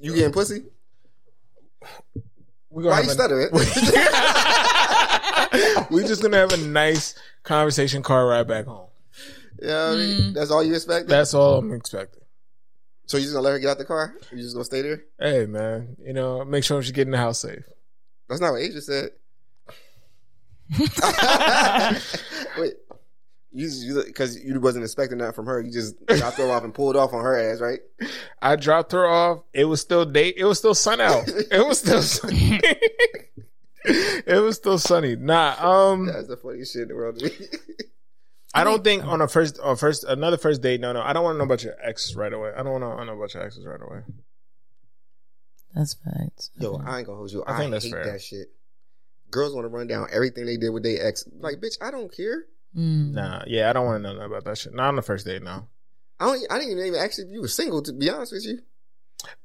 You 0.00 0.14
getting 0.14 0.32
pussy? 0.32 0.62
we're 2.70 2.82
gonna 2.84 2.94
Why 2.96 3.00
you 3.02 3.08
stuttering? 3.08 3.48
a, 3.52 3.56
we 5.90 6.02
just 6.04 6.22
gonna 6.22 6.36
have 6.36 6.52
a 6.52 6.56
nice 6.58 7.14
conversation 7.42 8.02
car 8.02 8.26
ride 8.26 8.46
back 8.46 8.66
home. 8.66 8.86
yeah, 9.60 9.90
I 9.90 9.94
Mm. 9.96 10.34
that's 10.34 10.50
all 10.50 10.62
you 10.62 10.74
expect. 10.74 11.08
That's 11.08 11.32
all 11.34 11.58
I'm 11.58 11.72
expecting. 11.72 12.22
So 13.06 13.16
you 13.16 13.24
just 13.24 13.34
gonna 13.34 13.44
let 13.44 13.52
her 13.52 13.58
get 13.58 13.70
out 13.70 13.78
the 13.78 13.84
car? 13.86 14.14
You 14.30 14.38
just 14.38 14.54
gonna 14.54 14.64
stay 14.64 14.82
there? 14.82 15.02
Hey 15.18 15.46
man, 15.46 15.96
you 16.04 16.12
know, 16.12 16.44
make 16.44 16.62
sure 16.64 16.80
she 16.82 16.92
get 16.92 17.06
in 17.08 17.12
the 17.12 17.18
house 17.18 17.40
safe. 17.40 17.64
That's 18.28 18.40
not 18.40 18.52
what 18.52 18.60
Asia 18.60 18.82
said. 18.82 19.10
Wait, 22.58 22.74
You 23.58 24.04
because 24.06 24.38
you, 24.42 24.60
wasn't 24.60 24.84
expecting 24.84 25.18
that 25.18 25.34
from 25.34 25.46
her. 25.46 25.60
You 25.60 25.72
just 25.72 25.96
got 26.06 26.34
throw 26.34 26.52
off 26.52 26.62
and 26.62 26.72
pulled 26.72 26.94
off 26.94 27.12
on 27.12 27.24
her 27.24 27.36
ass, 27.36 27.60
right? 27.60 27.80
I 28.40 28.54
dropped 28.54 28.92
her 28.92 29.04
off. 29.04 29.42
It 29.52 29.64
was 29.64 29.80
still 29.80 30.04
day. 30.04 30.32
It 30.36 30.44
was 30.44 30.58
still 30.58 30.74
sun 30.74 31.00
out. 31.00 31.28
It 31.50 31.66
was 31.66 31.80
still 31.80 32.02
sunny. 32.02 32.60
it 33.84 34.42
was 34.42 34.56
still 34.56 34.78
sunny. 34.78 35.16
Nah. 35.16 35.56
Um. 35.58 36.06
That's 36.06 36.28
the 36.28 36.36
funniest 36.36 36.72
shit 36.72 36.82
in 36.82 36.88
the 36.88 36.94
world 36.94 37.18
to 37.18 37.24
me. 37.24 37.32
I 38.54 38.62
don't 38.62 38.84
think 38.84 39.04
on 39.04 39.20
a 39.20 39.26
first 39.26 39.58
on 39.58 39.76
first 39.76 40.04
another 40.04 40.36
first 40.36 40.62
date. 40.62 40.80
No, 40.80 40.92
no. 40.92 41.02
I 41.02 41.12
don't 41.12 41.24
want 41.24 41.34
to 41.34 41.38
know 41.38 41.44
about 41.44 41.64
your 41.64 41.74
ex 41.82 42.14
right 42.14 42.32
away. 42.32 42.52
I 42.56 42.62
don't 42.62 42.80
want 42.80 43.00
to 43.00 43.04
know 43.04 43.16
about 43.16 43.34
your 43.34 43.42
exes 43.42 43.66
right 43.66 43.80
away. 43.82 44.02
That's 45.74 45.94
facts. 45.94 46.50
Yo, 46.58 46.76
I 46.76 46.98
ain't 46.98 47.06
gonna 47.06 47.18
hold 47.18 47.32
you. 47.32 47.42
I, 47.42 47.54
I 47.54 47.58
think 47.58 47.72
that's 47.72 47.84
hate 47.84 47.92
fair. 47.92 48.04
that 48.04 48.22
shit. 48.22 48.52
Girls 49.32 49.52
want 49.52 49.64
to 49.64 49.68
run 49.68 49.88
down 49.88 50.06
everything 50.12 50.46
they 50.46 50.56
did 50.56 50.70
with 50.70 50.84
their 50.84 51.04
ex. 51.04 51.28
Like, 51.40 51.56
bitch, 51.56 51.76
I 51.82 51.90
don't 51.90 52.14
care. 52.14 52.44
Mm. 52.76 53.12
Nah. 53.14 53.42
Yeah, 53.46 53.70
I 53.70 53.72
don't 53.72 53.86
want 53.86 53.98
to 53.98 54.08
know 54.08 54.14
nothing 54.14 54.26
about 54.30 54.44
that 54.44 54.58
shit. 54.58 54.74
Not 54.74 54.88
on 54.88 54.96
the 54.96 55.02
first 55.02 55.26
date. 55.26 55.42
No. 55.42 55.66
I 56.20 56.24
don't. 56.26 56.46
I 56.52 56.58
didn't 56.58 56.78
even 56.84 57.00
ask 57.00 57.18
if 57.18 57.28
you 57.30 57.40
were 57.40 57.48
single. 57.48 57.82
To 57.82 57.92
be 57.92 58.10
honest 58.10 58.32
with 58.32 58.44
you, 58.44 58.58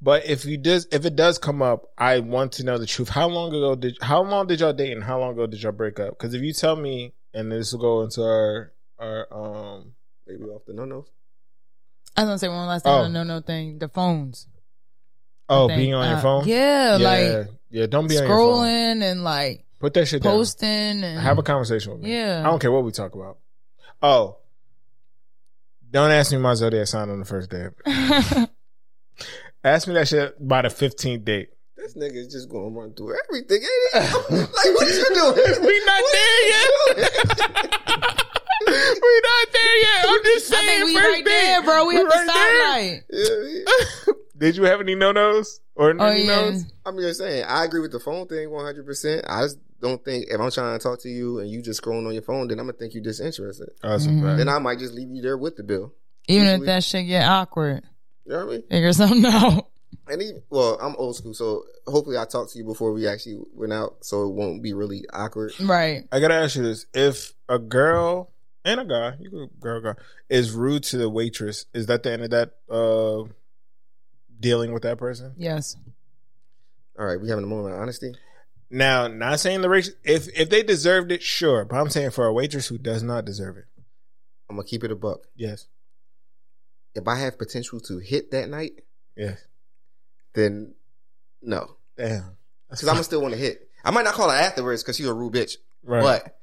But 0.02 0.26
if 0.26 0.44
you 0.44 0.56
does, 0.58 0.86
if 0.92 1.04
it 1.04 1.16
does 1.16 1.38
come 1.38 1.62
up, 1.62 1.90
I 1.96 2.18
want 2.20 2.52
to 2.52 2.64
know 2.64 2.78
the 2.78 2.86
truth. 2.86 3.08
How 3.08 3.28
long 3.28 3.48
ago 3.48 3.74
did 3.76 3.96
how 4.00 4.22
long 4.22 4.46
did 4.46 4.60
y'all 4.60 4.72
date 4.72 4.92
and 4.92 5.02
how 5.04 5.18
long 5.20 5.32
ago 5.32 5.46
did 5.46 5.62
y'all 5.62 5.72
break 5.72 5.98
up? 6.00 6.10
Because 6.18 6.34
if 6.34 6.42
you 6.42 6.52
tell 6.52 6.76
me, 6.76 7.14
and 7.32 7.50
this 7.50 7.72
will 7.72 7.80
go 7.80 8.02
into 8.02 8.22
our 8.22 8.72
our 8.98 9.26
um 9.32 9.92
maybe 10.26 10.44
off 10.44 10.62
the 10.66 10.72
no 10.74 10.84
no. 10.84 11.06
I 12.16 12.22
was 12.22 12.28
gonna 12.28 12.38
say 12.38 12.48
one 12.48 12.66
last 12.68 12.82
thing 12.84 12.92
Oh. 12.92 13.02
the 13.04 13.08
no 13.08 13.22
no 13.24 13.40
thing. 13.40 13.78
The 13.78 13.88
phones. 13.88 14.46
oh 15.48 15.68
thing. 15.68 15.78
being 15.78 15.94
on 15.94 16.08
your 16.08 16.18
Uh, 16.18 16.22
phone. 16.22 16.46
Yeah, 16.48 16.96
yeah, 16.96 17.08
like 17.36 17.48
yeah. 17.70 17.86
Don't 17.86 18.08
be 18.08 18.16
on 18.18 18.26
your 18.26 18.36
phone. 18.36 18.64
scrolling 18.66 19.02
and 19.02 19.24
like 19.24 19.63
Put 19.84 19.92
that 19.92 20.08
shit 20.08 20.22
down. 20.22 20.32
posting 20.32 21.04
and 21.04 21.20
Have 21.20 21.36
a 21.36 21.42
conversation 21.42 21.92
with 21.92 22.00
me. 22.00 22.14
Yeah. 22.16 22.40
I 22.40 22.44
don't 22.44 22.58
care 22.58 22.72
what 22.72 22.84
we 22.84 22.90
talk 22.90 23.14
about. 23.14 23.36
Oh, 24.00 24.38
don't 25.90 26.10
ask 26.10 26.32
me 26.32 26.38
my 26.38 26.54
zodiac 26.54 26.86
sign 26.86 27.10
on 27.10 27.18
the 27.18 27.26
first 27.26 27.50
date. 27.50 27.68
Ask 29.62 29.86
me 29.86 29.92
that 29.92 30.08
shit 30.08 30.36
by 30.48 30.62
the 30.62 30.70
fifteenth 30.70 31.26
date. 31.26 31.50
This 31.76 31.94
nigga 31.98 32.16
is 32.16 32.28
just 32.32 32.48
gonna 32.48 32.70
run 32.70 32.94
through 32.94 33.14
everything, 33.28 33.58
ain't 33.60 33.94
like, 34.30 34.30
what 34.30 34.88
you 34.88 35.04
doing? 35.12 35.36
We 35.66 35.82
not 35.84 36.02
there 36.12 36.48
yet. 36.48 36.96
we 38.66 39.20
not 39.20 39.48
there 39.52 39.76
yet. 39.82 40.06
I'm 40.08 40.24
just 40.24 40.50
I 40.52 40.56
saying. 40.56 40.66
think 40.66 40.84
we 40.86 40.94
first 40.94 41.08
right 41.08 41.24
date. 41.26 41.30
there, 41.30 41.62
bro. 41.62 41.86
We, 41.86 41.96
at 41.98 42.02
the 42.04 42.08
right 42.08 43.02
there. 43.10 43.20
stoplight. 43.20 44.06
Yeah, 44.06 44.12
Did 44.38 44.56
you 44.56 44.62
have 44.64 44.80
any 44.80 44.94
no 44.94 45.12
nos 45.12 45.60
or 45.74 45.94
oh, 45.98 46.10
yeah. 46.10 46.26
nos? 46.50 46.64
I'm 46.86 46.96
just 46.98 47.18
saying. 47.20 47.44
I 47.46 47.64
agree 47.64 47.80
with 47.80 47.92
the 47.92 48.00
phone 48.00 48.26
thing 48.26 48.50
100. 48.50 48.86
percent 48.86 49.24
I 49.28 49.42
just 49.42 49.58
don't 49.84 50.04
think 50.04 50.26
if 50.28 50.40
I'm 50.40 50.50
trying 50.50 50.78
to 50.78 50.82
talk 50.82 51.00
to 51.02 51.08
you 51.08 51.38
and 51.40 51.48
you 51.50 51.62
just 51.62 51.80
scrolling 51.82 52.06
on 52.06 52.12
your 52.14 52.22
phone, 52.22 52.48
then 52.48 52.58
I'm 52.58 52.66
gonna 52.66 52.78
think 52.78 52.94
you're 52.94 53.02
disinterested. 53.02 53.68
Oh, 53.84 53.90
that's 53.90 54.06
a 54.06 54.08
Mhm. 54.08 54.22
fact. 54.22 54.38
Then 54.38 54.48
I 54.48 54.58
might 54.58 54.78
just 54.78 54.94
leave 54.94 55.10
you 55.10 55.20
there 55.22 55.36
with 55.38 55.56
the 55.56 55.62
bill. 55.62 55.92
Even 56.26 56.46
if 56.48 56.64
that 56.66 56.82
shit 56.82 57.06
get 57.06 57.28
awkward, 57.28 57.84
You 58.24 58.32
know 58.32 58.46
what 58.46 58.52
I 58.52 58.56
mean? 58.56 58.62
figure 58.68 58.92
something 58.94 59.24
out. 59.26 59.66
And 60.08 60.22
even, 60.22 60.42
well, 60.50 60.78
I'm 60.80 60.96
old 60.96 61.16
school, 61.16 61.34
so 61.34 61.64
hopefully 61.86 62.16
I 62.18 62.24
talked 62.24 62.52
to 62.52 62.58
you 62.58 62.64
before 62.64 62.92
we 62.92 63.06
actually 63.06 63.38
went 63.54 63.72
out, 63.72 63.98
so 64.04 64.24
it 64.24 64.32
won't 64.34 64.62
be 64.62 64.72
really 64.72 65.04
awkward. 65.12 65.52
Right. 65.60 66.06
I 66.10 66.20
gotta 66.20 66.34
ask 66.34 66.56
you 66.56 66.62
this: 66.62 66.86
If 66.94 67.32
a 67.48 67.58
girl 67.58 68.30
and 68.64 68.80
a 68.80 68.84
guy, 68.84 69.16
you 69.20 69.30
could 69.30 69.60
girl 69.60 69.80
guy, 69.80 69.94
is 70.30 70.50
rude 70.52 70.82
to 70.84 70.96
the 70.98 71.08
waitress, 71.10 71.66
is 71.74 71.86
that 71.86 72.02
the 72.02 72.12
end 72.12 72.22
of 72.22 72.30
that 72.30 72.52
uh 72.70 73.24
dealing 74.40 74.72
with 74.72 74.82
that 74.82 74.98
person? 74.98 75.34
Yes. 75.36 75.76
All 76.98 77.04
right, 77.06 77.20
we 77.20 77.28
having 77.28 77.44
a 77.44 77.48
moment 77.48 77.74
of 77.74 77.80
honesty. 77.80 78.14
Now, 78.74 79.06
not 79.06 79.38
saying 79.38 79.60
the 79.60 79.68
race 79.68 79.90
if 80.02 80.28
if 80.36 80.50
they 80.50 80.62
deserved 80.64 81.12
it, 81.12 81.22
sure. 81.22 81.64
But 81.64 81.76
I'm 81.76 81.90
saying 81.90 82.10
for 82.10 82.26
a 82.26 82.32
waitress 82.32 82.66
who 82.66 82.76
does 82.76 83.02
not 83.04 83.24
deserve 83.24 83.56
it, 83.56 83.66
I'm 84.50 84.56
gonna 84.56 84.66
keep 84.66 84.82
it 84.82 84.90
a 84.90 84.96
buck. 84.96 85.20
yes, 85.36 85.66
If 86.94 87.06
I 87.06 87.16
have 87.20 87.38
potential 87.38 87.78
to 87.80 87.98
hit 87.98 88.32
that 88.32 88.48
night, 88.48 88.82
yes. 89.16 89.38
then 90.34 90.74
no, 91.40 91.76
Damn, 91.96 92.36
because 92.68 92.88
I'm 92.88 92.94
gonna 92.94 93.04
still 93.04 93.22
want 93.22 93.34
to 93.34 93.38
hit. 93.40 93.68
I 93.84 93.90
might 93.92 94.02
not 94.04 94.14
call 94.14 94.28
her 94.30 94.36
afterwards 94.36 94.82
because 94.82 94.96
she's 94.96 95.06
a 95.06 95.14
rude 95.14 95.34
bitch, 95.34 95.56
right. 95.84 96.02
but 96.02 96.38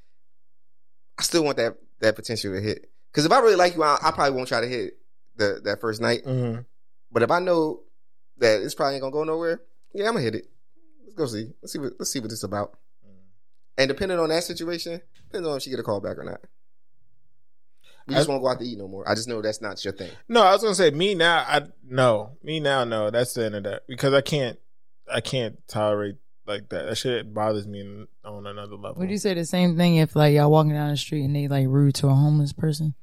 I 1.18 1.24
still 1.24 1.44
want 1.44 1.58
that 1.58 1.76
that 2.00 2.16
potential 2.16 2.54
to 2.54 2.62
hit. 2.62 2.90
Because 3.12 3.26
if 3.26 3.32
I 3.34 3.40
really 3.40 3.56
like 3.58 3.76
you, 3.76 3.84
I, 3.84 3.98
I 4.02 4.12
probably 4.12 4.36
won't 4.38 4.48
try 4.48 4.62
to 4.62 4.68
hit 4.68 4.98
the 5.36 5.60
that 5.66 5.82
first 5.82 6.00
night. 6.00 6.24
Mhm. 6.26 6.66
But 7.12 7.24
if 7.24 7.32
I 7.32 7.40
know 7.40 7.82
that 8.38 8.62
it's 8.62 8.74
probably 8.74 8.96
ain't 8.96 9.02
gonna 9.02 9.12
go 9.12 9.26
nowhere, 9.26 9.60
yeah, 9.94 10.06
I'm 10.08 10.14
gonna 10.14 10.24
hit 10.24 10.36
it. 10.36 10.46
Let's 11.04 11.16
go 11.16 11.26
see. 11.26 11.50
Let's 11.62 11.74
see 11.74 11.80
what 11.80 11.94
let's 12.00 12.12
see 12.12 12.20
what 12.20 12.30
this 12.30 12.40
is 12.40 12.44
about. 12.44 12.78
And 13.78 13.88
depending 13.88 14.20
on 14.20 14.30
that 14.30 14.44
situation, 14.44 15.02
depends 15.28 15.48
on 15.48 15.58
if 15.58 15.64
she 15.64 15.70
get 15.70 15.80
a 15.80 15.84
call 15.84 16.02
back 16.02 16.18
or 16.18 16.24
not. 16.24 16.42
We 18.08 18.16
just 18.16 18.28
I- 18.28 18.32
won't 18.32 18.44
go 18.44 18.50
out 18.50 18.60
to 18.60 18.66
eat 18.66 18.78
no 18.78 18.88
more. 18.88 19.08
I 19.10 19.16
just 19.16 19.28
know 19.28 19.42
that's 19.42 19.62
not 19.62 19.84
your 19.84 19.94
thing. 19.94 20.12
No, 20.28 20.42
I 20.44 20.54
was 20.54 20.62
gonna 20.62 20.76
say 20.76 20.92
me 20.92 21.16
now. 21.16 21.46
I 21.48 21.62
no 21.88 22.38
me 22.44 22.60
now. 22.60 22.84
No, 22.84 23.10
that's 23.10 23.34
the 23.34 23.46
end 23.46 23.56
of 23.56 23.64
that 23.64 23.84
because 23.88 24.14
I 24.14 24.22
can't. 24.22 24.58
I 25.12 25.20
can't 25.20 25.58
tolerate 25.68 26.16
like 26.48 26.70
that. 26.70 26.86
That 26.88 26.96
shit 26.96 27.34
bothers 27.34 27.68
me 27.68 28.06
on 28.24 28.48
another 28.48 28.76
level. 28.76 28.96
Would 29.00 29.10
you 29.10 29.18
say 29.18 29.34
the 29.34 29.46
same 29.46 29.76
thing 29.78 29.98
if 29.98 30.16
like 30.16 30.34
y'all 30.34 30.50
walking 30.52 30.74
down 30.74 30.90
the 30.90 30.98
street 30.98 31.26
and 31.26 31.36
they 31.36 31.48
like 31.48 31.68
rude 31.68 31.96
to 31.96 32.08
a 32.08 32.14
homeless 32.16 32.54
person? 32.54 32.94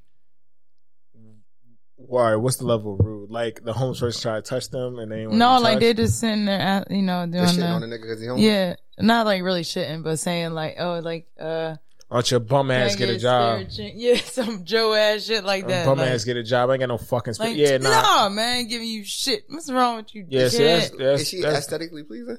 Why? 2.09 2.35
What's 2.37 2.57
the 2.57 2.65
level 2.65 2.95
of 2.95 3.01
rude? 3.05 3.31
Like 3.31 3.63
the 3.65 3.75
homeless 3.75 4.01
person 4.01 4.23
try 4.23 4.37
to 4.37 4.43
touch 4.43 4.71
them 4.71 4.99
and 4.99 5.13
they 5.13 5.21
ain't 5.21 5.31
wanna 5.31 5.39
No, 5.39 5.61
like 5.61 5.75
touched? 5.75 5.81
they 5.81 5.95
just 5.95 6.19
sitting 6.19 6.47
there, 6.47 6.59
at, 6.59 6.91
you 6.91 7.03
know, 7.03 7.27
This 7.27 7.53
doing 7.53 7.55
shit 7.55 7.65
on 7.65 7.81
the 7.83 7.87
nigga 7.87 8.03
because 8.03 8.21
he 8.21 8.27
home. 8.27 8.39
Yeah, 8.39 8.77
not 8.99 9.27
like 9.27 9.43
really 9.43 9.63
shitting, 9.63 10.03
but 10.03 10.19
saying 10.19 10.53
like, 10.53 10.77
oh, 10.79 11.01
like 11.01 11.27
uh, 11.39 11.77
Aren't 12.11 12.31
your 12.31 12.41
bum 12.41 12.71
ass 12.71 12.97
can 12.97 13.05
I 13.05 13.07
get 13.09 13.17
a 13.17 13.19
job? 13.19 13.71
spare 13.71 13.91
Yeah, 13.95 14.17
some 14.17 14.65
Joe 14.65 14.95
ass 14.95 15.25
shit 15.25 15.45
like 15.45 15.69
that. 15.69 15.85
bum 15.85 15.99
like, 15.99 16.09
ass 16.09 16.25
get 16.25 16.39
a 16.39 16.43
job. 16.43 16.71
I 16.71 16.75
ain't 16.75 16.81
got 16.81 16.89
no 16.89 16.97
fucking. 16.97 17.35
Sp- 17.37 17.41
like, 17.41 17.57
yeah, 17.57 17.77
nah. 17.77 18.29
no, 18.29 18.31
man, 18.31 18.67
giving 18.67 18.89
you 18.89 19.05
shit. 19.05 19.45
What's 19.49 19.71
wrong 19.71 19.97
with 19.97 20.15
you? 20.15 20.25
Yeah, 20.29 20.49
see, 20.49 20.65
that's, 20.65 20.91
that's, 20.91 21.23
Is 21.23 21.29
she 21.29 21.43
that's, 21.43 21.59
aesthetically 21.59 22.05
pleasing? 22.05 22.39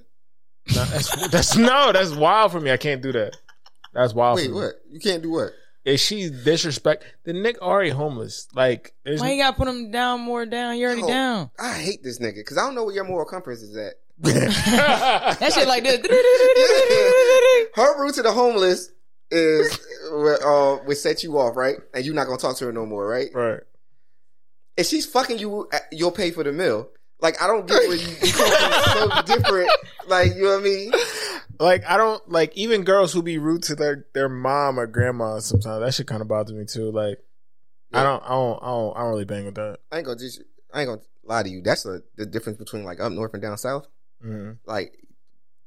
nah, 0.75 0.85
that's, 0.85 1.27
that's 1.29 1.55
no, 1.57 1.91
that's 1.91 2.11
wild 2.15 2.51
for 2.51 2.59
me. 2.59 2.71
I 2.71 2.77
can't 2.77 3.03
do 3.03 3.11
that. 3.11 3.37
That's 3.93 4.15
wild. 4.15 4.37
Wait, 4.37 4.47
for 4.47 4.53
me. 4.53 4.55
what? 4.61 4.73
You 4.89 4.99
can't 4.99 5.21
do 5.21 5.31
what? 5.31 5.51
If 5.89 5.99
she 6.01 6.29
disrespect 6.29 7.03
the 7.23 7.33
Nick 7.33 7.59
already 7.63 7.89
homeless, 7.89 8.47
like 8.53 8.93
there's 9.03 9.19
Why 9.19 9.31
you 9.31 9.41
gotta 9.41 9.57
put 9.57 9.67
him 9.67 9.89
down 9.89 10.21
more 10.21 10.45
down? 10.45 10.77
You're 10.77 10.89
already 10.91 11.01
Yo, 11.01 11.07
down. 11.07 11.51
I 11.57 11.73
hate 11.73 12.03
this 12.03 12.19
nigga 12.19 12.35
because 12.35 12.59
I 12.59 12.61
don't 12.61 12.75
know 12.75 12.83
where 12.83 12.93
your 12.93 13.05
moral 13.05 13.25
compass 13.25 13.63
is 13.63 13.75
at. 13.75 13.95
That 14.21 15.51
shit 15.51 15.67
like 15.67 15.83
this. 15.83 15.97
Her 17.75 18.03
route 18.03 18.13
to 18.15 18.21
the 18.21 18.31
homeless 18.31 18.91
is 19.31 19.79
uh, 20.13 20.77
would 20.85 20.97
set 20.97 21.23
you 21.23 21.39
off, 21.39 21.55
right? 21.55 21.77
And 21.95 22.05
you're 22.05 22.13
not 22.13 22.27
gonna 22.27 22.37
talk 22.37 22.57
to 22.57 22.65
her 22.65 22.71
no 22.71 22.85
more, 22.85 23.07
right? 23.07 23.29
right. 23.33 23.61
If 24.77 24.85
she's 24.85 25.07
fucking 25.07 25.39
you, 25.39 25.67
uh, 25.73 25.79
you'll 25.91 26.11
pay 26.11 26.29
for 26.29 26.43
the 26.43 26.51
meal. 26.51 26.89
Like 27.19 27.41
I 27.41 27.47
don't 27.47 27.67
get 27.67 27.87
where 27.87 27.95
you, 27.95 28.07
you 28.21 28.31
come 28.31 28.51
from 28.51 29.25
so 29.25 29.35
different. 29.35 29.71
Like 30.07 30.35
you 30.35 30.43
know 30.43 30.49
what 30.51 30.59
I 30.59 30.63
mean? 30.63 30.91
Like 31.59 31.85
I 31.87 31.97
don't 31.97 32.27
like 32.29 32.55
even 32.55 32.83
girls 32.83 33.11
who 33.11 33.21
be 33.21 33.37
rude 33.37 33.63
to 33.63 33.75
their 33.75 34.05
their 34.13 34.29
mom 34.29 34.79
or 34.79 34.87
grandma. 34.87 35.39
Sometimes 35.39 35.83
that 35.83 35.93
shit 35.93 36.07
kind 36.07 36.21
of 36.21 36.27
bothers 36.27 36.55
me 36.55 36.65
too. 36.65 36.91
Like 36.91 37.19
I 37.93 38.03
don't 38.03 38.23
I 38.23 38.29
don't 38.29 38.63
I 38.63 38.67
don't 38.67 38.97
I 38.97 38.99
don't 39.01 39.09
really 39.09 39.25
bang 39.25 39.45
with 39.45 39.55
that. 39.55 39.79
I 39.91 39.97
ain't 39.97 40.05
gonna 40.05 40.17
just 40.19 40.41
I 40.73 40.81
ain't 40.81 40.87
gonna 40.89 41.01
lie 41.23 41.43
to 41.43 41.49
you. 41.49 41.61
That's 41.61 41.83
the 41.83 42.03
the 42.15 42.25
difference 42.25 42.57
between 42.57 42.83
like 42.83 42.99
up 42.99 43.11
north 43.11 43.33
and 43.33 43.41
down 43.41 43.57
south. 43.57 43.87
hmm 44.21 44.51
Like 44.65 44.93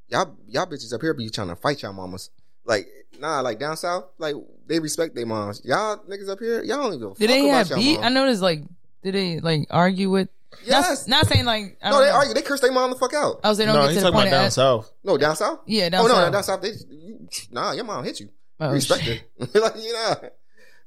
y'all 0.07 0.35
y'all 0.47 0.65
bitches 0.65 0.93
up 0.93 1.01
here 1.01 1.13
be 1.13 1.29
trying 1.29 1.49
to 1.49 1.55
fight 1.55 1.83
y'all 1.83 1.93
mamas. 1.93 2.31
Like 2.65 2.87
nah, 3.19 3.41
like 3.41 3.59
down 3.59 3.77
south, 3.77 4.05
like 4.17 4.35
they 4.65 4.79
respect 4.79 5.13
their 5.13 5.25
moms. 5.25 5.61
Y'all 5.63 5.97
niggas 6.09 6.29
up 6.29 6.39
here, 6.39 6.63
y'all 6.63 6.89
don't 6.89 6.99
give 6.99 7.03
a 7.03 7.09
fuck 7.09 7.17
Did 7.19 7.29
they 7.29 7.39
about 7.49 7.57
have 7.57 7.69
y'all 7.69 7.77
beat? 7.79 7.99
I 7.99 8.09
noticed 8.09 8.41
like, 8.41 8.63
did 9.03 9.13
they 9.13 9.39
like 9.41 9.67
argue 9.69 10.09
with? 10.09 10.29
Yes. 10.65 11.07
Not, 11.07 11.17
not 11.17 11.27
saying 11.27 11.45
like. 11.45 11.77
I 11.81 11.89
no, 11.91 11.99
they 11.99 12.07
know. 12.07 12.15
argue. 12.15 12.33
They 12.33 12.41
curse 12.41 12.59
their 12.61 12.71
mom 12.71 12.89
the 12.91 12.95
fuck 12.97 13.13
out. 13.13 13.39
I 13.43 13.49
was 13.49 13.57
saying 13.57 13.67
don't 13.67 13.75
No, 13.75 13.83
get 13.83 13.91
he's 13.91 13.97
to 13.99 14.05
the 14.05 14.11
talking 14.11 14.15
about 14.15 14.21
point. 14.23 14.31
down 14.31 14.45
of, 14.45 14.53
south. 14.53 14.91
No, 15.03 15.17
down 15.17 15.35
south. 15.35 15.59
Yeah, 15.65 15.89
down 15.89 16.01
oh 16.01 16.07
no, 16.07 16.13
south. 16.13 16.25
no, 16.25 16.31
down 16.31 16.43
south. 16.43 16.61
They, 16.61 16.71
you, 16.89 17.27
nah, 17.51 17.71
your 17.71 17.85
mom 17.85 18.03
hit 18.03 18.19
you. 18.19 18.29
Oh, 18.59 18.71
respect 18.71 19.07
it. 19.07 19.23
like 19.55 19.75
you 19.77 19.93
know, 19.93 20.15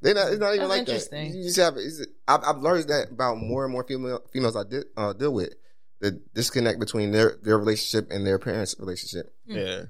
they 0.03 0.15
not. 0.15 0.29
It's 0.31 0.39
not 0.39 0.55
even 0.55 0.69
That's 0.69 0.69
like 0.69 0.69
that. 0.69 0.79
interesting. 0.79 1.35
You 1.35 1.43
just 1.43 1.57
have. 1.57 1.77
It's, 1.77 2.07
I've, 2.29 2.41
I've 2.45 2.59
learned 2.59 2.89
that 2.89 3.11
about 3.11 3.39
more 3.39 3.65
and 3.65 3.73
more 3.73 3.85
female 3.85 4.23
females 4.33 4.57
I 4.57 4.65
did, 4.65 4.85
uh, 4.97 5.13
deal 5.13 5.33
with. 5.33 5.55
The 6.01 6.21
disconnect 6.35 6.79
between 6.79 7.11
their 7.11 7.37
their 7.43 7.59
relationship 7.59 8.11
and 8.11 8.27
their 8.27 8.39
parents' 8.39 8.77
relationship. 8.79 9.35
Yeah, 9.47 9.83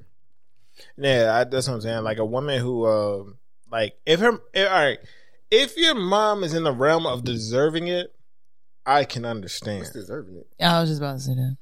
yeah. 0.96 1.34
I, 1.34 1.44
that's 1.44 1.68
what 1.68 1.74
I'm 1.74 1.80
saying. 1.80 2.04
Like 2.04 2.18
a 2.18 2.24
woman 2.24 2.60
who, 2.60 2.86
um, 2.86 3.38
like 3.70 3.94
if 4.06 4.20
her, 4.20 4.38
if, 4.54 4.70
all 4.70 4.78
right, 4.78 4.98
if 5.50 5.76
your 5.76 5.94
mom 5.94 6.44
is 6.44 6.54
in 6.54 6.62
the 6.64 6.72
realm 6.72 7.06
of 7.06 7.24
deserving 7.24 7.88
it, 7.88 8.14
I 8.86 9.04
can 9.04 9.24
understand. 9.24 9.80
What's 9.80 9.90
deserving 9.90 10.36
it? 10.36 10.46
I 10.62 10.80
was 10.80 10.90
just 10.90 11.00
about 11.00 11.14
to 11.14 11.20
say 11.20 11.34
that. 11.34 11.56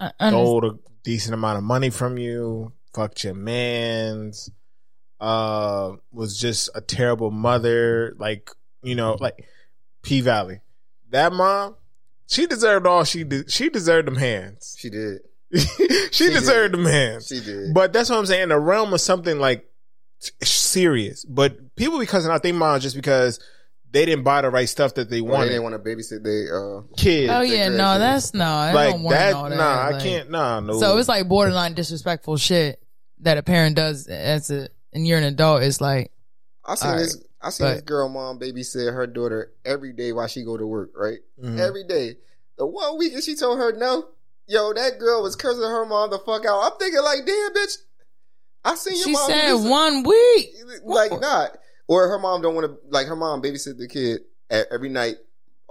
I, 0.00 0.12
I 0.20 0.28
Stole 0.30 0.66
a 0.66 0.78
decent 1.04 1.34
amount 1.34 1.58
of 1.58 1.64
money 1.64 1.90
from 1.90 2.18
you, 2.18 2.72
fucked 2.92 3.24
your 3.24 3.34
man's, 3.34 4.50
uh, 5.20 5.92
was 6.12 6.38
just 6.38 6.68
a 6.74 6.80
terrible 6.80 7.30
mother. 7.30 8.14
Like 8.18 8.50
you 8.82 8.94
know, 8.94 9.16
like 9.18 9.46
P 10.02 10.20
Valley, 10.20 10.60
that 11.10 11.32
mom, 11.32 11.76
she 12.26 12.46
deserved 12.46 12.86
all 12.86 13.04
she 13.04 13.24
did. 13.24 13.50
She 13.50 13.68
deserved 13.68 14.08
them 14.08 14.16
hands. 14.16 14.76
She 14.78 14.90
did. 14.90 15.20
she, 16.10 16.26
did. 16.26 16.34
deserved 16.34 16.74
them 16.74 16.84
hands. 16.84 17.28
She 17.28 17.40
did. 17.40 17.72
But 17.72 17.92
that's 17.92 18.10
what 18.10 18.18
I'm 18.18 18.26
saying. 18.26 18.44
In 18.44 18.48
the 18.48 18.58
realm 18.58 18.92
of 18.92 19.00
something 19.00 19.38
like 19.38 19.70
serious. 20.42 21.24
But 21.24 21.76
people 21.76 21.98
be 21.98 22.06
cussing 22.06 22.30
out 22.30 22.42
their 22.42 22.52
mom 22.52 22.80
just 22.80 22.96
because 22.96 23.40
they 23.92 24.04
didn't 24.04 24.24
buy 24.24 24.42
the 24.42 24.50
right 24.50 24.68
stuff 24.68 24.94
that 24.94 25.08
they 25.10 25.18
Or 25.20 25.22
they 25.22 25.30
wanted. 25.30 25.48
didn't 25.50 25.62
want 25.62 25.84
to 25.84 25.90
babysit 25.90 26.22
they 26.22 26.50
uh 26.50 26.82
Kids, 26.96 27.32
Oh 27.32 27.40
yeah, 27.40 27.68
no, 27.68 27.98
that's 27.98 28.34
no. 28.34 28.44
I 28.44 28.72
like 28.72 28.90
don't 28.92 29.02
want 29.04 29.16
that. 29.16 29.32
all 29.34 29.48
that. 29.50 29.56
Nah, 29.56 29.64
I 29.64 29.90
like- 29.90 30.02
can't. 30.02 30.30
Nah, 30.30 30.60
no. 30.60 30.78
So 30.78 30.98
it's 30.98 31.08
like 31.08 31.28
borderline 31.28 31.74
disrespectful 31.74 32.36
shit 32.36 32.82
that 33.20 33.38
a 33.38 33.42
parent 33.42 33.76
does 33.76 34.06
as 34.08 34.50
a 34.50 34.68
and 34.92 35.06
you're 35.06 35.18
an 35.18 35.24
adult. 35.24 35.62
It's 35.62 35.80
like 35.80 36.12
I 36.64 36.74
seen 36.74 36.90
All 36.90 36.98
this 36.98 37.16
I 37.40 37.50
seen 37.50 37.66
but- 37.66 37.72
this 37.74 37.82
girl 37.82 38.08
mom 38.08 38.38
babysit 38.38 38.92
her 38.92 39.06
daughter 39.06 39.52
every 39.64 39.92
day 39.92 40.12
while 40.12 40.26
she 40.26 40.42
go 40.44 40.56
to 40.56 40.66
work, 40.66 40.90
right? 40.96 41.18
Mhm. 41.42 41.58
Every 41.58 41.84
day. 41.84 42.16
The 42.58 42.66
one 42.66 42.98
week 42.98 43.14
that 43.14 43.22
she 43.24 43.34
told 43.36 43.58
her 43.58 43.72
no, 43.72 44.08
yo, 44.46 44.72
that 44.72 44.98
girl 44.98 45.22
was 45.22 45.36
cursing 45.36 45.62
her 45.62 45.84
mom 45.86 46.10
the 46.10 46.18
fuck 46.18 46.44
out. 46.46 46.60
I'm 46.72 46.78
thinking 46.78 47.02
like, 47.02 47.24
damn 47.26 47.52
bitch. 47.54 47.78
I 48.64 48.74
seen 48.74 48.96
your 48.96 49.04
she 49.04 49.12
mom 49.12 49.30
do 49.30 49.34
said, 49.62 49.70
one 49.70 50.02
week. 50.02 50.50
like 50.84 51.20
not. 51.20 51.56
Or 51.88 52.08
her 52.08 52.18
mom 52.18 52.42
don't 52.42 52.54
want 52.54 52.66
to 52.66 52.76
like 52.90 53.06
her 53.06 53.16
mom 53.16 53.42
babysit 53.42 53.78
the 53.78 53.86
kid 53.88 54.22
at, 54.50 54.66
every 54.72 54.88
night, 54.88 55.16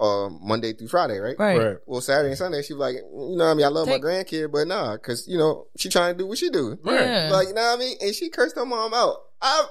um, 0.00 0.38
Monday 0.42 0.72
through 0.72 0.88
Friday, 0.88 1.18
right? 1.18 1.36
Right. 1.38 1.58
Right. 1.58 1.76
Well, 1.86 2.00
Saturday 2.00 2.28
and 2.30 2.38
Sunday, 2.38 2.62
she 2.62 2.72
was 2.74 2.80
like, 2.80 2.96
you 2.96 3.02
know 3.36 3.44
what 3.44 3.50
I 3.50 3.54
mean? 3.54 3.64
I 3.66 3.68
love 3.68 3.86
Take- 3.86 4.02
my 4.02 4.08
grandkid, 4.08 4.50
but 4.52 4.66
nah, 4.66 4.92
because, 4.94 5.26
you 5.28 5.38
know, 5.38 5.66
she 5.76 5.88
trying 5.88 6.14
to 6.14 6.18
do 6.18 6.26
what 6.26 6.38
she 6.38 6.50
do. 6.50 6.78
Yeah. 6.84 7.30
Like, 7.32 7.48
you 7.48 7.54
know 7.54 7.62
what 7.62 7.76
I 7.76 7.78
mean? 7.78 7.96
And 8.00 8.14
she 8.14 8.28
cursed 8.30 8.56
her 8.56 8.66
mom 8.66 8.92
out. 8.94 9.16
I, 9.40 9.66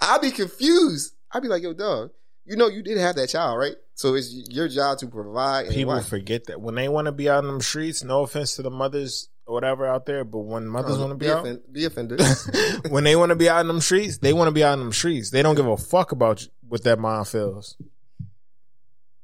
I'd 0.00 0.20
be 0.20 0.30
confused. 0.30 1.14
I'd 1.32 1.42
be 1.42 1.48
like, 1.48 1.62
yo, 1.62 1.72
dog, 1.72 2.10
you 2.44 2.56
know, 2.56 2.68
you 2.68 2.82
did 2.82 2.98
have 2.98 3.14
that 3.16 3.28
child, 3.28 3.58
right? 3.58 3.74
So 3.94 4.14
it's 4.14 4.32
your 4.48 4.66
job 4.68 4.98
to 4.98 5.06
provide. 5.08 5.66
And 5.66 5.74
People 5.74 5.94
watch. 5.94 6.06
forget 6.06 6.46
that 6.46 6.60
when 6.60 6.74
they 6.74 6.88
want 6.88 7.06
to 7.06 7.12
be 7.12 7.28
out 7.28 7.44
in 7.44 7.50
them 7.50 7.60
streets. 7.60 8.02
No 8.02 8.22
offense 8.22 8.56
to 8.56 8.62
the 8.62 8.70
mothers 8.70 9.28
or 9.50 9.54
whatever 9.54 9.84
out 9.86 10.06
there, 10.06 10.22
but 10.24 10.38
when 10.38 10.64
mothers 10.66 10.96
want 10.98 11.10
to 11.10 11.16
be, 11.16 11.28
out, 11.28 11.38
offen- 11.40 11.60
be 11.72 11.84
offended. 11.84 12.22
when 12.88 13.02
they 13.04 13.16
want 13.16 13.30
to 13.30 13.36
be 13.36 13.48
out 13.48 13.60
in 13.62 13.66
them 13.66 13.80
streets, 13.80 14.18
they 14.18 14.32
want 14.32 14.46
to 14.48 14.52
be 14.52 14.62
out 14.62 14.74
in 14.74 14.78
them 14.78 14.92
streets. 14.92 15.30
They 15.30 15.42
don't 15.42 15.56
give 15.56 15.66
a 15.66 15.76
fuck 15.76 16.12
about 16.12 16.42
you- 16.42 16.48
what 16.68 16.84
that 16.84 16.98
mom 17.00 17.24
feels. 17.24 17.76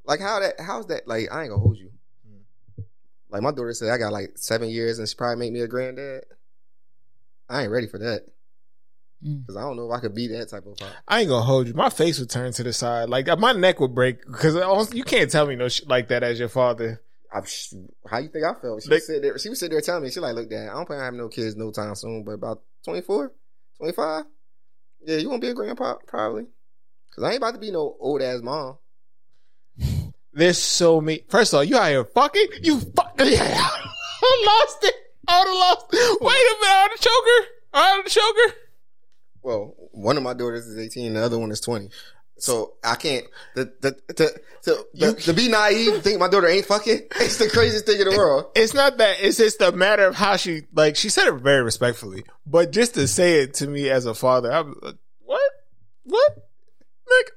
like 0.05 0.21
how 0.21 0.41
that? 0.41 0.55
How's 0.61 0.87
that? 0.89 1.07
Like 1.07 1.29
I 1.33 1.43
ain't 1.43 1.51
gonna 1.51 1.63
hold 1.63 1.79
you. 1.79 1.91
Hmm. 2.27 2.83
Like 3.31 3.43
my 3.43 3.53
daughter 3.53 3.73
said, 3.73 3.91
I 3.91 3.99
got 3.99 4.13
like 4.13 4.33
seven 4.37 4.69
years, 4.69 4.99
and 4.99 5.09
she 5.09 5.15
probably 5.15 5.37
make 5.37 5.53
me 5.53 5.61
a 5.61 5.69
granddad. 5.69 6.25
I 7.49 7.63
ain't 7.63 7.71
ready 7.71 7.87
for 7.87 7.99
that 7.99 8.23
Mm. 9.25 9.41
because 9.47 9.57
I 9.57 9.63
don't 9.63 9.77
know 9.77 9.91
if 9.91 9.97
I 9.97 10.01
could 10.01 10.15
be 10.15 10.27
that 10.29 10.51
type 10.51 10.67
of 10.67 10.79
father. 10.79 10.93
I 11.09 11.21
ain't 11.21 11.31
gonna 11.31 11.43
hold 11.45 11.67
you. 11.69 11.73
My 11.73 11.89
face 11.89 12.19
would 12.19 12.29
turn 12.29 12.53
to 12.53 12.63
the 12.63 12.73
side, 12.75 13.09
like 13.09 13.29
uh, 13.31 13.37
my 13.37 13.53
neck 13.53 13.81
would 13.81 13.95
break 13.95 14.23
because 14.27 14.55
uh, 14.57 14.85
you 14.93 15.05
can't 15.05 15.31
tell 15.31 15.47
me 15.47 15.57
no 15.57 15.69
shit 15.69 15.89
like 15.89 16.09
that 16.09 16.23
as 16.23 16.39
your 16.39 16.51
father. 16.51 17.01
I, 17.33 17.41
how 18.09 18.19
you 18.19 18.29
think 18.29 18.45
I 18.45 18.55
felt? 18.55 18.83
She 18.83 18.89
They- 18.89 18.97
was 18.97 19.07
sitting 19.07 19.23
there. 19.23 19.39
She 19.39 19.49
was 19.49 19.59
sitting 19.59 19.73
there 19.73 19.81
telling 19.81 20.03
me, 20.05 20.11
she 20.11 20.21
like, 20.21 20.35
look, 20.35 20.49
dad, 20.51 20.69
I 20.69 20.73
don't 20.75 20.87
plan 20.87 20.99
on 21.01 21.05
having 21.05 21.19
no 21.21 21.29
kids 21.29 21.57
no 21.57 21.71
time 21.71 21.95
soon, 21.95 22.23
but 22.25 22.33
about 22.33 22.63
24, 22.85 23.33
25, 23.79 24.25
yeah, 25.07 25.17
you 25.19 25.29
won't 25.29 25.41
be 25.43 25.49
a 25.49 25.55
grandpa 25.55 25.95
probably. 26.07 26.47
Cause 27.15 27.25
I 27.25 27.29
ain't 27.29 27.37
about 27.39 27.55
to 27.55 27.61
be 27.61 27.71
no 27.71 27.97
old 28.01 28.21
ass 28.23 28.41
mom. 28.43 28.77
There's 30.33 30.59
so 30.59 31.01
many. 31.01 31.25
First 31.29 31.53
of 31.55 31.59
all, 31.59 31.65
you 31.65 31.77
out 31.79 31.89
here 31.89 32.05
fucking. 32.05 32.47
You 32.63 32.81
fucking. 32.81 33.27
Yeah. 33.33 33.69
I 34.29 34.45
lost 34.67 34.85
it. 34.85 34.95
I 35.29 35.39
would 35.41 35.49
have 35.49 35.57
lost. 35.57 35.87
Wait 35.93 36.31
a 36.31 36.55
minute. 36.61 36.67
I 36.67 36.89
the 36.93 36.99
choker. 37.03 37.51
I 37.73 38.03
the 38.05 38.11
choker. 38.11 38.59
Well, 39.43 39.75
one 39.93 40.17
of 40.17 40.23
my 40.23 40.35
daughters 40.35 40.67
is 40.67 40.79
18, 40.79 41.15
the 41.15 41.21
other 41.23 41.39
one 41.39 41.51
is 41.53 41.61
20. 41.61 41.89
So 42.39 42.75
I 42.85 42.97
can't 42.97 43.25
the 43.55 43.73
the 43.81 43.93
to 44.15 44.41
to, 44.65 44.87
You- 44.93 45.15
to, 45.15 45.33
be 45.33 45.49
naive, 45.49 46.03
think 46.03 46.19
my 46.19 46.29
daughter 46.29 46.49
ain't 46.49 46.67
fucking. 46.67 47.03
It's 47.21 47.39
the 47.39 47.49
craziest 47.49 47.87
thing 47.87 48.01
in 48.01 48.11
the 48.11 48.17
world. 48.17 48.47
It's 48.55 48.75
not 48.75 48.99
that. 48.99 49.17
It's 49.21 49.39
just 49.39 49.61
a 49.63 49.73
matter 49.73 50.07
of 50.07 50.17
how 50.17 50.37
she 50.37 50.63
like. 50.75 50.97
She 50.97 51.09
said 51.09 51.29
it 51.29 51.33
very 51.35 51.63
respectfully, 51.63 52.25
but 52.47 52.73
just 52.73 52.95
to 52.95 53.07
say 53.09 53.41
it 53.43 53.55
to 53.55 53.67
me 53.67 53.89
as 53.89 54.07
a 54.07 54.15
father, 54.15 54.53
I'm 54.53 54.75
like, 54.83 54.97
what? 55.21 55.51
What? 56.05 56.33
Nigga, 57.09 57.31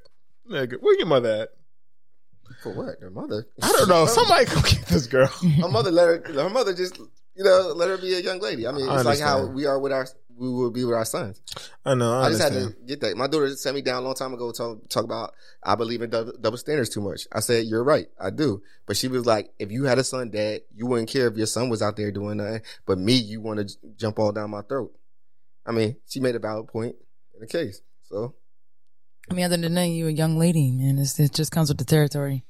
nigga, 0.51 0.81
where 0.81 0.97
your 0.97 1.07
mother 1.07 1.43
at? 1.43 1.49
For 2.63 2.73
what? 2.73 2.99
Her 2.99 3.09
mother. 3.09 3.47
I 3.61 3.71
don't 3.71 3.87
know. 3.87 4.05
Somebody 4.07 4.45
go 4.45 4.61
get 4.61 4.85
this 4.87 5.07
girl. 5.07 5.27
her 5.27 5.69
mother 5.69 5.91
let 5.91 6.07
her. 6.27 6.33
Her 6.43 6.49
mother 6.49 6.73
just 6.73 6.97
you 6.97 7.43
know 7.43 7.73
let 7.75 7.89
her 7.89 7.97
be 7.97 8.15
a 8.15 8.19
young 8.19 8.39
lady. 8.39 8.67
I 8.67 8.71
mean, 8.71 8.89
I 8.89 8.95
it's 8.95 9.05
like 9.05 9.19
how 9.19 9.45
we 9.45 9.65
are 9.65 9.79
with 9.79 9.93
our 9.93 10.07
we 10.39 10.49
will 10.49 10.71
be 10.71 10.85
with 10.85 10.95
our 10.95 11.05
sons. 11.05 11.41
I 11.85 11.95
know. 11.95 12.13
I, 12.13 12.25
I, 12.25 12.29
just 12.29 12.41
had 12.41 12.53
to 12.53 12.75
get 12.85 13.01
that. 13.01 13.17
My 13.17 13.27
daughter 13.27 13.49
sent 13.55 13.75
me 13.75 13.81
down 13.81 14.01
a 14.01 14.05
long 14.05 14.15
time 14.15 14.33
ago 14.33 14.51
to 14.51 14.57
talk, 14.57 14.89
talk 14.89 15.03
about 15.03 15.33
I 15.63 15.75
believe 15.75 16.01
in 16.01 16.09
double, 16.09 16.33
double 16.39 16.57
standards 16.57 16.89
too 16.89 17.01
much. 17.01 17.27
I 17.31 17.41
said 17.41 17.65
you're 17.65 17.83
right, 17.83 18.07
I 18.19 18.29
do. 18.29 18.63
But 18.85 18.97
she 18.97 19.07
was 19.07 19.25
like, 19.25 19.51
if 19.59 19.71
you 19.71 19.83
had 19.83 19.99
a 19.99 20.03
son, 20.03 20.29
dad, 20.29 20.61
you 20.73 20.87
wouldn't 20.87 21.09
care 21.09 21.27
if 21.27 21.37
your 21.37 21.47
son 21.47 21.69
was 21.69 21.81
out 21.81 21.97
there 21.97 22.11
doing 22.11 22.37
nothing. 22.37 22.61
But 22.85 22.97
me, 22.97 23.13
you 23.13 23.41
want 23.41 23.59
to 23.59 23.65
j- 23.65 23.75
jump 23.97 24.19
all 24.19 24.31
down 24.31 24.51
my 24.51 24.61
throat. 24.61 24.93
I 25.65 25.71
mean, 25.71 25.97
she 26.07 26.19
made 26.19 26.35
a 26.35 26.39
valid 26.39 26.67
point 26.67 26.95
in 27.35 27.41
the 27.41 27.47
case. 27.47 27.81
So 28.03 28.35
I 29.29 29.33
mean, 29.33 29.45
other 29.45 29.57
than 29.57 29.75
that, 29.75 29.85
you 29.85 30.07
a 30.07 30.11
young 30.11 30.37
lady, 30.37 30.71
man. 30.71 30.97
It's, 30.97 31.19
it 31.19 31.33
just 31.33 31.51
comes 31.51 31.69
with 31.69 31.77
the 31.77 31.85
territory. 31.85 32.45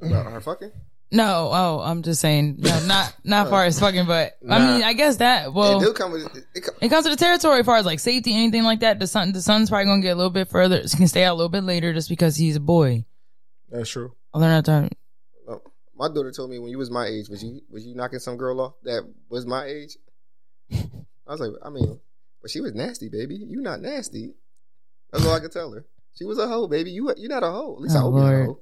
about 0.00 0.32
her 0.32 0.40
fucking. 0.40 0.72
No, 1.12 1.50
oh, 1.52 1.80
I'm 1.84 2.02
just 2.02 2.20
saying, 2.20 2.56
no, 2.58 2.80
not 2.86 3.14
not 3.22 3.48
far 3.48 3.64
as 3.64 3.78
fucking, 3.78 4.06
but 4.06 4.36
I 4.48 4.58
mean, 4.58 4.82
I 4.82 4.92
guess 4.92 5.16
that. 5.18 5.52
Well, 5.54 5.80
it 5.82 5.94
come 5.94 6.10
with. 6.12 6.26
It, 6.54 6.60
come- 6.62 6.74
it 6.80 6.88
comes 6.88 7.04
to 7.04 7.10
the 7.10 7.16
territory 7.16 7.60
as 7.60 7.66
far 7.66 7.76
as 7.76 7.86
like 7.86 8.00
safety, 8.00 8.34
anything 8.34 8.64
like 8.64 8.80
that. 8.80 8.98
The 8.98 9.06
son, 9.06 9.32
the 9.32 9.40
son's 9.40 9.68
probably 9.70 9.86
gonna 9.86 10.02
get 10.02 10.10
a 10.10 10.16
little 10.16 10.30
bit 10.30 10.48
further. 10.48 10.80
He 10.82 10.88
can 10.96 11.06
stay 11.08 11.22
out 11.24 11.34
a 11.34 11.36
little 11.38 11.48
bit 11.48 11.62
later 11.64 11.92
just 11.94 12.08
because 12.08 12.36
he's 12.36 12.56
a 12.56 12.60
boy. 12.60 13.04
That's 13.70 13.88
true. 13.88 14.14
I 14.34 14.38
learned 14.38 14.64
to. 14.66 14.90
uh, 15.48 15.56
my 15.94 16.08
daughter 16.08 16.32
told 16.32 16.50
me 16.50 16.58
when 16.58 16.70
you 16.70 16.78
was 16.78 16.90
my 16.90 17.06
age, 17.06 17.28
was 17.28 17.42
you 17.42 17.60
was 17.70 17.86
you 17.86 17.94
knocking 17.94 18.18
some 18.18 18.36
girl 18.36 18.60
off 18.60 18.74
that 18.82 19.02
was 19.28 19.46
my 19.46 19.64
age? 19.64 19.96
I 20.72 20.78
was 21.26 21.40
like, 21.40 21.52
I 21.62 21.70
mean, 21.70 22.00
but 22.42 22.50
she 22.50 22.60
was 22.60 22.74
nasty, 22.74 23.08
baby. 23.08 23.36
You 23.36 23.60
not 23.60 23.80
nasty. 23.80 24.34
That's 25.12 25.24
all 25.24 25.34
I 25.34 25.40
could 25.40 25.52
tell 25.52 25.70
her. 25.72 25.84
She 26.16 26.24
was 26.24 26.38
a 26.38 26.48
hoe, 26.48 26.66
baby. 26.66 26.90
You 26.90 27.14
you 27.16 27.28
not 27.28 27.44
a 27.44 27.50
hoe. 27.50 27.74
At 27.76 27.80
least 27.82 27.94
I 27.96 28.00
Oh, 28.00 28.10
hope 28.10 28.14
you're 28.20 28.42
a 28.42 28.46
hoe. 28.46 28.60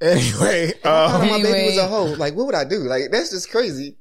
Anyway, 0.00 0.72
If 0.76 0.84
I 0.86 1.04
um, 1.06 1.12
out 1.12 1.20
my 1.22 1.26
baby 1.42 1.42
was 1.42 1.52
Anyway. 1.54 1.76
a 1.78 1.86
hoe. 1.88 2.04
Like, 2.18 2.34
what 2.34 2.46
would 2.46 2.54
I 2.54 2.64
do? 2.64 2.78
Like, 2.80 3.04
that's 3.10 3.30
just 3.30 3.50
crazy. 3.50 3.96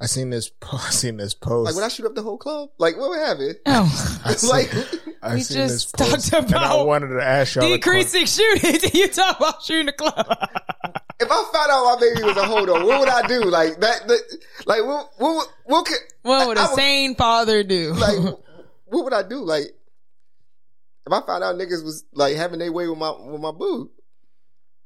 I 0.00 0.06
seen 0.06 0.30
this. 0.30 0.48
po- 0.60 0.78
I 0.78 0.90
seen 0.90 1.16
this 1.18 1.34
post. 1.34 1.66
Like, 1.66 1.74
would 1.74 1.84
I 1.84 1.88
shoot 1.88 2.06
up 2.06 2.14
the 2.14 2.22
whole 2.22 2.38
club? 2.38 2.70
Like, 2.78 2.96
what 2.96 3.10
would 3.10 3.18
happen? 3.20 3.54
Oh, 3.66 4.20
I 4.24 4.32
seen- 4.32 4.50
like, 4.50 4.72
I 5.22 5.34
We 5.34 5.42
seen 5.42 5.58
just 5.58 5.96
this 5.96 6.10
post, 6.10 6.30
talked 6.30 6.46
and 6.46 6.54
I 6.56 6.82
wanted 6.82 7.08
to 7.08 7.22
ask 7.22 7.54
y'all. 7.56 7.64
a 7.64 7.68
decreasing 7.76 8.24
shooting. 8.26 8.80
you 8.94 9.08
talk 9.08 9.38
about 9.38 9.62
shooting 9.62 9.86
the 9.86 9.92
club. 9.92 10.14
if 11.20 11.28
I 11.30 11.50
found 11.52 11.70
out 11.70 11.84
my 11.84 11.96
baby 12.00 12.22
was 12.24 12.36
a 12.38 12.44
hoe, 12.46 12.64
though, 12.64 12.86
what 12.86 13.00
would 13.00 13.08
I 13.10 13.26
do? 13.28 13.44
Like 13.44 13.78
that, 13.80 14.08
that 14.08 14.38
like 14.64 14.84
what, 14.84 15.10
what, 15.18 15.34
what, 15.36 15.48
what 15.66 15.86
could, 15.86 15.98
What 16.22 16.48
would 16.48 16.56
a 16.56 16.60
I 16.62 16.66
would- 16.68 16.76
sane 16.76 17.14
father 17.14 17.62
do? 17.62 17.92
like, 17.92 18.18
what 18.86 19.04
would 19.04 19.12
I 19.12 19.22
do? 19.22 19.44
Like, 19.44 19.66
if 21.06 21.12
I 21.12 21.20
found 21.26 21.44
out 21.44 21.56
niggas 21.56 21.84
was 21.84 22.04
like 22.14 22.36
having 22.36 22.58
their 22.58 22.72
way 22.72 22.88
with 22.88 22.98
my 22.98 23.10
with 23.10 23.40
my 23.40 23.52
boo, 23.52 23.90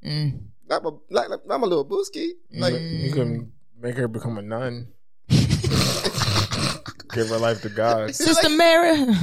Mm. 0.04 0.40
not 0.68 0.82
my 0.82 0.90
like, 1.10 1.28
like 1.28 1.46
not 1.46 1.60
my 1.60 1.66
little 1.66 1.86
booski. 1.86 2.30
Like, 2.52 2.72
question. 2.72 3.00
You 3.00 3.12
can 3.12 3.52
make 3.80 3.96
her 3.96 4.08
become 4.08 4.38
a 4.38 4.42
nun. 4.42 4.88
Give 5.28 7.28
her 7.28 7.38
life 7.38 7.62
to 7.62 7.68
God. 7.68 8.14
Sister 8.14 8.50
Mary. 8.50 9.06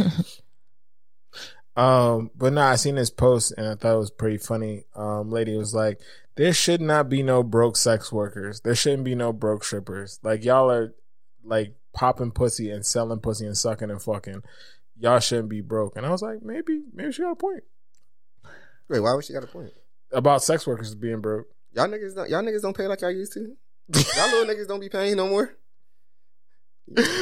Um, 1.74 2.32
but 2.36 2.52
no, 2.52 2.64
I 2.64 2.76
seen 2.76 2.96
this 2.96 3.10
post 3.10 3.54
and 3.58 3.66
I 3.66 3.76
thought 3.76 3.94
it 3.94 3.98
was 3.98 4.12
pretty 4.12 4.36
funny. 4.36 4.84
Um, 4.94 5.32
lady 5.32 5.56
was 5.56 5.74
like, 5.74 6.02
"There 6.36 6.52
should 6.52 6.82
not 6.82 7.08
be 7.08 7.24
no 7.24 7.44
broke 7.44 7.78
sex 7.78 8.12
workers. 8.12 8.60
There 8.60 8.76
shouldn't 8.76 9.06
be 9.06 9.16
no 9.16 9.32
broke 9.32 9.64
strippers. 9.64 10.20
Like 10.22 10.44
y'all 10.44 10.70
are 10.70 10.94
like 11.46 11.76
popping 11.94 12.32
pussy 12.32 12.70
and 12.70 12.86
selling 12.86 13.22
pussy 13.22 13.46
and 13.46 13.58
sucking 13.58 13.90
and 13.90 14.02
fucking. 14.02 14.44
Y'all 15.00 15.22
shouldn't 15.22 15.48
be 15.48 15.62
broke." 15.62 15.96
And 15.96 16.06
I 16.06 16.10
was 16.10 16.22
like, 16.22 16.44
maybe, 16.44 16.82
maybe 16.94 17.14
she 17.14 17.22
got 17.22 17.32
a 17.32 17.36
point 17.36 17.64
wait, 18.92 19.00
why 19.00 19.14
would 19.14 19.24
she 19.24 19.34
got 19.34 19.44
a 19.44 19.48
point? 19.48 19.72
About 20.12 20.44
sex 20.44 20.66
workers 20.68 20.96
being 20.96 21.22
broke. 21.22 21.48
Y'all 21.74 21.88
niggas 21.88 22.16
don't 22.16 22.30
y'all 22.30 22.42
niggas 22.42 22.62
don't 22.62 22.76
pay 22.76 22.88
like 22.88 23.02
y'all 23.02 23.12
used 23.12 23.34
to. 23.34 23.56
Y'all 23.94 24.30
little 24.32 24.54
niggas 24.54 24.68
don't 24.68 24.80
be 24.80 24.90
paying 24.90 25.18
no 25.18 25.28
more. 25.28 25.56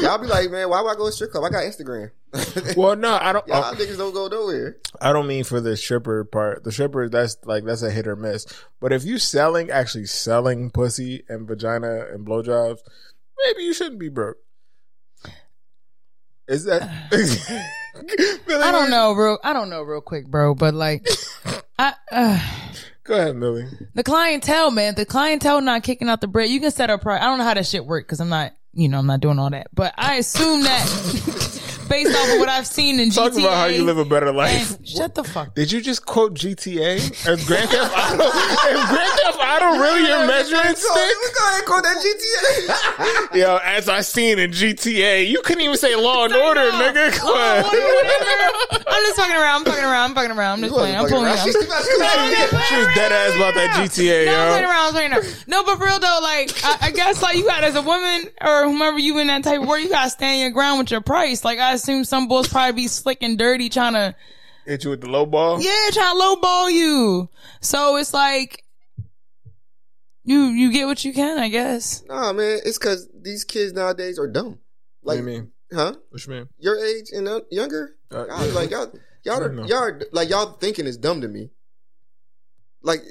Y'all 0.01 0.17
be 0.17 0.25
like, 0.27 0.49
man, 0.49 0.69
why 0.69 0.81
would 0.81 0.89
I 0.89 0.95
go 0.95 1.07
to 1.07 1.11
strip 1.11 1.31
club? 1.31 1.43
I 1.43 1.49
got 1.49 1.63
Instagram. 1.63 2.11
Well, 2.77 2.95
no, 2.95 3.17
I 3.19 3.33
don't. 3.33 3.47
Y'all 3.47 3.63
oh, 3.65 3.75
niggas 3.75 3.97
don't 3.97 4.13
go 4.13 4.27
nowhere. 4.27 4.77
I 5.01 5.11
don't 5.11 5.27
mean 5.27 5.43
for 5.43 5.59
the 5.59 5.75
stripper 5.75 6.23
part. 6.25 6.63
The 6.63 6.71
stripper, 6.71 7.09
that's 7.09 7.37
like 7.43 7.63
that's 7.63 7.81
a 7.81 7.89
hit 7.89 8.07
or 8.07 8.15
miss. 8.15 8.45
But 8.79 8.93
if 8.93 9.03
you 9.03 9.17
selling, 9.17 9.71
actually 9.71 10.05
selling 10.05 10.69
pussy 10.69 11.23
and 11.27 11.47
vagina 11.47 12.05
and 12.11 12.25
blowjobs, 12.25 12.79
maybe 13.45 13.63
you 13.63 13.73
shouldn't 13.73 13.99
be 13.99 14.09
broke. 14.09 14.37
Is 16.47 16.65
that? 16.65 16.83
I 18.49 18.71
don't 18.71 18.89
know, 18.89 19.13
real. 19.13 19.39
I 19.43 19.53
don't 19.53 19.69
know, 19.69 19.81
real 19.81 20.01
quick, 20.01 20.27
bro. 20.27 20.55
But 20.55 20.73
like, 20.73 21.07
I 21.79 21.93
uh, 22.11 22.39
Go 23.05 23.15
ahead, 23.15 23.35
Millie. 23.37 23.65
the 23.95 24.03
clientele, 24.03 24.69
man, 24.69 24.95
the 24.95 25.05
clientele 25.05 25.61
not 25.61 25.81
kicking 25.81 26.09
out 26.09 26.19
the 26.21 26.27
bread. 26.27 26.49
You 26.49 26.59
can 26.59 26.71
set 26.71 26.89
up 26.89 27.01
price. 27.01 27.21
I 27.21 27.25
don't 27.25 27.37
know 27.37 27.45
how 27.45 27.53
that 27.53 27.65
shit 27.65 27.85
work 27.85 28.05
because 28.05 28.19
I'm 28.19 28.27
not, 28.29 28.51
you 28.73 28.89
know, 28.89 28.99
I'm 28.99 29.07
not 29.07 29.21
doing 29.21 29.39
all 29.39 29.49
that. 29.49 29.67
But 29.73 29.93
I 29.97 30.15
assume 30.15 30.63
that 30.63 31.78
based 31.89 32.15
off 32.15 32.33
of 32.33 32.39
what 32.39 32.49
I've 32.49 32.67
seen 32.67 32.99
in 32.99 33.09
Talk 33.09 33.33
GTA. 33.33 33.39
about 33.39 33.53
how 33.55 33.65
you 33.65 33.83
live 33.83 33.97
a 33.97 34.05
better 34.05 34.31
life. 34.31 34.77
and- 34.77 34.87
shut 34.87 35.15
the 35.15 35.23
fuck. 35.23 35.55
Did 35.55 35.71
you 35.71 35.81
just 35.81 36.05
quote 36.05 36.33
GTA? 36.35 36.97
Is 36.97 37.45
Grand 37.47 37.69
Theft 37.69 37.93
Auto? 37.97 38.23
Is 38.23 38.85
Grand 38.89 39.19
Theft 39.19 39.39
Auto 39.39 39.79
really 39.79 40.07
your 40.07 40.25
measuring 40.27 40.75
stick? 40.75 40.87
Go 40.87 40.95
ahead, 40.95 41.57
and 41.57 41.65
quote 41.65 41.83
that 41.83 41.97
GTA. 43.31 43.35
Yo, 43.39 43.57
as 43.63 43.89
I 43.89 44.01
seen 44.01 44.39
in 44.39 44.51
GTA, 44.51 45.27
you 45.27 45.41
couldn't 45.41 45.63
even 45.63 45.77
say 45.77 45.95
Law 45.95 46.25
and 46.25 46.33
Order, 46.35 46.71
nigga. 46.71 47.11
Come 47.13 47.29
on. 47.29 47.65
I'm 48.87 49.03
just 49.05 49.15
fucking 49.17 49.35
around. 49.35 49.59
I'm 49.59 49.65
fucking 49.65 49.83
around. 49.83 50.09
I'm 50.11 50.15
fucking 50.15 50.31
around. 50.31 50.53
I'm 50.57 50.61
just 50.61 50.73
playing. 50.75 50.95
I'm 50.95 51.07
pulling. 51.07 51.25
I'm 51.25 51.37
She's 51.37 51.55
about 51.55 51.81
to- 51.83 52.63
She 52.67 52.75
was 52.77 52.87
dead 52.95 53.11
ass 53.11 53.35
about 53.35 53.53
that 53.55 53.69
GTA, 53.89 54.25
No, 54.25 54.31
I'm 54.39 54.49
playing 54.49 54.65
around. 54.65 54.87
I'm 54.87 54.93
playing 54.93 55.11
around. 55.13 55.43
No, 55.47 55.63
but 55.63 55.77
for 55.77 55.85
real 55.85 55.99
though, 55.99 56.19
like 56.21 56.51
I, 56.63 56.77
I 56.87 56.91
guess 56.91 57.21
like 57.21 57.37
you 57.37 57.45
got 57.45 57.63
as 57.63 57.75
a 57.75 57.81
woman 57.81 58.23
or 58.41 58.65
whomever 58.65 58.99
you 58.99 59.17
in 59.19 59.27
that 59.27 59.43
type 59.43 59.61
of 59.61 59.67
work, 59.67 59.81
you 59.81 59.89
gotta 59.89 60.09
stand 60.09 60.41
your 60.41 60.51
ground 60.51 60.79
with 60.79 60.91
your 60.91 61.01
price. 61.01 61.43
Like 61.43 61.59
I 61.59 61.75
assume 61.81 62.03
some 62.05 62.27
bulls 62.27 62.47
probably 62.47 62.83
be 62.83 62.87
slick 62.87 63.19
and 63.23 63.37
dirty 63.37 63.69
trying 63.69 63.93
to 63.93 64.15
Hit 64.65 64.83
you 64.83 64.91
with 64.91 65.01
the 65.01 65.09
low 65.09 65.25
ball. 65.25 65.59
yeah 65.61 65.89
trying 65.91 66.13
to 66.13 66.17
low 66.19 66.35
ball 66.35 66.69
you. 66.69 67.29
So 67.61 67.95
it's 67.97 68.13
like 68.13 68.63
you 70.23 70.41
you 70.45 70.71
get 70.71 70.85
what 70.85 71.03
you 71.03 71.13
can, 71.13 71.39
I 71.39 71.49
guess. 71.49 72.03
Nah, 72.07 72.33
man, 72.33 72.59
it's 72.65 72.77
because 72.77 73.07
these 73.19 73.43
kids 73.43 73.73
nowadays 73.73 74.19
are 74.19 74.27
dumb. 74.27 74.59
What 75.01 75.15
Like, 75.15 75.25
do 75.25 75.31
you 75.31 75.37
mean? 75.39 75.51
huh? 75.73 75.93
What 76.09 76.25
you 76.27 76.33
mean? 76.33 76.49
Your 76.59 76.77
age 76.83 77.07
and 77.11 77.27
uh, 77.27 77.41
younger? 77.49 77.95
Uh, 78.11 78.25
Y'all, 78.27 78.47
like 78.49 78.69
y'all, 78.71 78.91
y'all, 79.23 79.41
are, 79.43 79.53
y'all, 79.65 79.77
are, 79.77 80.01
like 80.11 80.29
y'all 80.29 80.53
thinking 80.53 80.85
is 80.85 80.97
dumb 80.97 81.21
to 81.21 81.27
me. 81.27 81.49
Like, 82.81 83.01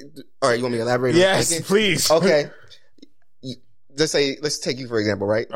all 0.42 0.48
right, 0.50 0.56
you 0.56 0.62
want 0.62 0.72
me 0.72 0.78
to 0.78 0.82
elaborate? 0.82 1.14
on 1.14 1.20
Yes, 1.20 1.48
thinking? 1.50 1.66
please. 1.66 2.10
Okay. 2.10 2.50
Let's 3.96 4.12
say, 4.12 4.36
let's 4.40 4.58
take 4.60 4.78
you 4.78 4.86
for 4.86 5.00
example, 5.00 5.26
right? 5.26 5.46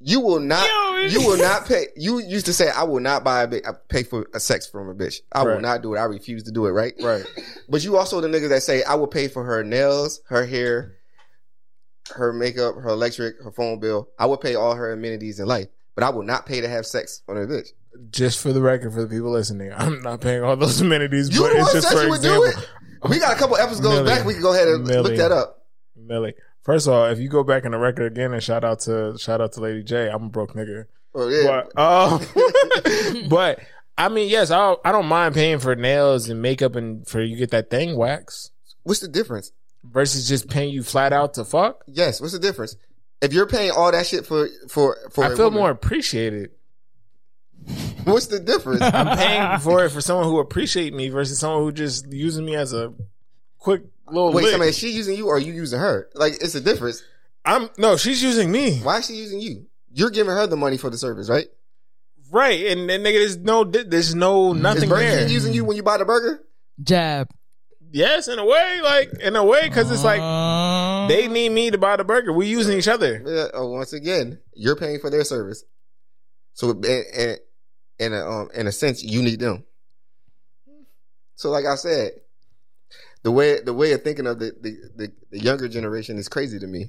You 0.00 0.20
will 0.20 0.38
not, 0.38 0.64
Yo, 1.02 1.08
you 1.20 1.26
will 1.26 1.38
not 1.38 1.66
pay. 1.66 1.86
You 1.96 2.18
used 2.20 2.46
to 2.46 2.52
say, 2.52 2.70
"I 2.70 2.82
will 2.84 3.00
not 3.00 3.24
buy 3.24 3.42
a, 3.42 3.46
bi- 3.48 3.62
I 3.66 3.72
pay 3.88 4.02
for 4.02 4.26
a 4.34 4.40
sex 4.40 4.66
from 4.66 4.88
a 4.88 4.94
bitch. 4.94 5.20
I 5.32 5.42
will 5.44 5.60
not 5.60 5.82
do 5.82 5.94
it. 5.94 5.98
I 5.98 6.04
refuse 6.04 6.42
to 6.44 6.50
do 6.52 6.66
it." 6.66 6.70
Right? 6.70 6.94
right. 7.02 7.24
But 7.68 7.84
you 7.84 7.96
also 7.96 8.20
the 8.20 8.28
niggas 8.28 8.48
that 8.50 8.62
say, 8.62 8.82
"I 8.82 8.94
will 8.94 9.06
pay 9.06 9.28
for 9.28 9.44
her 9.44 9.62
nails, 9.64 10.20
her 10.28 10.44
hair, 10.46 10.94
her 12.14 12.32
makeup, 12.32 12.74
her 12.76 12.88
electric, 12.90 13.42
her 13.42 13.50
phone 13.52 13.78
bill. 13.80 14.08
I 14.18 14.26
will 14.26 14.36
pay 14.38 14.54
all 14.54 14.74
her 14.74 14.92
amenities 14.92 15.40
in 15.40 15.46
life, 15.46 15.68
but 15.94 16.04
I 16.04 16.10
will 16.10 16.22
not 16.24 16.46
pay 16.46 16.60
to 16.60 16.68
have 16.68 16.86
sex 16.86 17.22
on 17.28 17.36
a 17.36 17.40
bitch." 17.46 17.68
Just 18.10 18.38
for 18.40 18.52
the 18.52 18.60
record, 18.60 18.92
for 18.92 19.00
the 19.02 19.08
people 19.08 19.30
listening, 19.32 19.72
I'm 19.76 20.02
not 20.02 20.20
paying 20.20 20.42
all 20.42 20.56
those 20.56 20.80
amenities, 20.80 21.30
You 21.34 21.40
but 21.42 21.52
it's 21.52 21.72
just 21.72 21.92
for 21.92 22.02
you 22.04 22.10
would 22.10 22.22
do 22.22 22.44
example. 22.44 22.62
it. 23.02 23.08
We 23.10 23.18
got 23.18 23.34
a 23.34 23.38
couple 23.38 23.56
episodes 23.56 24.08
back. 24.08 24.24
We 24.26 24.34
can 24.34 24.42
go 24.42 24.52
ahead 24.52 24.68
and 24.68 24.84
Millie. 24.86 25.10
look 25.10 25.16
that 25.18 25.32
up. 25.32 25.64
Millie. 25.96 26.34
First 26.62 26.86
of 26.86 26.92
all, 26.92 27.06
if 27.06 27.18
you 27.18 27.28
go 27.28 27.42
back 27.42 27.64
in 27.64 27.72
the 27.72 27.78
record 27.78 28.12
again 28.12 28.32
and 28.32 28.42
shout 28.42 28.64
out 28.64 28.80
to 28.80 29.16
shout 29.18 29.40
out 29.40 29.52
to 29.52 29.60
Lady 29.60 29.82
J, 29.82 30.08
I'm 30.08 30.24
a 30.24 30.28
broke 30.28 30.54
nigga. 30.54 30.84
Oh 31.14 31.28
yeah. 31.28 31.64
But 31.64 31.72
uh, 31.76 32.18
but 33.28 33.60
I 33.96 34.08
mean, 34.08 34.28
yes, 34.28 34.50
I 34.50 34.76
I 34.84 34.92
don't 34.92 35.06
mind 35.06 35.34
paying 35.34 35.58
for 35.58 35.74
nails 35.74 36.28
and 36.28 36.42
makeup 36.42 36.76
and 36.76 37.06
for 37.06 37.22
you 37.22 37.36
get 37.36 37.50
that 37.50 37.70
thing 37.70 37.96
wax 37.96 38.50
What's 38.82 39.00
the 39.00 39.08
difference? 39.08 39.52
versus 39.84 40.28
just 40.28 40.48
paying 40.48 40.70
you 40.70 40.82
flat 40.82 41.12
out 41.12 41.34
to 41.34 41.44
fuck. 41.44 41.84
Yes. 41.86 42.20
What's 42.20 42.32
the 42.32 42.38
difference? 42.38 42.76
If 43.20 43.32
you're 43.32 43.46
paying 43.46 43.70
all 43.70 43.90
that 43.90 44.06
shit 44.06 44.26
for 44.26 44.48
for 44.68 44.96
for, 45.10 45.24
I 45.24 45.28
feel 45.28 45.46
woman, 45.46 45.60
more 45.60 45.70
appreciated. 45.70 46.50
What's 48.04 48.26
the 48.26 48.40
difference? 48.40 48.82
I'm 48.82 49.16
paying 49.16 49.58
for 49.60 49.84
it 49.84 49.90
for 49.90 50.00
someone 50.00 50.26
who 50.26 50.38
appreciate 50.38 50.94
me 50.94 51.08
versus 51.08 51.38
someone 51.38 51.62
who 51.62 51.72
just 51.72 52.10
using 52.12 52.44
me 52.44 52.54
as 52.54 52.72
a 52.72 52.92
quick 53.58 53.82
little 54.06 54.32
Wait, 54.32 54.44
lick. 54.44 54.54
I 54.54 54.58
mean, 54.58 54.68
is 54.68 54.78
she 54.78 54.90
using 54.90 55.16
you 55.16 55.28
or 55.28 55.36
are 55.36 55.40
you 55.40 55.52
using 55.52 55.78
her? 55.78 56.08
Like, 56.14 56.34
it's 56.34 56.54
a 56.54 56.60
difference. 56.60 57.02
I'm 57.44 57.68
no, 57.78 57.96
she's 57.96 58.22
using 58.22 58.50
me. 58.50 58.78
Why 58.80 58.98
is 58.98 59.06
she 59.06 59.14
using 59.14 59.40
you? 59.40 59.66
You're 59.90 60.10
giving 60.10 60.32
her 60.32 60.46
the 60.46 60.56
money 60.56 60.76
for 60.76 60.90
the 60.90 60.98
service, 60.98 61.28
right? 61.28 61.46
Right, 62.30 62.66
and 62.66 62.88
then 62.88 63.02
nigga, 63.02 63.14
there's 63.14 63.36
no, 63.38 63.64
there's 63.64 64.14
no 64.14 64.52
Is 64.52 64.60
nothing 64.60 64.88
Burger 64.88 65.02
there. 65.02 65.24
King 65.24 65.32
using 65.32 65.54
you 65.54 65.64
when 65.64 65.76
you 65.76 65.82
buy 65.82 65.96
the 65.96 66.04
burger? 66.04 66.44
Jab. 66.82 67.30
Yes, 67.90 68.28
in 68.28 68.38
a 68.38 68.44
way, 68.44 68.80
like 68.82 69.10
in 69.20 69.34
a 69.34 69.42
way, 69.42 69.62
because 69.62 69.90
it's 69.90 70.04
like 70.04 70.20
Uh, 70.20 71.08
they 71.08 71.26
need 71.26 71.48
me 71.48 71.70
to 71.70 71.78
buy 71.78 71.96
the 71.96 72.04
burger. 72.04 72.34
We 72.34 72.46
using 72.46 72.76
each 72.76 72.88
other. 72.88 73.22
Yeah, 73.24 73.46
oh, 73.54 73.68
once 73.68 73.94
again, 73.94 74.40
you're 74.52 74.76
paying 74.76 74.98
for 75.00 75.08
their 75.08 75.24
service. 75.24 75.64
So, 76.52 76.72
in, 76.72 77.04
in, 77.16 77.36
in 77.98 78.12
a 78.12 78.28
um, 78.28 78.50
in 78.52 78.66
a 78.66 78.72
sense, 78.72 79.02
you 79.02 79.22
need 79.22 79.40
them. 79.40 79.64
So, 81.36 81.50
like 81.50 81.64
I 81.64 81.76
said, 81.76 82.10
the 83.28 83.32
way 83.32 83.60
the 83.60 83.74
way 83.74 83.92
of 83.92 84.02
thinking 84.02 84.26
of 84.26 84.38
the 84.38 84.52
the, 84.58 84.78
the, 84.96 85.12
the 85.30 85.38
younger 85.38 85.68
generation 85.68 86.16
is 86.16 86.30
crazy 86.30 86.58
to 86.58 86.66
me. 86.66 86.88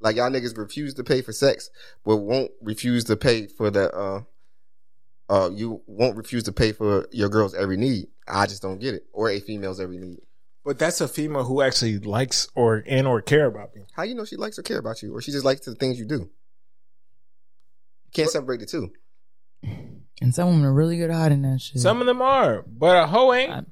Like 0.00 0.16
y'all 0.16 0.30
niggas 0.30 0.54
refuse 0.58 0.92
to 0.94 1.02
pay 1.02 1.22
for 1.22 1.32
sex, 1.32 1.70
but 2.04 2.18
won't 2.18 2.50
refuse 2.60 3.04
to 3.04 3.16
pay 3.16 3.46
for 3.46 3.70
the 3.70 3.90
uh 3.90 4.20
uh 5.30 5.48
you 5.50 5.80
won't 5.86 6.18
refuse 6.18 6.42
to 6.42 6.52
pay 6.52 6.72
for 6.72 7.06
your 7.10 7.30
girl's 7.30 7.54
every 7.54 7.78
need. 7.78 8.08
I 8.28 8.44
just 8.44 8.60
don't 8.60 8.78
get 8.78 8.92
it, 8.96 9.06
or 9.14 9.30
a 9.30 9.40
female's 9.40 9.80
every 9.80 9.96
need. 9.96 10.18
But 10.62 10.78
that's 10.78 11.00
a 11.00 11.08
female 11.08 11.44
who 11.44 11.62
actually 11.62 11.96
likes 12.00 12.48
or 12.54 12.84
and 12.86 13.08
or 13.08 13.22
care 13.22 13.46
about 13.46 13.74
me. 13.74 13.84
How 13.92 14.02
you 14.02 14.14
know 14.14 14.26
she 14.26 14.36
likes 14.36 14.58
or 14.58 14.62
care 14.62 14.78
about 14.78 15.00
you, 15.00 15.16
or 15.16 15.22
she 15.22 15.32
just 15.32 15.46
likes 15.46 15.64
the 15.64 15.74
things 15.74 15.98
you 15.98 16.04
do? 16.04 16.28
You 18.04 18.12
can't 18.12 18.28
separate 18.28 18.60
the 18.60 18.66
two. 18.66 18.92
and 20.20 20.34
some 20.34 20.48
women 20.50 20.66
are 20.66 20.74
really 20.74 20.98
good 20.98 21.08
at 21.08 21.16
hiding 21.16 21.40
that 21.42 21.62
shit. 21.62 21.80
Some 21.80 22.02
of 22.02 22.06
them 22.06 22.20
are, 22.20 22.62
but 22.66 23.04
a 23.04 23.06
hoe 23.06 23.32
ain't. 23.32 23.70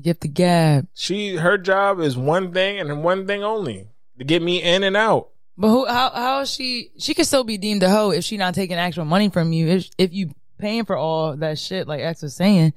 Get 0.00 0.20
the 0.20 0.28
gab. 0.28 0.88
She 0.94 1.36
her 1.36 1.58
job 1.58 2.00
is 2.00 2.16
one 2.16 2.52
thing 2.52 2.78
and 2.78 3.04
one 3.04 3.26
thing 3.26 3.42
only 3.42 3.88
to 4.18 4.24
get 4.24 4.42
me 4.42 4.62
in 4.62 4.82
and 4.82 4.96
out. 4.96 5.28
But 5.56 5.68
who? 5.68 5.86
How? 5.86 6.10
How 6.10 6.40
is 6.40 6.50
she? 6.50 6.90
She 6.98 7.12
could 7.14 7.26
still 7.26 7.44
be 7.44 7.58
deemed 7.58 7.82
a 7.82 7.90
hoe 7.90 8.10
if 8.10 8.24
she 8.24 8.36
not 8.36 8.54
taking 8.54 8.76
actual 8.76 9.04
money 9.04 9.28
from 9.28 9.52
you. 9.52 9.68
If 9.68 9.90
if 9.98 10.12
you 10.12 10.32
paying 10.58 10.84
for 10.84 10.96
all 10.96 11.36
that 11.36 11.58
shit, 11.58 11.86
like 11.86 12.00
X 12.00 12.22
was 12.22 12.34
saying, 12.34 12.72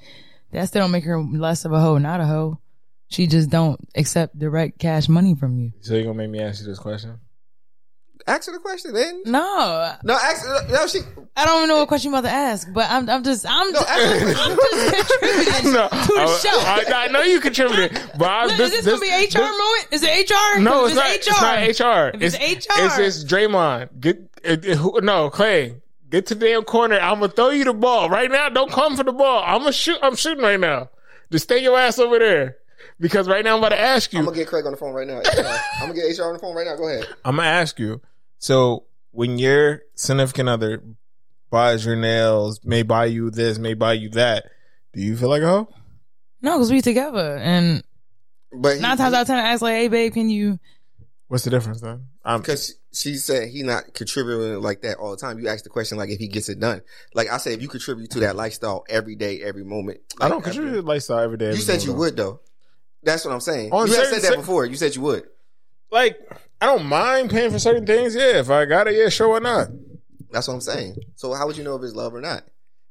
that 0.51 0.67
still 0.67 0.81
don't 0.81 0.91
make 0.91 1.05
her 1.05 1.21
less 1.21 1.63
of 1.63 1.71
a 1.71 1.79
hoe, 1.79 1.97
not 1.97 2.19
a 2.19 2.25
hoe. 2.25 2.59
She 3.07 3.27
just 3.27 3.49
don't 3.49 3.79
accept 3.95 4.37
direct 4.37 4.79
cash 4.79 5.07
money 5.07 5.35
from 5.35 5.57
you. 5.59 5.71
So 5.81 5.93
you 5.93 6.03
gonna 6.03 6.15
make 6.15 6.29
me 6.29 6.41
ask 6.41 6.61
you 6.61 6.67
this 6.67 6.79
question? 6.79 7.19
Ask 8.27 8.47
her 8.47 8.53
the 8.53 8.59
question, 8.59 8.91
man. 8.93 9.21
No, 9.25 9.93
No, 10.03 10.13
ask. 10.15 10.47
Uh, 10.47 10.61
no, 10.71 10.87
she. 10.87 10.99
I 11.37 11.45
don't 11.45 11.57
even 11.57 11.69
know 11.69 11.77
what 11.77 11.87
question 11.87 12.09
you're 12.11 12.19
about 12.19 12.27
to 12.29 12.33
ask. 12.35 12.67
But 12.73 12.89
I'm 12.89 13.07
I'm 13.07 13.23
just 13.23 13.45
I'm 13.47 13.71
No, 13.71 13.79
just, 13.79 13.89
ask. 13.89 14.39
I'm 14.39 14.57
just 14.57 15.07
contributing 15.19 15.73
no, 15.73 15.87
to 15.89 15.95
the 15.95 16.21
I, 16.21 16.39
show. 16.41 16.93
I, 16.93 17.03
I 17.03 17.07
know 17.09 17.21
you 17.21 17.39
contributed, 17.39 18.01
but 18.17 18.27
I, 18.27 18.45
Look, 18.47 18.57
this, 18.57 18.73
is 18.73 18.85
this, 18.85 18.93
gonna 18.99 19.01
be 19.01 19.25
HR 19.25 19.27
this- 19.27 19.35
moment? 19.35 19.87
Is 19.91 20.03
it 20.03 20.29
HR? 20.31 20.59
No, 20.59 20.85
If 20.85 20.91
it's 20.97 21.29
not. 21.29 21.59
HR. 21.59 21.69
It's 21.69 21.79
not 21.79 21.93
HR. 22.13 22.15
If 22.15 22.21
it's 22.35 22.67
HR. 22.67 22.71
It's 22.85 22.95
just 22.97 23.27
Draymond. 23.27 23.99
Get 23.99 24.17
it, 24.43 24.65
it- 24.65 24.77
who- 24.77 24.99
no 25.01 25.29
Clay. 25.29 25.81
Get 26.09 26.25
to 26.27 26.35
the 26.35 26.45
damn 26.47 26.63
corner. 26.63 26.97
I'm 26.99 27.19
gonna 27.19 27.31
throw 27.31 27.49
you 27.49 27.63
the 27.65 27.73
ball 27.73 28.09
right 28.09 28.31
now. 28.31 28.49
Don't 28.49 28.71
come 28.71 28.95
for 28.97 29.03
the 29.03 29.11
ball. 29.13 29.43
I'm 29.45 29.59
gonna 29.59 29.71
shoot. 29.71 29.97
I'm 30.01 30.15
shooting 30.15 30.43
right 30.43 30.59
now. 30.59 30.89
Just 31.31 31.43
stay 31.43 31.61
your 31.61 31.77
ass 31.77 31.99
over 31.99 32.17
there 32.19 32.57
because 32.99 33.27
right 33.27 33.43
now 33.43 33.53
I'm 33.53 33.59
about 33.59 33.69
to 33.69 33.79
ask 33.79 34.13
you. 34.13 34.19
I'm 34.19 34.25
gonna 34.25 34.37
get 34.37 34.47
Craig 34.47 34.65
on 34.65 34.71
the 34.71 34.77
phone 34.77 34.93
right 34.93 35.07
now. 35.07 35.21
I'm 35.81 35.89
gonna 35.89 35.93
get 35.93 36.17
HR 36.17 36.23
on 36.25 36.33
the 36.33 36.39
phone 36.39 36.55
right 36.55 36.65
now. 36.65 36.75
Go 36.75 36.87
ahead. 36.87 37.07
I'm 37.23 37.35
gonna 37.35 37.47
ask 37.49 37.77
you. 37.79 38.01
So 38.45 38.83
when 39.09 39.39
your 39.39 39.81
significant 39.95 40.49
other 40.49 40.83
buys 41.49 41.83
your 41.83 41.95
nails, 41.95 42.59
may 42.63 42.83
buy 42.83 43.05
you 43.05 43.31
this, 43.31 43.57
may 43.57 43.73
buy 43.73 43.93
you 43.93 44.09
that, 44.09 44.45
do 44.93 45.01
you 45.01 45.17
feel 45.17 45.29
like 45.29 45.41
a 45.41 45.47
hoe? 45.47 45.67
No, 46.43 46.51
because 46.51 46.71
we 46.71 46.83
together, 46.83 47.37
and 47.37 47.81
But 48.53 48.79
nine 48.79 48.97
times 48.97 49.15
out 49.15 49.21
of 49.21 49.27
ten, 49.27 49.43
I 49.43 49.49
ask 49.49 49.63
like, 49.63 49.73
"Hey, 49.73 49.87
babe, 49.87 50.13
can 50.13 50.29
you?" 50.29 50.59
What's 51.27 51.43
the 51.43 51.49
difference 51.49 51.81
then? 51.81 52.05
Because 52.23 52.75
she 52.93 53.15
said 53.15 53.49
he 53.49 53.63
not 53.63 53.95
contributing 53.95 54.61
like 54.61 54.81
that 54.83 54.97
all 54.97 55.09
the 55.09 55.17
time. 55.17 55.39
You 55.39 55.47
ask 55.47 55.63
the 55.63 55.71
question 55.71 55.97
like 55.97 56.11
if 56.11 56.19
he 56.19 56.27
gets 56.27 56.47
it 56.47 56.59
done. 56.59 56.83
Like 57.15 57.31
I 57.31 57.37
said, 57.37 57.53
if 57.53 57.63
you 57.63 57.67
contribute 57.67 58.11
to 58.11 58.19
that 58.19 58.35
lifestyle 58.35 58.85
every 58.87 59.15
day, 59.15 59.41
every 59.41 59.63
moment. 59.63 60.01
I 60.21 60.29
don't 60.29 60.43
contribute 60.43 60.73
to 60.73 60.81
lifestyle 60.83 61.17
every 61.17 61.37
day. 61.37 61.49
You 61.49 61.55
said 61.55 61.79
day, 61.79 61.85
you 61.85 61.93
though. 61.93 61.97
would 61.97 62.15
though. 62.15 62.41
That's 63.01 63.25
what 63.25 63.33
I'm 63.33 63.41
saying. 63.41 63.71
On 63.71 63.87
you 63.87 63.93
have 63.93 64.05
certain 64.05 64.21
said 64.21 64.33
that 64.33 64.37
before. 64.37 64.67
You 64.67 64.75
said 64.75 64.95
you 64.95 65.01
would. 65.01 65.23
Like 65.89 66.19
I 66.61 66.65
don't 66.67 66.85
mind 66.85 67.29
paying 67.29 67.51
for 67.51 67.59
certain 67.59 67.85
things. 67.85 68.15
Yeah, 68.15 68.39
if 68.39 68.49
I 68.49 68.65
got 68.65 68.87
it, 68.87 68.95
yeah, 68.95 69.09
sure, 69.09 69.29
why 69.29 69.39
not? 69.39 69.67
That's 70.31 70.47
what 70.47 70.55
I'm 70.55 70.61
saying. 70.61 70.97
So 71.15 71.33
how 71.33 71.47
would 71.47 71.57
you 71.57 71.63
know 71.63 71.75
if 71.75 71.83
it's 71.83 71.93
love 71.93 72.13
or 72.13 72.21
not? 72.21 72.43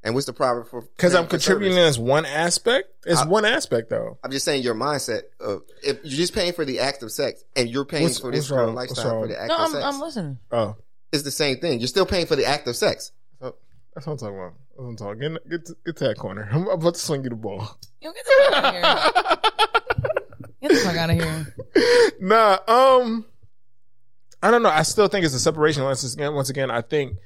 And 0.02 0.14
what's 0.14 0.26
the 0.26 0.34
problem 0.34 0.66
for? 0.66 0.82
Because 0.82 1.14
I'm 1.14 1.24
for 1.24 1.30
contributing 1.30 1.76
service? 1.76 1.96
as 1.96 1.98
one 1.98 2.26
aspect. 2.26 2.90
It's 3.06 3.20
I- 3.22 3.26
one 3.26 3.44
aspect 3.46 3.88
though. 3.88 4.18
I'm 4.22 4.30
just 4.30 4.44
saying 4.44 4.62
your 4.62 4.74
mindset 4.74 5.22
of 5.40 5.62
if 5.82 5.98
you're 6.04 6.16
just 6.18 6.34
paying 6.34 6.52
for 6.52 6.64
the 6.66 6.80
act 6.80 7.02
of 7.02 7.10
sex 7.10 7.42
and 7.56 7.70
you're 7.70 7.86
paying 7.86 8.04
What's- 8.04 8.18
for 8.20 8.30
this 8.30 8.50
what's 8.50 8.60
wrong? 8.60 8.74
lifestyle 8.74 9.22
for 9.22 9.28
the 9.28 9.38
act 9.40 9.48
No, 9.48 9.54
of 9.56 9.60
I'm, 9.62 9.70
sex. 9.72 9.84
I'm 9.84 10.00
listening. 10.00 10.38
Oh, 10.52 10.76
it's 11.10 11.22
the 11.22 11.30
same 11.30 11.58
thing. 11.58 11.80
You're 11.80 11.88
still 11.88 12.04
paying 12.06 12.26
for 12.26 12.36
the 12.36 12.44
act 12.44 12.66
of 12.68 12.76
sex. 12.76 13.12
so 13.40 13.54
that's 13.94 14.06
what 14.06 14.12
I'm 14.12 14.18
talking 14.18 14.36
about. 14.36 14.52
That's 14.70 14.80
what 14.80 14.86
I'm 14.88 14.96
talking. 14.96 15.20
Get, 15.20 15.50
get, 15.50 15.64
to, 15.66 15.76
get 15.86 15.96
to 15.96 16.04
that 16.08 16.18
corner. 16.18 16.48
I'm 16.52 16.68
about 16.68 16.94
to 16.94 17.00
swing 17.00 17.24
you 17.24 17.30
the 17.30 17.36
ball. 17.36 17.78
Yo, 18.02 18.12
get 18.12 18.24
the 18.26 18.32
fuck 18.50 18.64
out 18.64 18.64
of 18.64 18.74
here. 18.74 19.38
Get 20.60 20.70
the 20.70 20.76
fuck 20.78 20.96
out 20.96 21.10
of 21.10 21.16
here. 21.16 21.54
nah, 22.20 22.58
um, 22.68 23.24
I 24.44 24.50
don't 24.50 24.62
know. 24.62 24.68
I 24.68 24.82
still 24.82 25.08
think 25.08 25.24
it's 25.24 25.32
a 25.32 25.40
separation. 25.40 25.84
Once 25.84 26.12
again, 26.12 26.34
once 26.34 26.50
again, 26.50 26.70
I 26.70 26.82
think 26.82 27.16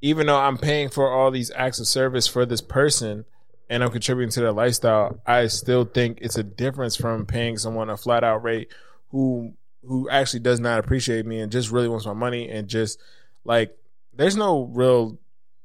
even 0.00 0.28
though 0.28 0.38
I'm 0.38 0.56
paying 0.56 0.90
for 0.90 1.10
all 1.10 1.32
these 1.32 1.50
acts 1.50 1.80
of 1.80 1.88
service 1.88 2.28
for 2.28 2.46
this 2.46 2.60
person 2.60 3.24
and 3.68 3.82
I'm 3.82 3.90
contributing 3.90 4.30
to 4.34 4.40
their 4.42 4.52
lifestyle, 4.52 5.20
I 5.26 5.48
still 5.48 5.84
think 5.84 6.18
it's 6.20 6.38
a 6.38 6.44
difference 6.44 6.94
from 6.94 7.26
paying 7.26 7.58
someone 7.58 7.90
a 7.90 7.96
flat 7.96 8.22
out 8.22 8.44
rate 8.44 8.68
who 9.10 9.54
who 9.88 10.08
actually 10.08 10.38
does 10.38 10.60
not 10.60 10.78
appreciate 10.78 11.26
me 11.26 11.40
and 11.40 11.50
just 11.50 11.72
really 11.72 11.88
wants 11.88 12.06
my 12.06 12.12
money 12.12 12.48
and 12.48 12.68
just 12.68 13.00
like 13.44 13.76
there's 14.14 14.36
no 14.36 14.70
real 14.72 15.18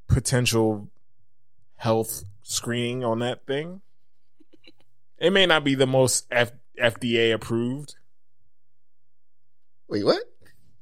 potential 0.07 0.89
health 1.75 2.23
screening 2.41 3.03
on 3.03 3.19
that 3.19 3.45
thing. 3.45 3.81
It 5.19 5.31
may 5.31 5.45
not 5.45 5.63
be 5.63 5.75
the 5.75 5.85
most 5.85 6.25
F- 6.31 6.53
FDA 6.81 7.31
approved. 7.31 7.97
Wait, 9.87 10.03
what? 10.03 10.32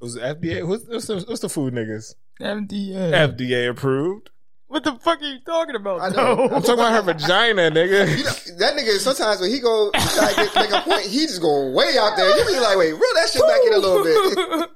Was 0.02 0.16
it 0.16 0.24
FDA? 0.24 0.68
What's, 0.68 0.86
what's, 0.88 1.06
the, 1.08 1.24
what's 1.28 1.42
the 1.42 1.50
food 1.50 1.74
niggas? 1.74 2.16
FDA. 2.42 3.12
FDA 3.12 3.70
approved. 3.70 4.30
What 4.68 4.84
the 4.84 4.94
fuck 4.96 5.22
are 5.22 5.26
you 5.26 5.40
talking 5.46 5.76
about? 5.76 6.02
I 6.02 6.10
know. 6.10 6.44
I'm 6.46 6.62
talking 6.62 6.74
about 6.76 6.94
her 6.94 7.02
vagina, 7.14 7.64
You 7.66 7.72
nigga. 7.72 8.08
know, 8.08 8.58
that 8.58 8.76
nigga 8.78 8.98
sometimes 9.00 9.42
when 9.42 9.52
he 9.52 9.60
go 9.60 9.92
try 9.92 10.32
to 10.34 10.52
make 10.56 10.72
a 10.72 10.82
point, 10.82 11.06
he 11.06 11.28
just 11.28 11.42
go 11.42 11.72
way 11.72 11.98
out 12.00 12.16
there. 12.16 12.38
You 12.40 12.46
be 12.46 12.60
like, 12.60 12.78
wait, 12.78 12.94
reel 12.94 13.02
that 13.16 13.30
shit 13.32 13.42
back 13.46 13.60
in 13.68 13.74
a 13.74 13.78
little 13.78 14.04
bit. 14.04 14.70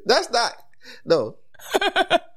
That's 0.06 0.30
not 0.30 0.52
no. 1.04 1.36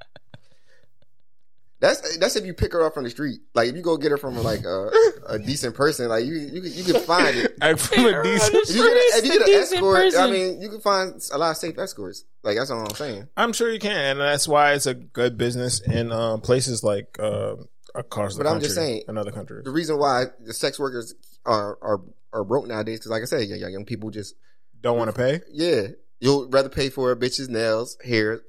That's 1.78 2.16
that's 2.18 2.36
if 2.36 2.46
you 2.46 2.54
pick 2.54 2.72
her 2.72 2.84
up 2.86 2.94
from 2.94 3.04
the 3.04 3.10
street. 3.10 3.40
Like 3.54 3.68
if 3.68 3.76
you 3.76 3.82
go 3.82 3.96
get 3.98 4.10
her 4.10 4.16
from 4.16 4.34
like 4.42 4.64
a, 4.64 4.90
a 5.28 5.38
decent 5.44 5.74
person, 5.74 6.08
like 6.08 6.24
you 6.24 6.34
you 6.34 6.62
can, 6.62 6.72
you 6.72 6.84
can 6.84 7.00
find 7.02 7.36
it. 7.36 7.54
Like, 7.60 7.78
from 7.78 8.06
a 8.06 8.22
decent. 8.22 8.54
If 8.54 8.74
you 8.76 8.82
get, 8.82 8.92
a, 8.96 9.18
if 9.18 9.24
you 9.24 9.32
get 9.32 9.40
an 9.42 9.46
Decent 9.46 9.72
escort, 9.82 10.14
I 10.18 10.30
mean, 10.30 10.60
you 10.62 10.68
can 10.70 10.80
find 10.80 11.20
a 11.32 11.38
lot 11.38 11.50
of 11.50 11.56
safe 11.58 11.78
escorts. 11.78 12.24
Like 12.42 12.56
that's 12.56 12.70
all 12.70 12.80
I'm 12.80 12.94
saying. 12.94 13.28
I'm 13.36 13.52
sure 13.52 13.70
you 13.70 13.78
can, 13.78 13.92
and 14.16 14.20
that's 14.20 14.48
why 14.48 14.72
it's 14.72 14.86
a 14.86 14.94
good 14.94 15.36
business 15.36 15.80
in 15.80 16.12
um, 16.12 16.40
places 16.40 16.82
like 16.82 17.16
uh, 17.18 17.56
across 17.94 18.36
the 18.36 18.44
But 18.44 18.48
I'm 18.48 18.54
country, 18.54 18.66
just 18.68 18.76
saying- 18.76 19.02
another 19.08 19.32
country. 19.32 19.60
The 19.62 19.70
reason 19.70 19.98
why 19.98 20.24
the 20.40 20.54
sex 20.54 20.78
workers 20.78 21.14
are 21.44 21.76
are 21.82 22.00
are 22.32 22.44
broke 22.44 22.66
nowadays, 22.68 23.00
because 23.00 23.10
like 23.10 23.22
I 23.22 23.26
said, 23.26 23.48
young, 23.48 23.70
young 23.72 23.84
people 23.84 24.10
just 24.10 24.34
Don't 24.80 24.96
want 24.96 25.14
to 25.14 25.16
pay. 25.16 25.40
yeah, 25.52 25.88
you'll 26.20 26.48
rather 26.48 26.68
pay 26.70 26.88
for 26.88 27.12
a 27.12 27.16
bitch's 27.16 27.48
nails, 27.50 27.98
hair, 28.04 28.40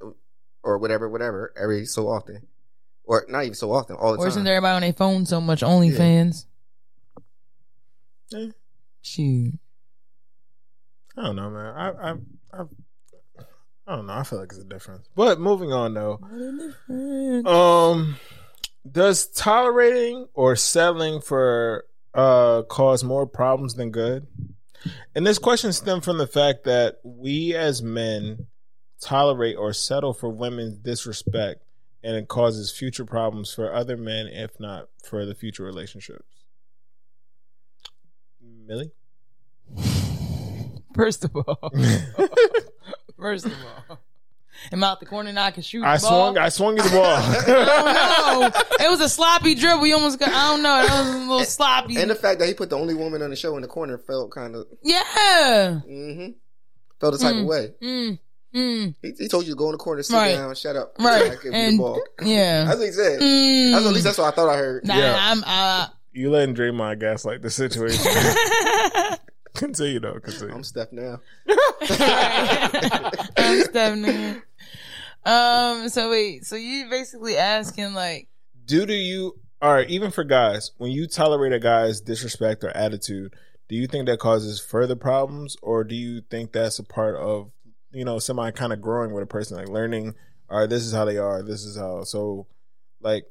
or 0.63 0.78
whatever, 0.78 1.09
whatever, 1.09 1.53
every 1.61 1.86
so 1.86 2.07
often, 2.07 2.47
or 3.08 3.26
not 3.28 3.43
even 3.43 3.55
so 3.55 3.72
often, 3.72 3.95
all 3.95 4.14
the 4.14 4.20
Or 4.20 4.28
isn't 4.28 4.43
time. 4.43 4.47
everybody 4.47 4.76
on 4.76 4.82
their 4.82 4.93
phone 4.93 5.26
so 5.26 5.41
much? 5.41 5.62
OnlyFans. 5.62 6.45
Yeah. 8.30 8.47
Shoot. 9.01 9.53
I 11.18 11.24
don't 11.24 11.36
know, 11.38 11.49
man. 11.49 11.74
I, 11.76 11.89
I, 11.89 12.12
I, 12.53 12.64
I 13.88 13.95
don't 13.95 14.05
know. 14.05 14.14
I 14.14 14.24
feel 14.24 14.39
like 14.39 14.49
it's 14.51 14.60
a 14.62 14.66
difference. 14.66 15.08
But 15.16 15.39
moving 15.39 15.72
on, 15.74 15.93
though. 15.93 16.20
Um, 17.49 18.18
does 18.89 19.28
tolerating 19.28 20.28
or 20.34 20.55
settling 20.55 21.22
for 21.22 21.86
uh 22.14 22.64
cause 22.64 23.03
more 23.03 23.26
problems 23.26 23.76
than 23.76 23.91
good? 23.91 24.28
And 25.16 25.26
this 25.26 25.39
question 25.39 25.74
stems 25.74 26.05
from 26.05 26.18
the 26.18 26.28
fact 26.28 26.66
that 26.66 26.97
we 27.03 27.55
as 27.55 27.82
men 27.82 28.47
tolerate 29.01 29.55
or 29.58 29.74
settle 29.74 30.14
for 30.14 30.30
women's 30.30 30.78
disrespect, 30.78 31.64
and 32.08 32.16
it 32.16 32.30
causes 32.30 32.72
future 32.72 33.03
problems 33.03 33.53
for 33.53 33.74
other 33.74 33.97
men, 33.97 34.28
if 34.28 34.58
not 34.62 34.88
for 35.03 35.26
the 35.26 35.36
future 35.36 35.66
relationships. 35.66 36.45
Millie? 38.66 38.91
First 40.95 41.26
of 41.26 41.36
all, 41.36 41.72
first 43.20 43.45
of 43.45 43.53
all, 43.89 43.99
am 44.72 44.84
I 44.84 44.88
out 44.88 44.99
the 44.99 45.05
corner 45.05 45.32
now? 45.32 45.43
I 45.43 45.51
can 45.51 45.62
shoot. 45.62 45.84
I 45.84 45.97
the 45.97 46.01
ball? 46.01 46.34
swung. 46.34 46.38
I 46.39 46.49
swung 46.49 46.78
you 46.78 46.82
the 46.82 46.89
ball. 46.89 47.18
Oh 47.47 48.51
no! 48.51 48.86
It 48.86 48.89
was 48.89 48.99
a 49.01 49.10
sloppy 49.10 49.53
dribble. 49.53 49.86
You 49.86 49.93
almost 49.93 50.18
got. 50.18 50.30
I 50.30 50.55
don't 50.55 50.64
know. 50.64 50.88
That 50.88 51.05
was 51.05 51.16
a 51.16 51.20
little 51.20 51.43
sloppy. 51.43 51.97
And 51.97 52.10
the 52.10 52.16
fact 52.16 52.39
that 52.39 52.47
he 52.47 52.55
put 52.55 52.72
the 52.72 52.78
only 52.78 52.95
woman 52.95 53.22
on 53.22 53.30
the 53.30 53.36
show 53.36 53.55
in 53.58 53.62
the 53.62 53.68
corner 53.68 53.99
felt 53.99 54.32
kind 54.32 54.55
of 54.55 54.66
yeah. 54.82 55.82
mm-hmm, 55.88 56.32
felt 56.99 57.14
a 57.14 57.18
type 57.20 57.36
of 57.36 57.45
way. 57.45 57.76
Mm. 57.80 58.18
Mm. 58.58 58.95
He, 59.01 59.14
he 59.18 59.28
told 59.28 59.45
you 59.45 59.51
to 59.53 59.55
go 59.58 59.66
in 59.68 59.74
the 59.74 59.78
corner, 59.78 60.01
sit 60.03 60.16
Right. 60.16 60.34
down, 60.36 60.55
shut 60.55 60.76
up, 60.76 60.95
Right. 60.99 61.32
I 61.32 61.36
give 61.43 61.53
And 61.53 61.74
the 61.78 61.84
ball. 61.84 62.01
yeah. 62.22 62.64
That's 62.66 62.78
what 62.80 62.86
he 62.86 62.91
said. 62.91 63.22
Mm. 63.22 63.72
That's 63.74 63.86
at 63.86 63.91
least 63.93 64.03
that's 64.05 64.18
what 64.18 64.34
I 64.34 64.36
thought 64.36 64.49
I 64.49 64.58
heard. 64.58 64.86
Nah, 64.88 64.95
Yeah. 64.97 65.18
I'm. 65.20 65.43
Uh, 65.45 65.88
you 66.14 66.32
letting 66.32 66.55
Draymond 66.55 66.99
gaslight 66.99 67.41
the 67.43 67.49
situation. 67.51 68.03
continue 69.53 69.99
though. 69.99 70.20
Continue. 70.20 70.55
I'm 70.55 70.64
Steph 70.64 70.91
now. 70.91 71.20
I'm 73.38 73.62
Stephanie. 73.64 74.41
Um. 75.26 75.89
So 75.89 76.10
wait. 76.10 76.45
So 76.45 76.55
you 76.55 76.89
basically 76.89 77.38
asking 77.38 77.93
like, 77.93 78.28
do 78.66 78.86
do 78.86 78.93
you 78.93 79.39
all 79.62 79.74
right 79.74 79.89
even 79.89 80.12
for 80.12 80.24
guys 80.24 80.72
when 80.78 80.91
you 80.91 81.08
tolerate 81.08 81.51
a 81.53 81.60
guy's 81.60 81.99
disrespect 82.01 82.64
or 82.64 82.70
attitude 82.78 83.34
do 83.68 83.76
you 83.76 83.88
think 83.88 84.05
that 84.05 84.20
causes 84.20 84.60
further 84.60 84.95
problems 84.95 85.58
or 85.64 85.84
do 85.84 85.95
you 85.95 86.22
think 86.30 86.51
that's 86.51 86.78
a 86.78 86.84
part 86.84 87.16
of 87.16 87.51
you 87.92 88.06
know 88.06 88.20
semi 88.20 88.52
kind 88.52 88.74
of 88.74 88.82
growing 88.82 89.14
with 89.14 89.24
a 89.24 89.28
person 89.28 89.58
like 89.58 89.70
learning 89.70 90.14
all 90.50 90.60
right 90.60 90.70
this 90.70 90.84
is 90.84 90.94
how 90.94 91.06
they 91.06 91.18
are 91.18 91.42
this 91.44 91.64
is 91.64 91.78
how 91.78 92.04
so 92.04 92.48
like 93.02 93.26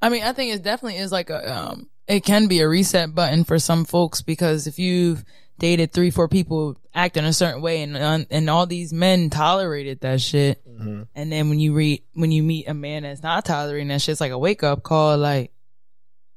I 0.00 0.08
mean, 0.08 0.22
I 0.22 0.32
think 0.32 0.54
it 0.54 0.62
definitely 0.62 0.98
is 0.98 1.12
like 1.12 1.30
a. 1.30 1.52
Um. 1.52 1.88
It 2.08 2.24
can 2.24 2.48
be 2.48 2.60
a 2.60 2.68
reset 2.68 3.14
button 3.14 3.44
for 3.44 3.58
some 3.60 3.84
folks 3.84 4.22
because 4.22 4.66
if 4.66 4.78
you've 4.78 5.24
dated 5.58 5.92
three, 5.92 6.10
four 6.10 6.26
people 6.28 6.76
acting 6.92 7.24
a 7.24 7.32
certain 7.32 7.62
way, 7.62 7.82
and 7.82 7.96
uh, 7.96 8.24
and 8.30 8.50
all 8.50 8.66
these 8.66 8.92
men 8.92 9.30
tolerated 9.30 10.00
that 10.00 10.20
shit, 10.20 10.60
mhm. 10.66 11.06
And 11.14 11.30
then 11.30 11.48
when 11.48 11.60
you 11.60 11.72
read 11.74 12.02
when 12.14 12.32
you 12.32 12.42
meet 12.42 12.68
a 12.68 12.74
man 12.74 13.04
that's 13.04 13.22
not 13.22 13.44
tolerating 13.44 13.88
that 13.88 14.02
shit, 14.02 14.12
it's 14.12 14.20
like 14.20 14.32
a 14.32 14.38
wake 14.38 14.64
up 14.64 14.82
call. 14.82 15.16
Like, 15.16 15.52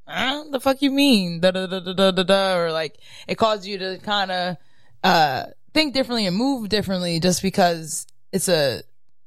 uh, 0.07 0.43
the 0.51 0.59
fuck 0.59 0.81
you 0.81 0.91
mean? 0.91 1.39
Da 1.39 1.51
da 1.51 1.65
da 1.65 1.79
da 1.79 2.11
da 2.11 2.23
da. 2.23 2.57
Or 2.57 2.71
like 2.71 2.97
it 3.27 3.35
causes 3.35 3.67
you 3.67 3.79
to 3.79 3.97
kind 4.03 4.31
of 4.31 4.57
uh 5.03 5.45
think 5.75 5.93
differently 5.93 6.25
and 6.25 6.35
move 6.35 6.69
differently 6.69 7.19
just 7.19 7.43
because 7.43 8.07
it's 8.31 8.47
a 8.47 8.81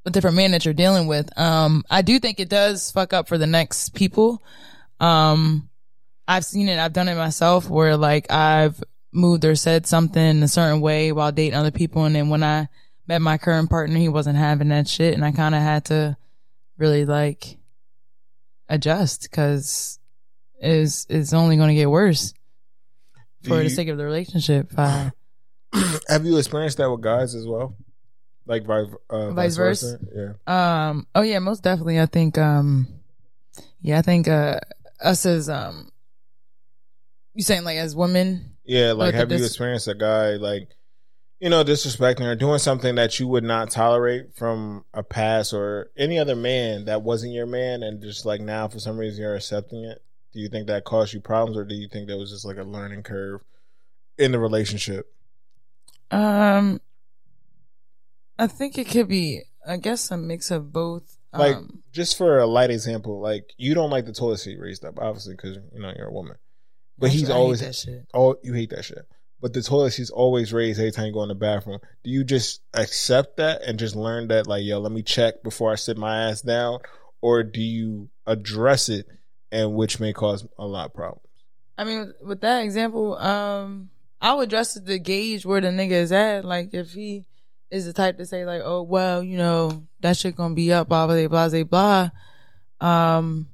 a 0.04 0.10
different 0.10 0.36
man 0.36 0.52
that 0.52 0.64
you're 0.64 0.74
dealing 0.74 1.06
with. 1.06 1.28
Um, 1.38 1.84
I 1.90 2.00
do 2.02 2.18
think 2.18 2.40
it 2.40 2.48
does 2.48 2.90
fuck 2.90 3.12
up 3.12 3.28
for 3.28 3.36
the 3.36 3.46
next 3.46 3.94
people. 3.94 4.42
Um, 4.98 5.68
I've 6.26 6.46
seen 6.46 6.68
it. 6.68 6.78
I've 6.78 6.94
done 6.94 7.08
it 7.08 7.14
myself 7.14 7.68
where 7.68 7.96
like 7.96 8.32
I've 8.32 8.82
moved 9.12 9.44
or 9.44 9.54
said 9.54 9.86
something 9.86 10.42
a 10.42 10.48
certain 10.48 10.80
way 10.80 11.12
while 11.12 11.30
dating 11.30 11.58
other 11.58 11.70
people, 11.70 12.04
and 12.04 12.16
then 12.16 12.30
when 12.30 12.42
I 12.42 12.68
met 13.06 13.20
my 13.20 13.38
current 13.38 13.70
partner, 13.70 13.98
he 13.98 14.08
wasn't 14.08 14.38
having 14.38 14.68
that 14.68 14.88
shit, 14.88 15.14
and 15.14 15.24
I 15.24 15.32
kind 15.32 15.54
of 15.54 15.60
had 15.60 15.84
to 15.86 16.16
really 16.78 17.04
like 17.04 17.58
adjust 18.68 19.22
because 19.22 19.98
is 20.60 21.06
it's 21.08 21.32
only 21.32 21.56
going 21.56 21.68
to 21.68 21.74
get 21.74 21.90
worse 21.90 22.32
Do 23.42 23.50
for 23.50 23.62
the 23.62 23.70
sake 23.70 23.88
of 23.88 23.98
the 23.98 24.04
relationship. 24.04 24.72
I, 24.76 25.12
have 26.08 26.24
you 26.24 26.36
experienced 26.38 26.78
that 26.78 26.90
with 26.90 27.00
guys 27.00 27.34
as 27.34 27.46
well 27.46 27.74
like 28.48 28.64
vice, 28.64 28.86
uh, 29.10 29.30
Vice 29.30 29.34
vice 29.34 29.56
versa 29.56 29.98
yeah 30.14 30.88
um, 30.88 31.06
oh 31.14 31.22
yeah, 31.22 31.38
most 31.38 31.62
definitely. 31.62 32.00
I 32.00 32.06
think, 32.06 32.38
um, 32.38 32.88
yeah, 33.80 33.98
I 33.98 34.02
think 34.02 34.26
uh, 34.26 34.58
us 35.00 35.26
as 35.26 35.48
um, 35.48 35.92
you 37.34 37.44
saying 37.44 37.64
like 37.64 37.76
as 37.76 37.94
women, 37.94 38.56
Yeah, 38.64 38.92
like 38.92 39.14
have 39.14 39.30
you 39.30 39.38
dis- 39.38 39.46
experienced 39.46 39.86
a 39.86 39.94
guy 39.94 40.30
like 40.36 40.70
you 41.40 41.50
know 41.50 41.62
disrespecting 41.62 42.22
or 42.26 42.34
doing 42.34 42.58
something 42.58 42.96
that 42.96 43.20
you 43.20 43.28
would 43.28 43.44
not 43.44 43.70
tolerate 43.70 44.34
from 44.34 44.84
a 44.94 45.02
past 45.02 45.52
or 45.52 45.90
any 45.96 46.18
other 46.18 46.34
man 46.34 46.86
that 46.86 47.02
wasn't 47.02 47.34
your 47.34 47.46
man, 47.46 47.82
and 47.82 48.02
just 48.02 48.24
like 48.24 48.40
now 48.40 48.66
for 48.66 48.80
some 48.80 48.96
reason 48.96 49.22
you're 49.22 49.36
accepting 49.36 49.84
it? 49.84 50.02
Do 50.32 50.40
you 50.40 50.48
think 50.48 50.66
that 50.68 50.84
caused 50.84 51.12
you 51.12 51.20
problems, 51.20 51.58
or 51.58 51.64
do 51.64 51.74
you 51.74 51.88
think 51.88 52.08
that 52.08 52.16
was 52.16 52.30
just 52.30 52.46
like 52.46 52.56
a 52.56 52.64
learning 52.64 53.02
curve 53.02 53.42
in 54.16 54.32
the 54.32 54.38
relationship? 54.38 55.12
Um, 56.10 56.80
I 58.38 58.46
think 58.46 58.78
it 58.78 58.88
could 58.88 59.08
be, 59.08 59.42
I 59.66 59.76
guess, 59.76 60.10
a 60.10 60.16
mix 60.16 60.50
of 60.50 60.72
both. 60.72 61.16
Like 61.32 61.56
um, 61.56 61.82
just 61.92 62.16
for 62.16 62.38
a 62.38 62.46
light 62.46 62.70
example, 62.70 63.20
like 63.20 63.52
you 63.58 63.74
don't 63.74 63.90
like 63.90 64.06
the 64.06 64.12
toilet 64.12 64.38
seat 64.38 64.58
raised 64.58 64.84
up, 64.84 64.98
obviously, 64.98 65.34
because 65.34 65.58
you 65.74 65.80
know 65.80 65.92
you're 65.96 66.08
a 66.08 66.12
woman. 66.12 66.36
But 66.98 67.10
he's 67.10 67.24
actually, 67.24 67.32
I 67.32 67.36
hate 67.36 67.42
always 67.42 67.60
that 67.60 67.74
shit. 67.74 68.06
Oh, 68.14 68.36
you 68.42 68.52
hate 68.54 68.70
that 68.70 68.84
shit. 68.84 69.06
But 69.40 69.52
the 69.52 69.62
toilet 69.62 69.92
seat's 69.92 70.10
always 70.10 70.52
raised 70.52 70.80
every 70.80 70.90
time 70.90 71.06
you 71.06 71.12
go 71.12 71.22
in 71.22 71.28
the 71.28 71.34
bathroom. 71.34 71.78
Do 72.02 72.10
you 72.10 72.24
just 72.24 72.60
accept 72.74 73.36
that 73.36 73.62
and 73.62 73.78
just 73.78 73.94
learn 73.94 74.28
that, 74.28 74.48
like, 74.48 74.64
yo, 74.64 74.80
let 74.80 74.90
me 74.90 75.02
check 75.02 75.44
before 75.44 75.70
I 75.70 75.76
sit 75.76 75.96
my 75.96 76.28
ass 76.28 76.42
down? 76.42 76.80
Or 77.20 77.44
do 77.44 77.60
you 77.60 78.08
address 78.26 78.88
it 78.88 79.06
and 79.52 79.74
which 79.74 80.00
may 80.00 80.12
cause 80.12 80.44
a 80.58 80.66
lot 80.66 80.86
of 80.86 80.94
problems? 80.94 81.28
I 81.76 81.84
mean, 81.84 82.12
with 82.20 82.40
that 82.40 82.64
example, 82.64 83.16
um, 83.16 83.90
I 84.20 84.34
would 84.34 84.50
dress 84.50 84.76
it 84.76 84.86
to 84.86 84.98
gauge 84.98 85.46
where 85.46 85.60
the 85.60 85.68
nigga 85.68 85.92
is 85.92 86.12
at. 86.12 86.44
Like, 86.44 86.74
if 86.74 86.92
he 86.92 87.24
is 87.70 87.86
the 87.86 87.92
type 87.92 88.18
to 88.18 88.26
say, 88.26 88.44
like, 88.44 88.62
oh, 88.64 88.82
well, 88.82 89.22
you 89.22 89.36
know, 89.36 89.86
that 90.00 90.16
shit 90.16 90.36
gonna 90.36 90.54
be 90.54 90.72
up, 90.72 90.88
blah, 90.88 91.06
blah, 91.06 91.28
blah, 91.28 91.48
blah, 91.48 91.64
blah, 91.64 92.10
um, 92.80 93.48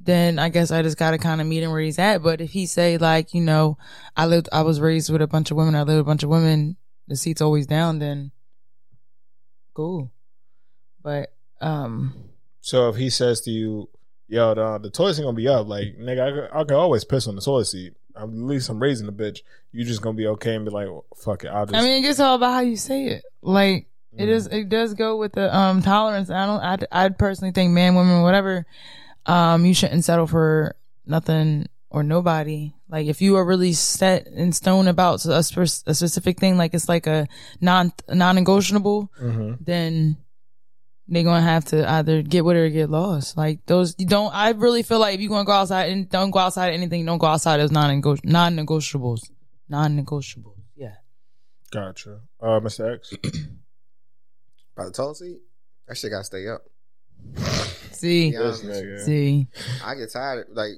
then 0.00 0.38
I 0.38 0.48
guess 0.48 0.70
I 0.70 0.82
just 0.82 0.96
gotta 0.96 1.18
kind 1.18 1.40
of 1.40 1.46
meet 1.46 1.62
him 1.62 1.70
where 1.70 1.80
he's 1.80 1.98
at. 1.98 2.22
But 2.22 2.40
if 2.40 2.50
he 2.50 2.66
say, 2.66 2.96
like, 2.96 3.34
you 3.34 3.42
know, 3.42 3.76
I 4.16 4.26
lived, 4.26 4.48
I 4.52 4.62
was 4.62 4.80
raised 4.80 5.10
with 5.10 5.22
a 5.22 5.26
bunch 5.26 5.50
of 5.50 5.56
women, 5.56 5.74
I 5.74 5.80
lived 5.80 5.98
with 5.98 6.00
a 6.00 6.04
bunch 6.04 6.22
of 6.22 6.30
women, 6.30 6.76
the 7.06 7.16
seat's 7.16 7.42
always 7.42 7.66
down, 7.66 7.98
then 7.98 8.32
cool. 9.74 10.10
But, 11.02 11.32
um, 11.60 12.14
So 12.62 12.88
if 12.88 12.96
he 12.96 13.10
says 13.10 13.42
to 13.42 13.50
you, 13.50 13.90
yo, 14.26 14.54
the, 14.54 14.78
the 14.78 14.90
toilet's 14.90 15.20
gonna 15.20 15.32
be 15.34 15.48
up, 15.48 15.66
like, 15.68 15.98
nigga, 15.98 16.50
I, 16.52 16.60
I 16.60 16.64
can 16.64 16.76
always 16.76 17.04
piss 17.04 17.26
on 17.28 17.36
the 17.36 17.42
toilet 17.42 17.66
seat. 17.66 17.94
At 18.16 18.28
least 18.32 18.68
I'm 18.68 18.80
raising 18.80 19.06
the 19.06 19.12
bitch. 19.12 19.40
You 19.72 19.84
just 19.84 20.02
gonna 20.02 20.16
be 20.16 20.26
okay 20.28 20.54
and 20.56 20.64
be 20.64 20.70
like, 20.70 20.86
well, 20.88 21.04
fuck 21.16 21.44
it, 21.44 21.48
I'll 21.48 21.66
just. 21.66 21.76
I 21.76 21.82
mean, 21.82 21.92
it 21.98 22.02
gets 22.02 22.20
all 22.20 22.34
about 22.36 22.52
how 22.52 22.60
you 22.60 22.76
say 22.76 23.06
it. 23.06 23.24
Like 23.42 23.86
it 24.16 24.26
Mhm. 24.26 24.28
is, 24.28 24.46
it 24.48 24.68
does 24.68 24.94
go 24.94 25.16
with 25.16 25.32
the 25.32 25.54
um 25.56 25.82
tolerance. 25.82 26.30
I 26.30 26.46
don't, 26.46 26.60
I, 26.92 27.04
I 27.04 27.08
personally 27.10 27.52
think 27.52 27.72
man, 27.72 27.94
women, 27.94 28.22
whatever. 28.22 28.66
um, 29.26 29.64
you 29.64 29.74
shouldn't 29.74 30.04
settle 30.04 30.26
for 30.26 30.74
nothing 31.06 31.66
or 31.90 32.02
nobody. 32.02 32.72
Like 32.88 33.06
if 33.06 33.22
you 33.22 33.36
are 33.36 33.44
really 33.44 33.72
set 33.72 34.26
in 34.26 34.52
stone 34.52 34.88
about 34.88 35.24
a, 35.24 35.42
spe- 35.42 35.86
a 35.86 35.94
specific 35.94 36.40
thing, 36.40 36.56
like 36.56 36.74
it's 36.74 36.88
like 36.88 37.06
a 37.06 37.28
non 37.60 37.92
non 38.08 38.34
negotiable, 38.34 39.10
Mm-hmm. 39.20 39.62
then 39.62 40.16
they're 41.10 41.24
gonna 41.24 41.42
have 41.42 41.64
to 41.66 41.90
either 41.90 42.22
get 42.22 42.44
with 42.44 42.56
it 42.56 42.60
or 42.60 42.68
get 42.70 42.88
lost. 42.88 43.36
Like 43.36 43.66
those, 43.66 43.94
you 43.98 44.06
don't. 44.06 44.32
I 44.32 44.50
really 44.50 44.82
feel 44.82 45.00
like 45.00 45.14
if 45.14 45.20
you're 45.20 45.28
gonna 45.28 45.44
go 45.44 45.52
outside 45.52 45.90
and 45.90 46.08
don't 46.08 46.30
go 46.30 46.38
outside 46.38 46.68
of 46.68 46.74
anything, 46.74 47.04
don't 47.04 47.18
go 47.18 47.26
outside 47.26 47.58
as 47.60 47.72
non 47.72 48.00
non 48.24 48.56
negotiables, 48.56 49.30
non 49.68 50.02
negotiables. 50.02 50.60
Yeah. 50.76 50.94
Gotcha. 51.72 52.20
Uh, 52.40 52.60
Mr. 52.60 52.94
X. 52.94 53.12
By 54.76 54.84
the 54.84 54.92
tall 54.92 55.14
seat, 55.14 55.38
that 55.88 55.96
shit 55.96 56.12
gotta 56.12 56.24
stay 56.24 56.46
up. 56.48 56.62
See, 57.92 58.28
Yeah. 58.28 58.38
This 58.44 58.62
nigga. 58.62 59.04
see. 59.04 59.48
I 59.84 59.94
get 59.96 60.12
tired. 60.12 60.46
Like, 60.52 60.74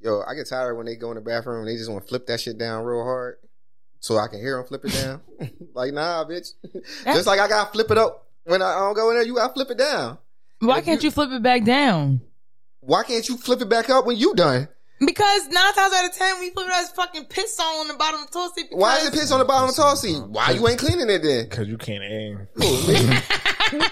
yo, 0.00 0.22
I 0.26 0.34
get 0.34 0.48
tired 0.48 0.76
when 0.76 0.86
they 0.86 0.96
go 0.96 1.10
in 1.10 1.16
the 1.16 1.20
bathroom 1.20 1.60
and 1.60 1.68
they 1.68 1.76
just 1.76 1.90
want 1.90 2.04
to 2.04 2.08
flip 2.08 2.26
that 2.28 2.40
shit 2.40 2.56
down 2.56 2.84
real 2.84 3.02
hard, 3.02 3.36
so 4.00 4.16
I 4.16 4.28
can 4.28 4.38
hear 4.38 4.56
them 4.56 4.66
flip 4.66 4.84
it 4.84 4.92
down. 4.92 5.20
like, 5.74 5.92
nah, 5.92 6.24
bitch. 6.24 6.52
just 7.04 7.26
like 7.26 7.40
I 7.40 7.48
gotta 7.48 7.70
flip 7.72 7.90
it 7.90 7.98
up 7.98 8.28
when 8.44 8.62
I 8.62 8.74
don't 8.74 8.94
go 8.94 9.10
in 9.10 9.16
there. 9.16 9.24
You 9.26 9.34
gotta 9.34 9.52
flip 9.52 9.70
it 9.70 9.78
down. 9.78 10.18
Why 10.60 10.78
If 10.78 10.84
can't 10.84 11.02
you- 11.02 11.08
you 11.08 11.10
flip 11.12 11.30
it 11.30 11.42
back 11.42 11.64
down? 11.64 12.20
Why 12.80 13.02
can't 13.04 13.28
you 13.28 13.36
flip 13.36 13.60
it 13.60 13.68
back 13.68 13.90
up 13.90 14.06
when 14.06 14.16
you 14.16 14.34
done? 14.34 14.68
Because 15.04 15.48
nine 15.48 15.74
times 15.74 15.92
out 15.94 16.04
of 16.04 16.12
ten, 16.12 16.38
we 16.38 16.46
you 16.46 16.52
flip 16.52 16.66
it, 16.66 16.70
there's 16.70 16.90
fucking 16.90 17.24
piss 17.24 17.58
on 17.60 17.88
the 17.88 17.94
bottom 17.94 18.20
of 18.20 18.26
the 18.28 18.32
toilet 18.32 18.54
seat. 18.54 18.66
Why 18.70 18.98
is 18.98 19.06
it 19.08 19.12
piss 19.14 19.32
on 19.32 19.40
the 19.40 19.44
bottom 19.44 19.68
of 19.68 19.74
the 19.74 19.82
tall 19.82 19.96
seat? 19.96 20.20
Why 20.28 20.50
you 20.52 20.66
ain't 20.68 20.78
cleaning 20.78 21.10
it 21.10 21.22
then? 21.22 21.44
Because 21.48 21.66
you 21.68 21.76
can't 21.76 22.04
aim. 22.04 22.46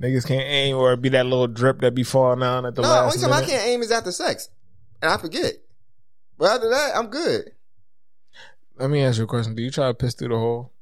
Niggas 0.00 0.26
can't 0.26 0.44
aim 0.46 0.76
or 0.76 0.96
be 0.96 1.08
that 1.10 1.24
little 1.24 1.46
drip 1.46 1.80
that 1.80 1.94
be 1.94 2.02
falling 2.02 2.40
down 2.40 2.66
at 2.66 2.74
the 2.74 2.82
No, 2.82 2.88
only 2.88 3.00
last 3.06 3.20
time 3.22 3.32
I 3.32 3.42
can't 3.42 3.66
aim 3.66 3.80
is 3.82 3.90
after 3.90 4.12
sex, 4.12 4.48
and 5.00 5.10
I 5.10 5.16
forget. 5.16 5.54
But 6.36 6.50
after 6.56 6.68
that, 6.70 6.92
I'm 6.94 7.06
good. 7.06 7.52
Let 8.78 8.90
me 8.90 9.02
ask 9.02 9.16
you 9.18 9.24
a 9.24 9.26
question. 9.26 9.54
Do 9.54 9.62
you 9.62 9.70
try 9.70 9.86
to 9.88 9.94
piss 9.94 10.14
through 10.14 10.28
the 10.28 10.36
hole 10.38 10.72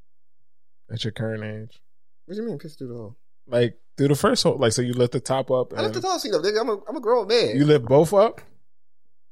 at 0.90 1.04
your 1.04 1.12
current 1.12 1.44
age? 1.44 1.80
What 2.26 2.34
do 2.34 2.40
you 2.42 2.48
mean 2.48 2.58
piss 2.58 2.76
through 2.76 2.88
the 2.88 2.94
hole? 2.94 3.16
Like 3.46 3.78
through 3.96 4.08
the 4.08 4.14
first 4.14 4.42
hole? 4.42 4.56
Like 4.56 4.72
so 4.72 4.82
you 4.82 4.92
lift 4.94 5.12
the 5.12 5.20
top 5.20 5.50
up 5.50 5.72
I 5.76 5.82
lift 5.82 5.94
the 5.94 6.00
top 6.00 6.12
tall 6.12 6.18
seat 6.18 6.34
up, 6.34 6.42
nigga. 6.42 6.60
I'm 6.60 6.68
a, 6.68 6.78
I'm 6.88 6.96
a 6.96 7.00
grown 7.00 7.28
man. 7.28 7.56
you 7.56 7.64
lift 7.64 7.84
both 7.84 8.12
up? 8.12 8.40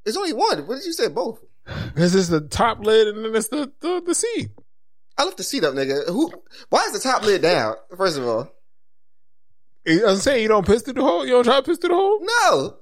It's 0.05 0.17
only 0.17 0.33
one. 0.33 0.67
What 0.67 0.77
did 0.77 0.85
you 0.85 0.93
say? 0.93 1.09
Both. 1.09 1.43
Because 1.65 2.15
it's 2.15 2.29
the 2.29 2.41
top 2.41 2.85
lid 2.85 3.09
and 3.09 3.25
then 3.25 3.35
it's 3.35 3.49
the, 3.49 3.73
the, 3.81 4.03
the 4.05 4.15
seat. 4.15 4.51
I 5.17 5.25
lift 5.25 5.37
the 5.37 5.45
seat 5.45 5.65
up, 5.65 5.75
nigga. 5.75 6.09
Who? 6.09 6.33
Why 6.71 6.81
is 6.85 6.93
the 6.93 6.99
top 6.99 7.23
lid 7.23 7.43
down? 7.43 7.75
First 7.97 8.19
of 8.19 8.27
all, 8.27 8.51
I'm 9.87 10.17
saying 10.17 10.43
you 10.43 10.49
don't 10.49 10.67
piss 10.67 10.83
through 10.83 10.95
the 10.95 11.03
hole? 11.03 11.25
You 11.25 11.33
don't 11.33 11.45
try 11.45 11.57
to 11.57 11.63
piss 11.63 11.79
through 11.79 11.91
the 11.91 11.95
hole? 11.95 12.21
no. 12.21 12.77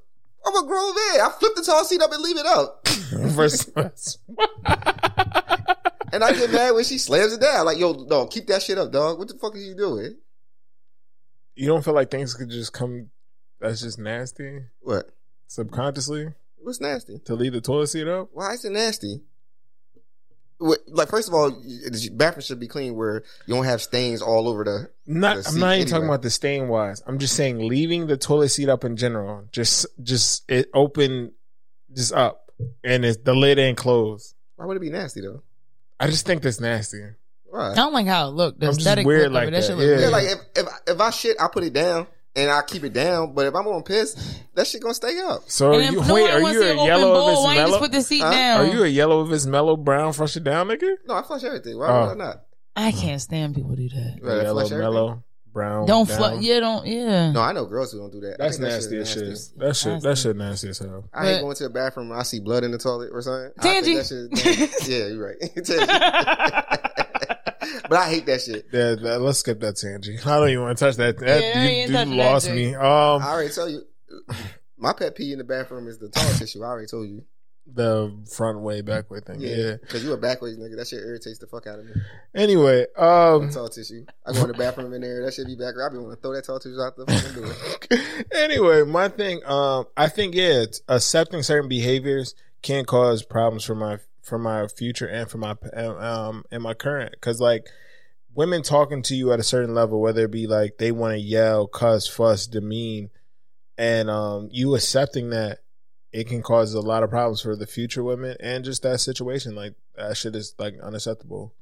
I'm 0.44 0.56
a 0.56 0.66
grown 0.66 0.94
man. 0.94 1.20
I 1.20 1.30
flip 1.38 1.54
the 1.54 1.62
tall 1.62 1.84
seat 1.84 2.00
up 2.00 2.12
and 2.12 2.22
leave 2.22 2.38
it 2.38 2.46
up, 2.46 2.88
First, 3.36 3.70
and 6.12 6.22
I 6.24 6.32
get 6.32 6.50
mad 6.52 6.72
when 6.72 6.84
she 6.84 6.98
slams 6.98 7.32
it 7.32 7.40
down. 7.40 7.66
Like, 7.66 7.78
yo, 7.78 7.92
no, 7.92 8.26
keep 8.26 8.46
that 8.48 8.62
shit 8.62 8.78
up, 8.78 8.92
dog. 8.92 9.18
What 9.18 9.28
the 9.28 9.34
fuck 9.34 9.54
are 9.54 9.58
you 9.58 9.74
doing? 9.74 10.16
you 11.56 11.66
don't 11.66 11.84
feel 11.84 11.94
like 11.94 12.10
things 12.10 12.32
could 12.32 12.48
just 12.48 12.72
come 12.72 13.10
that's 13.60 13.82
just 13.82 13.98
nasty 13.98 14.60
What? 14.80 15.10
subconsciously 15.46 16.28
What's 16.56 16.80
nasty? 16.80 17.18
to 17.26 17.34
leave 17.34 17.52
the 17.52 17.60
toilet 17.60 17.88
seat 17.88 18.06
up? 18.08 18.28
Why 18.32 18.52
is 18.52 18.64
it 18.64 18.70
nasty? 18.72 19.20
What, 20.58 20.78
like, 20.88 21.08
first 21.08 21.26
of 21.28 21.34
all, 21.34 21.50
the 21.50 22.10
bathroom 22.12 22.42
should 22.42 22.60
be 22.60 22.68
clean 22.68 22.94
where 22.94 23.22
you 23.46 23.54
don't 23.54 23.64
have 23.64 23.80
stains 23.80 24.20
all 24.20 24.46
over 24.46 24.62
the. 24.64 24.90
Not, 25.06 25.38
The 25.38 25.48
I'm 25.48 25.58
not 25.58 25.76
even 25.76 25.88
talking 25.88 26.06
about 26.06 26.20
the 26.22 26.28
stain 26.30 26.68
wise. 26.68 27.02
I'm 27.06 27.18
just 27.18 27.34
saying 27.34 27.58
leaving 27.66 28.06
the 28.06 28.18
toilet 28.18 28.50
seat 28.50 28.68
up 28.68 28.84
in 28.84 28.96
general. 28.96 29.44
Just, 29.52 29.86
just 30.02 30.44
it 30.50 30.68
open, 30.74 31.32
just 31.94 32.12
up, 32.12 32.52
and 32.84 33.06
it's 33.06 33.16
the 33.22 33.34
lid 33.34 33.58
ain't 33.58 33.78
closed. 33.78 34.34
Why 34.56 34.66
would 34.66 34.76
it 34.76 34.80
be 34.80 34.90
nasty 34.90 35.22
though? 35.22 35.42
I 36.00 36.06
just 36.06 36.26
think 36.26 36.42
that's 36.42 36.60
nasty. 36.60 37.02
Why? 37.44 37.68
Oh 37.68 37.72
I 37.72 37.74
don't 37.74 37.92
like 37.92 38.06
how 38.06 38.28
it 38.28 38.32
looked. 38.32 38.60
The 38.60 38.66
I'm 38.66 38.72
just 38.72 38.80
aesthetic 38.80 39.06
weird 39.06 39.20
look 39.22 39.28
of 39.28 39.32
like 39.34 39.48
it, 39.48 39.50
that. 39.52 39.60
that, 39.60 39.66
shit 39.66 39.76
look 39.76 39.84
yeah. 39.84 39.90
weird. 39.90 40.00
Yeah, 40.00 40.08
like 40.08 40.24
if, 40.24 40.38
if 40.56 40.94
if 40.94 41.00
I 41.00 41.10
shit, 41.10 41.36
I 41.40 41.48
put 41.48 41.64
it 41.64 41.72
down 41.72 42.06
and 42.36 42.50
I 42.50 42.62
keep 42.62 42.84
it 42.84 42.92
down. 42.92 43.34
But 43.34 43.46
if 43.46 43.54
I'm 43.54 43.66
on 43.66 43.82
piss, 43.82 44.40
that 44.54 44.66
shit 44.66 44.80
gonna 44.82 44.94
stay 44.94 45.18
up. 45.20 45.42
So 45.50 45.72
And 45.72 45.74
are 45.74 45.84
then 45.84 45.92
you 45.92 46.00
no 46.06 46.14
wait? 46.14 46.22
one 46.22 46.30
Are 46.30 46.42
wants 46.42 46.54
you 46.54 46.62
to 46.62 46.68
a 46.70 46.72
open 46.74 46.84
yellow 46.86 47.14
bowl. 47.14 47.28
if 47.28 47.32
it's 47.34 47.42
Why 47.44 47.52
you 47.54 47.58
just 47.60 47.70
mellow? 47.70 47.78
put 47.80 47.92
the 47.92 48.02
seat 48.02 48.20
Huh? 48.22 48.30
down? 48.30 48.60
Are 48.60 48.72
you 48.72 48.84
a 48.84 48.88
yellow 48.88 49.26
if 49.26 49.32
it's 49.32 49.46
mellow, 49.46 49.76
brown, 49.76 50.12
flush 50.12 50.36
it 50.36 50.44
down, 50.44 50.68
nigga? 50.68 50.94
No, 51.06 51.14
I 51.14 51.22
flush 51.22 51.44
everything. 51.44 51.78
Why 51.78 51.88
Oh. 51.88 52.00
would 52.06 52.20
I 52.20 52.24
not? 52.24 52.42
I 52.76 52.92
can't 52.92 53.20
stand 53.20 53.54
people 53.56 53.74
do 53.74 53.88
that. 53.88 54.18
Right, 54.22 54.38
I 54.38 54.42
yellow, 54.42 54.60
flush 54.60 54.72
everything? 54.72 54.78
mellow, 54.94 55.24
brown. 55.52 55.86
Don't 55.86 56.08
down. 56.08 56.16
flush. 56.16 56.42
Yeah, 56.42 56.60
don't. 56.60 56.86
Yeah. 56.86 57.32
No, 57.32 57.40
I 57.40 57.52
know 57.52 57.66
girls 57.66 57.92
who 57.92 57.98
don't 57.98 58.12
do 58.12 58.20
that. 58.20 58.34
I 58.40 58.44
That's 58.44 58.56
think 58.58 58.68
that 58.68 58.74
nasty 58.76 58.96
as 58.98 59.10
shit. 59.12 59.28
nasty. 59.28 59.58
That 59.58 59.76
shit. 59.76 60.02
That 60.02 60.08
Nasty. 60.08 60.28
shit 60.28 60.36
nasty 60.36 60.68
as 60.70 60.78
hell. 60.78 61.08
I 61.12 61.24
hate 61.26 61.34
But- 61.36 61.40
going 61.42 61.56
to 61.56 61.62
the 61.64 61.70
bathroom 61.70 62.10
and 62.10 62.20
I 62.20 62.22
see 62.22 62.40
blood 62.40 62.64
in 62.64 62.70
the 62.70 62.78
toilet 62.78 63.10
or 63.12 63.20
something. 63.22 63.50
I 63.58 63.62
Tangy. 63.62 63.96
think 63.96 63.98
that 63.98 64.06
shit 64.06 64.58
is 64.58 64.70
nasty. 64.70 64.84
yeah, 64.92 65.06
you're 65.06 65.26
right. 65.26 65.36
but 67.88 67.98
I 67.98 68.08
hate 68.08 68.26
that 68.26 68.40
shit. 68.42 68.66
Yeah, 68.72 68.94
that- 68.94 69.20
let's 69.20 69.38
skip 69.38 69.60
that 69.60 69.76
tangent. 69.76 70.26
I 70.26 70.38
don't 70.38 70.48
even 70.50 70.62
want 70.62 70.78
to 70.78 70.84
touch 70.84 70.96
that. 70.96 71.18
that 71.18 71.42
Yeah, 71.42 71.60
I 71.60 71.64
you 71.64 71.70
ain't 71.70 71.90
you 71.90 71.94
touching 71.96 72.16
that 72.16 72.32
lost 72.32 72.46
shit. 72.46 72.54
me. 72.54 72.74
Um, 72.74 73.22
I 73.22 73.28
already 73.30 73.52
told 73.52 73.70
you. 73.72 73.82
My 74.76 74.92
pet 74.94 75.14
pee 75.14 75.32
in 75.32 75.38
the 75.38 75.44
bathroom 75.44 75.88
is 75.88 75.98
the 75.98 76.08
toilet 76.08 76.38
tissue. 76.38 76.62
I 76.62 76.66
already 76.68 76.86
told 76.86 77.08
you. 77.08 77.22
The 77.74 78.12
front 78.30 78.60
way, 78.60 78.80
back 78.80 79.10
way 79.10 79.20
thing. 79.20 79.40
Yeah. 79.40 79.76
Because 79.80 80.04
you 80.04 80.12
a 80.12 80.16
backwards 80.16 80.58
nigga. 80.58 80.76
That 80.76 80.88
shit 80.88 81.00
irritates 81.00 81.38
the 81.38 81.46
fuck 81.46 81.66
out 81.66 81.78
of 81.78 81.86
me. 81.86 81.92
Anyway, 82.34 82.86
um, 82.96 83.50
Tall 83.50 83.68
tissue. 83.68 84.04
I 84.26 84.32
go 84.32 84.42
in 84.42 84.48
the 84.48 84.54
bathroom 84.54 84.92
in 84.92 85.00
there. 85.00 85.24
That 85.24 85.34
shit 85.34 85.46
be 85.46 85.56
back. 85.56 85.74
I 85.74 85.88
be 85.88 85.98
want 85.98 86.16
to 86.16 86.20
throw 86.20 86.34
that 86.34 86.44
tall 86.44 86.58
tissue 86.58 86.80
out 86.80 86.96
the 86.96 87.06
fucking 87.06 87.42
door. 87.42 88.24
anyway, 88.40 88.82
my 88.84 89.08
thing, 89.08 89.40
um, 89.44 89.86
I 89.96 90.08
think 90.08 90.34
yeah, 90.34 90.62
it's 90.62 90.82
accepting 90.88 91.42
certain 91.42 91.68
behaviors 91.68 92.34
can 92.62 92.84
cause 92.84 93.22
problems 93.22 93.64
for 93.64 93.74
my 93.74 93.98
for 94.22 94.38
my 94.38 94.68
future 94.68 95.06
and 95.06 95.28
for 95.30 95.38
my 95.38 95.56
um 95.74 96.44
and 96.50 96.62
my 96.62 96.74
current 96.74 97.12
because 97.12 97.40
like 97.40 97.66
women 98.34 98.62
talking 98.62 99.02
to 99.02 99.14
you 99.14 99.32
at 99.32 99.40
a 99.40 99.44
certain 99.44 99.74
level, 99.74 100.00
whether 100.00 100.24
it 100.24 100.30
be 100.30 100.46
like 100.46 100.78
they 100.78 100.92
want 100.92 101.12
to 101.12 101.18
yell, 101.18 101.66
cuss, 101.66 102.06
fuss, 102.06 102.46
demean, 102.46 103.10
and 103.78 104.10
um 104.10 104.48
you 104.52 104.74
accepting 104.74 105.30
that 105.30 105.60
it 106.12 106.26
can 106.26 106.42
cause 106.42 106.74
a 106.74 106.80
lot 106.80 107.02
of 107.02 107.10
problems 107.10 107.40
for 107.40 107.54
the 107.54 107.66
future 107.66 108.02
women 108.02 108.36
and 108.40 108.64
just 108.64 108.82
that 108.82 108.98
situation 109.00 109.54
like 109.54 109.74
that 109.96 110.16
shit 110.16 110.34
is 110.34 110.54
like 110.58 110.78
unacceptable. 110.80 111.54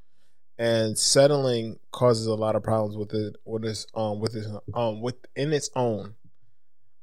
And 0.60 0.98
settling 0.98 1.78
causes 1.92 2.26
a 2.26 2.34
lot 2.34 2.56
of 2.56 2.64
problems 2.64 2.96
with 2.96 3.14
it 3.14 3.36
with 3.44 3.64
its 3.64 3.86
um 3.94 4.20
with 4.20 4.34
its 4.34 4.48
um 4.74 5.00
within 5.02 5.52
its 5.52 5.70
own. 5.76 6.14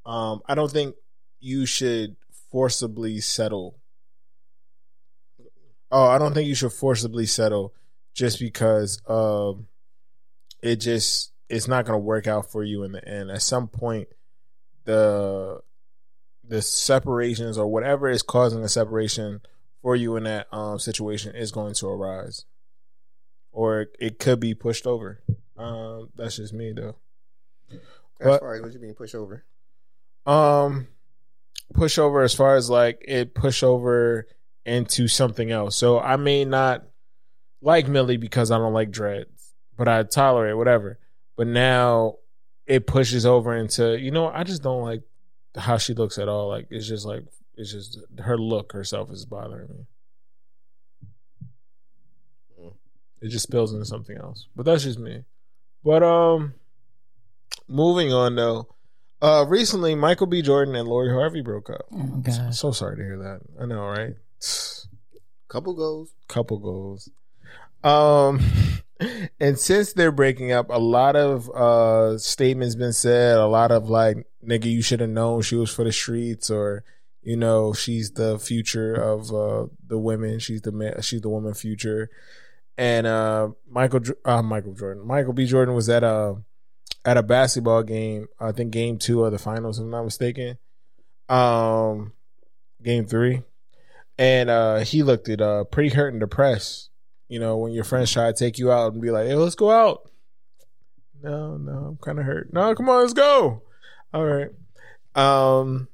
Um 0.05 0.41
i 0.45 0.55
don't 0.55 0.71
think 0.71 0.95
you 1.39 1.65
should 1.65 2.15
forcibly 2.51 3.19
settle. 3.21 3.77
Oh 5.91 6.07
i 6.07 6.17
don't 6.17 6.33
think 6.33 6.47
you 6.47 6.55
should 6.55 6.73
forcibly 6.73 7.27
settle 7.27 7.73
just 8.13 8.39
because 8.39 9.01
um 9.07 9.67
it 10.61 10.77
just 10.77 11.31
it's 11.47 11.67
not 11.67 11.85
to 11.85 11.97
work 11.97 12.25
out 12.25 12.51
for 12.51 12.63
you 12.63 12.83
in 12.83 12.91
the 12.91 13.07
end. 13.07 13.29
At 13.29 13.43
some 13.43 13.67
point 13.67 14.09
the 14.85 15.61
the 16.47 16.61
separations 16.61 17.57
or 17.57 17.67
whatever 17.67 18.09
is 18.09 18.21
causing 18.21 18.61
the 18.61 18.69
separation 18.69 19.41
for 19.81 19.95
you 19.95 20.15
in 20.15 20.23
that 20.23 20.47
um 20.51 20.79
situation 20.79 21.35
is 21.35 21.51
going 21.51 21.73
to 21.75 21.87
arise. 21.87 22.45
Or 23.51 23.87
it 23.99 24.19
could 24.19 24.39
be 24.39 24.53
pushed 24.53 24.85
over. 24.85 25.21
Um 25.57 26.09
that's 26.15 26.35
just 26.37 26.53
me 26.53 26.73
though. 26.73 26.95
As 27.71 27.79
But- 28.19 28.39
far 28.41 28.55
as 28.55 28.61
what 28.61 28.73
you 28.73 28.79
being 28.79 28.93
pushed 28.95 29.15
over. 29.15 29.43
um 30.25 30.87
push 31.73 31.97
over 31.97 32.21
as 32.21 32.33
far 32.33 32.55
as 32.55 32.69
like 32.69 33.03
it 33.07 33.33
push 33.33 33.63
over 33.63 34.27
into 34.65 35.07
something 35.07 35.51
else. 35.51 35.75
So 35.75 35.99
i 35.99 36.15
may 36.15 36.45
not 36.45 36.83
like 37.61 37.87
millie 37.87 38.17
because 38.17 38.51
i 38.51 38.57
don't 38.57 38.73
like 38.73 38.91
dreads 38.91 39.53
but 39.77 39.87
i 39.87 40.03
tolerate 40.03 40.55
whatever. 40.57 40.99
But 41.37 41.47
now 41.47 42.17
it 42.65 42.87
pushes 42.87 43.25
over 43.25 43.55
into 43.55 43.99
you 43.99 44.11
know 44.11 44.27
i 44.27 44.43
just 44.43 44.63
don't 44.63 44.81
like 44.81 45.01
how 45.57 45.77
she 45.77 45.93
looks 45.93 46.17
at 46.17 46.27
all 46.27 46.49
like 46.49 46.67
it's 46.69 46.87
just 46.87 47.05
like 47.05 47.23
it's 47.55 47.71
just 47.71 47.99
her 48.19 48.37
look 48.37 48.73
herself 48.73 49.11
is 49.11 49.25
bothering 49.25 49.69
me 49.69 49.85
it 53.21 53.29
just 53.29 53.43
spills 53.43 53.73
into 53.73 53.85
something 53.85 54.17
else 54.17 54.47
but 54.55 54.65
that's 54.65 54.83
just 54.83 54.99
me 54.99 55.23
but 55.83 56.03
um 56.03 56.53
moving 57.67 58.11
on 58.11 58.35
though 58.35 58.67
uh, 59.21 59.43
recently, 59.47 59.95
Michael 59.95 60.27
B. 60.27 60.41
Jordan 60.43 60.75
and 60.75 60.87
Lori 60.87 61.11
Harvey 61.11 61.41
broke 61.41 61.69
up. 61.69 61.85
Oh 61.91 61.97
my 61.97 62.19
god. 62.19 62.53
So 62.53 62.71
sorry 62.71 62.97
to 62.97 63.01
hear 63.01 63.17
that. 63.17 63.39
I 63.59 63.65
know, 63.65 63.87
right? 63.87 64.13
Couple 65.47 65.73
goals. 65.73 66.13
Couple 66.27 66.59
goals. 66.59 67.09
Um, 67.83 68.39
and 69.39 69.59
since 69.59 69.93
they're 69.93 70.11
breaking 70.11 70.51
up, 70.51 70.69
a 70.69 70.79
lot 70.79 71.15
of 71.15 71.49
uh 71.49 72.17
statements 72.17 72.75
been 72.75 72.93
said. 72.93 73.37
A 73.37 73.45
lot 73.47 73.71
of 73.71 73.89
like, 73.89 74.25
nigga, 74.45 74.65
you 74.65 74.81
should 74.81 74.99
have 75.01 75.09
known 75.09 75.41
she 75.41 75.55
was 75.55 75.71
for 75.73 75.83
the 75.83 75.91
streets, 75.91 76.49
or 76.49 76.83
you 77.21 77.35
know, 77.35 77.73
she's 77.73 78.11
the 78.11 78.39
future 78.39 78.93
of 78.93 79.33
uh 79.33 79.67
the 79.85 79.97
women. 79.97 80.39
She's 80.39 80.61
the 80.61 80.71
ma- 80.71 81.01
she's 81.01 81.21
the 81.21 81.29
woman 81.29 81.53
future. 81.53 82.09
And 82.77 83.07
uh, 83.07 83.49
Michael 83.69 84.01
uh, 84.25 84.41
Michael 84.41 84.73
Jordan, 84.73 85.07
Michael 85.07 85.33
B. 85.33 85.45
Jordan 85.45 85.75
was 85.75 85.87
at 85.89 86.03
a 86.03 86.35
at 87.05 87.17
a 87.17 87.23
basketball 87.23 87.83
game. 87.83 88.27
I 88.39 88.51
think 88.51 88.71
game 88.71 88.97
two 88.97 89.23
of 89.23 89.31
the 89.31 89.39
finals, 89.39 89.77
if 89.79 89.83
I'm 89.83 89.91
not 89.91 90.03
mistaken. 90.03 90.57
um, 91.29 92.13
game 92.83 93.05
three, 93.05 93.43
and 94.17 94.49
uh, 94.49 94.79
he 94.79 95.03
looked 95.03 95.29
at 95.29 95.39
uh, 95.41 95.63
pretty 95.65 95.95
hurt 95.95 96.13
and 96.13 96.19
depressed. 96.19 96.89
You 97.27 97.39
know, 97.39 97.57
when 97.57 97.71
your 97.71 97.83
friends 97.83 98.11
try 98.11 98.27
to 98.27 98.33
take 98.33 98.57
you 98.59 98.71
out 98.71 98.93
and 98.93 99.01
be 99.01 99.11
like, 99.11 99.27
"Hey, 99.27 99.35
let's 99.35 99.55
go 99.55 99.71
out." 99.71 100.09
No, 101.23 101.57
no, 101.57 101.71
I'm 101.71 101.97
kind 101.97 102.19
of 102.19 102.25
hurt. 102.25 102.53
No, 102.53 102.75
come 102.75 102.89
on, 102.89 103.01
let's 103.01 103.13
go. 103.13 103.63
All 104.13 104.25
right. 104.25 104.49
Um, 105.15 105.87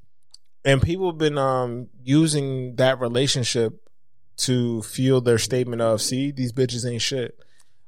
and 0.65 0.81
people 0.81 1.09
have 1.09 1.17
been 1.17 1.37
um 1.37 1.87
using 2.03 2.75
that 2.75 2.99
relationship 2.99 3.87
to 4.37 4.81
fuel 4.83 5.21
their 5.21 5.37
statement 5.37 5.81
of, 5.81 6.01
"See, 6.01 6.31
these 6.31 6.51
bitches 6.51 6.89
ain't 6.89 7.01
shit." 7.01 7.39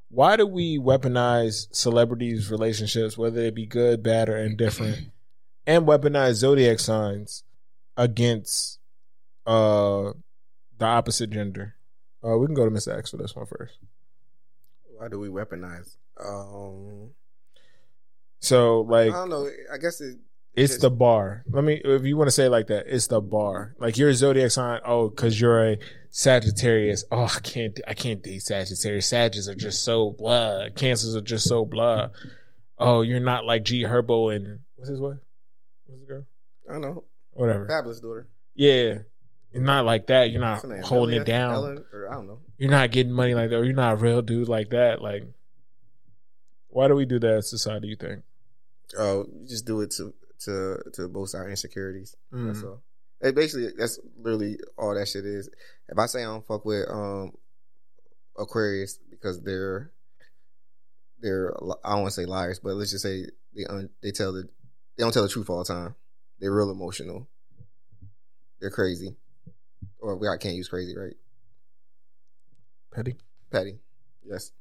Why 0.08 0.36
do 0.36 0.46
we 0.46 0.78
weaponize 0.78 1.66
celebrities' 1.74 2.50
relationships, 2.50 3.18
whether 3.18 3.40
they 3.42 3.50
be 3.50 3.66
good, 3.66 4.02
bad, 4.02 4.28
or 4.28 4.36
indifferent, 4.36 5.10
and 5.66 5.86
weaponize 5.86 6.34
zodiac 6.34 6.78
signs 6.78 7.42
against 7.96 8.78
uh 9.44 10.12
the 10.78 10.84
opposite 10.84 11.30
gender? 11.30 11.73
Uh, 12.24 12.38
we 12.38 12.46
can 12.46 12.54
go 12.54 12.64
to 12.64 12.70
Miss 12.70 12.88
X 12.88 13.10
for 13.10 13.16
this 13.18 13.34
one 13.36 13.46
first. 13.46 13.78
Why 14.96 15.08
do 15.08 15.18
we 15.18 15.28
weaponize? 15.28 15.96
Um, 16.18 17.10
So, 18.40 18.80
like, 18.82 19.10
I 19.12 19.16
don't 19.16 19.30
know. 19.30 19.48
I 19.72 19.78
guess 19.78 20.00
it. 20.00 20.18
It's 20.56 20.78
the 20.78 20.90
bar. 20.90 21.42
Let 21.50 21.64
me, 21.64 21.80
if 21.84 22.04
you 22.04 22.16
want 22.16 22.28
to 22.28 22.32
say 22.32 22.44
it 22.44 22.50
like 22.50 22.68
that, 22.68 22.86
it's 22.86 23.08
the 23.08 23.20
bar. 23.20 23.74
Like 23.80 23.98
your 23.98 24.12
zodiac 24.14 24.52
sign. 24.52 24.80
Oh, 24.84 25.08
because 25.08 25.40
you're 25.40 25.72
a 25.72 25.78
Sagittarius. 26.10 27.04
Oh, 27.10 27.24
I 27.24 27.40
can't, 27.40 27.80
I 27.88 27.94
can't 27.94 28.22
date 28.22 28.42
Sagittarius. 28.42 29.08
Sagittarius 29.08 29.48
are 29.48 29.56
just 29.56 29.82
so 29.82 30.10
blah. 30.16 30.68
Cancers 30.76 31.16
are 31.16 31.20
just 31.22 31.48
so 31.48 31.64
blah. 31.64 32.10
Oh, 32.78 33.02
you're 33.02 33.18
not 33.18 33.44
like 33.44 33.64
G 33.64 33.82
Herbo 33.82 34.32
and 34.34 34.60
what's 34.76 34.88
his 34.90 35.00
wife? 35.00 35.18
What's 35.86 35.98
his 36.00 36.08
girl? 36.08 36.24
I 36.70 36.74
don't 36.74 36.82
know. 36.82 37.04
Whatever. 37.32 37.66
Fabolous 37.66 38.00
daughter. 38.00 38.28
Yeah, 38.54 38.98
not 39.62 39.84
like 39.84 40.06
that. 40.08 40.30
You're 40.30 40.40
not 40.40 40.54
What's 40.54 40.62
her 40.64 40.74
name? 40.74 40.82
holding 40.82 41.20
it 41.20 41.24
down. 41.24 41.52
Ellen, 41.54 41.84
or 41.92 42.10
I 42.10 42.14
don't 42.14 42.26
know. 42.26 42.40
You're 42.58 42.70
not 42.70 42.90
getting 42.90 43.12
money 43.12 43.34
like 43.34 43.50
that. 43.50 43.56
Or 43.56 43.64
you're 43.64 43.74
not 43.74 43.94
a 43.94 43.96
real 43.96 44.22
dude 44.22 44.48
like 44.48 44.70
that. 44.70 45.00
Like, 45.02 45.24
why 46.68 46.88
do 46.88 46.94
we 46.94 47.04
do 47.04 47.18
that 47.20 47.34
as 47.34 47.50
society? 47.50 47.88
You 47.88 47.96
think? 47.96 48.22
Oh, 48.98 49.26
you 49.32 49.46
just 49.46 49.64
do 49.66 49.80
it 49.80 49.90
to 49.92 50.12
to 50.40 50.78
to 50.94 51.08
boost 51.08 51.34
our 51.34 51.48
insecurities. 51.48 52.16
That's 52.32 52.60
Mm. 52.60 52.64
all. 52.64 52.82
It 53.20 53.34
basically, 53.34 53.70
that's 53.78 53.98
literally 54.18 54.58
all 54.76 54.94
that 54.94 55.08
shit 55.08 55.24
is. 55.24 55.48
If 55.88 55.98
I 55.98 56.06
say 56.06 56.22
I 56.22 56.26
don't 56.26 56.46
fuck 56.46 56.64
with 56.64 56.86
um 56.90 57.32
Aquarius 58.38 58.98
because 59.10 59.40
they're 59.42 59.92
they're 61.20 61.54
I 61.84 61.90
don't 61.92 62.02
want 62.02 62.14
to 62.14 62.20
say 62.20 62.26
liars, 62.26 62.60
but 62.60 62.74
let's 62.74 62.90
just 62.90 63.02
say 63.04 63.26
they 63.54 63.64
un, 63.66 63.88
they 64.02 64.10
tell 64.10 64.32
the 64.32 64.42
they 64.96 65.02
don't 65.04 65.12
tell 65.12 65.22
the 65.22 65.28
truth 65.28 65.48
all 65.48 65.58
the 65.60 65.72
time. 65.72 65.94
They're 66.40 66.52
real 66.52 66.70
emotional. 66.70 67.28
They're 68.60 68.70
crazy, 68.70 69.16
or 70.04 70.16
we 70.16 70.28
I 70.28 70.36
can't 70.36 70.54
use 70.54 70.68
crazy, 70.68 70.96
right? 70.96 71.14
Petty. 72.92 73.16
Petty, 73.50 73.78
yes. 74.24 74.52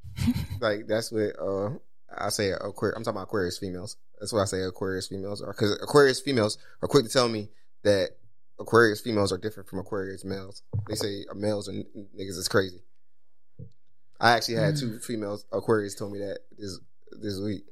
like 0.60 0.86
that's 0.86 1.10
what 1.10 1.32
uh 1.38 1.70
I 2.16 2.28
say. 2.28 2.50
Aquarius. 2.50 2.96
I'm 2.96 3.04
talking 3.04 3.16
about 3.16 3.24
Aquarius 3.24 3.58
females. 3.58 3.96
That's 4.18 4.32
what 4.32 4.42
I 4.42 4.44
say. 4.44 4.62
Aquarius 4.62 5.08
females 5.08 5.42
are 5.42 5.52
because 5.52 5.72
Aquarius 5.82 6.20
females 6.20 6.58
are 6.82 6.88
quick 6.88 7.04
to 7.04 7.10
tell 7.10 7.28
me 7.28 7.48
that 7.82 8.10
Aquarius 8.60 9.00
females 9.00 9.32
are 9.32 9.38
different 9.38 9.68
from 9.68 9.80
Aquarius 9.80 10.24
males. 10.24 10.62
They 10.88 10.94
say 10.94 11.24
males 11.34 11.68
and 11.68 11.84
niggas 12.18 12.38
is 12.38 12.48
crazy. 12.48 12.82
I 14.18 14.30
actually 14.30 14.56
had 14.56 14.76
two 14.76 14.98
females 15.00 15.44
Aquarius 15.52 15.94
told 15.94 16.12
me 16.12 16.20
that 16.20 16.38
this 16.56 16.78
this 17.10 17.40
week. 17.40 17.64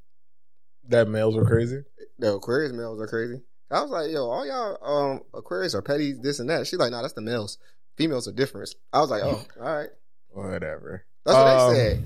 That 0.89 1.09
males 1.09 1.37
are 1.37 1.45
crazy. 1.45 1.85
The 2.19 2.35
Aquarius 2.35 2.73
males 2.73 3.01
are 3.01 3.07
crazy. 3.07 3.41
I 3.71 3.81
was 3.83 3.91
like, 3.91 4.11
yo, 4.11 4.29
all 4.29 4.47
y'all 4.47 4.79
um 5.13 5.21
Aquarius 5.35 5.75
are 5.75 5.83
petty, 5.83 6.13
this 6.13 6.39
and 6.39 6.49
that. 6.51 6.67
She's 6.67 6.79
like, 6.79 6.91
nah, 6.93 7.03
that's 7.03 7.15
the 7.15 7.21
males. 7.21 7.59
Females 7.97 8.29
are 8.29 8.33
different. 8.33 8.75
I 8.93 9.01
was 9.01 9.11
like, 9.11 9.23
oh, 9.25 9.45
all 9.61 9.77
right. 9.77 9.91
Whatever. 10.31 11.05
That's 11.25 11.37
what 11.37 11.47
Um, 11.47 11.75
they 11.75 11.99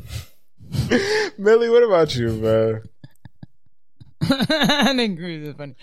said. 0.90 1.32
Millie, 1.38 1.70
what 1.70 1.82
about 1.82 2.14
you, 2.14 2.28
man? 2.32 2.82
I 4.22 4.84
didn't 4.94 5.00
agree 5.12 5.46
with. 5.46 5.56
Funny. 5.56 5.76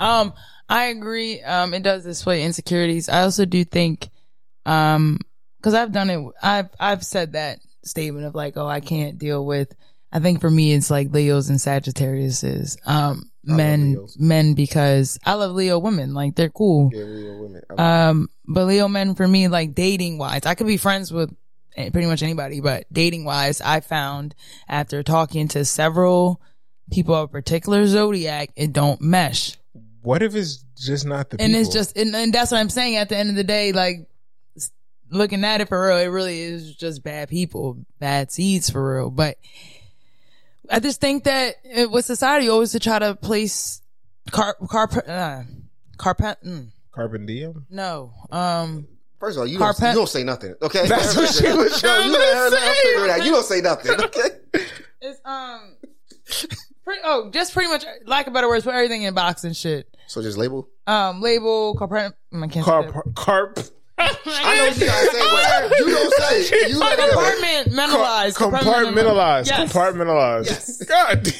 Um, 0.00 0.32
I 0.68 0.84
agree. 0.86 1.40
Um, 1.42 1.74
it 1.74 1.82
does 1.82 2.04
display 2.04 2.42
insecurities. 2.42 3.08
I 3.08 3.22
also 3.22 3.44
do 3.44 3.64
think, 3.64 4.08
um, 4.66 5.18
because 5.58 5.74
I've 5.74 5.92
done 5.92 6.10
it. 6.10 6.26
I've 6.42 6.70
I've 6.80 7.04
said 7.04 7.32
that 7.32 7.60
statement 7.84 8.26
of 8.26 8.34
like, 8.34 8.56
oh, 8.56 8.66
I 8.66 8.80
can't 8.80 9.18
deal 9.18 9.44
with. 9.44 9.74
I 10.10 10.18
think 10.20 10.40
for 10.40 10.50
me, 10.50 10.72
it's 10.72 10.90
like 10.90 11.12
Leos 11.12 11.48
and 11.50 11.58
Sagittarius's. 11.58 12.76
Um, 12.84 12.96
I 12.96 13.10
love 13.12 13.31
men, 13.44 14.06
men 14.18 14.54
because 14.54 15.18
I 15.24 15.34
love 15.34 15.52
Leo 15.52 15.78
women. 15.78 16.14
Like 16.14 16.34
they're 16.36 16.48
cool. 16.50 16.90
Yeah, 16.92 17.02
real 17.02 17.42
women. 17.42 17.62
Um, 17.76 18.28
but 18.46 18.66
Leo 18.66 18.88
men 18.88 19.14
for 19.14 19.26
me, 19.26 19.48
like 19.48 19.74
dating 19.74 20.18
wise, 20.18 20.46
I 20.46 20.54
could 20.54 20.66
be 20.66 20.76
friends 20.76 21.12
with 21.12 21.34
eh, 21.76 21.90
pretty 21.90 22.06
much 22.06 22.22
anybody, 22.22 22.60
but 22.60 22.84
dating 22.92 23.24
wise, 23.24 23.60
I 23.60 23.80
found 23.80 24.34
after 24.68 25.02
talking 25.02 25.48
to 25.48 25.64
several 25.64 26.40
people 26.90 27.14
of 27.14 27.24
a 27.24 27.28
particular 27.28 27.86
zodiac, 27.86 28.50
it 28.56 28.72
don't 28.72 29.00
mesh. 29.00 29.56
What 30.02 30.22
if 30.22 30.34
it's 30.34 30.64
just 30.76 31.06
not 31.06 31.30
the 31.30 31.40
And 31.40 31.50
people? 31.52 31.60
it's 31.60 31.72
just, 31.72 31.96
and, 31.96 32.14
and 32.14 32.32
that's 32.32 32.50
what 32.50 32.58
I'm 32.58 32.68
saying 32.70 32.96
at 32.96 33.08
the 33.08 33.16
end 33.16 33.30
of 33.30 33.36
the 33.36 33.44
day, 33.44 33.72
like 33.72 34.08
looking 35.10 35.44
at 35.44 35.60
it 35.60 35.68
for 35.68 35.86
real, 35.88 35.98
it 35.98 36.06
really 36.06 36.40
is 36.40 36.74
just 36.74 37.02
bad 37.02 37.28
people, 37.28 37.84
bad 37.98 38.32
seeds 38.32 38.70
for 38.70 38.96
real. 38.96 39.10
But 39.10 39.36
I 40.70 40.80
just 40.80 41.00
think 41.00 41.24
that 41.24 41.56
eh, 41.64 41.84
with 41.86 42.04
society 42.04 42.48
always 42.48 42.72
to 42.72 42.80
try 42.80 42.98
to 42.98 43.14
place 43.14 43.82
car, 44.30 44.56
car, 44.68 44.88
uh, 45.06 45.42
carpet, 45.98 46.38
mm, 46.44 46.68
Carbon 46.92 47.26
Diem. 47.26 47.66
no, 47.70 48.12
um, 48.30 48.86
First 49.18 49.36
of 49.36 49.42
all, 49.42 49.46
you 49.46 49.56
don't, 49.58 49.78
you 49.80 49.94
don't 49.94 50.08
say 50.08 50.24
nothing, 50.24 50.56
okay? 50.60 50.84
That's 50.88 51.14
what 51.16 51.28
she 51.32 51.44
was 51.56 51.80
Yo, 51.80 51.88
trying 51.88 52.08
you 52.08 52.14
to 52.14 52.18
let 52.18 52.34
her, 52.34 52.50
her 52.50 52.56
say, 52.56 52.74
figure 52.82 53.04
it 53.04 53.10
out. 53.10 53.24
You 53.24 53.30
don't 53.30 53.44
say 53.44 53.60
nothing, 53.60 53.92
okay? 54.00 54.68
It's 55.00 55.20
um, 55.24 55.76
pretty, 56.84 57.00
oh, 57.04 57.30
just 57.30 57.52
pretty 57.52 57.68
much 57.68 57.84
lack 58.04 58.26
of 58.26 58.32
better 58.32 58.48
words, 58.48 58.64
for 58.64 58.72
everything 58.72 59.02
in 59.04 59.14
box 59.14 59.44
and 59.44 59.56
shit. 59.56 59.88
So 60.08 60.22
just 60.22 60.36
label. 60.36 60.68
Um, 60.88 61.20
label, 61.20 61.74
carpet, 61.76 62.14
I 62.32 62.38
can't 62.48 62.52
say 62.52 62.60
Carp. 62.62 62.92
that. 62.92 63.14
Carp. 63.14 63.58
I 63.98 64.56
know 64.56 64.64
you 64.66 64.86
gotta 64.86 65.10
say 65.10 65.20
what 65.20 65.78
you 65.78 65.90
don't 65.90 66.14
say. 66.14 66.68
You 66.68 66.78
let 66.80 66.98
it 66.98 67.14
go. 67.14 67.20
Compartmentalize, 67.20 68.36
Compartmentalized. 68.36 69.46
Yes. 69.46 69.72
Compartmentalized. 69.72 70.46
Yes. 70.46 70.82
God 70.84 71.32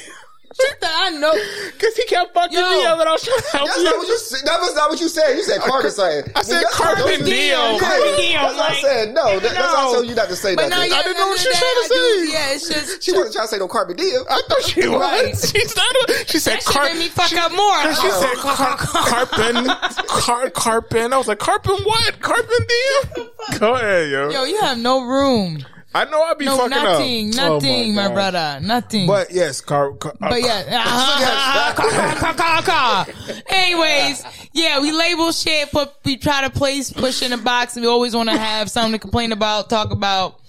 damn. 0.57 0.65
Shit 0.69 0.81
that 0.81 0.93
I 0.93 1.09
know. 1.17 1.33
Because 1.73 1.97
he 1.97 2.05
kept 2.05 2.33
fucking 2.33 2.55
Yo. 2.57 2.61
me 2.69 2.85
up 2.85 2.99
and 2.99 3.09
I 3.09 3.11
was 3.11 3.23
trying 3.23 3.39
to 3.41 3.47
help 3.57 3.65
That's 3.67 3.77
you. 3.79 3.83
not 3.83 3.97
what 3.97 4.07
you 4.07 4.17
said. 4.17 4.39
That 4.45 4.59
was 4.61 4.75
not 4.75 4.89
what 4.89 4.99
you 5.01 5.09
said. 5.09 5.35
You 5.35 5.43
said 5.43 5.59
Carter 5.61 5.89
saying. 5.89 6.23
I 6.35 6.41
said 6.43 6.63
That's 6.63 6.75
Carpet 6.77 7.03
what. 7.03 7.27
Yeah, 7.27 7.77
Carpet 7.79 8.15
Diem, 8.15 8.39
That's 8.39 8.55
what 8.55 8.63
I 8.63 8.69
like- 8.69 8.77
said. 8.85 9.13
No, 9.13 9.39
that, 9.39 9.51
that's 9.51 9.73
why 9.73 9.81
I 9.83 9.93
told 9.93 10.07
you 10.07 10.15
not 10.15 10.29
to 10.29 10.35
say 10.35 10.55
But 10.55 10.69
no, 10.69 10.77
yeah, 10.83 10.95
I 10.95 11.03
didn't 11.03 11.17
know 11.17 11.27
what 11.27 11.39
at 11.39 11.43
she 11.43 11.49
was 11.49 11.59
trying 11.59 11.75
to 11.75 11.83
the 11.83 11.93
day, 11.93 11.99
I 11.99 11.99
do- 11.99 12.25
say. 12.25 12.31
Yeah, 12.31 12.53
it's 12.55 12.67
just 12.69 13.03
She 13.03 13.11
wasn't 13.11 13.33
trying 13.33 13.47
to 13.47 13.51
say 13.51 13.57
no 13.59 13.67
Carpet 13.67 13.97
Diem. 13.97 14.23
I 14.29 14.41
thought 14.47 14.61
she 14.63 14.87
was. 14.87 15.01
Right. 15.01 15.35
She 15.53 15.59
started. 15.67 16.29
She 16.29 16.39
said 16.39 16.59
that 16.61 16.63
shit 16.63 16.83
made 16.93 16.99
me 16.99 17.09
fuck 17.09 17.33
up 17.33 17.51
more. 17.51 17.81
She 17.99 18.07
Oh. 18.07 18.21
said 18.23 18.37
car- 18.39 18.77
carpin, 18.77 19.65
car, 20.07 20.49
carpin. 20.51 21.11
I 21.13 21.17
was 21.17 21.27
like, 21.27 21.39
carpin 21.39 21.75
what? 21.83 22.19
Carpin 22.21 22.59
Diem? 22.69 23.27
Go 23.59 23.75
ahead, 23.75 24.09
yo. 24.09 24.29
Yo, 24.29 24.43
you 24.45 24.61
have 24.61 24.77
no 24.77 25.03
room. 25.03 25.65
I 25.95 26.05
know 26.05 26.21
I 26.23 26.33
be 26.33 26.45
No, 26.45 26.57
fucking 26.57 26.69
nothing, 26.71 27.29
up. 27.39 27.39
Oh 27.39 27.53
nothing, 27.55 27.95
my, 27.95 28.07
brother, 28.11 28.59
nothing. 28.61 29.05
But 29.07 29.31
yes, 29.31 29.61
car. 29.61 29.93
car 29.93 30.13
But 30.19 30.41
yeah, 30.41 30.63
uh, 30.67 31.73
ca- 31.75 31.89
ca- 31.89 32.15
ca- 32.19 32.33
ca- 32.33 32.61
ca. 32.63 33.41
anyways, 33.47 34.23
yeah, 34.53 34.79
we 34.81 34.91
label 34.91 35.31
shit, 35.31 35.69
put 35.71 35.91
we 36.03 36.17
try 36.17 36.41
to 36.41 36.49
place 36.49 36.91
push 36.91 37.21
in 37.21 37.31
a 37.31 37.37
box, 37.37 37.75
and 37.75 37.83
we 37.83 37.89
always 37.89 38.15
want 38.15 38.29
to 38.29 38.37
have 38.37 38.71
something 38.71 38.93
to 38.93 38.99
complain 38.99 39.31
about, 39.31 39.69
talk 39.69 39.91
about, 39.91 40.39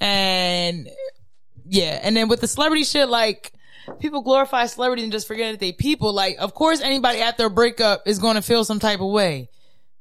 and 0.00 0.88
yeah, 1.66 1.98
and 2.02 2.16
then 2.16 2.28
with 2.28 2.40
the 2.42 2.48
celebrity 2.48 2.84
shit, 2.84 3.08
like 3.08 3.52
people 4.00 4.22
glorify 4.22 4.66
celebrities 4.66 5.04
and 5.04 5.12
just 5.12 5.26
forget 5.26 5.52
that 5.52 5.60
they 5.60 5.72
people. 5.72 6.12
Like, 6.12 6.36
of 6.38 6.54
course, 6.54 6.80
anybody 6.80 7.20
after 7.20 7.46
a 7.46 7.50
breakup 7.50 8.06
is 8.06 8.18
going 8.18 8.36
to 8.36 8.42
feel 8.42 8.64
some 8.64 8.80
type 8.80 9.00
of 9.00 9.10
way. 9.10 9.48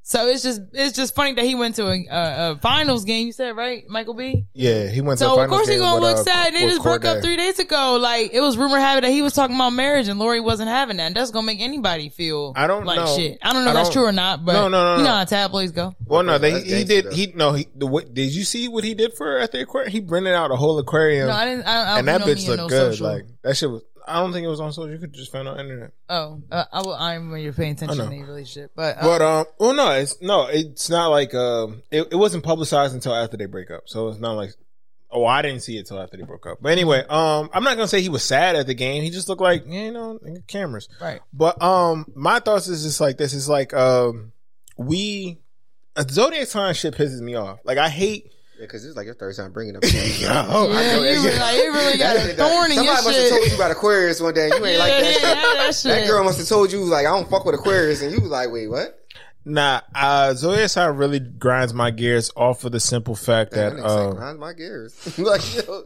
So 0.09 0.25
it's 0.25 0.41
just 0.41 0.61
it's 0.73 0.95
just 0.97 1.13
funny 1.13 1.33
that 1.33 1.45
he 1.45 1.53
went 1.53 1.75
to 1.75 1.85
a, 1.85 2.05
a, 2.09 2.51
a 2.53 2.55
finals 2.57 3.05
game. 3.05 3.27
You 3.27 3.31
said 3.31 3.55
right, 3.55 3.83
Michael 3.87 4.15
B. 4.15 4.47
yeah, 4.55 4.87
he 4.87 5.01
went 5.01 5.19
to. 5.19 5.25
So 5.25 5.39
of 5.39 5.47
course 5.49 5.67
finals 5.67 5.67
he 5.67 5.73
game 5.75 5.81
gonna 5.81 6.01
look 6.01 6.17
uh, 6.17 6.23
sad. 6.23 6.51
They 6.55 6.63
with 6.65 6.71
just 6.73 6.81
broke 6.81 7.05
up 7.05 7.21
three 7.21 7.37
days 7.37 7.59
ago. 7.59 7.99
Like 8.01 8.33
it 8.33 8.41
was 8.41 8.57
rumor 8.57 8.79
having 8.79 9.03
that 9.03 9.11
he 9.11 9.21
was 9.21 9.33
talking 9.33 9.55
about 9.55 9.69
marriage 9.69 10.07
and 10.07 10.17
Lori 10.19 10.39
wasn't 10.39 10.69
having 10.69 10.97
that. 10.97 11.13
That's 11.13 11.29
gonna 11.29 11.45
make 11.45 11.61
anybody 11.61 12.09
feel 12.09 12.53
I 12.55 12.65
don't 12.65 12.85
like 12.85 12.97
know. 12.97 13.15
shit. 13.15 13.37
I 13.43 13.53
don't 13.53 13.65
know 13.65 13.69
I 13.69 13.73
if 13.73 13.75
that's 13.83 13.89
true 13.91 14.05
or 14.05 14.11
not, 14.11 14.43
but 14.43 14.53
No, 14.53 14.67
no, 14.67 14.83
no, 14.83 14.97
you 14.97 15.03
know 15.03 15.09
no. 15.11 15.15
how 15.17 15.23
tabloids 15.25 15.73
go. 15.73 15.93
Well, 16.03 16.23
no, 16.23 16.39
they, 16.39 16.53
That's 16.53 16.65
he 16.65 16.83
did. 16.85 17.05
though. 17.05 17.11
He 17.11 17.33
no. 17.35 17.53
He 17.53 17.67
the, 17.75 17.85
what, 17.85 18.11
did 18.11 18.33
you 18.33 18.45
see 18.45 18.67
what 18.67 18.83
he 18.83 18.95
did 18.95 19.13
for 19.13 19.27
her 19.27 19.37
at 19.37 19.51
the 19.51 19.61
aquarium? 19.61 19.91
He 19.91 19.99
rented 19.99 20.33
out 20.33 20.49
a 20.49 20.55
whole 20.55 20.79
aquarium, 20.79 21.27
No, 21.27 21.33
I 21.35 21.45
didn't. 21.45 21.67
I, 21.67 21.83
I 21.83 21.99
and 21.99 22.07
that 22.07 22.21
know 22.21 22.25
bitch 22.25 22.47
looked 22.47 22.57
no 22.57 22.67
good. 22.67 22.93
social. 22.93 23.11
Like 23.13 23.25
that 23.43 23.55
shit 23.57 23.69
was. 23.69 23.83
I 24.09 24.21
don't 24.21 24.33
think 24.33 24.45
it 24.45 24.49
was 24.49 24.59
on 24.59 24.73
social. 24.73 24.91
You 24.91 24.99
could 24.99 25.13
just 25.13 25.31
find 25.31 25.47
on 25.47 25.59
internet. 25.59 25.91
oh, 26.09 26.41
uh, 26.51 26.65
I 26.71 26.81
will. 26.81 26.95
I'm 26.95 27.31
when 27.31 27.41
you're 27.41 27.53
paying 27.53 27.73
attention 27.73 28.09
to 28.09 28.15
your 28.15 28.27
relationship, 28.27 28.71
but, 28.75 28.97
uh, 28.97 29.01
But 29.01 29.21
um, 29.21 29.45
well, 29.59 29.73
no, 29.73 29.91
it's 29.91 30.21
no, 30.21 30.47
it's 30.47 30.89
not 30.89 31.07
like 31.07 31.33
um, 31.33 31.83
it, 31.91 32.07
it 32.11 32.15
wasn't 32.15 32.43
publicized 32.43 32.93
until 32.93 33.15
after 33.15 33.37
they 33.37 33.45
break 33.45 33.71
up. 33.71 33.83
So 33.85 34.09
it's 34.09 34.19
not 34.19 34.33
like 34.33 34.51
Oh, 35.11 35.25
I 35.25 35.41
didn't 35.41 35.61
see 35.61 35.77
it 35.77 35.87
till 35.87 35.99
after 35.99 36.17
they 36.17 36.23
broke 36.23 36.45
up. 36.45 36.59
But 36.61 36.71
anyway, 36.71 37.03
um, 37.09 37.49
I'm 37.51 37.63
not 37.63 37.75
gonna 37.75 37.87
say 37.87 38.01
he 38.01 38.09
was 38.09 38.23
sad 38.23 38.55
at 38.55 38.67
the 38.67 38.75
game. 38.75 39.01
He 39.01 39.09
just 39.09 39.27
looked 39.27 39.41
like 39.41 39.63
yeah, 39.65 39.85
you 39.85 39.91
know 39.91 40.19
cameras. 40.47 40.87
Right. 41.01 41.19
But 41.33 41.61
um, 41.63 42.05
my 42.13 42.39
thoughts 42.39 42.67
is 42.67 42.83
just 42.83 43.01
like 43.01 43.17
this. 43.17 43.33
Is 43.33 43.49
like 43.49 43.73
um, 43.73 44.33
we 44.77 45.39
a 45.95 46.05
zodiac 46.07 46.47
sign 46.47 46.75
shit 46.75 46.95
pisses 46.95 47.21
me 47.21 47.35
off. 47.35 47.59
Like 47.63 47.77
I 47.77 47.89
hate. 47.89 48.31
Yeah, 48.59 48.65
because 48.65 48.83
it's 48.83 48.97
like 48.97 49.05
your 49.05 49.15
third 49.15 49.37
time 49.37 49.53
bringing 49.53 49.77
up. 49.77 49.83
Yo, 49.85 49.89
Yeah, 49.89 50.43
know 50.43 50.67
you, 50.67 50.75
that 50.75 51.31
shit. 51.31 51.39
like, 51.39 51.55
you 51.55 51.71
really 51.71 51.97
got 51.97 52.17
a 52.17 52.19
thorn 52.33 52.71
in 52.71 52.75
Somebody 52.75 52.83
your 52.83 52.93
must 52.93 53.07
have 53.07 53.29
told 53.29 53.47
you 53.47 53.55
about 53.55 53.71
Aquarius 53.71 54.19
one 54.19 54.33
day. 54.33 54.47
You 54.47 54.53
ain't 54.55 54.73
yeah, 54.73 54.77
like 54.79 54.91
that 54.91 55.03
yeah, 55.05 55.11
shit. 55.13 55.21
that 55.21 55.75
shit. 55.75 55.91
That 55.91 56.07
girl 56.07 56.23
must 56.25 56.39
have 56.39 56.47
told 56.49 56.69
you 56.73 56.83
like 56.83 57.05
I 57.05 57.09
don't 57.09 57.29
fuck 57.29 57.45
with 57.45 57.55
Aquarius, 57.55 58.01
and 58.01 58.11
you 58.11 58.19
was 58.19 58.29
like, 58.29 58.51
wait, 58.51 58.67
what? 58.67 59.01
Nah, 59.45 59.79
uh, 59.95 60.33
zodiac 60.33 60.69
sign 60.69 60.93
really 60.97 61.19
grinds 61.21 61.73
my 61.73 61.89
gears 61.89 62.31
off 62.35 62.65
of 62.65 62.73
the 62.73 62.81
simple 62.81 63.15
fact 63.15 63.51
That 63.51 63.77
that 63.77 63.81
nigga 63.81 63.87
say, 63.87 64.05
um, 64.07 64.15
grind 64.15 64.39
my 64.39 64.51
gears. 64.51 65.17
like, 65.17 65.55
yo, 65.55 65.83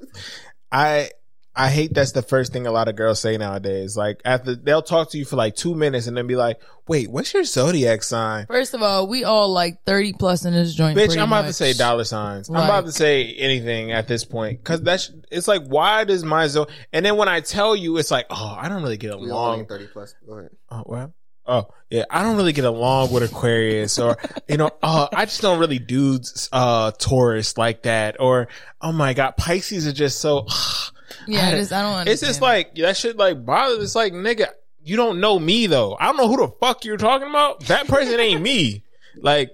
I 0.71 1.11
I 1.55 1.69
hate 1.69 1.93
that's 1.93 2.13
the 2.13 2.21
first 2.21 2.51
thing 2.51 2.65
a 2.65 2.71
lot 2.71 2.87
of 2.87 2.95
girls 2.95 3.19
say 3.19 3.37
nowadays. 3.37 3.95
Like 3.95 4.21
after 4.25 4.55
they'll 4.55 4.81
talk 4.81 5.11
to 5.11 5.17
you 5.17 5.25
for 5.25 5.35
like 5.35 5.55
two 5.55 5.75
minutes 5.75 6.07
and 6.07 6.17
then 6.17 6.25
be 6.25 6.35
like, 6.35 6.59
"Wait, 6.87 7.11
what's 7.11 7.33
your 7.33 7.43
zodiac 7.43 8.01
sign?" 8.01 8.47
First 8.47 8.73
of 8.73 8.81
all, 8.81 9.07
we 9.07 9.23
all 9.23 9.49
like 9.49 9.83
30 9.83 10.13
plus 10.13 10.45
in 10.45 10.53
this 10.53 10.73
joint. 10.73 10.97
Bitch, 10.97 11.15
I'm 11.15 11.27
about 11.27 11.45
to 11.45 11.53
say 11.53 11.73
dollar 11.73 12.05
signs. 12.05 12.49
I'm 12.49 12.55
about 12.55 12.85
to 12.85 12.91
say 12.91 13.33
anything 13.35 13.91
at 13.91 14.07
this 14.07 14.25
point 14.25 14.63
because 14.63 14.81
that's 14.81 15.11
it's 15.31 15.47
like 15.47 15.65
why 15.67 16.03
does 16.05 16.23
my 16.23 16.47
zone? 16.47 16.67
And 16.91 17.05
then 17.05 17.17
when 17.17 17.27
I 17.27 17.41
tell 17.41 17.75
you, 17.75 17.97
it's 17.97 18.11
like, 18.11 18.25
oh, 18.29 18.57
I 18.59 18.67
don't 18.67 18.81
really 18.81 18.97
get 18.97 19.19
we 19.19 19.29
all 19.29 19.47
along. 19.47 19.59
ain't 19.59 19.69
thirty 19.69 19.87
plus. 19.87 20.15
Go 20.25 20.39
ahead. 20.39 20.51
Oh, 20.71 20.81
what? 20.85 21.11
Oh, 21.45 21.67
yeah. 21.89 22.05
I 22.09 22.23
don't 22.23 22.37
really 22.37 22.53
get 22.53 22.65
along 22.65 23.11
with 23.11 23.23
Aquarius 23.23 23.99
or, 23.99 24.17
you 24.47 24.57
know, 24.57 24.71
uh, 24.81 25.07
I 25.13 25.25
just 25.25 25.41
don't 25.41 25.59
really 25.59 25.79
do, 25.79 26.19
uh, 26.51 26.91
Taurus 26.91 27.57
like 27.57 27.83
that. 27.83 28.17
Or, 28.19 28.47
oh 28.81 28.91
my 28.93 29.13
God, 29.13 29.35
Pisces 29.35 29.85
are 29.85 29.93
just 29.93 30.21
so, 30.21 30.47
Yeah, 31.28 31.47
I- 31.47 31.51
it 31.53 31.59
is, 31.59 31.72
I 31.72 31.82
don't 31.82 31.91
understand. 31.93 32.09
it's 32.09 32.22
just 32.22 32.41
like, 32.41 32.76
that 32.76 32.97
shit 32.97 33.18
like 33.18 33.45
bothers. 33.45 33.84
It's 33.84 33.95
like, 33.95 34.14
nigga, 34.14 34.47
you 34.84 34.95
don't 34.97 35.20
know 35.20 35.39
me 35.39 35.68
though. 35.68 35.95
I 35.99 36.07
don't 36.07 36.18
know 36.18 36.28
who 36.28 36.38
the 36.38 36.53
fuck 36.59 36.84
you're 36.86 36.97
talking 36.97 37.30
about. 37.30 37.61
That 37.66 37.88
person 37.88 38.20
ain't 38.20 38.41
me. 38.41 38.84
Like, 39.22 39.51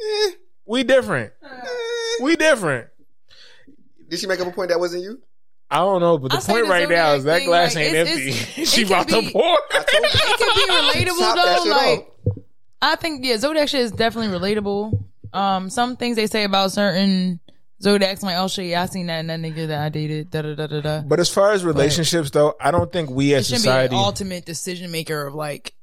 eh, 0.00 0.30
we 0.66 0.82
different. 0.82 1.32
We 2.20 2.34
different. 2.34 2.88
Did 4.08 4.18
she 4.18 4.26
make 4.26 4.40
up 4.40 4.48
a 4.48 4.50
point 4.50 4.70
that 4.70 4.80
wasn't 4.80 5.04
you? 5.04 5.22
I 5.70 5.78
don't 5.78 6.00
know, 6.00 6.18
but 6.18 6.32
the 6.32 6.36
I'll 6.38 6.42
point 6.42 6.66
right 6.68 6.88
now 6.88 7.14
is 7.14 7.22
that 7.24 7.38
thing, 7.38 7.48
glass 7.48 7.74
like, 7.76 7.84
ain't 7.86 7.94
it's- 7.96 8.16
empty. 8.16 8.28
it's- 8.30 8.68
she 8.72 8.82
it 8.82 8.88
can 8.88 8.94
about 8.94 9.08
to 9.08 9.20
be- 9.20 9.30
pour. 9.30 9.42
I 9.44 9.58
it 9.72 9.86
can 10.38 11.02
be 11.02 11.06
relatable 11.12 11.34
though. 11.34 11.70
Like, 11.70 11.98
off. 12.00 12.36
I 12.82 12.96
think 12.96 13.24
yeah, 13.24 13.36
zodiac 13.38 13.68
shit 13.68 13.80
is 13.82 13.92
definitely 13.92 14.36
relatable. 14.36 15.04
Um, 15.32 15.70
some 15.70 15.96
things 15.96 16.16
they 16.16 16.26
say 16.26 16.44
about 16.44 16.72
certain 16.72 17.40
zodiacs, 17.82 18.22
I'm 18.22 18.28
like, 18.28 18.38
oh 18.38 18.48
shit, 18.48 18.66
yeah, 18.66 18.82
I 18.82 18.86
seen 18.86 19.06
that 19.06 19.20
in 19.20 19.26
that 19.28 19.40
nigga 19.40 19.68
that 19.68 19.80
I 19.80 19.88
dated. 19.88 20.30
Da 20.30 20.42
da 20.42 20.54
da 20.54 20.66
da 20.66 20.80
da. 20.80 21.00
But 21.02 21.20
as 21.20 21.28
far 21.30 21.52
as 21.52 21.64
relationships 21.64 22.30
though, 22.30 22.54
I 22.60 22.70
don't 22.70 22.92
think 22.92 23.10
we 23.10 23.34
as 23.34 23.46
shouldn't 23.46 23.62
society. 23.62 23.90
be 23.90 23.96
an 23.96 24.04
ultimate 24.04 24.44
decision 24.44 24.90
maker 24.90 25.26
of 25.26 25.34
like. 25.34 25.74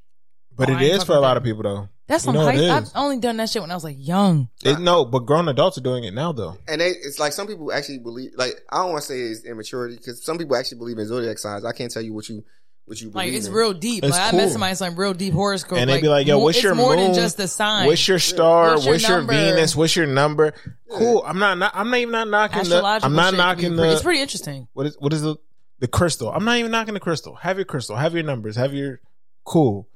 But 0.56 0.70
Oh, 0.70 0.74
it 0.74 0.76
I 0.78 0.84
ain't 0.84 0.94
is 0.98 1.04
for 1.04 1.14
a 1.14 1.16
with 1.16 1.22
lot 1.24 1.38
of 1.38 1.44
people 1.44 1.64
though. 1.64 1.90
That's 2.08 2.24
You 2.26 2.34
some 2.34 2.36
know 2.36 2.48
it 2.50 2.56
hype. 2.70 2.84
I've 2.84 2.92
only 2.96 3.18
done 3.20 3.38
that 3.38 3.50
shit 3.50 3.62
when 3.62 3.72
I 3.72 3.76
was 3.76 3.84
like 3.84 3.96
young. 3.98 4.50
It, 4.64 4.80
no, 4.80 5.06
but 5.06 5.20
grown 5.20 5.48
adults 5.48 5.78
are 5.78 5.82
doing 5.82 6.04
it 6.04 6.14
now 6.14 6.32
though. 6.34 6.58
And 6.68 6.82
they, 6.82 6.90
it's 6.90 7.18
like 7.18 7.32
some 7.34 7.48
people 7.48 7.72
actually 7.72 8.00
believe. 8.00 8.32
Like 8.36 8.56
I 8.70 8.78
don't 8.78 8.92
want 8.92 9.02
to 9.02 9.08
say 9.08 9.20
it's 9.20 9.46
immaturity 9.46 9.96
because 9.96 10.24
some 10.24 10.38
people 10.38 10.56
actually 10.56 10.78
believe 10.80 10.98
in 11.00 11.08
zodiac 11.08 11.40
signs. 11.40 11.64
I 11.66 11.72
can't 11.72 11.92
tell 11.92 12.04
you 12.04 12.14
what 12.14 12.28
you 12.30 12.44
what 12.86 13.00
you 13.00 13.10
believe. 13.10 13.16
Like 13.16 13.34
it's 13.34 13.48
in. 13.48 13.54
real 13.54 13.74
deep. 13.74 14.04
It's 14.04 14.12
like 14.12 14.28
I 14.28 14.30
cool. 14.32 14.40
met 14.40 14.52
somebody 14.52 14.76
some 14.76 14.96
real 14.96 15.14
deep 15.14 15.34
horoscope. 15.34 15.80
And 15.80 15.90
they'd 15.90 16.02
be 16.02 16.08
like, 16.08 16.28
"Yo, 16.28 16.40
what's 16.40 16.58
it's 16.58 16.64
your 16.64 16.76
more 16.76 16.96
moon? 16.96 17.06
than 17.06 17.14
just 17.14 17.40
a 17.40 17.48
sign? 17.48 17.88
What's 17.88 18.08
your 18.08 18.20
star? 18.20 18.72
What's 18.74 18.86
What's 18.86 19.08
your 19.08 19.20
your. 19.20 19.28
Venus? 19.28 19.76
What's 19.76 19.96
your 19.96 20.06
number? 20.08 20.54
Cool. 20.92 21.24
I'm 21.26 21.40
not, 21.40 21.58
not. 21.58 21.72
I'm 21.76 21.90
not 21.90 21.98
even 21.98 22.12
not 22.12 22.28
knocking 22.28 22.70
the. 22.70 22.84
I'm 22.84 22.84
not 22.84 23.02
shit 23.02 23.04
can 23.04 23.12
be 23.32 23.38
knocking 23.38 23.76
pretty- 23.78 23.94
It's 23.94 24.04
pretty 24.04 24.22
interesting. 24.22 24.68
what 24.74 24.86
is 24.88 24.96
what 25.00 25.14
is 25.14 25.22
the 25.22 25.38
the 25.80 25.88
crystal? 25.88 26.30
I'm 26.30 26.46
not 26.46 26.58
even 26.58 26.72
knocking 26.72 26.94
the 26.94 27.00
crystal. 27.00 27.36
Have 27.36 27.58
your 27.58 27.66
crystal. 27.66 27.96
Have 27.96 28.14
your 28.14 28.24
numbers. 28.24 28.56
Have 28.56 28.74
your 28.74 29.00
cool, 29.44 29.88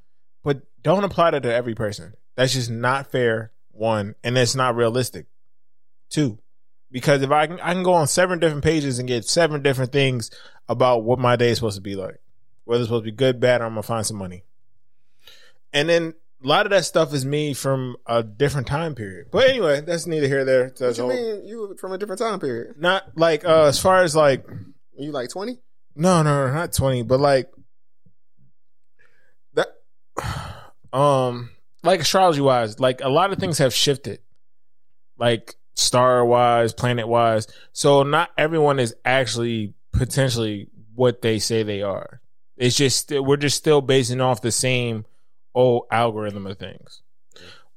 but 0.43 0.61
don't 0.81 1.03
apply 1.03 1.31
that 1.31 1.43
to 1.43 1.53
every 1.53 1.75
person. 1.75 2.13
That's 2.35 2.53
just 2.53 2.69
not 2.69 3.11
fair. 3.11 3.51
One, 3.71 4.15
and 4.23 4.37
it's 4.37 4.55
not 4.55 4.75
realistic. 4.75 5.27
Two, 6.09 6.39
because 6.91 7.21
if 7.21 7.29
I 7.31 7.45
can, 7.47 7.59
I 7.59 7.73
can 7.73 7.83
go 7.83 7.93
on 7.93 8.07
seven 8.07 8.39
different 8.39 8.63
pages 8.63 8.97
and 8.97 9.07
get 9.07 9.25
seven 9.25 9.61
different 9.61 9.91
things 9.91 10.31
about 10.67 11.03
what 11.03 11.19
my 11.19 11.35
day 11.35 11.49
is 11.51 11.57
supposed 11.57 11.75
to 11.75 11.81
be 11.81 11.95
like, 11.95 12.19
whether 12.67 12.81
it's 12.81 12.89
supposed 12.89 13.05
to 13.05 13.11
be 13.11 13.15
good, 13.15 13.39
bad, 13.39 13.61
or 13.61 13.65
I'm 13.65 13.71
gonna 13.71 13.83
find 13.83 14.05
some 14.05 14.17
money. 14.17 14.43
And 15.71 15.87
then 15.87 16.13
a 16.43 16.47
lot 16.47 16.65
of 16.65 16.69
that 16.71 16.83
stuff 16.83 17.13
is 17.13 17.25
me 17.25 17.53
from 17.53 17.95
a 18.05 18.21
different 18.21 18.67
time 18.67 18.93
period. 18.93 19.27
But 19.31 19.49
anyway, 19.49 19.81
that's 19.81 20.05
neither 20.05 20.27
here 20.27 20.43
nor 20.43 20.45
there. 20.45 20.73
What 20.77 20.97
you 20.97 21.07
mean 21.07 21.47
you 21.47 21.75
from 21.79 21.93
a 21.93 21.97
different 21.97 22.19
time 22.19 22.39
period? 22.39 22.75
Not 22.77 23.17
like 23.17 23.45
uh, 23.45 23.63
as 23.63 23.79
far 23.79 24.03
as 24.03 24.15
like 24.15 24.45
You 24.97 25.11
like 25.11 25.29
twenty? 25.29 25.59
no, 25.95 26.21
no, 26.23 26.47
no, 26.47 26.53
not 26.53 26.73
twenty, 26.73 27.03
but 27.03 27.19
like 27.19 27.49
that. 29.53 29.67
Um, 30.93 31.51
like 31.83 31.99
astrology 31.99 32.39
wise, 32.39 32.79
like 32.79 33.01
a 33.01 33.09
lot 33.09 33.31
of 33.31 33.39
things 33.39 33.57
have 33.57 33.73
shifted, 33.73 34.19
like 35.17 35.53
star 35.75 36.25
wise, 36.25 36.73
planet 36.73 37.07
wise. 37.07 37.45
So 37.73 38.03
not 38.03 38.31
everyone 38.37 38.79
is 38.79 38.95
actually 39.03 39.73
potentially 39.91 40.69
what 40.95 41.21
they 41.21 41.39
say 41.39 41.61
they 41.61 41.81
are. 41.81 42.21
It's 42.57 42.75
just 42.75 43.11
we're 43.11 43.37
just 43.37 43.57
still 43.57 43.81
basing 43.81 44.21
off 44.21 44.41
the 44.41 44.51
same 44.51 45.05
old 45.53 45.85
algorithm 45.91 46.47
of 46.47 46.57
things. 46.57 47.01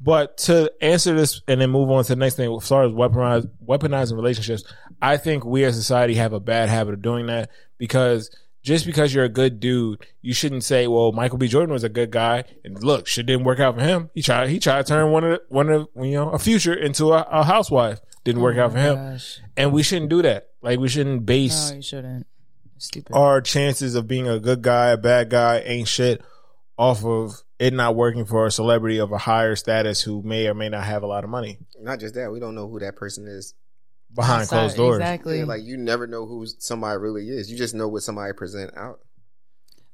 But 0.00 0.38
to 0.38 0.72
answer 0.80 1.14
this 1.14 1.42
and 1.46 1.60
then 1.60 1.70
move 1.70 1.90
on 1.90 2.02
to 2.04 2.14
the 2.14 2.16
next 2.16 2.36
thing, 2.36 2.50
as 2.54 2.66
far 2.66 2.84
as 2.84 2.92
weaponize, 2.92 3.46
weaponizing 3.64 4.16
relationships, 4.16 4.64
I 5.02 5.18
think 5.18 5.44
we 5.44 5.64
as 5.64 5.74
society 5.76 6.14
have 6.14 6.32
a 6.32 6.40
bad 6.40 6.70
habit 6.70 6.94
of 6.94 7.02
doing 7.02 7.26
that 7.26 7.50
because 7.76 8.34
just 8.62 8.86
because 8.86 9.12
you're 9.14 9.24
a 9.24 9.30
good 9.30 9.60
dude, 9.60 10.06
you 10.22 10.32
shouldn't 10.32 10.64
say, 10.64 10.86
"Well, 10.86 11.12
Michael 11.12 11.38
B. 11.38 11.48
Jordan 11.48 11.72
was 11.72 11.84
a 11.84 11.88
good 11.88 12.10
guy," 12.10 12.44
and 12.64 12.82
look, 12.82 13.06
shit 13.06 13.26
didn't 13.26 13.44
work 13.44 13.60
out 13.60 13.76
for 13.76 13.82
him. 13.82 14.10
He 14.14 14.22
tried, 14.22 14.48
he 14.48 14.58
tried 14.58 14.86
to 14.86 14.88
turn 14.92 15.10
one 15.10 15.24
of 15.24 15.30
the, 15.30 15.42
one 15.48 15.68
of 15.68 15.88
you 15.96 16.12
know 16.12 16.30
a 16.30 16.38
future 16.38 16.74
into 16.74 17.12
a, 17.12 17.26
a 17.30 17.44
housewife. 17.44 18.00
Didn't 18.22 18.42
work 18.42 18.56
oh 18.58 18.64
out 18.64 18.72
for 18.72 18.78
him, 18.78 19.18
and 19.56 19.72
we 19.72 19.82
shouldn't 19.82 20.10
do 20.10 20.20
that. 20.22 20.50
Like 20.60 20.78
we 20.78 20.88
shouldn't 20.88 21.24
base 21.24 21.70
No, 21.70 21.76
you 21.76 21.82
shouldn't. 21.82 22.26
Stupid. 22.80 23.14
our 23.14 23.40
chances 23.40 23.94
of 23.94 24.08
being 24.08 24.26
a 24.28 24.38
good 24.40 24.62
guy, 24.62 24.88
a 24.88 24.96
bad 24.96 25.30
guy, 25.30 25.60
ain't 25.60 25.86
shit 25.88 26.22
off 26.76 27.04
of 27.04 27.42
it 27.58 27.72
not 27.74 27.94
working 27.94 28.24
for 28.24 28.46
a 28.46 28.50
celebrity 28.50 28.98
of 28.98 29.12
a 29.12 29.18
higher 29.18 29.54
status 29.54 30.00
who 30.02 30.22
may 30.22 30.46
or 30.48 30.54
may 30.54 30.68
not 30.70 30.82
have 30.84 31.02
a 31.02 31.06
lot 31.06 31.24
of 31.24 31.30
money 31.30 31.58
Not 31.80 32.00
just 32.00 32.14
that, 32.14 32.32
we 32.32 32.40
don't 32.40 32.54
know 32.54 32.68
who 32.68 32.78
that 32.80 32.96
person 32.96 33.26
is. 33.28 33.54
behind 34.14 34.42
Outside- 34.42 34.56
closed 34.58 34.76
doors. 34.76 34.96
Exactly. 34.98 35.38
Yeah, 35.40 35.44
like 35.44 35.62
you 35.62 35.76
never 35.76 36.06
know 36.06 36.26
who 36.26 36.46
somebody 36.58 36.98
really 36.98 37.28
is. 37.28 37.50
You 37.52 37.56
just 37.58 37.74
know 37.74 37.86
what 37.86 38.02
somebody 38.02 38.32
present 38.32 38.74
out. 38.76 39.00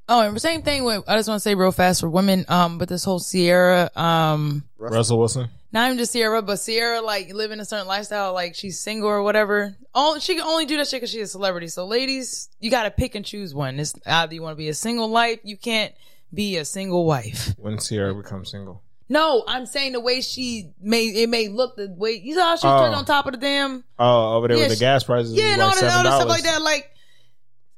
oh, 0.09 0.21
and 0.21 0.41
same 0.41 0.63
thing 0.63 0.85
with 0.85 1.03
I 1.09 1.17
just 1.17 1.29
want 1.29 1.41
to 1.41 1.43
say 1.43 1.55
real 1.57 1.73
fast 1.73 2.01
for 2.01 2.09
women. 2.09 2.45
Um, 2.49 2.79
but 2.79 2.89
this 2.89 3.03
whole 3.05 3.19
Ciara, 3.21 3.91
um, 3.97 4.63
Russell 4.79 5.19
Wilson. 5.19 5.49
Not 5.73 5.87
even 5.87 5.99
just 5.99 6.13
Ciara, 6.13 6.43
but 6.43 6.57
Ciara 6.57 7.01
like 7.03 7.33
living 7.35 7.61
a 7.61 7.65
certain 7.65 7.87
lifestyle, 7.87 8.33
like 8.33 8.55
she's 8.55 8.81
single 8.81 9.09
or 9.09 9.23
whatever. 9.23 9.77
All 9.95 10.19
she 10.19 10.35
can 10.37 10.45
only 10.45 10.65
do 10.65 10.77
that 10.79 10.87
shit 10.89 10.99
because 11.01 11.11
she's 11.11 11.23
a 11.23 11.27
celebrity. 11.27 11.69
So 11.69 11.87
ladies, 11.87 12.49
you 12.61 12.71
got 12.71 12.85
to 12.85 12.91
pick 12.91 13.15
and 13.15 13.25
choose 13.25 13.55
one. 13.55 13.79
It's 13.81 13.93
either 14.07 14.35
you 14.35 14.43
want 14.43 14.53
to 14.53 14.57
be 14.57 14.69
a 14.69 14.75
single 14.75 15.09
life, 15.09 15.41
you 15.43 15.57
can't 15.57 15.93
be 16.33 16.57
a 16.57 16.65
single 16.65 17.05
wife. 17.05 17.55
When 17.59 17.79
Ciara 17.79 18.15
becomes 18.15 18.51
single. 18.51 18.83
No, 19.09 19.45
I'm 19.47 19.67
saying 19.67 19.93
the 19.93 20.01
way 20.01 20.21
she 20.21 20.71
made 20.81 21.15
it 21.17 21.29
may 21.29 21.49
look 21.49 21.77
the 21.77 21.89
way 21.97 22.13
you 22.13 22.35
saw 22.35 22.41
how 22.47 22.57
she 22.57 22.67
was 22.67 22.93
Oh. 22.95 22.99
on 22.99 23.05
top 23.05 23.27
of 23.27 23.33
the 23.33 23.39
damn 23.39 23.85
Oh, 23.99 24.35
over 24.37 24.49
there 24.49 24.57
Yeah, 24.57 24.65
with 24.65 24.71
the 24.71 24.77
she- 24.77 24.81
gas 24.81 25.05
prices. 25.05 25.33
yeah, 25.35 25.53
and 25.53 25.59
like 25.59 25.69
all 25.69 25.75
that 25.75 25.79
seven 25.93 26.07
other 26.07 26.17
stuff 26.17 26.29
like 26.29 26.43
that. 26.43 26.63
Like, 26.63 26.91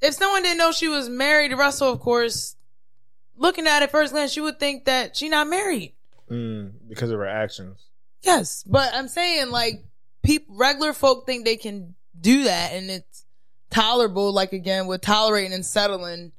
if 0.00 0.14
someone 0.14 0.42
didn't 0.42 0.56
know 0.58 0.72
she 0.72 0.88
was 0.88 1.08
married 1.08 1.50
to 1.50 1.56
Russell, 1.56 1.92
of 1.92 2.00
course, 2.00 2.54
looking 3.36 3.66
at 3.66 3.82
it 3.82 3.90
first 3.90 4.12
glance, 4.12 4.36
you 4.36 4.42
would 4.44 4.58
think 4.60 4.84
that 4.86 5.16
she 5.16 5.28
not 5.28 5.48
married. 5.48 5.94
Mm, 6.30 6.72
because 6.88 7.10
of 7.10 7.18
her 7.18 7.26
actions. 7.26 7.87
Yes, 8.22 8.64
but 8.66 8.92
I'm 8.94 9.08
saying 9.08 9.50
like 9.50 9.84
people, 10.22 10.54
regular 10.56 10.92
folk 10.92 11.26
think 11.26 11.44
they 11.44 11.56
can 11.56 11.94
do 12.20 12.44
that, 12.44 12.72
and 12.72 12.90
it's 12.90 13.24
tolerable. 13.70 14.32
Like 14.32 14.52
again, 14.52 14.86
with 14.86 15.00
tolerating 15.00 15.52
and 15.52 15.64
settling. 15.64 16.32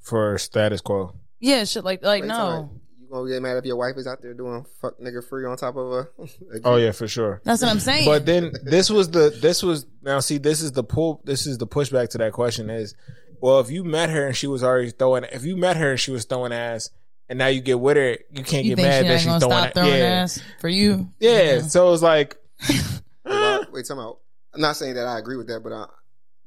For 0.00 0.38
status 0.38 0.80
quo. 0.80 1.14
Yeah, 1.38 1.64
shit 1.64 1.84
like 1.84 2.02
like 2.02 2.22
Wait, 2.22 2.28
no. 2.28 2.34
so, 2.34 2.80
You 3.00 3.08
gonna 3.10 3.30
get 3.30 3.42
mad 3.42 3.56
if 3.56 3.64
your 3.64 3.76
wife 3.76 3.96
is 3.96 4.06
out 4.06 4.20
there 4.22 4.34
doing 4.34 4.64
fuck 4.80 4.98
nigga 4.98 5.26
free 5.26 5.46
on 5.46 5.56
top 5.56 5.76
of 5.76 5.92
a? 5.92 5.98
a 6.22 6.28
Oh 6.64 6.76
yeah, 6.76 6.92
for 6.92 7.08
sure. 7.08 7.40
That's 7.44 7.62
what 7.62 7.70
I'm 7.70 7.80
saying. 7.80 8.06
But 8.06 8.26
then 8.26 8.52
this 8.62 8.90
was 8.90 9.10
the 9.10 9.30
this 9.30 9.62
was 9.62 9.86
now 10.02 10.20
see 10.20 10.38
this 10.38 10.60
is 10.60 10.72
the 10.72 10.84
pull 10.84 11.22
this 11.24 11.46
is 11.46 11.58
the 11.58 11.66
pushback 11.66 12.10
to 12.10 12.18
that 12.18 12.32
question 12.32 12.68
is 12.70 12.94
well 13.40 13.60
if 13.60 13.70
you 13.70 13.84
met 13.84 14.10
her 14.10 14.26
and 14.26 14.36
she 14.36 14.46
was 14.46 14.62
already 14.62 14.90
throwing 14.90 15.24
if 15.32 15.44
you 15.44 15.56
met 15.56 15.76
her 15.76 15.92
and 15.92 16.00
she 16.00 16.10
was 16.10 16.24
throwing 16.24 16.52
ass 16.52 16.90
and 17.30 17.38
now 17.38 17.46
you 17.46 17.62
get 17.62 17.80
with 17.80 17.96
her 17.96 18.18
you 18.32 18.44
can't 18.44 18.66
you 18.66 18.76
get 18.76 18.82
mad 18.82 19.02
she 19.04 19.08
that 19.08 19.18
she's 19.20 19.26
gonna 19.26 19.40
throwing, 19.40 19.62
stop 19.62 19.74
throwing 19.74 19.88
yeah. 19.94 20.22
ass 20.22 20.42
for 20.60 20.68
you? 20.68 21.10
yeah 21.20 21.60
so 21.62 21.92
it's 21.94 22.02
like 22.02 22.36
Why- 23.22 23.64
wait, 23.72 23.86
time 23.86 23.98
out. 24.00 24.18
I'm 24.52 24.60
not 24.60 24.76
saying 24.76 24.94
that 24.96 25.06
I 25.06 25.18
agree 25.18 25.36
with 25.36 25.46
that, 25.46 25.60
but 25.60 25.72
uh, 25.72 25.86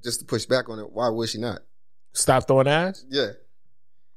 just 0.03 0.19
to 0.19 0.26
push 0.26 0.45
back 0.45 0.68
on 0.69 0.77
it, 0.80 0.91
why 0.91 1.07
would 1.10 1.30
she 1.30 1.38
not? 1.39 1.61
stop 2.11 2.45
throwing 2.47 2.68
ass 2.68 3.03
Yeah, 3.10 3.30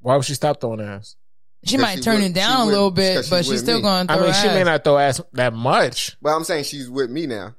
why 0.01 0.17
would 0.17 0.25
she 0.27 0.35
stop 0.35 0.61
throwing 0.61 0.81
ass 0.83 1.17
She 1.65 1.79
might 1.79 1.95
she 1.97 2.01
turn 2.03 2.17
would- 2.17 2.25
it 2.31 2.35
down 2.35 2.63
a 2.63 2.65
would- 2.67 2.73
little 2.73 2.91
bit, 2.91 3.13
because 3.13 3.27
she 3.27 3.31
but 3.31 3.45
she's 3.47 3.61
still 3.61 3.77
me. 3.77 3.83
going 3.83 4.07
to 4.09 4.13
I 4.13 4.17
throw 4.17 4.25
mean 4.27 4.35
she 4.35 4.49
may 4.49 4.65
not 4.65 4.85
throw 4.85 4.99
ass 4.99 5.21
that 5.33 5.53
much 5.55 6.17
but 6.21 6.35
I'm 6.35 6.45
saying 6.45 6.65
she's 6.65 6.91
with 6.91 7.09
me 7.11 7.27
now. 7.27 7.55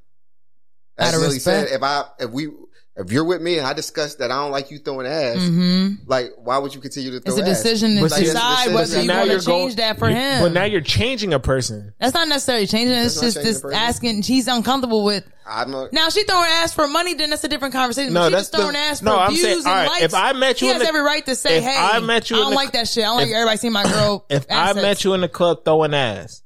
As 1.00 1.10
Out 1.10 1.16
of 1.16 1.22
Millie 1.22 1.40
said, 1.40 1.62
respect. 1.64 1.76
if 1.76 1.84
I 1.84 2.04
if 2.20 2.30
we 2.32 2.50
if 2.98 3.12
you're 3.12 3.24
with 3.26 3.42
me 3.42 3.58
and 3.60 3.68
I 3.68 3.74
discuss 3.74 4.16
that 4.16 4.32
I 4.32 4.36
don't 4.36 4.52
like 4.52 4.72
you 4.72 4.80
throwing 4.80 5.06
ass, 5.08 5.38
hmm 5.38 5.90
like 6.08 6.32
why 6.38 6.58
would 6.58 6.74
you 6.74 6.82
continue 6.82 7.12
to 7.12 7.20
throw 7.20 7.34
It's 7.38 7.42
a 7.42 7.50
ass? 7.50 7.62
decision 7.64 7.96
to 7.96 8.02
But 8.02 8.12
see, 8.12 8.22
it's 8.24 8.32
a 8.32 8.34
decide 8.34 8.56
decision. 8.56 8.74
whether 8.76 9.02
you 9.02 9.08
now 9.08 9.18
want 9.18 9.28
to 9.28 9.32
you're 9.34 9.42
going- 9.42 9.68
change 9.68 9.76
that 9.78 10.00
for 10.00 10.10
him. 10.10 10.42
But 10.44 10.52
now 10.54 10.64
you're 10.64 10.82
changing 10.82 11.34
a 11.34 11.40
person. 11.40 11.94
That's 12.00 12.14
not 12.14 12.28
necessarily 12.28 12.68
changing. 12.68 12.96
It's 12.98 13.14
That's 13.20 13.36
not 13.36 13.44
just 13.44 13.62
changing 13.64 13.70
this 13.70 13.78
asking. 13.80 14.22
She's 14.24 14.48
uncomfortable 14.48 15.04
with. 15.04 15.24
I'm 15.50 15.74
a, 15.74 15.88
Now 15.94 16.10
she 16.10 16.24
throwing 16.24 16.50
ass 16.50 16.74
for 16.74 16.88
money. 16.88 17.14
Then 17.14 17.30
that's 17.30 17.44
a 17.44 17.48
different 17.48 17.74
conversation. 17.74 18.14
No, 18.14 18.22
but 18.22 18.26
she 18.30 18.32
that's 18.36 18.50
just 18.50 18.56
throwing 18.56 18.74
the- 18.74 18.80
ass 18.80 19.00
for 19.00 19.06
no, 19.06 19.18
I'm 19.18 19.30
views 19.30 19.42
saying, 19.44 19.58
and 19.60 19.68
all 19.68 19.74
right, 19.76 19.88
likes. 19.90 20.02
if 20.04 20.14
I 20.14 20.34
met 20.34 20.60
you 20.62 20.68
he 20.68 20.74
has 20.74 20.82
the- 20.82 20.88
every 20.90 21.02
right 21.02 21.26
to 21.26 21.36
say, 21.36 21.62
"Hey, 21.62 21.76
I 21.78 22.00
met 22.00 22.30
you 22.30 22.36
I 22.36 22.40
don't 22.40 22.50
the- 22.50 22.56
like 22.58 22.72
that 22.74 22.88
shit. 22.90 23.04
I 23.04 23.08
don't 23.08 23.16
like 23.18 23.28
if- 23.28 23.34
everybody 23.34 23.58
seeing 23.58 23.74
my 23.74 23.84
girl." 23.84 24.26
If 24.30 24.46
I 24.50 24.74
met 24.74 25.04
you 25.06 25.14
in 25.14 25.22
the 25.22 25.30
club 25.30 25.64
throwing 25.64 25.94
ass, 25.94 26.42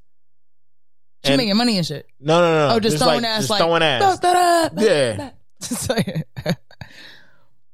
she 1.26 1.32
and- 1.32 1.38
making 1.40 1.58
money 1.58 1.78
and 1.78 1.86
shit. 1.88 2.06
no, 2.20 2.42
no, 2.42 2.68
no, 2.70 2.76
Oh, 2.76 2.80
just, 2.80 2.98
throwing 2.98 3.22
like, 3.24 3.32
ass, 3.32 3.40
just 3.42 3.50
like 3.50 3.60
throwing 3.62 3.82
ass. 3.84 4.20
da, 4.20 4.34
da, 4.34 4.70
da, 4.70 4.82
Yeah. 4.84 5.30
Da. 5.62 5.76
So, 5.76 5.96
yeah. 5.96 6.54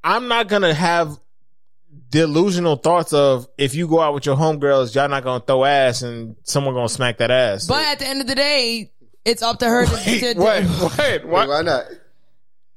I'm 0.04 0.28
not 0.28 0.48
gonna 0.48 0.74
have 0.74 1.18
delusional 2.10 2.78
thoughts 2.78 3.14
of 3.14 3.48
if 3.58 3.76
you 3.76 3.88
go 3.88 4.00
out 4.02 4.14
with 4.14 4.26
your 4.26 4.36
homegirls, 4.38 4.96
y'all 4.96 5.10
not 5.10 5.24
gonna 5.24 5.44
throw 5.46 5.66
ass 5.66 6.02
and 6.02 6.36
someone 6.44 6.74
gonna 6.74 6.88
smack 6.90 7.18
that 7.18 7.32
ass. 7.32 7.68
But 7.68 7.84
at 7.86 8.00
the 8.00 8.08
end 8.08 8.22
of 8.22 8.28
the 8.28 8.36
day, 8.36 8.92
it's 9.26 9.42
up 9.42 9.60
to 9.60 9.68
her 9.68 9.86
to. 9.86 9.94
Wait, 9.94 10.20
to, 10.20 10.34
to 10.36 10.40
what? 10.40 10.64
What? 10.64 10.98
wait, 10.98 11.26
What? 11.28 11.50
why 11.50 11.62
not? 11.62 11.86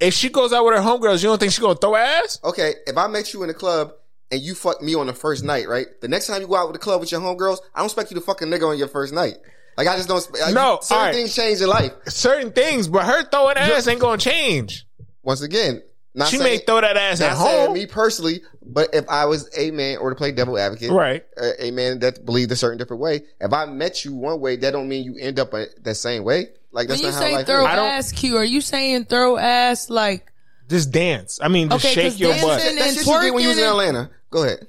If 0.01 0.15
she 0.15 0.31
goes 0.31 0.53
out 0.53 0.65
with 0.65 0.75
her 0.75 0.81
homegirls, 0.83 1.23
you 1.23 1.29
don't 1.29 1.39
think 1.39 1.53
she 1.53 1.61
gonna 1.61 1.75
throw 1.75 1.95
ass? 1.95 2.41
Okay, 2.43 2.75
if 2.87 2.97
I 2.97 3.07
met 3.07 3.33
you 3.35 3.43
in 3.43 3.49
the 3.49 3.55
club 3.55 3.93
and 4.33 4.41
you 4.41 4.55
fuck 4.55 4.81
me 4.83 4.95
on 4.95 5.07
the 5.07 5.13
first 5.13 5.45
night, 5.45 5.69
right? 5.69 5.87
The 6.01 6.09
next 6.09 6.27
time 6.27 6.41
you 6.41 6.49
go 6.49 6.57
out 6.57 6.69
with 6.69 6.75
the 6.75 6.79
club 6.83 7.01
with 7.01 7.13
your 7.13 7.21
homegirls, 7.21 7.59
I 7.75 7.81
don't 7.81 7.87
expect 7.87 8.11
you 8.11 8.15
to 8.17 8.21
fuck 8.23 8.41
a 8.43 8.47
nigga 8.47 8.69
on 8.69 8.79
your 8.79 8.89
first 8.89 9.13
night. 9.13 9.35
Like 9.77 9.87
I 9.87 9.97
just 9.97 10.09
don't. 10.09 10.27
Like, 10.41 10.55
No, 10.55 10.79
certain 10.83 10.97
alright. 10.99 11.15
things 11.15 11.35
change 11.35 11.61
in 11.61 11.69
life. 11.69 11.93
Certain 12.09 12.51
things, 12.53 12.89
but 12.89 13.05
her 13.05 13.25
throwing 13.25 13.57
ass 13.57 13.87
ain't 13.87 14.01
gonna 14.01 14.19
change. 14.19 14.87
Once 15.23 15.43
again, 15.43 15.83
not 16.15 16.29
She 16.29 16.39
saying, 16.39 16.59
may 16.59 16.65
throw 16.65 16.81
that 16.81 16.97
ass 16.97 17.21
at 17.21 17.37
home, 17.37 17.75
me 17.75 17.87
personally, 17.87 18.41
but 18.65 18.89
if 18.95 19.09
I 19.09 19.27
was 19.27 19.49
a 19.57 19.71
man 19.71 19.99
or 19.99 20.11
to 20.11 20.17
play 20.17 20.33
devil 20.33 20.59
advocate, 20.59 20.91
right? 20.91 21.25
a, 21.37 21.67
a 21.67 21.71
man 21.71 22.01
that 22.01 22.25
believed 22.25 22.51
a 22.53 22.57
certain 22.57 22.79
different 22.79 23.01
way, 23.01 23.23
if 23.41 23.53
I 23.53 23.67
met 23.67 24.05
you 24.05 24.15
one 24.15 24.41
way, 24.41 24.57
that 24.57 24.73
don't 24.73 24.89
mean 24.89 25.05
you 25.05 25.17
end 25.21 25.39
up 25.39 25.55
a, 25.55 25.67
that 25.83 25.95
same 25.95 26.25
way. 26.25 26.49
Like 26.73 26.89
when 26.89 26.89
that's 26.89 27.01
you 27.03 27.07
not 27.09 27.15
how 27.15 27.21
say 27.21 27.33
life 27.35 27.47
throw. 27.47 27.65
I 27.65 27.77
ass, 27.77 28.13
Q, 28.13 28.37
are 28.39 28.45
you 28.45 28.61
saying 28.61 29.05
throw 29.05 29.37
ass 29.37 29.89
like? 29.91 30.33
Just 30.69 30.91
dance. 30.93 31.39
I 31.43 31.49
mean, 31.49 31.69
just 31.69 31.85
Okay, 31.85 31.95
'cause 31.95 32.13
shake 32.13 32.21
your 32.21 32.33
butt. 32.35 32.61
and 32.63 32.79
That 32.79 32.95
shit 32.95 33.07
you 33.07 33.21
did 33.21 33.35
when 33.35 33.43
you 33.43 33.49
was 33.49 33.59
in 33.59 33.65
Atlanta. 33.65 34.11
Go 34.31 34.45
ahead. 34.45 34.67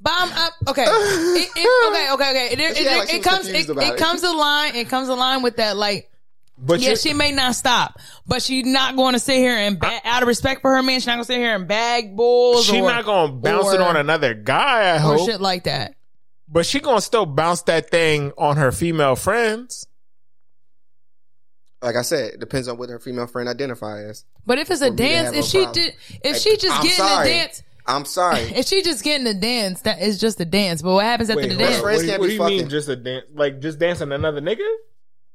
Bomb 0.00 0.30
I'm, 0.30 0.32
I'm 0.32 0.50
okay. 0.68 0.84
It, 0.88 1.48
it, 1.56 1.90
okay, 1.92 2.12
okay, 2.12 2.30
okay. 2.30 2.52
It, 2.52 2.60
it, 2.60 2.76
She 2.76 2.84
like 2.86 3.02
it, 3.04 3.08
she 3.10 3.16
it 3.16 3.18
was 3.18 3.26
comes. 3.26 3.48
It, 3.48 3.68
it 3.70 3.78
it. 3.78 3.96
comes 3.98 4.22
a 4.22 4.30
line. 4.32 4.74
It 4.74 4.88
comes 4.88 5.08
a 5.08 5.14
line 5.14 5.42
with 5.42 5.56
that. 5.56 5.76
Like, 5.76 6.10
But 6.62 6.80
yeah, 6.80 6.94
she 6.94 7.14
may 7.14 7.32
not 7.32 7.54
stop, 7.54 7.98
but 8.26 8.42
she's 8.42 8.66
not 8.66 8.94
going 8.94 9.14
to 9.14 9.18
sit 9.18 9.36
here 9.36 9.56
and 9.56 9.78
ba- 9.80 10.00
out 10.04 10.20
of 10.22 10.28
respect 10.28 10.60
for 10.60 10.74
her 10.76 10.82
man. 10.82 11.00
She's 11.00 11.06
not 11.06 11.14
going 11.14 11.24
to 11.24 11.32
sit 11.32 11.38
here 11.38 11.54
and 11.54 11.66
bag 11.66 12.14
bulls. 12.16 12.66
she 12.66 12.80
or, 12.80 12.88
not 12.90 13.04
gonna 13.06 13.32
bounce 13.32 13.72
it 13.72 13.80
on 13.80 13.96
another 13.96 14.34
guy. 14.34 14.90
I 14.90 14.96
or 14.96 15.16
hope, 15.16 15.26
shit 15.28 15.40
like 15.40 15.64
that. 15.64 15.94
but 16.48 16.66
she 16.66 16.80
gonna 16.80 17.00
still 17.00 17.24
bounce 17.24 17.62
that 17.62 17.90
thing 17.90 18.32
on 18.36 18.56
her 18.58 18.72
female 18.72 19.16
friends. 19.16 19.86
Like 21.82 21.96
I 21.96 22.02
said, 22.02 22.34
it 22.34 22.40
depends 22.40 22.68
on 22.68 22.76
what 22.76 22.90
her 22.90 22.98
female 22.98 23.26
friend 23.26 23.48
identifies. 23.48 24.26
But 24.44 24.58
if 24.58 24.70
it's 24.70 24.82
a 24.82 24.86
For 24.88 24.90
me 24.90 24.96
to 24.98 25.02
dance, 25.02 25.36
if 25.36 25.44
a 25.44 25.48
she 25.48 25.62
problem. 25.62 25.82
did, 25.84 25.94
if 26.22 26.32
Like, 26.34 26.42
she 26.42 26.56
just 26.58 26.76
I'm 26.76 26.82
getting 26.82 26.96
sorry. 26.98 27.28
the 27.28 27.34
dance, 27.34 27.62
I'm 27.86 28.04
sorry. 28.04 28.40
if 28.54 28.66
she 28.66 28.82
just 28.82 29.02
getting 29.02 29.26
a 29.26 29.32
dance, 29.34 29.80
that 29.82 30.02
is 30.02 30.20
just 30.20 30.38
a 30.40 30.44
dance. 30.44 30.82
But 30.82 30.92
what 30.92 31.04
happens 31.06 31.30
after 31.30 31.40
Wait, 31.40 31.48
the 31.48 31.56
dance? 31.56 31.80
friends 31.80 32.02
What, 32.06 32.20
do 32.20 32.28
you- 32.32 32.38
what 32.38 32.48
do 32.48 32.54
you 32.54 32.60
mean? 32.60 32.68
Just 32.68 32.88
a 32.90 32.96
dance? 32.96 33.24
Like 33.32 33.60
just 33.60 33.78
dancing 33.78 34.12
another 34.12 34.42
nigga? 34.42 34.68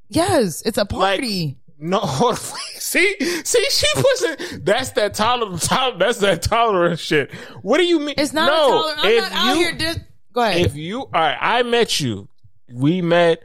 Yes, 0.10 0.62
it's 0.62 0.78
a 0.78 0.86
party. 0.86 1.58
No, 1.78 2.00
hold 2.04 2.34
on. 2.34 2.38
see, 2.38 3.16
see, 3.44 3.66
she 3.70 3.88
pushing. 3.96 4.64
That's 4.64 4.92
that 4.92 5.14
tolerant. 5.14 5.62
Toler, 5.62 5.98
that's 5.98 6.20
that 6.20 6.42
tolerant 6.42 7.00
shit. 7.00 7.32
What 7.62 7.78
do 7.78 7.86
you 7.86 8.00
mean? 8.00 8.16
it's 8.18 8.34
not 8.34 8.48
no, 8.48 8.68
a 8.68 8.96
tolerant. 8.96 9.00
I'm 9.04 9.18
not 9.18 9.32
out 9.34 9.58
you- 9.58 9.62
here. 9.64 9.72
Just, 9.74 10.00
go 10.34 10.42
ahead. 10.42 10.66
If 10.66 10.76
you, 10.76 11.02
all 11.02 11.10
right, 11.14 11.38
I 11.40 11.64
met 11.64 12.00
you. 12.00 12.30
We 12.72 13.02
met 13.02 13.44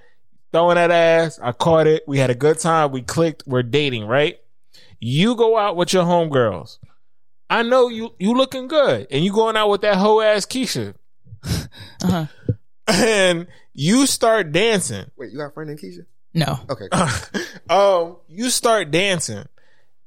throwing 0.53 0.77
that 0.77 0.91
ass. 0.91 1.39
I 1.43 1.53
caught 1.53 1.87
it. 1.87 2.05
We 2.07 2.19
had 2.19 2.31
a 2.31 2.35
good 2.35 2.59
time. 2.59 2.93
We 2.93 3.03
clicked. 3.03 3.45
We're 3.47 3.63
dating, 3.63 4.07
right? 4.07 4.39
You 5.01 5.35
go 5.35 5.59
out 5.59 5.77
with 5.77 5.93
your 5.93 6.05
homegirls. 6.05 6.79
I 7.49 7.63
know 7.63 7.89
you. 7.89 8.15
You 8.19 8.35
looking 8.35 8.69
good, 8.69 9.09
and 9.11 9.25
you 9.25 9.33
going 9.33 9.57
out 9.57 9.71
with 9.71 9.81
that 9.81 9.97
hoe 9.97 10.21
ass 10.21 10.47
Keisha, 10.47 10.95
uh-huh. 11.43 12.27
and 12.87 13.49
you 13.73 14.07
start 14.07 14.53
dancing. 14.53 15.11
Wait, 15.17 15.33
you 15.33 15.39
got 15.39 15.47
a 15.47 15.51
friend 15.51 15.69
named 15.69 15.81
Keisha? 15.81 16.07
No. 16.35 16.59
Okay. 16.71 16.89
um, 17.71 18.17
you 18.29 18.51
start 18.51 18.91
dancing. 18.91 19.45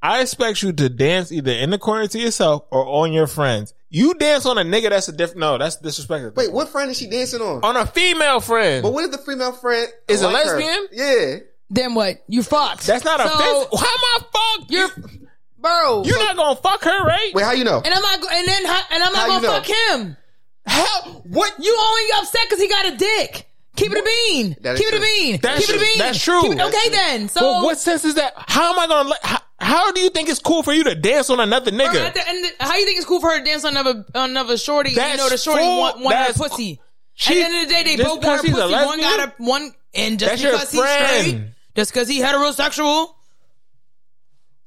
I 0.01 0.21
expect 0.21 0.61
you 0.63 0.73
to 0.73 0.89
dance 0.89 1.31
either 1.31 1.51
in 1.51 1.69
the 1.69 1.77
corner 1.77 2.07
to 2.07 2.19
yourself 2.19 2.65
or 2.71 2.85
on 2.85 3.13
your 3.13 3.27
friends. 3.27 3.73
You 3.89 4.13
dance 4.15 4.45
on 4.45 4.57
a 4.57 4.61
nigga 4.61 4.89
that's 4.89 5.07
a 5.07 5.11
different. 5.11 5.39
No, 5.39 5.57
that's 5.57 5.77
disrespectful. 5.77 6.33
Wait, 6.35 6.51
what 6.51 6.69
friend 6.69 6.89
is 6.91 6.97
she 6.97 7.07
dancing 7.09 7.41
on? 7.41 7.63
On 7.63 7.77
a 7.77 7.85
female 7.85 8.39
friend. 8.41 8.83
But 8.83 8.91
what 8.91 9.05
if 9.05 9.11
the 9.11 9.17
female 9.19 9.53
friend 9.53 9.87
Is 10.07 10.21
a 10.21 10.29
like 10.29 10.45
her? 10.45 10.57
lesbian? 10.57 10.87
Yeah. 10.91 11.35
Then 11.69 11.95
what? 11.95 12.17
You 12.27 12.43
fucked. 12.43 12.85
that's 12.85 13.05
not 13.05 13.19
so, 13.19 13.25
offensive. 13.27 13.79
How 13.79 13.93
am 13.93 13.99
I 14.03 14.19
fuck? 14.59 14.71
You're, 14.71 14.89
bro. 15.59 16.03
You're 16.03 16.19
not 16.19 16.35
gonna 16.35 16.55
fuck 16.59 16.83
her, 16.83 17.03
right? 17.05 17.31
Wait, 17.33 17.43
how 17.45 17.51
you 17.53 17.63
know? 17.63 17.81
and 17.83 17.93
I'm 17.93 18.01
not. 18.01 18.21
go- 18.21 18.27
And 18.31 18.47
then 18.47 18.65
how- 18.65 18.81
and 18.91 19.03
I'm 19.03 19.13
not 19.13 19.15
How 19.15 19.27
gonna 19.27 19.41
you 19.41 19.47
know? 19.47 19.53
fuck 19.53 19.99
him. 20.01 20.17
How? 20.65 21.01
What? 21.29 21.53
You 21.59 21.77
only 21.79 22.03
upset 22.21 22.41
because 22.49 22.59
he 22.61 22.67
got 22.69 22.93
a 22.93 22.97
dick. 22.97 23.49
Keep 23.75 23.91
it 23.91 23.97
a 23.97 24.03
bean. 24.03 24.53
Keep 24.53 24.87
it 24.87 24.93
a 24.93 24.99
bean. 25.01 25.39
That's 25.41 25.65
Keep 25.65 25.69
it 25.69 25.75
a 25.75 25.77
true. 25.79 25.87
bean. 25.87 25.97
That's 25.97 26.23
true. 26.23 26.41
Keep 26.41 26.51
it- 26.53 26.59
okay 26.61 26.77
true. 26.83 26.91
then. 26.91 27.29
So 27.29 27.39
But 27.41 27.63
what 27.63 27.79
sense 27.79 28.05
is 28.05 28.15
that? 28.15 28.33
How 28.37 28.71
am 28.73 28.79
I 28.79 28.87
gonna? 28.87 29.09
Let, 29.09 29.25
how, 29.25 29.39
how 29.59 29.91
do 29.91 29.99
you 30.01 30.09
think 30.09 30.29
it's 30.29 30.39
cool 30.39 30.61
for 30.61 30.73
you 30.73 30.83
to 30.83 30.93
dance 30.95 31.29
on 31.29 31.39
another 31.39 31.71
Bro, 31.71 31.79
nigga? 31.87 32.05
at 32.05 32.13
the 32.13 32.27
end, 32.29 32.45
how 32.59 32.73
do 32.73 32.79
you 32.79 32.85
think 32.85 32.97
it's 32.97 33.05
cool 33.07 33.19
for 33.19 33.29
her 33.31 33.39
to 33.39 33.43
dance 33.45 33.63
on 33.65 33.71
another 33.71 34.05
on 34.13 34.29
another 34.29 34.57
shorty? 34.57 34.91
you 34.91 34.95
know 34.97 35.29
the 35.29 35.37
shorty 35.37 35.63
full- 35.63 35.79
want, 35.79 35.99
want 36.01 36.15
her 36.15 36.23
that's- 36.33 36.37
pussy. 36.37 36.79
She- 37.15 37.33
At 37.33 37.35
the 37.35 37.43
end 37.55 37.63
of 37.63 37.69
the 37.69 37.73
day, 37.75 37.83
they 37.95 38.03
both 38.03 38.19
because 38.21 38.27
want 38.27 38.41
her 38.41 38.47
he's 38.47 38.57
a 38.57 38.61
pussy. 38.61 38.73
One 38.73 38.99
lesbian? 39.01 39.17
got 39.17 39.29
a 39.29 39.33
one, 39.43 39.75
and 39.95 40.19
just 40.19 40.29
That's 40.31 40.41
your 40.43 40.51
because 40.53 40.71
he's 40.71 40.79
straight, 40.81 41.21
friend. 41.31 41.51
just 41.75 41.93
because 41.93 42.07
he 42.07 42.19
heterosexual. 42.21 43.13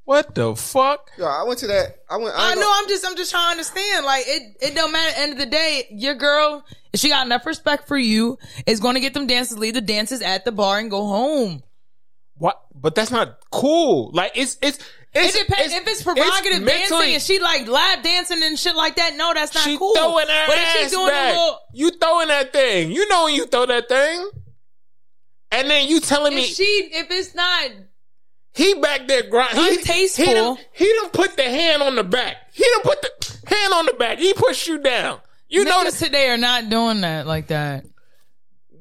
What 0.05 0.37
the 0.37 0.55
fuck? 0.55 1.11
Yo, 1.19 1.27
I 1.27 1.43
went 1.43 1.59
to 1.61 1.67
that. 1.67 1.97
I 2.09 2.17
went. 2.19 2.33
I 2.37 2.51
ain't 2.51 2.61
know. 2.61 2.63
gonna- 2.67 2.79
I'm 2.83 2.89
just. 2.89 3.05
I'm 3.07 3.17
just 3.17 3.31
trying 3.33 3.47
to 3.47 3.51
understand. 3.51 4.07
Like 4.07 4.25
it. 4.29 4.57
It 4.61 4.75
don't 4.77 4.93
matter. 4.93 5.09
At 5.11 5.15
the 5.17 5.21
end 5.23 5.33
of 5.33 5.39
the 5.39 5.47
day, 5.47 5.87
your 5.91 6.15
girl, 6.15 6.65
if 6.69 6.86
she 6.97 7.09
got 7.09 7.27
enough 7.27 7.47
respect 7.47 7.89
for 7.89 7.97
you, 7.97 8.39
is 8.67 8.81
going 8.81 8.95
to 8.95 9.01
get 9.01 9.15
them 9.15 9.27
dances, 9.27 9.59
leave 9.59 9.75
the 9.75 9.81
dances 9.81 10.23
at 10.23 10.45
the 10.45 10.53
bar, 10.53 10.79
and 10.79 10.91
go 10.91 11.07
home. 11.07 11.63
What? 12.39 12.61
But 12.75 12.95
that's 12.95 13.11
not 13.11 13.39
cool. 13.51 14.11
Like 14.13 14.33
it's 14.35 14.59
it's. 14.63 14.79
It 14.79 15.35
it's 15.35 15.39
depends 15.39 15.73
if 15.73 15.87
it's 15.87 16.03
prerogative 16.03 16.67
dancing 16.67 17.15
and 17.15 17.23
she 17.23 17.39
like 17.39 17.67
lap 17.67 18.03
dancing 18.03 18.43
and 18.43 18.59
shit 18.59 18.77
like 18.77 18.97
that. 18.97 19.17
No, 19.17 19.33
that's 19.33 19.55
not 19.55 19.65
she 19.65 19.79
cool. 19.79 19.95
throwing 19.95 20.29
her 20.29 20.45
but 20.47 20.57
if 20.59 20.63
ass 20.63 20.77
she's 20.77 20.91
doing 20.91 21.09
back. 21.09 21.35
a 21.35 21.39
little, 21.39 21.59
you 21.73 21.91
throwing 21.93 22.29
that 22.29 22.53
thing. 22.53 22.93
You 22.93 23.09
know 23.09 23.25
when 23.25 23.35
you 23.35 23.47
throw 23.47 23.65
that 23.65 23.89
thing. 23.89 24.29
And 25.53 25.71
then 25.71 25.89
you 25.89 26.01
telling 26.01 26.35
me 26.35 26.43
she, 26.43 26.91
if 26.93 27.11
it's 27.11 27.35
not, 27.35 27.71
he 28.53 28.75
back 28.75 29.07
there 29.07 29.23
grind. 29.31 29.57
He, 29.57 29.79
Untasteful. 29.79 30.27
He 30.27 30.35
done, 30.35 30.59
he 30.73 30.99
done 31.01 31.11
put 31.11 31.37
the 31.37 31.45
hand 31.45 31.83
on 31.83 31.95
the 31.95 32.05
back. 32.05 32.37
He 32.53 32.65
done 32.75 32.83
put 32.83 33.01
the 33.01 33.55
hand 33.55 33.73
on 33.73 33.87
the 33.87 33.95
back. 33.95 34.19
He 34.19 34.35
pushed 34.35 34.67
you 34.67 34.79
down. 34.79 35.21
You 35.49 35.65
know 35.65 35.85
niggas 35.85 35.99
that. 36.01 36.07
today 36.07 36.29
are 36.31 36.37
not 36.37 36.69
doing 36.71 37.01
that 37.03 37.27
like 37.27 37.49
that. 37.49 37.85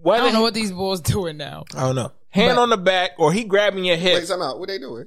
What 0.01 0.19
I 0.19 0.23
don't 0.23 0.33
know 0.33 0.41
what 0.41 0.53
these 0.53 0.71
boys 0.71 1.01
doing 1.01 1.37
now. 1.37 1.63
I 1.75 1.81
don't 1.81 1.95
know. 1.95 2.11
Hand 2.29 2.55
But- 2.55 2.61
on 2.61 2.69
the 2.69 2.77
back, 2.77 3.11
or 3.17 3.31
he 3.31 3.43
grabbing 3.45 3.85
your 3.85 3.95
Wait, 3.95 4.01
hip. 4.03 4.27
time 4.27 4.41
out. 4.41 4.59
What 4.59 4.67
they 4.69 4.77
doing? 4.79 5.05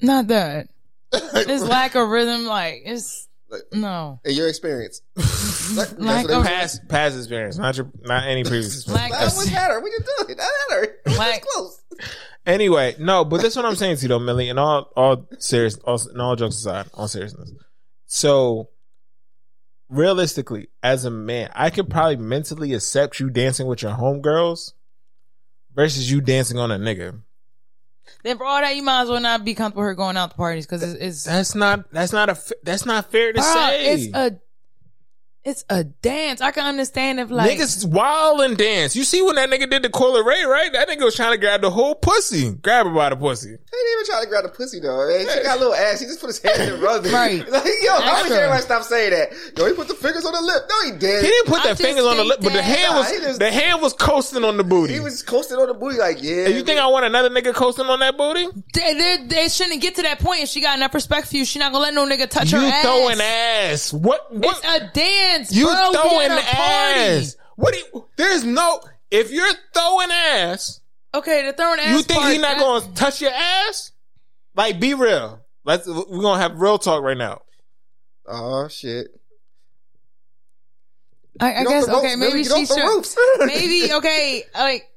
Not 0.00 0.28
that. 0.28 0.68
This 1.32 1.62
lack 1.62 1.94
of 1.94 2.08
rhythm, 2.08 2.46
like 2.46 2.82
it's 2.86 3.28
Like, 3.50 3.60
no. 3.72 4.20
In 4.24 4.34
your 4.34 4.48
experience, 4.48 5.02
Like, 5.16 5.88
that's 5.88 5.92
Lack 5.98 6.22
what 6.22 6.28
they 6.28 6.34
of- 6.34 6.38
was- 6.40 6.48
Past 6.48 6.88
past 6.88 7.16
experience, 7.18 7.58
not 7.58 7.76
your 7.76 7.90
not 8.02 8.26
any 8.26 8.42
previous 8.44 8.74
experience. 8.76 9.02
Lack 9.02 9.20
That 9.20 9.30
of 9.32 9.36
was 9.36 9.50
better. 9.50 9.80
We 9.80 9.90
just 9.90 10.04
do 10.04 10.32
it. 10.32 10.36
That 10.38 10.50
had 10.70 10.76
her. 10.78 10.84
It 11.06 11.18
Like- 11.18 11.44
close. 11.46 11.80
Anyway, 12.46 12.96
no, 12.98 13.24
but 13.24 13.40
that's 13.42 13.54
what 13.54 13.64
I'm 13.64 13.76
saying 13.76 13.96
to 13.96 14.02
you 14.02 14.08
though, 14.08 14.18
Millie. 14.18 14.48
And 14.48 14.58
all 14.58 14.90
all 14.96 15.28
serious, 15.38 15.76
all, 15.84 16.00
and 16.08 16.20
all 16.20 16.34
jokes 16.34 16.56
aside, 16.56 16.86
all 16.94 17.06
seriousness. 17.06 17.52
So, 18.06 18.68
realistically, 19.92 20.68
as 20.82 21.04
a 21.04 21.10
man, 21.10 21.50
I 21.54 21.70
could 21.70 21.90
probably 21.90 22.16
mentally 22.16 22.74
accept 22.74 23.20
you 23.20 23.30
dancing 23.30 23.66
with 23.66 23.82
your 23.82 23.92
homegirls 23.92 24.72
versus 25.74 26.10
you 26.10 26.20
dancing 26.20 26.58
on 26.58 26.70
a 26.70 26.78
nigga. 26.78 27.20
Then 28.24 28.36
for 28.38 28.44
all 28.44 28.60
that, 28.60 28.74
you 28.74 28.82
might 28.82 29.02
as 29.02 29.08
well 29.08 29.20
not 29.20 29.44
be 29.44 29.54
comfortable 29.54 29.82
with 29.82 29.90
her 29.90 29.94
going 29.94 30.16
out 30.16 30.30
to 30.30 30.36
parties 30.36 30.66
because 30.66 30.82
it's, 30.82 31.00
it's 31.00 31.24
That's 31.24 31.54
not 31.54 31.90
that's 31.92 32.12
not 32.12 32.28
a 32.28 32.38
that's 32.62 32.84
not 32.86 33.10
fair 33.10 33.32
to 33.32 33.40
Bruh, 33.40 33.54
say. 33.54 33.94
It's 33.94 34.14
a 34.16 34.40
It's 35.44 35.64
a 35.68 35.82
dance. 35.82 36.40
I 36.40 36.52
can 36.52 36.64
understand 36.66 37.18
if 37.18 37.28
like 37.28 37.50
Niggas 37.50 37.84
wild 37.84 38.42
and 38.42 38.56
dance. 38.56 38.94
You 38.94 39.02
see 39.02 39.22
when 39.22 39.34
that 39.34 39.50
nigga 39.50 39.68
did 39.68 39.82
the 39.82 39.90
Coil 39.90 40.22
Ray, 40.22 40.44
right? 40.44 40.72
That 40.72 40.88
nigga 40.88 41.02
was 41.02 41.16
trying 41.16 41.32
to 41.32 41.38
grab 41.38 41.62
the 41.62 41.70
whole 41.70 41.96
pussy. 41.96 42.52
Grab 42.52 42.86
her 42.86 42.92
by 42.92 43.08
the 43.10 43.16
pussy. 43.16 43.48
He 43.48 43.56
didn't 43.56 43.92
even 43.92 44.06
try 44.06 44.20
to 44.22 44.28
grab 44.28 44.44
the 44.44 44.50
pussy 44.50 44.78
though. 44.78 45.04
Man. 45.08 45.26
She 45.28 45.42
got 45.42 45.56
a 45.56 45.58
little 45.58 45.74
ass. 45.74 45.98
He 45.98 46.06
just 46.06 46.20
put 46.20 46.28
his 46.28 46.40
hand 46.40 46.62
in 46.62 46.74
and 46.74 46.82
rubbed 46.82 47.06
it. 47.06 47.12
Right. 47.12 47.42
Like, 47.52 47.64
yo, 47.82 47.90
how 47.90 47.98
Extra. 48.20 48.28
much 48.30 48.38
everybody 48.38 48.62
stop 48.62 48.82
saying 48.84 49.10
that? 49.10 49.32
Yo, 49.58 49.66
he 49.66 49.74
put 49.74 49.88
the 49.88 49.94
fingers 49.94 50.24
on 50.24 50.32
the 50.32 50.40
lip. 50.40 50.62
No, 50.68 50.92
he 50.92 50.98
didn't. 50.98 51.24
He 51.24 51.30
didn't 51.30 51.48
put 51.48 51.60
I 51.64 51.68
that 51.68 51.78
fingers 51.78 52.04
on 52.04 52.16
the 52.18 52.24
lip, 52.24 52.38
but 52.40 52.52
the 52.52 52.62
hand 52.62 52.94
was 52.94 53.10
he 53.10 53.18
just- 53.18 53.38
the 53.40 53.50
hand 53.50 53.82
was 53.82 53.94
coasting 53.94 54.44
on 54.44 54.56
the 54.56 54.64
booty. 54.64 54.94
He 54.94 55.00
was 55.00 55.24
coasting 55.24 55.58
on 55.58 55.66
the 55.66 55.74
booty 55.74 55.98
like, 55.98 56.22
yeah. 56.22 56.46
And 56.46 56.54
you 56.54 56.62
think 56.62 56.78
I 56.78 56.86
want 56.86 57.04
another 57.04 57.30
nigga 57.30 57.52
coasting 57.52 57.86
on 57.86 57.98
that 57.98 58.16
booty? 58.16 58.46
they, 58.74 58.94
they, 58.94 59.16
they 59.26 59.48
shouldn't 59.48 59.82
get 59.82 59.96
to 59.96 60.02
that 60.02 60.20
point. 60.20 60.42
If 60.42 60.50
she 60.50 60.60
got 60.60 60.76
enough 60.76 60.94
respect 60.94 61.26
for 61.26 61.36
you, 61.36 61.44
she 61.44 61.58
not 61.58 61.72
gonna 61.72 61.82
let 61.82 61.94
no 61.94 62.06
nigga 62.06 62.30
touch 62.30 62.52
You 62.52 62.60
her 62.60 62.66
ass. 62.66 62.82
throwing 62.84 63.20
ass. 63.20 63.92
What? 63.92 64.32
What? 64.32 64.58
It's 64.58 64.66
a 64.66 64.90
dance. 64.92 65.31
You 65.50 65.66
bro. 65.66 65.92
Throwing 65.92 66.30
at 66.30 66.38
a 66.38 66.42
party. 66.56 67.00
ass. 67.00 67.36
What? 67.56 67.74
Do 67.74 67.78
you, 67.78 68.04
there's 68.16 68.44
no. 68.44 68.80
If 69.10 69.30
you're 69.30 69.52
throwing 69.74 70.10
ass, 70.10 70.80
Okay, 71.14 71.44
the 71.46 71.52
throwing 71.52 71.78
ass. 71.80 71.90
you 71.90 72.02
think 72.02 72.20
part, 72.20 72.32
he's 72.32 72.40
not 72.40 72.58
going 72.58 72.82
to 72.82 72.94
touch 72.94 73.20
your 73.20 73.30
ass? 73.32 73.92
Like, 74.56 74.80
be 74.80 74.94
real. 74.94 75.40
Let's. 75.64 75.86
We're 75.86 76.22
gonna 76.22 76.40
have 76.40 76.60
real 76.60 76.78
talk 76.78 77.02
right 77.02 77.16
now. 77.16 77.42
Oh 78.26 78.68
shit. 78.68 79.08
I, 81.40 81.54
I 81.56 81.64
guess 81.64 81.86
the 81.86 81.92
ropes, 81.92 82.04
okay. 82.04 82.14
Billy. 82.16 82.28
Maybe 82.28 82.42
Get 82.44 82.46
she 82.46 82.52
off 82.62 82.68
the 82.68 82.74
should. 82.74 82.84
ropes. 82.86 83.16
maybe 83.46 83.92
okay. 83.94 84.44
Like 84.54 84.90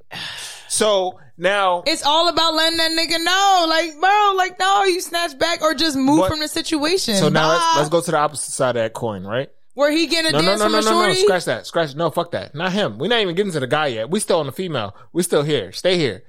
So 0.68 1.18
now, 1.38 1.82
it's 1.86 2.02
all 2.04 2.28
about 2.28 2.54
letting 2.54 2.78
that 2.78 2.90
nigga 2.92 3.22
know. 3.24 3.66
Like 3.68 3.98
bro, 4.00 4.34
like 4.36 4.58
no, 4.58 4.84
you 4.84 5.00
snatch 5.00 5.38
back 5.38 5.62
or 5.62 5.74
just 5.74 5.96
move 5.96 6.20
But- 6.20 6.30
from 6.30 6.40
the 6.40 6.48
situation. 6.48 7.16
so 7.16 7.28
now 7.28 7.48
let's, 7.52 7.76
let's 7.78 7.88
go 7.88 8.00
to 8.00 8.10
the 8.10 8.18
opposite 8.18 8.52
side 8.52 8.70
of 8.76 8.82
that 8.82 8.92
coin, 8.92 9.24
right? 9.24 9.50
Where 9.76 9.90
he 9.92 10.06
getting 10.06 10.30
a 10.30 10.32
No, 10.32 10.38
no, 10.38 10.44
dance 10.46 10.58
no, 10.60 10.64
from 10.64 10.72
no, 10.72 10.80
no, 11.02 11.06
no. 11.08 11.12
Scratch 11.14 11.44
that. 11.44 11.66
Scratch. 11.66 11.94
No, 11.94 12.08
fuck 12.10 12.30
that. 12.30 12.54
Not 12.54 12.72
him. 12.72 12.96
We're 12.96 13.08
not 13.08 13.20
even 13.20 13.34
getting 13.34 13.52
to 13.52 13.60
the 13.60 13.66
guy 13.66 13.88
yet. 13.88 14.08
We 14.08 14.20
still 14.20 14.40
on 14.40 14.46
the 14.46 14.52
female. 14.52 14.96
We 15.12 15.22
still 15.22 15.42
here. 15.42 15.70
Stay 15.72 15.98
here. 15.98 16.22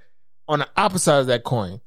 On 0.50 0.60
the 0.60 0.68
opposite 0.76 1.04
side 1.06 1.20
of 1.22 1.28
that 1.28 1.46
coin, 1.46 1.80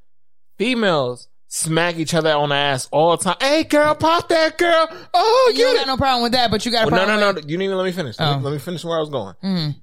females 0.56 1.28
smack 1.48 1.98
each 1.98 2.14
other 2.14 2.32
on 2.32 2.48
the 2.48 2.54
ass 2.54 2.88
all 2.90 3.14
the 3.14 3.22
time. 3.24 3.36
Hey, 3.42 3.64
girl, 3.64 3.94
pop 3.94 4.28
that 4.30 4.56
girl. 4.56 4.88
Oh, 5.12 5.52
You 5.54 5.64
don't 5.64 5.76
got 5.76 5.86
no 5.86 5.98
problem 5.98 6.22
with 6.22 6.32
that, 6.32 6.50
but 6.50 6.64
you 6.64 6.72
got 6.72 6.84
a 6.88 6.90
Well, 6.90 7.00
no, 7.00 7.04
problem. 7.04 7.20
no, 7.20 7.26
no. 7.32 7.34
with- 7.34 7.44
You 7.44 7.58
didn't 7.58 7.62
even 7.64 7.76
let 7.76 7.84
me 7.84 7.92
finish. 7.92 8.18
Let, 8.18 8.26
Oh. 8.26 8.38
me, 8.38 8.44
let 8.44 8.52
me 8.54 8.58
finish 8.58 8.82
where 8.82 8.96
I 8.96 9.00
was 9.00 9.10
going. 9.10 9.34
Mhm. 9.44 9.74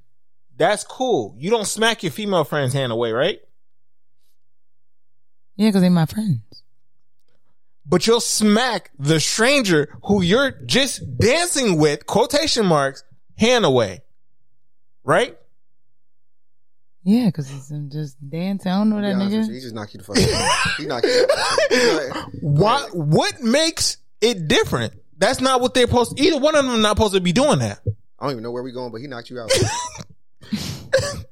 That's 0.57 0.83
cool. 0.83 1.35
You 1.37 1.51
don't 1.51 1.65
smack 1.67 2.01
your 2.01 2.11
female 2.11 2.43
friend's 2.43 2.73
hand 2.73 2.91
away, 2.91 3.11
right? 3.11 3.39
Yeah, 5.55 5.69
because 5.69 5.81
they're 5.81 5.91
my 5.91 6.07
friends. 6.07 6.41
But 7.89 8.05
you'll 8.05 8.19
smack 8.19 8.91
the 8.99 9.19
stranger 9.19 9.89
who 10.03 10.21
you're 10.21 10.51
just 10.65 11.17
dancing 11.17 11.77
with, 11.77 12.05
quotation 12.05 12.65
marks, 12.65 13.03
hand 13.37 13.65
away. 13.65 14.01
Right? 15.03 15.37
Yeah, 17.03 17.27
because 17.27 17.71
I'm 17.71 17.89
just 17.89 18.17
dancing. 18.29 18.69
I 18.69 18.79
don't 18.79 18.89
know 18.89 18.97
Be 18.97 19.03
that 19.03 19.15
honest 19.15 19.25
with 19.25 19.33
you, 19.33 19.51
nigga. 19.51 19.53
He 19.53 19.61
just 19.61 19.75
knocked 19.75 19.93
you 19.93 19.99
the 19.99 20.03
fuck 20.03 20.17
out. 20.17 20.77
He 20.77 20.85
knocked 20.85 21.05
you 21.05 21.27
out. 22.13 22.31
What 22.41 22.95
what 22.95 23.41
makes 23.41 23.97
it 24.19 24.49
different? 24.49 24.93
That's 25.17 25.39
not 25.39 25.61
what 25.61 25.73
they're 25.73 25.87
supposed. 25.87 26.19
Either 26.19 26.37
one 26.37 26.55
of 26.55 26.65
them 26.65 26.81
not 26.81 26.97
supposed 26.97 27.13
to 27.13 27.21
be 27.21 27.31
doing 27.31 27.59
that. 27.59 27.79
I 28.19 28.25
don't 28.25 28.31
even 28.31 28.43
know 28.43 28.51
where 28.51 28.63
we 28.63 28.73
going, 28.73 28.91
but 28.91 28.99
he 28.99 29.07
knocked 29.07 29.29
you 29.29 29.39
out. 29.39 29.51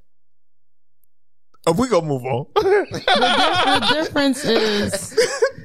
Oh, 1.67 1.71
we 1.71 1.87
gonna 1.87 2.05
move 2.05 2.23
on. 2.25 2.45
the 2.55 3.87
difference 3.93 4.43
is 4.45 5.09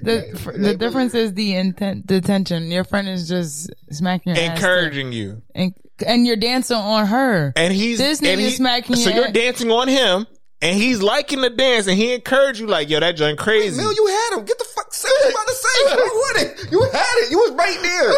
the 0.02 0.54
the 0.56 0.74
difference 0.76 1.14
is 1.14 1.34
the 1.34 1.54
intent, 1.56 2.06
the 2.06 2.20
tension. 2.20 2.70
Your 2.70 2.84
friend 2.84 3.08
is 3.08 3.28
just 3.28 3.70
smacking 3.90 4.34
your 4.34 4.42
ass, 4.44 4.56
Encouraging 4.56 5.12
you, 5.12 5.42
and, 5.54 5.74
and 6.06 6.26
you're 6.26 6.36
dancing 6.36 6.76
on 6.78 7.06
her. 7.06 7.52
and 7.56 7.72
he's 7.74 7.98
This 7.98 8.20
and 8.20 8.28
nigga 8.28 8.38
he- 8.38 8.50
smacking 8.50 8.96
So 8.96 9.10
your 9.10 9.18
you're 9.18 9.26
ass. 9.28 9.32
dancing 9.34 9.70
on 9.70 9.88
him, 9.88 10.26
and 10.62 10.76
he's 10.76 11.02
liking 11.02 11.42
the 11.42 11.50
dance, 11.50 11.86
and 11.86 11.98
he 11.98 12.14
encouraged 12.14 12.60
you 12.60 12.66
like, 12.66 12.88
"Yo, 12.88 12.98
that 13.00 13.16
joint 13.16 13.38
crazy." 13.38 13.76
Mill, 13.80 13.92
you 13.92 14.06
had 14.06 14.38
him. 14.38 14.44
Get 14.46 14.56
the 14.58 14.64
fuck. 14.64 14.94
Say 14.94 15.08
what 15.08 15.24
you 15.26 15.30
about 15.32 15.46
to 15.46 15.54
say. 15.54 15.96
You 15.96 16.24
with 16.34 16.42
it. 16.64 16.72
You 16.72 16.82
had 16.82 17.14
it. 17.18 17.30
You 17.30 17.38
was 17.38 17.52
right 17.52 17.78
there. 17.82 18.12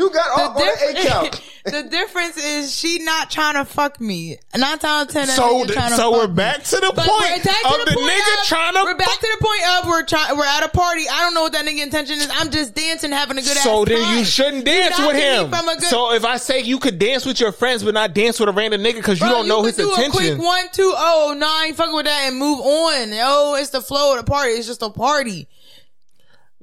You 0.00 0.10
got 0.10 0.40
off 0.40 0.56
on 0.56 0.62
the 0.62 1.00
A 1.00 1.08
count. 1.08 1.40
the 1.64 1.82
difference 1.84 2.36
is 2.36 2.74
she 2.74 2.98
not 2.98 3.30
trying 3.30 3.54
to 3.54 3.64
fuck 3.64 3.98
me. 4.00 4.36
Nine 4.54 4.78
times 4.78 5.12
ten, 5.12 5.26
so 5.26 5.64
the- 5.64 5.72
trying 5.72 5.90
to 5.90 5.96
so 5.96 6.12
we're 6.12 6.26
back 6.26 6.62
to 6.62 6.76
the 6.76 6.92
But 6.94 7.06
point 7.08 7.42
to 7.42 7.48
of 7.48 7.86
the, 7.86 7.92
point 7.94 8.10
nigga 8.12 8.40
of- 8.40 8.46
trying 8.46 8.74
to. 8.74 8.82
We're 8.84 8.94
back 8.96 9.18
to 9.18 9.28
the 9.38 9.44
point 9.44 9.62
of 9.78 9.86
we're 9.88 10.04
trying. 10.04 10.36
We're 10.36 10.44
at 10.44 10.62
a 10.64 10.68
party. 10.68 11.04
I 11.10 11.20
don't 11.20 11.32
know 11.32 11.42
what 11.42 11.52
that 11.52 11.64
nigga 11.64 11.82
intention 11.82 12.16
is. 12.16 12.30
I'm 12.34 12.50
just 12.50 12.74
dancing, 12.74 13.12
having 13.12 13.38
a 13.38 13.40
good. 13.40 13.56
So 13.56 13.84
then 13.86 14.02
time. 14.02 14.18
you 14.18 14.24
shouldn't 14.26 14.66
dance 14.66 14.98
with 14.98 15.16
him. 15.16 15.50
me 15.50 15.56
From 15.56 15.68
a 15.68 15.74
good, 15.76 15.84
So 15.84 16.12
if 16.12 16.24
I 16.26 16.36
say 16.36 16.60
you 16.60 16.78
could 16.78 16.98
dance 16.98 17.24
with 17.24 17.40
your 17.40 17.50
friends 17.52 17.82
but 17.82 17.94
not 17.94 18.12
dance 18.14 18.38
with 18.38 18.50
a 18.50 18.52
random 18.52 18.82
nigga 18.82 18.96
because 18.96 19.18
you 19.20 19.28
don't 19.28 19.48
know 19.48 19.62
could 19.62 19.68
his 19.74 19.76
do 19.76 19.90
intention, 19.90 20.10
A 20.10 20.12
quick 20.36 20.38
one, 20.38 20.66
two, 20.72 20.92
oh, 20.94 21.34
no, 21.36 21.46
I 21.48 21.64
ain't 21.68 21.76
fucking 21.76 21.94
with 21.94 22.04
that 22.04 22.24
and 22.28 22.36
move 22.38 22.60
on. 22.60 23.08
Oh, 23.22 23.56
it's 23.58 23.70
the 23.70 23.80
flow 23.80 24.12
of 24.18 24.24
the 24.24 24.30
party. 24.30 24.50
It's 24.52 24.66
just 24.66 24.82
a 24.82 24.90
party. 24.90 25.48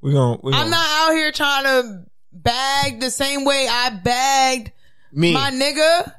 we 0.01 0.13
gonna. 0.13 0.37
We 0.43 0.51
gonna 0.51 0.63
I'm 0.63 0.69
not 0.69 0.85
out 1.09 1.15
here 1.15 1.31
trying 1.31 1.63
to 1.63 2.05
bag 2.31 2.99
the 2.99 3.09
same 3.11 3.45
way 3.45 3.67
I 3.69 3.89
bagged 3.89 4.71
me. 5.11 5.33
my 5.33 5.51
nigga. 5.51 6.13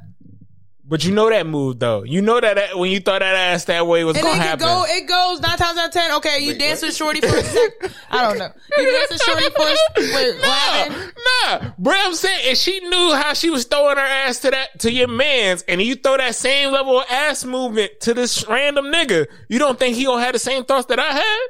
But 0.85 1.05
you 1.07 1.13
know 1.13 1.31
that 1.31 1.47
move 1.47 1.79
though. 1.79 2.03
You 2.03 2.21
know 2.21 2.39
that 2.39 2.55
that- 2.57 2.77
when 2.79 2.91
you 2.91 3.01
throw 3.01 3.19
that 3.19 3.23
ass 3.35 3.65
that 3.65 3.87
way, 3.87 4.05
was 4.05 4.15
And 4.17 4.25
gonna 4.25 4.37
it 4.37 4.43
happen? 4.43 4.67
go, 4.67 4.85
it 4.87 5.07
goes 5.09 5.41
nine 5.41 5.57
times 5.57 5.79
out 5.79 5.87
of 5.87 5.93
ten. 5.93 6.13
Okay, 6.17 6.41
you 6.41 6.55
dance 6.55 6.83
with 6.83 6.95
Shorty 6.95 7.21
for 7.23 7.35
a 7.35 7.43
sec. 7.43 7.73
I 8.11 8.23
don't 8.23 8.37
know. 8.39 8.51
You 8.77 8.93
dance 8.93 9.11
with 9.11 9.23
Shorty 9.23 9.45
for 9.57 9.63
a 9.63 9.75
with 9.97 10.43
Lavin. 10.43 10.93
Nah, 10.93 11.59
nah, 11.61 11.71
bro. 11.79 11.95
I'm 11.97 12.15
saying 12.15 12.41
if 12.53 12.59
she 12.59 12.81
knew 12.81 13.15
how 13.15 13.33
she 13.33 13.49
was 13.49 13.65
throwing 13.65 13.97
her 13.97 14.03
ass 14.03 14.41
to 14.41 14.51
that 14.51 14.81
to 14.81 14.93
your 14.93 15.09
man's, 15.09 15.63
and 15.63 15.81
you 15.81 15.95
throw 15.95 16.19
that 16.19 16.35
same 16.35 16.73
level 16.73 16.99
of 17.01 17.07
ass 17.09 17.43
movement 17.47 17.93
to 18.01 18.13
this 18.13 18.47
random 18.47 18.87
nigga, 18.87 19.29
you 19.49 19.59
don't 19.59 19.79
think 19.79 19.97
he 19.97 20.05
gonna 20.05 20.23
have 20.23 20.35
the 20.35 20.39
same 20.39 20.65
thoughts 20.65 20.87
that 20.89 20.99
I 20.99 21.13
had, 21.13 21.41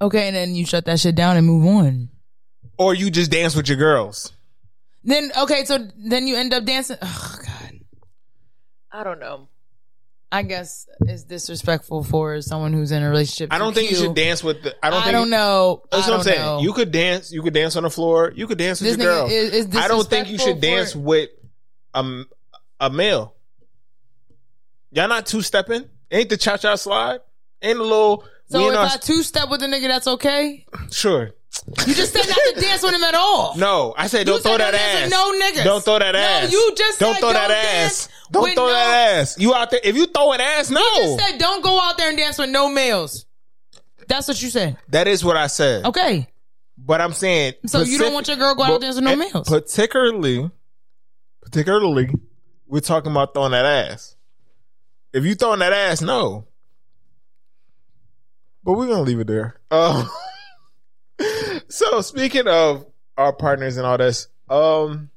Okay, 0.00 0.28
and 0.28 0.36
then 0.36 0.54
you 0.54 0.64
shut 0.64 0.86
that 0.86 0.98
shit 1.00 1.14
down 1.16 1.36
and 1.36 1.46
move 1.46 1.66
on. 1.66 2.08
or 2.78 2.94
you 2.94 3.10
just 3.10 3.30
dance 3.32 3.54
with 3.54 3.68
your 3.68 3.76
girls? 3.76 4.32
Then 5.08 5.32
okay, 5.38 5.64
so 5.64 5.78
then 5.96 6.26
you 6.26 6.36
end 6.36 6.52
up 6.52 6.64
dancing. 6.64 6.98
Oh 7.00 7.36
God, 7.44 7.80
I 8.92 9.04
don't 9.04 9.18
know. 9.20 9.48
I 10.30 10.42
guess 10.42 10.86
it's 11.00 11.24
disrespectful 11.24 12.04
for 12.04 12.42
someone 12.42 12.74
who's 12.74 12.92
in 12.92 13.02
a 13.02 13.08
relationship. 13.08 13.50
I 13.50 13.56
don't 13.56 13.72
think 13.72 13.90
you 13.90 13.96
cue. 13.96 14.06
should 14.08 14.14
dance 14.14 14.44
with 14.44 14.62
the. 14.62 14.76
I 14.84 14.90
don't. 14.90 15.00
I 15.00 15.04
think 15.04 15.12
don't 15.14 15.30
know. 15.30 15.82
That's 15.90 16.06
I 16.06 16.10
what 16.10 16.12
I'm 16.12 16.18
don't 16.18 16.24
saying. 16.34 16.40
know. 16.44 16.60
You 16.60 16.72
could 16.74 16.92
dance. 16.92 17.32
You 17.32 17.40
could 17.42 17.54
dance 17.54 17.76
on 17.76 17.84
the 17.84 17.90
floor. 17.90 18.30
You 18.36 18.46
could 18.46 18.58
dance 18.58 18.82
with 18.82 18.90
This 18.98 19.02
your 19.02 19.14
girl. 19.14 19.26
is- 19.30 19.66
is 19.66 19.76
I 19.76 19.88
don't 19.88 20.06
think 20.06 20.28
you 20.28 20.36
should 20.36 20.60
dance 20.60 20.92
for- 20.92 20.98
with 20.98 21.30
a 21.94 22.22
a 22.78 22.90
male. 22.90 23.34
Y'all 24.90 25.08
not 25.08 25.24
two 25.24 25.40
stepping. 25.40 25.88
Ain't 26.10 26.28
the 26.28 26.36
cha 26.36 26.58
cha 26.58 26.74
slide? 26.74 27.20
Ain't 27.62 27.78
the 27.78 27.82
little. 27.84 28.24
so 28.50 28.58
we 28.58 28.64
if 28.66 28.70
in 28.72 28.76
our- 28.78 28.86
I 28.86 28.96
two 28.98 29.22
step 29.22 29.48
with 29.48 29.62
a 29.62 29.66
nigga, 29.66 29.88
that's 29.88 30.06
okay. 30.06 30.66
sure. 30.90 31.30
You 31.86 31.94
just 31.94 32.12
said 32.12 32.26
not 32.28 32.38
to 32.54 32.60
dance 32.60 32.82
with 32.82 32.94
him 32.94 33.02
at 33.04 33.14
all. 33.14 33.56
No, 33.56 33.94
I 33.96 34.06
said 34.06 34.26
don't 34.26 34.42
throw 34.42 34.52
said 34.52 34.72
that 34.72 34.74
ass. 34.74 35.10
no 35.10 35.32
niggas. 35.40 35.64
Don't 35.64 35.84
throw 35.84 35.98
that 35.98 36.14
ass. 36.14 36.44
No, 36.44 36.58
you 36.58 36.74
just 36.76 36.98
don't 36.98 37.14
said 37.14 37.20
throw 37.20 37.32
that 37.32 37.48
don't 37.48 37.56
ass. 37.56 38.08
Don't 38.30 38.54
throw 38.54 38.66
no- 38.66 38.72
that 38.72 39.18
ass. 39.18 39.38
You 39.38 39.54
out 39.54 39.70
there? 39.70 39.80
If 39.82 39.96
you 39.96 40.06
throw 40.06 40.32
an 40.32 40.40
ass, 40.40 40.70
no. 40.70 40.80
You 40.80 41.16
just 41.16 41.18
said 41.28 41.38
don't 41.38 41.62
go 41.62 41.80
out 41.80 41.98
there 41.98 42.08
and 42.08 42.18
dance 42.18 42.38
with 42.38 42.50
no 42.50 42.68
males. 42.68 43.26
That's 44.06 44.28
what 44.28 44.40
you 44.40 44.48
said. 44.50 44.78
that 44.88 45.06
is 45.08 45.24
what 45.24 45.36
I 45.36 45.48
said. 45.48 45.84
Okay. 45.84 46.28
But 46.78 47.00
I'm 47.00 47.12
saying. 47.12 47.54
So 47.66 47.82
you 47.82 47.98
don't 47.98 48.14
want 48.14 48.28
your 48.28 48.36
girl 48.36 48.54
go 48.54 48.62
out 48.62 48.68
but- 48.68 48.80
dance 48.80 48.94
with 48.96 49.04
no 49.04 49.16
males? 49.16 49.48
Particularly, 49.48 50.50
particularly, 51.42 52.10
we're 52.66 52.80
talking 52.80 53.10
about 53.10 53.34
throwing 53.34 53.52
that 53.52 53.66
ass. 53.66 54.16
If 55.12 55.24
you 55.24 55.34
throwing 55.34 55.58
that 55.60 55.72
ass, 55.72 56.00
no. 56.00 56.46
But 58.64 58.72
we're 58.72 58.86
gonna 58.86 59.02
leave 59.02 59.20
it 59.20 59.26
there. 59.26 59.60
Um, 59.70 60.08
so 61.68 62.00
speaking 62.00 62.46
of 62.46 62.86
our 63.16 63.32
partners 63.32 63.76
and 63.76 63.86
all 63.86 63.98
this, 63.98 64.28
um, 64.48 65.10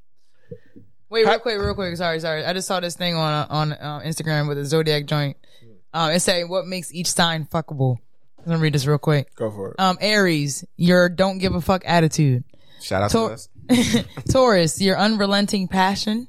Wait, 1.09 1.25
real 1.25 1.39
quick, 1.39 1.59
real 1.59 1.75
quick. 1.75 1.95
Sorry, 1.97 2.19
sorry. 2.21 2.45
I 2.45 2.53
just 2.53 2.67
saw 2.67 2.79
this 2.79 2.95
thing 2.95 3.15
on 3.15 3.47
on 3.49 3.73
uh, 3.73 3.99
Instagram 4.05 4.47
with 4.47 4.57
a 4.57 4.65
zodiac 4.65 5.05
joint. 5.05 5.35
Um, 5.93 6.11
it 6.11 6.21
said 6.21 6.47
what 6.47 6.65
makes 6.65 6.93
each 6.93 7.11
sign 7.11 7.45
fuckable. 7.45 7.97
Let 8.45 8.55
me 8.57 8.63
read 8.63 8.73
this 8.73 8.87
real 8.87 8.97
quick. 8.97 9.35
go 9.35 9.51
for 9.51 9.71
it. 9.71 9.79
Um, 9.79 9.97
Aries, 9.99 10.63
your 10.77 11.09
don't 11.09 11.37
give 11.37 11.53
a 11.53 11.59
fuck 11.61 11.83
attitude. 11.85 12.43
Shout 12.81 13.03
out 13.03 13.11
Tor- 13.11 13.27
to 13.27 13.33
us. 13.33 13.49
Taurus, 14.31 14.81
your 14.81 14.97
unrelenting 14.97 15.67
passion. 15.67 16.27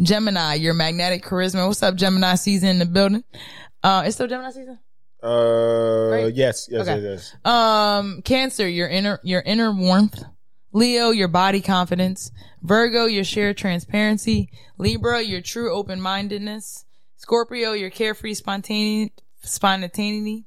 Gemini, 0.00 0.54
your 0.54 0.74
magnetic 0.74 1.24
charisma. 1.24 1.66
What's 1.66 1.82
up, 1.82 1.94
Gemini 1.94 2.34
season 2.34 2.68
in 2.68 2.78
the 2.80 2.86
building? 2.86 3.24
Uh, 3.82 4.02
it's 4.04 4.16
still 4.16 4.26
Gemini 4.26 4.50
season. 4.50 4.78
Uh, 5.22 6.08
Right? 6.10 6.34
yes, 6.34 6.68
yes, 6.70 6.82
Okay. 6.88 7.00
yes, 7.00 7.34
yes. 7.44 7.52
Um, 7.52 8.22
Cancer, 8.22 8.68
your 8.68 8.88
inner 8.88 9.20
your 9.22 9.40
inner 9.42 9.72
warmth. 9.72 10.22
Leo, 10.72 11.10
your 11.10 11.28
body 11.28 11.60
confidence. 11.60 12.30
Virgo, 12.62 13.06
your 13.06 13.24
shared 13.24 13.56
transparency. 13.56 14.50
Libra, 14.76 15.22
your 15.22 15.40
true 15.40 15.72
open 15.72 16.00
mindedness. 16.00 16.84
Scorpio, 17.16 17.72
your 17.72 17.90
carefree 17.90 18.34
spontaneity. 18.34 19.12
spontaneity. 19.42 20.44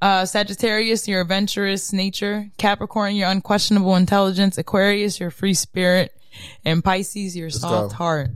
Uh, 0.00 0.24
Sagittarius, 0.24 1.06
your 1.06 1.20
adventurous 1.20 1.92
nature. 1.92 2.50
Capricorn, 2.58 3.14
your 3.14 3.28
unquestionable 3.28 3.94
intelligence. 3.96 4.56
Aquarius, 4.58 5.20
your 5.20 5.30
free 5.30 5.54
spirit. 5.54 6.12
And 6.64 6.82
Pisces, 6.82 7.36
your 7.36 7.50
soft 7.50 7.94
heart. 7.94 8.30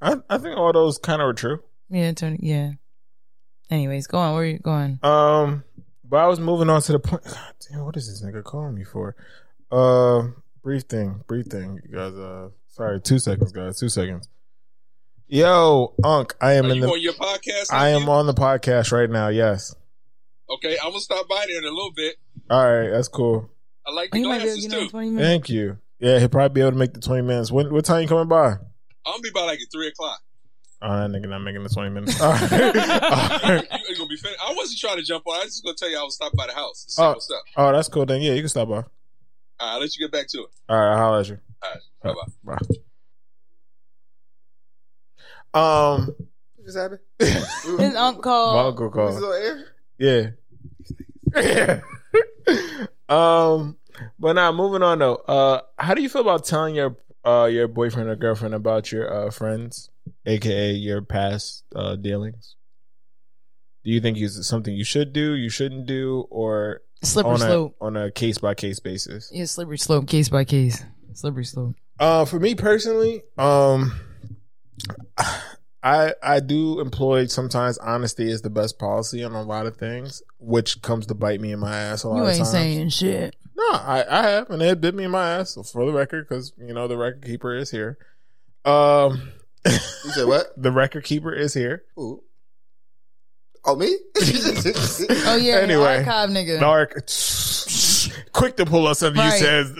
I, 0.00 0.16
I 0.28 0.38
think 0.38 0.56
all 0.58 0.72
those 0.72 0.98
kind 0.98 1.20
of 1.22 1.26
were 1.26 1.34
true. 1.34 1.60
Yeah, 1.88 2.12
Tony. 2.12 2.38
Yeah. 2.42 2.72
Anyways, 3.70 4.06
go 4.06 4.18
on. 4.18 4.34
Where 4.34 4.42
are 4.42 4.46
you 4.46 4.58
going? 4.58 4.98
Um, 5.02 5.64
but 6.04 6.18
I 6.18 6.26
was 6.26 6.38
moving 6.40 6.70
on 6.70 6.82
to 6.82 6.92
the 6.92 6.98
point. 6.98 7.24
God 7.24 7.38
damn, 7.70 7.84
what 7.84 7.96
is 7.96 8.08
this 8.08 8.22
nigga 8.22 8.44
calling 8.44 8.74
me 8.74 8.84
for? 8.84 9.16
Uh, 9.70 10.28
brief 10.62 10.84
thing, 10.84 11.24
brief 11.26 11.46
thing, 11.46 11.80
you 11.88 11.96
guys. 11.96 12.14
Uh, 12.14 12.50
sorry, 12.68 13.00
two 13.00 13.18
seconds, 13.18 13.52
guys, 13.52 13.78
two 13.80 13.88
seconds. 13.88 14.28
Yo, 15.28 15.94
Unc, 16.04 16.36
I 16.40 16.52
am 16.54 16.66
Are 16.66 16.70
in 16.70 16.74
you 16.76 16.82
the. 16.82 16.88
on 16.88 17.00
your 17.00 17.12
podcast? 17.14 17.72
I 17.72 17.88
am 17.88 18.02
Hakeem? 18.02 18.08
on 18.10 18.26
the 18.26 18.34
podcast 18.34 18.92
right 18.92 19.10
now. 19.10 19.28
Yes. 19.28 19.74
Okay, 20.48 20.76
I'm 20.80 20.90
gonna 20.90 21.00
stop 21.00 21.28
by 21.28 21.44
there 21.48 21.58
in 21.58 21.64
a 21.64 21.70
little 21.70 21.90
bit. 21.90 22.14
All 22.48 22.64
right, 22.64 22.88
that's 22.90 23.08
cool. 23.08 23.50
I 23.84 23.90
like 23.90 24.10
Oh, 24.12 24.16
the 24.16 24.20
you 24.20 24.28
might 24.28 24.38
be 24.38 24.44
able 24.44 24.54
glasses 24.54 24.64
to 24.66 24.70
get 24.70 24.80
too. 24.84 24.88
20 24.90 25.10
minutes. 25.10 25.26
Thank 25.28 25.48
you. 25.50 25.78
Yeah, 25.98 26.18
he'll 26.20 26.28
probably 26.28 26.54
be 26.54 26.60
able 26.60 26.70
to 26.72 26.76
make 26.76 26.92
the 26.92 27.00
twenty 27.00 27.22
minutes. 27.22 27.50
When 27.50 27.72
what 27.72 27.84
time 27.84 28.02
you 28.02 28.08
coming 28.08 28.28
by? 28.28 28.50
I'm 28.50 28.58
gonna 29.04 29.22
be 29.22 29.30
by 29.34 29.40
like 29.42 29.58
at 29.60 29.66
three 29.72 29.88
o'clock. 29.88 30.20
Oh, 30.82 30.88
that 30.88 31.10
nigga 31.10 31.28
not 31.28 31.38
making 31.40 31.62
the 31.62 31.68
twenty 31.70 31.90
minutes. 31.90 32.20
All 32.22 32.32
right. 32.32 32.42
All 32.42 33.50
you, 33.56 33.62
you 33.88 33.96
gonna 33.96 34.08
be 34.08 34.16
finished. 34.16 34.40
I 34.46 34.52
wasn't 34.54 34.78
trying 34.78 34.96
to 34.98 35.02
jump 35.02 35.26
on. 35.26 35.36
I 35.36 35.44
was 35.44 35.54
just 35.54 35.64
gonna 35.64 35.74
tell 35.76 35.88
you 35.90 35.98
I 35.98 36.02
was 36.02 36.14
stopping 36.16 36.36
by 36.36 36.46
the 36.48 36.52
house. 36.54 36.94
Oh. 36.98 37.10
what's 37.10 37.30
up. 37.30 37.42
Oh, 37.56 37.72
that's 37.72 37.88
cool. 37.88 38.04
Then 38.06 38.20
yeah, 38.20 38.32
you 38.34 38.42
can 38.42 38.48
stop 38.48 38.68
by. 38.68 38.74
All 38.74 38.82
right, 38.82 39.72
I'll 39.72 39.80
let 39.80 39.96
you 39.96 40.06
get 40.06 40.12
back 40.12 40.26
to 40.28 40.38
it. 40.40 40.48
All 40.68 40.76
right, 40.78 40.92
I'll 40.92 40.98
holler 40.98 41.20
at 41.20 41.28
you. 41.28 41.38
All 41.62 41.70
right, 41.70 42.14
bye 42.14 42.22
bye. 42.44 42.58
Bye. 42.58 42.76
Um, 45.54 46.14
What 46.56 46.66
just 46.66 46.76
happened? 46.76 47.00
His 47.18 47.96
uncle 47.96 48.52
my 48.54 48.60
uncle 48.66 48.90
Was 48.90 49.14
this 49.14 49.24
called. 49.24 49.34
on 49.34 49.42
air? 49.42 49.64
Yeah. 49.98 51.80
um, 53.08 53.76
but 54.18 54.34
now 54.34 54.52
moving 54.52 54.82
on 54.82 54.98
though. 54.98 55.14
Uh, 55.16 55.60
how 55.78 55.94
do 55.94 56.02
you 56.02 56.08
feel 56.10 56.20
about 56.22 56.44
telling 56.44 56.74
your 56.74 56.96
uh 57.24 57.46
your 57.50 57.66
boyfriend 57.68 58.08
or 58.10 58.16
girlfriend 58.16 58.54
about 58.54 58.92
your 58.92 59.10
uh 59.10 59.30
friends, 59.30 59.90
aka 60.26 60.72
your 60.72 61.00
past 61.02 61.64
uh 61.74 61.96
dealings? 61.96 62.56
Do 63.84 63.92
you 63.92 64.00
think 64.00 64.18
it's 64.18 64.46
something 64.46 64.74
you 64.74 64.84
should 64.84 65.12
do, 65.12 65.34
you 65.34 65.48
shouldn't 65.48 65.86
do, 65.86 66.26
or 66.30 66.80
Slippery 67.02 67.32
on 67.32 67.38
slope. 67.38 67.76
a 67.80 67.84
on 67.84 67.96
a 67.96 68.10
case 68.10 68.38
by 68.38 68.54
case 68.54 68.80
basis? 68.80 69.30
Yeah, 69.32 69.44
slippery 69.44 69.78
slope, 69.78 70.08
case 70.08 70.28
by 70.28 70.44
case. 70.44 70.84
Slippery 71.12 71.44
slope. 71.44 71.76
Uh, 72.00 72.24
for 72.24 72.40
me 72.40 72.54
personally, 72.54 73.22
um, 73.38 73.92
I 75.82 76.14
I 76.22 76.40
do 76.40 76.80
employ 76.80 77.26
sometimes 77.26 77.78
honesty 77.78 78.28
is 78.30 78.42
the 78.42 78.50
best 78.50 78.78
policy 78.78 79.22
on 79.22 79.32
a 79.32 79.42
lot 79.42 79.66
of 79.66 79.76
things, 79.76 80.22
which 80.38 80.82
comes 80.82 81.06
to 81.06 81.14
bite 81.14 81.40
me 81.40 81.52
in 81.52 81.60
my 81.60 81.76
ass 81.76 82.02
a 82.02 82.08
lot 82.08 82.16
You 82.16 82.22
of 82.22 82.28
ain't 82.30 82.38
times. 82.38 82.50
saying 82.50 82.88
shit. 82.90 83.36
No, 83.56 83.64
I, 83.70 84.04
I 84.10 84.22
have, 84.28 84.50
and 84.50 84.60
it 84.60 84.80
bit 84.80 84.94
me 84.94 85.04
in 85.04 85.10
my 85.12 85.30
ass. 85.30 85.54
For 85.72 85.86
the 85.86 85.92
record, 85.92 86.26
because 86.28 86.52
you 86.58 86.74
know 86.74 86.88
the 86.88 86.96
record 86.96 87.24
keeper 87.24 87.54
is 87.56 87.70
here. 87.70 87.96
Um, 88.64 89.32
You 89.72 90.10
said 90.12 90.26
what? 90.26 90.46
the 90.56 90.70
record 90.72 91.04
keeper 91.04 91.32
is 91.32 91.52
here. 91.54 91.82
Ooh. 91.98 92.22
Oh, 93.64 93.74
me? 93.76 93.96
Oh 95.28 95.36
yeah, 95.36 95.56
Anyway. 95.56 95.98
archive 95.98 96.30
nigga. 96.30 96.58
Narc, 96.60 98.32
quick 98.32 98.56
to 98.58 98.66
pull 98.66 98.86
up 98.86 98.96
something 98.96 99.18
Right. 99.20 99.40
you 99.40 99.44
said. 99.44 99.74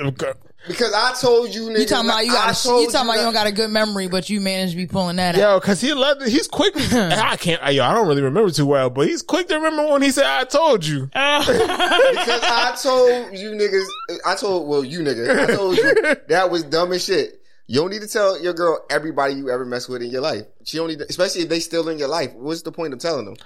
because 0.66 0.92
I 0.92 1.14
told 1.20 1.54
you, 1.54 1.68
niggas. 1.68 1.78
you 1.80 1.86
talking 1.86 2.10
about 2.10 2.24
you 2.26 2.32
I 2.32 2.46
got 2.48 2.56
told 2.56 2.82
you 2.82 2.90
talking 2.90 3.08
about 3.08 3.18
you 3.18 3.22
don't 3.24 3.32
got 3.32 3.46
a 3.46 3.52
good 3.52 3.70
memory, 3.70 4.08
but 4.08 4.28
you 4.28 4.40
managed 4.40 4.72
to 4.72 4.76
be 4.76 4.86
pulling 4.88 5.16
that 5.16 5.36
out. 5.36 5.40
Yo, 5.40 5.60
because 5.60 5.80
he 5.80 5.94
loved 5.94 6.22
it. 6.22 6.28
He's 6.30 6.48
quick. 6.48 6.74
I 6.92 7.36
can't. 7.36 7.62
Yo, 7.72 7.84
I 7.84 7.94
don't 7.94 8.08
really 8.08 8.22
remember 8.22 8.50
too 8.50 8.66
well, 8.66 8.90
but 8.90 9.06
he's 9.06 9.22
quick 9.22 9.46
to 9.48 9.54
remember 9.54 9.86
when 9.92 10.02
he 10.02 10.10
said, 10.10 10.24
"I 10.26 10.44
told 10.44 10.84
you." 10.84 11.08
Because 11.14 12.42
I 12.42 12.76
told 12.82 13.38
you 13.38 13.50
niggas, 13.52 13.86
I 14.26 14.34
told, 14.34 14.68
well, 14.68 14.84
you 14.84 15.00
nigga, 15.00 15.44
I 15.48 15.54
told 15.54 15.76
you 15.76 16.16
that 16.28 16.50
was 16.50 16.64
dumb 16.64 16.92
as 16.92 17.04
shit. 17.04 17.40
You 17.66 17.80
don't 17.80 17.90
need 17.90 18.02
to 18.02 18.09
tell 18.09 18.40
your 18.40 18.52
girl 18.52 18.84
everybody 18.90 19.34
you 19.34 19.51
ever 19.51 19.64
mess 19.64 19.88
with 19.88 20.02
in 20.02 20.10
your 20.10 20.20
life. 20.20 20.44
She 20.64 20.76
don't 20.76 20.88
need, 20.88 21.01
to, 21.01 21.06
especially 21.09 21.43
if 21.43 21.48
they 21.48 21.60
still 21.60 21.88
in 21.88 21.98
your 21.98 22.09
life. 22.09 22.32
What's 22.34 22.62
the 22.62 22.72
point 22.72 22.93
of 22.93 23.01
telling 23.01 23.24
them? 23.24 23.36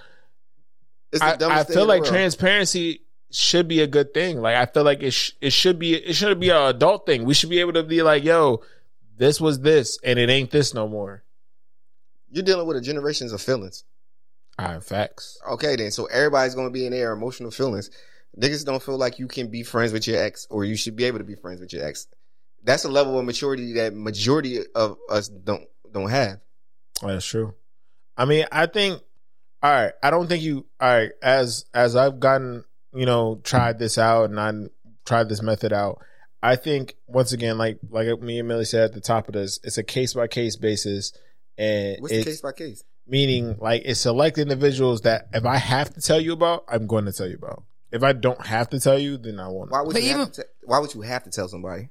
It's 1.10 1.20
the 1.20 1.26
I, 1.26 1.36
dumbest 1.36 1.70
I 1.70 1.74
feel 1.74 1.86
like 1.86 2.04
transparency 2.04 3.02
should 3.30 3.66
be 3.66 3.80
a 3.80 3.86
good 3.86 4.12
thing. 4.12 4.40
Like 4.40 4.56
I 4.56 4.66
feel 4.66 4.84
like 4.84 5.02
it 5.02 5.12
sh- 5.12 5.32
it 5.40 5.52
should 5.52 5.78
be 5.78 5.94
it 5.94 6.14
should 6.14 6.38
be 6.38 6.50
an 6.50 6.56
adult 6.56 7.06
thing. 7.06 7.24
We 7.24 7.34
should 7.34 7.50
be 7.50 7.60
able 7.60 7.72
to 7.72 7.82
be 7.82 8.02
like, 8.02 8.22
"Yo, 8.22 8.62
this 9.16 9.40
was 9.40 9.60
this, 9.60 9.98
and 10.04 10.18
it 10.18 10.28
ain't 10.28 10.50
this 10.50 10.74
no 10.74 10.86
more." 10.86 11.24
You're 12.30 12.44
dealing 12.44 12.66
with 12.66 12.76
a 12.76 12.80
generations 12.80 13.32
of 13.32 13.40
feelings. 13.40 13.84
Ah, 14.58 14.78
facts. 14.78 15.38
Okay, 15.50 15.74
then. 15.76 15.90
So 15.90 16.04
everybody's 16.06 16.54
going 16.54 16.68
to 16.68 16.72
be 16.72 16.86
in 16.86 16.92
their 16.92 17.12
emotional 17.12 17.50
feelings. 17.50 17.90
Niggas 18.38 18.64
don't 18.64 18.82
feel 18.82 18.98
like 18.98 19.18
you 19.18 19.26
can 19.26 19.48
be 19.48 19.62
friends 19.62 19.92
with 19.92 20.06
your 20.06 20.22
ex 20.22 20.46
or 20.50 20.64
you 20.64 20.76
should 20.76 20.94
be 20.94 21.04
able 21.04 21.18
to 21.18 21.24
be 21.24 21.34
friends 21.34 21.60
with 21.60 21.72
your 21.72 21.84
ex. 21.84 22.06
That's 22.62 22.84
a 22.84 22.88
level 22.88 23.18
of 23.18 23.24
maturity 23.24 23.72
that 23.74 23.94
majority 23.94 24.58
of 24.74 24.96
us 25.08 25.28
don't 25.28 25.64
don't 25.90 26.10
have. 26.10 26.40
That's 27.02 27.24
true. 27.24 27.54
I 28.16 28.24
mean, 28.24 28.46
I 28.52 28.66
think. 28.66 29.00
All 29.62 29.70
right, 29.70 29.92
I 30.02 30.10
don't 30.10 30.26
think 30.26 30.42
you. 30.42 30.66
All 30.80 30.88
right, 30.88 31.10
as 31.22 31.66
as 31.74 31.94
I've 31.96 32.18
gotten, 32.20 32.64
you 32.94 33.04
know, 33.06 33.40
tried 33.44 33.78
this 33.78 33.98
out 33.98 34.30
and 34.30 34.40
I 34.40 34.52
tried 35.04 35.28
this 35.28 35.42
method 35.42 35.72
out. 35.72 36.02
I 36.42 36.56
think 36.56 36.96
once 37.06 37.32
again, 37.32 37.58
like 37.58 37.78
like 37.90 38.06
me 38.20 38.38
and 38.38 38.48
Millie 38.48 38.64
said 38.64 38.84
at 38.84 38.92
the 38.94 39.00
top 39.02 39.28
of 39.28 39.34
this, 39.34 39.60
it's 39.62 39.76
a 39.76 39.82
case 39.82 40.14
by 40.14 40.26
case 40.28 40.56
basis, 40.56 41.12
and 41.58 41.96
What's 42.00 42.12
it's 42.14 42.24
the 42.24 42.30
case 42.30 42.40
by 42.40 42.52
case? 42.52 42.84
meaning 43.06 43.56
like 43.58 43.82
it's 43.84 44.00
select 44.00 44.38
individuals 44.38 45.02
that 45.02 45.28
if 45.34 45.44
I 45.44 45.56
have 45.58 45.92
to 45.94 46.00
tell 46.00 46.20
you 46.20 46.32
about, 46.32 46.64
I'm 46.68 46.86
going 46.86 47.04
to 47.04 47.12
tell 47.12 47.26
you 47.28 47.36
about. 47.36 47.64
If 47.92 48.02
I 48.02 48.12
don't 48.14 48.46
have 48.46 48.70
to 48.70 48.80
tell 48.80 48.98
you, 48.98 49.18
then 49.18 49.38
I 49.40 49.48
won't. 49.48 49.70
Why 49.72 49.82
would 49.82 49.92
But 49.92 50.02
you 50.02 50.08
even- 50.10 50.20
have 50.20 50.32
to 50.32 50.42
te- 50.42 50.48
why 50.64 50.78
would 50.78 50.94
you 50.94 51.00
have 51.02 51.24
to 51.24 51.30
tell 51.30 51.48
somebody? 51.48 51.90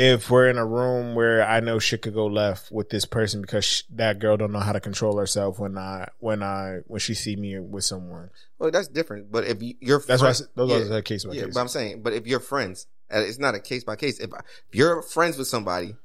If 0.00 0.30
we're 0.30 0.48
in 0.48 0.58
a 0.58 0.64
room 0.64 1.16
where 1.16 1.44
I 1.44 1.58
know 1.58 1.80
shit 1.80 2.02
could 2.02 2.14
go 2.14 2.26
left 2.26 2.70
with 2.70 2.88
this 2.88 3.04
person 3.04 3.40
because 3.40 3.64
sh- 3.64 3.82
that 3.90 4.20
girl 4.20 4.36
don't 4.36 4.52
know 4.52 4.60
how 4.60 4.70
to 4.70 4.78
control 4.78 5.18
herself 5.18 5.58
when 5.58 5.76
I 5.76 6.06
when 6.20 6.40
I 6.40 6.82
when 6.86 7.00
she 7.00 7.14
see 7.14 7.34
me 7.34 7.58
with 7.58 7.82
someone. 7.82 8.30
Well, 8.60 8.70
that's 8.70 8.86
different. 8.86 9.32
But 9.32 9.44
if 9.48 9.60
you, 9.60 9.74
you're 9.80 9.98
That's 9.98 10.22
why 10.22 10.28
I 10.28 10.34
those 10.54 10.88
yeah, 10.88 10.94
are 10.94 11.02
case 11.02 11.24
by 11.24 11.32
yeah, 11.32 11.46
case. 11.46 11.54
but 11.54 11.60
I'm 11.60 11.66
saying, 11.66 12.02
but 12.02 12.12
if 12.12 12.28
you're 12.28 12.38
friends, 12.38 12.86
uh, 13.12 13.18
it's 13.18 13.40
not 13.40 13.56
a 13.56 13.58
case 13.58 13.82
by 13.82 13.96
case. 13.96 14.20
If, 14.20 14.30
if 14.32 14.74
you're 14.74 15.02
friends 15.02 15.36
with 15.36 15.48
somebody, 15.48 15.96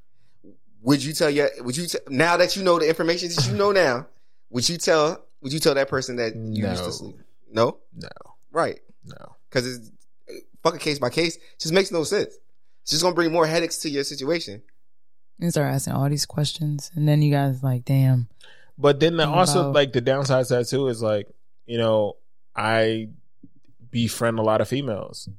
would 0.82 1.04
you 1.04 1.14
tell 1.14 1.30
your 1.30 1.50
would 1.60 1.78
you 1.78 1.86
t- 1.86 2.00
now 2.10 2.36
that 2.38 2.56
you 2.56 2.64
know 2.64 2.80
the 2.80 2.90
information 2.90 3.30
that 3.30 3.48
you 3.48 3.54
know 3.54 3.72
now, 3.84 4.08
would 4.50 4.68
you 4.68 4.78
tell 4.80 5.24
would 5.42 5.54
you 5.54 5.60
tell 5.60 5.76
that 5.76 5.88
person 5.88 6.16
that 6.16 6.36
you 6.36 6.68
used 6.68 6.84
to 6.84 6.92
sleep? 6.92 7.18
No, 7.52 7.78
no, 7.96 8.10
right? 8.52 8.80
no. 9.06 9.36
Because 9.50 9.68
it's 9.68 9.92
fucking 10.64 10.80
case 10.80 10.98
by 10.98 11.12
case. 11.12 11.38
Just 11.60 11.74
makes 11.74 11.92
no 11.92 12.04
sense. 12.04 12.36
It's 12.84 12.92
just 12.92 13.04
gonna 13.04 13.16
bring 13.16 13.32
more 13.32 13.48
headaches 13.48 13.80
to 13.80 13.90
your 13.90 14.04
situation. 14.04 14.62
And 15.40 15.52
start 15.52 15.74
asking 15.74 15.94
all 15.94 16.10
these 16.10 16.26
questions, 16.26 16.92
and 16.96 17.08
then 17.08 17.22
you 17.22 17.32
guys 17.32 17.64
like, 17.64 17.86
damn. 17.86 18.28
But 18.78 19.00
then 19.00 19.18
the, 19.18 19.28
also 19.28 19.62
about- 19.62 19.74
like 19.74 19.94
the 19.94 20.02
downside 20.02 20.46
to 20.48 20.56
that 20.56 20.68
too 20.68 20.88
is 20.88 21.02
like 21.02 21.28
you 21.66 21.78
know 21.78 22.18
I 22.56 23.10
befriend 23.92 24.40
a 24.40 24.44
lot 24.44 24.62
of 24.62 24.68
females, 24.68 25.30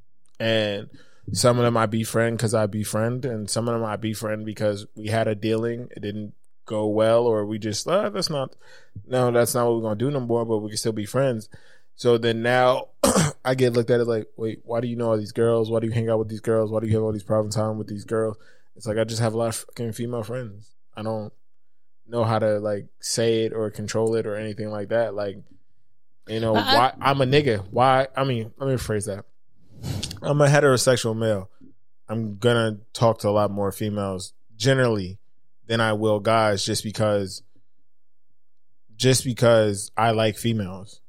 and 0.41 0.89
some 1.33 1.59
of 1.59 1.65
them 1.65 1.77
I 1.77 1.87
befriend 1.87 2.37
because 2.39 2.55
I 2.55 2.67
befriend, 2.67 3.25
and 3.25 3.49
some 3.49 3.69
of 3.69 3.75
them 3.75 3.85
I 3.85 3.97
befriend 3.97 4.45
because 4.47 4.87
we 4.97 5.09
had 5.09 5.29
a 5.29 5.35
dealing, 5.35 5.89
it 5.97 6.01
didn't 6.01 6.35
go 6.67 6.87
well, 6.87 7.27
or 7.27 7.45
we 7.45 7.59
just 7.59 7.87
uh, 7.87 8.09
that's 8.11 8.31
not 8.31 8.55
no, 9.07 9.31
that's 9.31 9.55
not 9.55 9.67
what 9.67 9.77
we're 9.77 9.83
gonna 9.83 9.97
do 9.97 10.11
no 10.11 10.21
more, 10.21 10.45
but 10.45 10.59
we 10.59 10.71
can 10.71 10.77
still 10.79 10.93
be 10.93 11.07
friends. 11.07 11.49
So 11.97 12.19
then 12.19 12.43
now 12.43 12.89
I 13.45 13.55
get 13.55 13.73
looked 13.73 13.91
at 13.91 14.01
it 14.01 14.07
like, 14.07 14.29
wait, 14.37 14.61
why 14.65 14.81
do 14.81 14.89
you 14.89 14.97
know 14.97 15.11
all 15.11 15.17
these 15.17 15.33
girls? 15.33 15.71
Why 15.71 15.81
do 15.81 15.87
you 15.87 15.93
hang 15.93 16.09
out 16.11 16.19
with 16.19 16.29
these 16.29 16.41
girls? 16.41 16.71
Why 16.71 16.81
do 16.81 16.87
you 16.87 16.95
have 16.95 17.03
all 17.03 17.13
these 17.13 17.23
private 17.23 17.53
time 17.53 17.79
with 17.79 17.87
these 17.89 18.05
girls? 18.05 18.37
It's 18.77 18.87
like 18.87 18.99
I 18.99 19.05
just 19.05 19.21
have 19.21 19.35
a 19.35 19.39
lot 19.39 19.49
of 19.51 19.57
fucking 19.57 19.93
female 19.93 20.23
friends. 20.25 20.75
I 20.97 21.03
don't 21.03 21.33
know 22.07 22.25
how 22.25 22.39
to 22.39 22.59
like 22.59 22.87
say 23.01 23.45
it 23.45 23.53
or 23.53 23.71
control 23.71 24.15
it 24.17 24.27
or 24.27 24.35
anything 24.37 24.71
like 24.71 24.89
that. 24.89 25.15
Like, 25.15 25.37
you 26.27 26.41
know, 26.41 26.55
I- 26.57 26.75
why 26.75 26.93
I'm 27.01 27.21
a 27.21 27.27
nigga. 27.27 27.65
Why? 27.71 28.09
I 28.17 28.25
mean, 28.25 28.53
let 28.59 28.69
me 28.69 28.75
rephrase 28.75 29.07
that. 29.07 29.25
I'm 30.23 30.41
a 30.41 30.47
heterosexual 30.47 31.17
male. 31.17 31.51
I'm 32.09 32.39
gonna 32.39 32.79
talk 32.93 33.21
to 33.21 33.29
a 33.29 33.31
lot 33.31 33.51
more 33.51 33.71
females 33.73 34.33
generally 34.57 35.19
than 35.67 35.81
I 35.81 35.93
will 35.95 36.21
guys, 36.21 36.65
just 36.65 36.83
because, 36.85 37.43
just 38.97 39.25
because 39.25 39.91
I 39.97 40.11
like 40.11 40.37
females. 40.37 41.01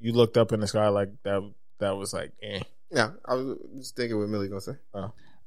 You 0.00 0.12
looked 0.12 0.36
up 0.36 0.52
in 0.52 0.60
the 0.60 0.66
sky 0.66 0.88
like 0.88 1.10
that. 1.24 1.42
That 1.78 1.96
was 1.96 2.12
like, 2.12 2.32
eh. 2.42 2.60
Yeah, 2.90 3.10
I 3.24 3.34
was 3.34 3.58
just 3.76 3.96
thinking 3.96 4.18
what 4.18 4.28
Millie 4.28 4.48
gonna 4.48 4.60
say. 4.60 4.76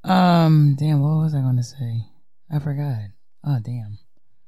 Um, 0.04 0.76
damn, 0.78 1.02
what 1.02 1.24
was 1.24 1.34
I 1.34 1.42
going 1.42 1.58
to 1.58 1.64
say? 1.64 2.06
I 2.52 2.60
forgot. 2.60 3.00
Oh, 3.46 3.60
damn. 3.64 3.98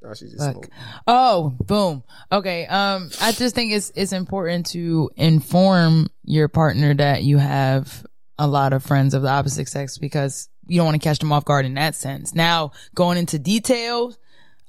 Oh, 0.03 0.14
she 0.14 0.26
just 0.26 0.40
Fuck. 0.40 0.69
Oh, 1.07 1.56
boom. 1.61 2.03
Okay. 2.32 2.65
Um, 2.68 3.10
I 3.22 3.32
just 3.32 3.56
think 3.56 3.72
it's 3.73 3.91
it's 3.95 4.14
important 4.14 4.68
to 4.68 5.10
inform 5.15 6.07
your 6.23 6.48
partner 6.48 6.94
that 6.94 7.23
you 7.23 7.38
have 7.38 8.06
a 8.38 8.48
lot 8.48 8.73
of 8.73 8.84
friends 8.84 9.14
of 9.14 9.23
the 9.23 9.30
opposite 9.30 9.68
sex 9.68 9.98
because 9.98 10.49
you 10.68 10.77
don't 10.77 10.86
want 10.86 11.02
to 11.02 11.07
catch 11.07 11.19
them 11.19 11.32
off 11.32 11.45
guard 11.45 11.65
in 11.65 11.76
that 11.76 11.95
sense. 11.95 12.36
Now, 12.36 12.72
going 12.94 13.18
into 13.18 13.40
details, 13.40 14.19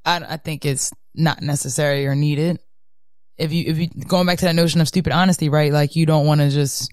I 0.05 0.25
I 0.27 0.37
think 0.39 0.65
it's 0.65 0.93
not 1.15 1.43
necessary 1.43 2.07
or 2.07 2.15
needed. 2.15 2.59
If 3.39 3.53
you 3.53 3.65
if 3.67 3.79
you 3.79 3.89
going 3.89 4.27
back 4.27 4.39
to 4.39 4.45
that 4.47 4.55
notion 4.55 4.81
of 4.81 4.89
stupid 4.89 5.13
honesty, 5.13 5.49
right? 5.49 5.73
Like 5.73 5.95
you 5.97 6.07
don't 6.07 6.27
want 6.27 6.41
to 6.41 6.49
just 6.51 6.93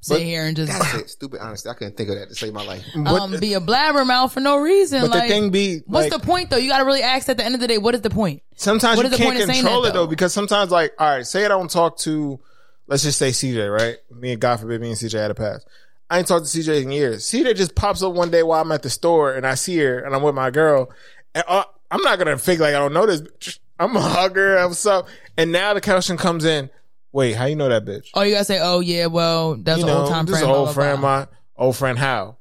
sit 0.00 0.14
But- 0.14 0.22
here 0.22 0.44
and 0.44 0.56
just 0.56 0.70
That's 0.72 0.94
it. 0.94 1.10
Stupid 1.10 1.40
honesty. 1.40 1.68
I 1.68 1.74
couldn't 1.74 1.96
think 1.96 2.08
of 2.10 2.16
that 2.16 2.28
to 2.28 2.34
save 2.34 2.52
my 2.52 2.64
life. 2.64 2.84
Um, 2.94 3.38
be 3.40 3.54
a 3.54 3.60
blabbermouth 3.60 4.32
for 4.32 4.40
no 4.40 4.56
reason. 4.58 5.00
but 5.02 5.10
like, 5.10 5.22
the 5.22 5.28
thing 5.28 5.50
be, 5.50 5.80
what's 5.86 6.10
like, 6.10 6.20
the 6.20 6.26
point 6.26 6.50
though? 6.50 6.56
You 6.56 6.68
got 6.68 6.78
to 6.78 6.84
really 6.84 7.02
ask 7.02 7.28
at 7.28 7.36
the 7.36 7.44
end 7.44 7.54
of 7.54 7.60
the 7.60 7.68
day, 7.68 7.78
what 7.78 7.94
is 7.94 8.00
the 8.02 8.10
point? 8.10 8.42
sometimes 8.56 8.96
What 8.96 9.10
you 9.10 9.16
can't 9.16 9.36
control 9.38 9.82
that, 9.82 9.88
it 9.88 9.92
though 9.94 10.00
though? 10.00 10.06
because 10.06 10.32
sometimes 10.32 10.70
like 10.70 10.92
all 10.98 11.08
right 11.16 11.26
say 11.26 11.44
i 11.44 11.48
don't 11.48 11.68
talk 11.70 11.96
to 11.98 12.38
let's 12.86 13.02
just 13.02 13.18
say 13.18 13.30
cj 13.30 13.76
right 13.76 13.96
me 14.14 14.32
and 14.32 14.40
god 14.40 14.60
forbid 14.60 14.80
me 14.80 14.88
and 14.90 14.96
cj 14.96 15.12
had 15.18 15.32
a 15.32 15.34
pass 15.34 15.64
i 16.10 16.18
ain't 16.18 16.28
talked 16.28 16.46
to 16.46 16.58
cj 16.58 16.82
in 16.82 16.92
years 16.92 17.24
cj 17.28 17.56
just 17.56 17.74
pops 17.74 18.04
up 18.04 18.12
one 18.12 18.30
day 18.30 18.44
while 18.44 18.60
i'm 18.60 18.70
at 18.70 18.82
the 18.82 18.90
store 18.90 19.32
and 19.32 19.44
i 19.46 19.54
see 19.56 19.78
her 19.78 19.98
and 19.98 20.14
i'm 20.14 20.22
with 20.22 20.34
my 20.34 20.50
girl 20.50 20.90
and 21.34 21.42
uh, 21.48 21.64
i'm 21.90 22.02
not 22.02 22.18
gonna 22.18 22.38
fake 22.38 22.60
like 22.60 22.74
i 22.74 22.78
don't 22.78 22.92
know 22.92 23.04
this 23.06 23.22
bitch. 23.22 23.58
i'm 23.80 23.96
a 23.96 24.00
hugger 24.00 24.56
I'm 24.58 24.74
up 24.86 25.08
and 25.36 25.52
now 25.52 25.74
the 25.74 25.80
question 25.80 26.16
comes 26.16 26.44
in 26.44 26.70
wait 27.12 27.34
how 27.34 27.44
you 27.44 27.56
know 27.56 27.68
that 27.68 27.84
bitch 27.84 28.08
Oh, 28.14 28.22
you 28.22 28.32
gotta 28.32 28.44
say, 28.44 28.58
oh 28.60 28.80
yeah, 28.80 29.06
well, 29.06 29.56
that's 29.56 29.78
you 29.78 29.84
an 29.84 29.90
know 29.92 30.00
old 30.02 30.10
time 30.10 30.26
this 30.26 30.36
is 30.36 30.40
friend. 30.40 30.50
an 30.52 30.58
old 30.58 30.74
friend 30.74 31.00
blah. 31.00 31.18
my 31.20 31.26
old 31.56 31.76
friend 31.76 31.98
how 31.98 32.36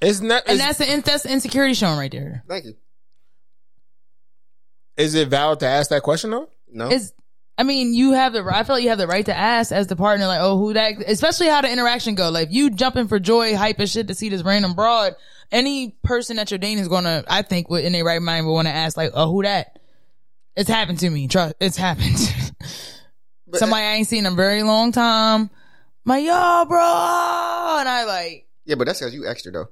it's 0.00 0.20
not 0.20 0.44
and 0.46 0.54
is, 0.54 0.58
that's 0.60 0.78
the 0.78 1.02
that's 1.04 1.22
the 1.24 1.32
insecurity 1.32 1.74
showing 1.74 1.98
right 1.98 2.12
there. 2.12 2.44
Thank 2.48 2.64
you. 2.66 2.74
is 4.96 5.14
it 5.14 5.28
valid 5.28 5.60
to 5.60 5.66
ask 5.66 5.90
that 5.90 6.02
question 6.02 6.30
though 6.30 6.48
No. 6.70 6.88
It's, 6.90 7.12
I 7.56 7.62
mean, 7.62 7.94
you 7.94 8.10
have 8.12 8.32
the. 8.32 8.44
I 8.44 8.64
feel 8.64 8.74
like 8.74 8.82
you 8.82 8.88
have 8.88 8.98
the 8.98 9.06
right 9.06 9.24
to 9.26 9.36
ask 9.36 9.70
as 9.70 9.86
the 9.86 9.94
partner, 9.94 10.26
like, 10.26 10.40
oh, 10.42 10.58
who 10.58 10.72
that? 10.72 10.94
Especially 11.06 11.46
how 11.46 11.60
the 11.60 11.70
interaction 11.70 12.16
go. 12.16 12.28
Like, 12.28 12.48
you 12.50 12.68
jumping 12.68 13.06
for 13.06 13.20
joy, 13.20 13.54
hype 13.56 13.78
and 13.78 13.88
shit 13.88 14.08
to 14.08 14.14
see 14.16 14.28
this 14.28 14.42
random 14.42 14.74
broad. 14.74 15.14
Any 15.52 15.94
person 16.02 16.34
that 16.34 16.50
you're 16.50 16.58
dating 16.58 16.78
is 16.80 16.88
gonna, 16.88 17.22
I 17.28 17.42
think, 17.42 17.70
would 17.70 17.84
in 17.84 17.92
their 17.92 18.02
right 18.04 18.20
mind, 18.20 18.46
would 18.46 18.52
want 18.54 18.66
to 18.66 18.74
ask, 18.74 18.96
like, 18.96 19.12
oh, 19.14 19.30
who 19.30 19.44
that? 19.44 19.78
It's 20.56 20.68
happened 20.70 20.98
to 21.00 21.10
me. 21.10 21.26
Trust, 21.28 21.54
it's 21.60 21.76
happened. 21.76 22.16
But- 23.46 23.60
Somebody 23.60 23.84
I 23.84 23.92
ain't 23.94 24.08
seen 24.08 24.26
in 24.26 24.32
a 24.32 24.34
very 24.34 24.62
long 24.64 24.90
time. 24.90 25.48
My 26.04 26.18
yo, 26.18 26.64
bro, 26.66 26.78
and 27.78 27.88
I 27.88 28.04
like. 28.04 28.46
yeah, 28.64 28.74
but 28.74 28.86
that's 28.86 28.98
because 28.98 29.14
you 29.14 29.26
extra 29.28 29.52
though. 29.52 29.68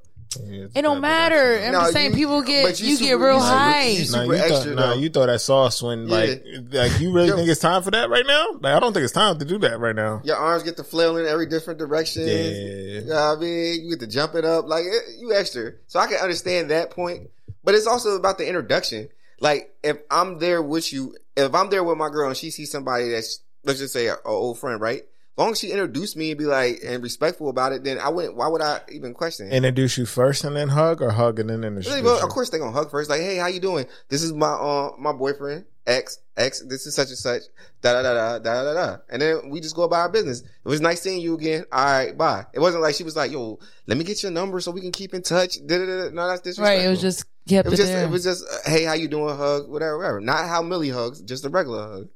It 0.75 0.81
don't 0.83 1.01
matter. 1.01 1.59
I'm 1.63 1.73
No, 1.73 1.81
just 1.81 1.93
saying, 1.95 2.13
you- 2.13 2.17
people 2.17 2.43
get 2.43 2.65
but 2.65 2.81
you, 2.81 2.91
you 2.91 2.99
get 2.99 3.19
real 3.19 3.35
you 3.35 3.41
super- 3.41 3.53
high. 3.55 3.87
you 3.89 4.11
Nah, 4.13 4.23
you, 4.23 4.27
throw, 4.29 4.31
extra, 4.57 4.75
nah, 4.75 4.87
though. 4.87 4.95
you 4.95 5.09
throw 5.11 5.27
that 5.27 5.41
sauce 5.41 5.83
when 5.83 6.07
like 6.09 6.45
like 6.71 7.01
you 7.01 7.13
really 7.13 7.29
Yo. 7.29 7.37
think 7.37 7.49
it's 7.49 7.61
time 7.61 7.83
for 7.83 7.91
that 7.91 8.09
right 8.09 8.25
now? 8.27 8.47
Like 8.61 8.75
I 8.75 8.79
don't 8.81 8.93
think 8.93 9.05
it's 9.05 9.13
time 9.13 9.39
to 9.41 9.45
do 9.45 9.59
that 9.59 9.81
right 9.81 9.97
now. 9.97 10.21
Your 10.25 10.37
arms 10.37 10.63
get 10.63 10.77
to 10.77 10.85
flailing 10.85 11.25
in 11.25 11.31
every 11.31 11.47
different 11.47 11.79
direction. 11.81 12.23
Yeah. 12.27 12.35
You 12.35 13.05
know 13.07 13.15
what 13.15 13.39
I 13.39 13.41
mean? 13.41 13.85
You 13.85 13.91
get 13.91 14.01
to 14.01 14.07
jump 14.07 14.35
it 14.37 14.45
up. 14.45 14.67
Like, 14.67 14.85
it, 14.85 15.03
you 15.19 15.35
extra. 15.35 15.73
So 15.89 15.99
I 15.99 16.07
can 16.07 16.19
understand 16.19 16.71
that 16.71 16.91
point. 16.91 17.31
But 17.65 17.75
it's 17.75 17.87
also 17.87 18.15
about 18.17 18.39
the 18.39 18.47
introduction. 18.47 19.09
Like, 19.43 19.75
if 19.83 19.99
I'm 20.09 20.39
there 20.39 20.63
with 20.63 20.93
you, 20.93 21.17
if 21.37 21.53
I'm 21.53 21.69
there 21.69 21.83
with 21.83 21.99
my 21.99 22.09
girl 22.09 22.29
and 22.29 22.37
she 22.37 22.51
sees 22.51 22.71
somebody 22.71 23.09
that's, 23.11 23.41
let's 23.65 23.81
just 23.81 23.93
say, 23.93 24.07
an 24.07 24.17
old 24.25 24.59
friend, 24.59 24.81
right? 24.81 25.03
As 25.03 25.39
long 25.39 25.51
as 25.51 25.59
she 25.59 25.71
introduced 25.73 26.17
me 26.17 26.31
and 26.31 26.39
be 26.39 26.45
like, 26.45 26.81
and 26.85 27.03
respectful 27.03 27.49
about 27.49 27.73
it, 27.73 27.83
then 27.83 27.99
I 27.99 28.09
wouldn't, 28.09 28.37
why 28.37 28.47
would 28.47 28.63
I 28.63 28.83
even 28.93 29.15
question 29.15 29.49
it? 29.49 29.55
Introduce 29.55 29.99
you 29.99 30.07
first 30.07 30.45
and 30.45 30.55
then 30.55 30.69
hug, 30.69 31.03
or 31.03 31.11
hug 31.11 31.41
and 31.41 31.51
then 31.51 31.65
introduce. 31.65 31.89
Really, 31.89 32.03
well, 32.03 32.19
you? 32.19 32.25
of 32.25 32.29
course 32.29 32.51
they 32.51 32.59
gonna 32.59 32.71
hug 32.71 32.91
first. 32.91 33.11
Like, 33.11 33.23
hey, 33.23 33.37
how 33.37 33.49
you 33.49 33.59
doing? 33.59 33.87
This 34.09 34.23
is 34.23 34.33
my 34.33 34.47
uh 34.47 34.91
my 34.99 35.13
boyfriend 35.13 35.65
X 35.87 36.19
X. 36.37 36.61
This 36.69 36.87
is 36.87 36.95
such 36.95 37.09
and 37.09 37.17
such. 37.17 37.43
Da 37.81 37.95
da 37.95 38.03
da 38.03 38.13
da 38.13 38.39
da 38.39 38.63
da 38.63 38.75
da. 38.75 38.97
And 39.09 39.23
then 39.23 39.49
we 39.49 39.61
just 39.61 39.75
go 39.75 39.85
about 39.85 40.01
our 40.01 40.09
business. 40.11 40.43
It 40.43 40.69
was 40.69 40.83
nice 40.83 41.01
seeing 41.01 41.23
you 41.23 41.35
again. 41.35 41.65
All 41.73 41.85
right, 41.85 42.17
bye. 42.17 42.45
It 42.53 42.61
wasn't 42.61 42.83
like 42.83 42.95
she 42.95 43.03
was 43.03 43.17
like, 43.17 43.33
yo, 43.33 43.59
let 43.87 43.97
me 43.97 44.05
get 44.05 44.23
your 44.23 44.33
number 44.33 44.61
so 44.61 44.71
we 44.71 44.83
can 44.83 44.93
keep 44.93 45.15
in 45.15 45.23
touch. 45.23 45.57
Da, 45.67 45.79
da, 45.79 45.87
da, 45.87 46.05
da. 46.05 46.11
No, 46.11 46.29
that's 46.29 46.43
disrespectful. 46.43 46.77
Right. 46.77 46.87
It 46.87 46.91
was 46.91 47.01
just 47.01 47.25
kept 47.49 47.67
It 47.67 47.71
was 47.71 47.81
it 47.81 47.83
just, 47.83 47.93
there. 47.93 48.05
it 48.05 48.11
was 48.11 48.25
just, 48.25 48.45
uh, 48.45 48.71
hey, 48.71 48.85
how 48.85 48.93
you 48.95 49.09
doing? 49.09 49.37
Hug, 49.37 49.69
whatever, 49.69 49.99
whatever. 49.99 50.21
Not 50.21 50.49
how 50.49 50.63
Millie 50.63 50.91
hugs, 50.91 51.21
just 51.23 51.45
a 51.45 51.49
regular 51.49 51.89
hug. 51.89 52.09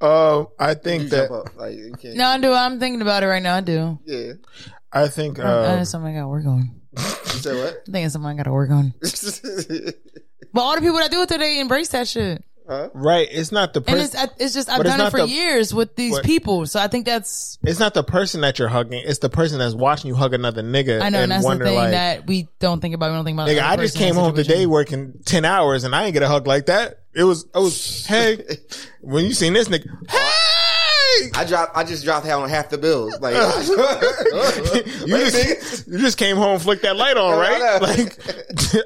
Uh, 0.00 0.44
I 0.58 0.70
You 0.70 0.74
think 0.76 1.00
jump 1.10 1.10
that 1.10 1.32
up. 1.32 1.56
like 1.56 1.76
you 1.76 1.92
can't. 2.00 2.16
no, 2.16 2.26
I 2.26 2.38
do. 2.38 2.52
I'm 2.52 2.78
thinking 2.80 3.02
about 3.02 3.22
it 3.22 3.26
right 3.26 3.42
now. 3.42 3.56
I 3.56 3.60
do. 3.60 3.98
Yeah. 4.04 4.32
I 4.92 5.08
think 5.08 5.38
Uh, 5.38 5.42
uh, 5.42 5.76
that's 5.76 5.90
something 5.90 6.14
I 6.16 6.18
got 6.18 6.24
to 6.24 6.28
work 6.28 6.46
on. 6.46 6.80
You 6.96 7.02
said 7.02 7.56
what? 7.56 7.82
I 7.88 7.90
think 7.92 8.04
it's 8.06 8.12
something 8.12 8.28
I 8.30 8.34
got 8.34 8.44
to 8.44 8.52
work 8.52 8.70
on. 8.70 8.94
But 10.52 10.62
all 10.62 10.74
the 10.74 10.80
people 10.80 10.98
that 10.98 11.12
do 11.12 11.22
it 11.22 11.28
today 11.28 11.60
embrace 11.60 11.90
that 11.90 12.08
shit. 12.08 12.42
Huh? 12.70 12.88
right. 12.94 13.28
It's 13.30 13.52
not 13.52 13.74
the 13.74 13.80
And 13.80 13.86
person. 13.98 14.20
it's 14.22 14.32
it's 14.38 14.54
just 14.54 14.68
I've 14.70 14.82
done 14.82 15.00
it 15.00 15.10
for 15.10 15.18
the- 15.22 15.28
years 15.28 15.74
with 15.74 15.96
these 15.96 16.14
but- 16.14 16.24
people, 16.24 16.66
so 16.66 16.80
I 16.80 16.86
think 16.88 17.04
that's 17.04 17.58
It's 17.62 17.80
not 17.80 17.94
the 17.94 18.04
person 18.04 18.40
that 18.42 18.58
you're 18.58 18.68
hugging. 18.68 19.02
It's 19.04 19.18
the 19.18 19.28
person 19.28 19.58
that's 19.58 19.74
watching 19.74 20.08
you 20.08 20.14
hug 20.14 20.32
another 20.32 20.62
nigga. 20.62 21.02
I 21.02 21.08
know, 21.10 21.18
and 21.20 21.30
and 21.30 21.32
that's 21.32 21.44
the 21.46 21.64
thing 21.64 21.74
like, 21.74 21.90
that 21.90 22.26
we 22.26 22.48
don't 22.60 22.80
think 22.80 22.94
about. 22.94 23.10
We 23.10 23.16
don't 23.16 23.24
think 23.24 23.36
about. 23.36 23.48
nigga, 23.48 23.62
I 23.62 23.76
just 23.76 23.96
came 23.96 24.14
home 24.14 24.34
today 24.34 24.66
working 24.66 25.14
ten 25.24 25.44
hours 25.44 25.84
and 25.84 25.94
I 25.94 26.04
ain't 26.04 26.14
get 26.14 26.22
a 26.22 26.28
hug 26.28 26.46
like 26.46 26.66
that. 26.66 27.00
It 27.12 27.24
was, 27.24 27.42
it 27.42 27.58
was, 27.58 28.06
hey, 28.06 28.38
when 29.00 29.24
you 29.24 29.32
seen 29.34 29.52
this 29.52 29.68
nigga, 29.68 29.88
hey, 30.08 31.30
I 31.34 31.44
dropped. 31.44 31.76
I 31.76 31.82
just 31.82 32.04
dropped 32.04 32.24
on 32.26 32.48
half 32.48 32.70
the 32.70 32.78
bills. 32.78 33.18
Like 33.20 33.34
you 35.06 35.06
just 35.06 35.88
you 35.88 35.98
just 35.98 36.18
came 36.18 36.36
home, 36.36 36.58
flicked 36.60 36.82
that 36.82 36.96
light 36.96 37.16
on, 37.16 37.38
right? 37.38 37.60
I. 37.60 37.78
Like 37.78 38.18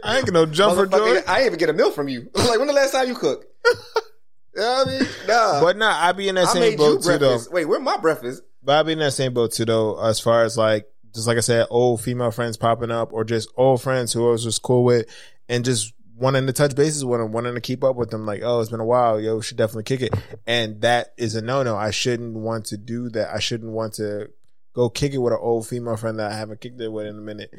I 0.04 0.16
ain't 0.16 0.24
get 0.26 0.32
no 0.32 0.46
jump 0.46 0.74
for 0.76 0.86
joy. 0.86 0.96
I 1.26 1.38
didn't 1.38 1.46
even 1.46 1.58
get 1.58 1.68
a 1.68 1.72
meal 1.74 1.90
from 1.90 2.08
you. 2.08 2.30
like 2.34 2.58
when 2.58 2.66
the 2.66 2.72
last 2.72 2.92
time 2.92 3.08
you 3.08 3.14
cooked? 3.14 3.46
You 3.64 4.60
know 4.60 4.84
I 4.86 4.90
mean? 4.90 5.08
Nah. 5.26 5.60
But 5.60 5.76
nah, 5.76 5.90
I 5.90 6.12
be 6.12 6.28
in 6.28 6.34
that 6.36 6.48
I 6.48 6.52
same 6.52 6.76
boat 6.76 7.02
too, 7.02 7.18
though. 7.18 7.38
Wait, 7.50 7.64
where 7.64 7.80
my 7.80 7.96
breakfast? 7.96 8.42
But 8.62 8.78
I 8.78 8.82
be 8.82 8.92
in 8.92 8.98
that 9.00 9.12
same 9.12 9.34
boat 9.34 9.52
too, 9.52 9.64
though. 9.64 10.00
As 10.02 10.20
far 10.20 10.44
as 10.44 10.56
like, 10.56 10.86
just 11.14 11.26
like 11.26 11.36
I 11.36 11.40
said, 11.40 11.66
old 11.70 12.00
female 12.00 12.30
friends 12.30 12.56
popping 12.56 12.90
up, 12.90 13.12
or 13.12 13.24
just 13.24 13.50
old 13.56 13.82
friends 13.82 14.12
who 14.12 14.26
I 14.26 14.32
was 14.32 14.44
just 14.44 14.62
cool 14.62 14.84
with, 14.84 15.06
and 15.48 15.64
just 15.64 15.92
wanting 16.16 16.46
to 16.46 16.52
touch 16.52 16.74
bases 16.74 17.04
with 17.04 17.20
them, 17.20 17.32
wanting 17.32 17.54
to 17.54 17.60
keep 17.60 17.82
up 17.84 17.96
with 17.96 18.10
them. 18.10 18.26
Like, 18.26 18.42
oh, 18.42 18.60
it's 18.60 18.70
been 18.70 18.80
a 18.80 18.84
while, 18.84 19.20
yo, 19.20 19.36
we 19.36 19.42
should 19.42 19.56
definitely 19.56 19.84
kick 19.84 20.00
it. 20.00 20.14
And 20.46 20.80
that 20.82 21.14
is 21.16 21.34
a 21.34 21.42
no 21.42 21.62
no. 21.62 21.76
I 21.76 21.90
shouldn't 21.90 22.34
want 22.34 22.66
to 22.66 22.76
do 22.76 23.08
that. 23.10 23.34
I 23.34 23.38
shouldn't 23.38 23.72
want 23.72 23.94
to 23.94 24.30
go 24.74 24.88
kick 24.88 25.12
it 25.14 25.18
with 25.18 25.32
an 25.32 25.38
old 25.40 25.66
female 25.66 25.96
friend 25.96 26.18
that 26.18 26.32
I 26.32 26.36
haven't 26.36 26.60
kicked 26.60 26.80
it 26.80 26.92
with 26.92 27.06
in 27.06 27.18
a 27.18 27.22
minute, 27.22 27.50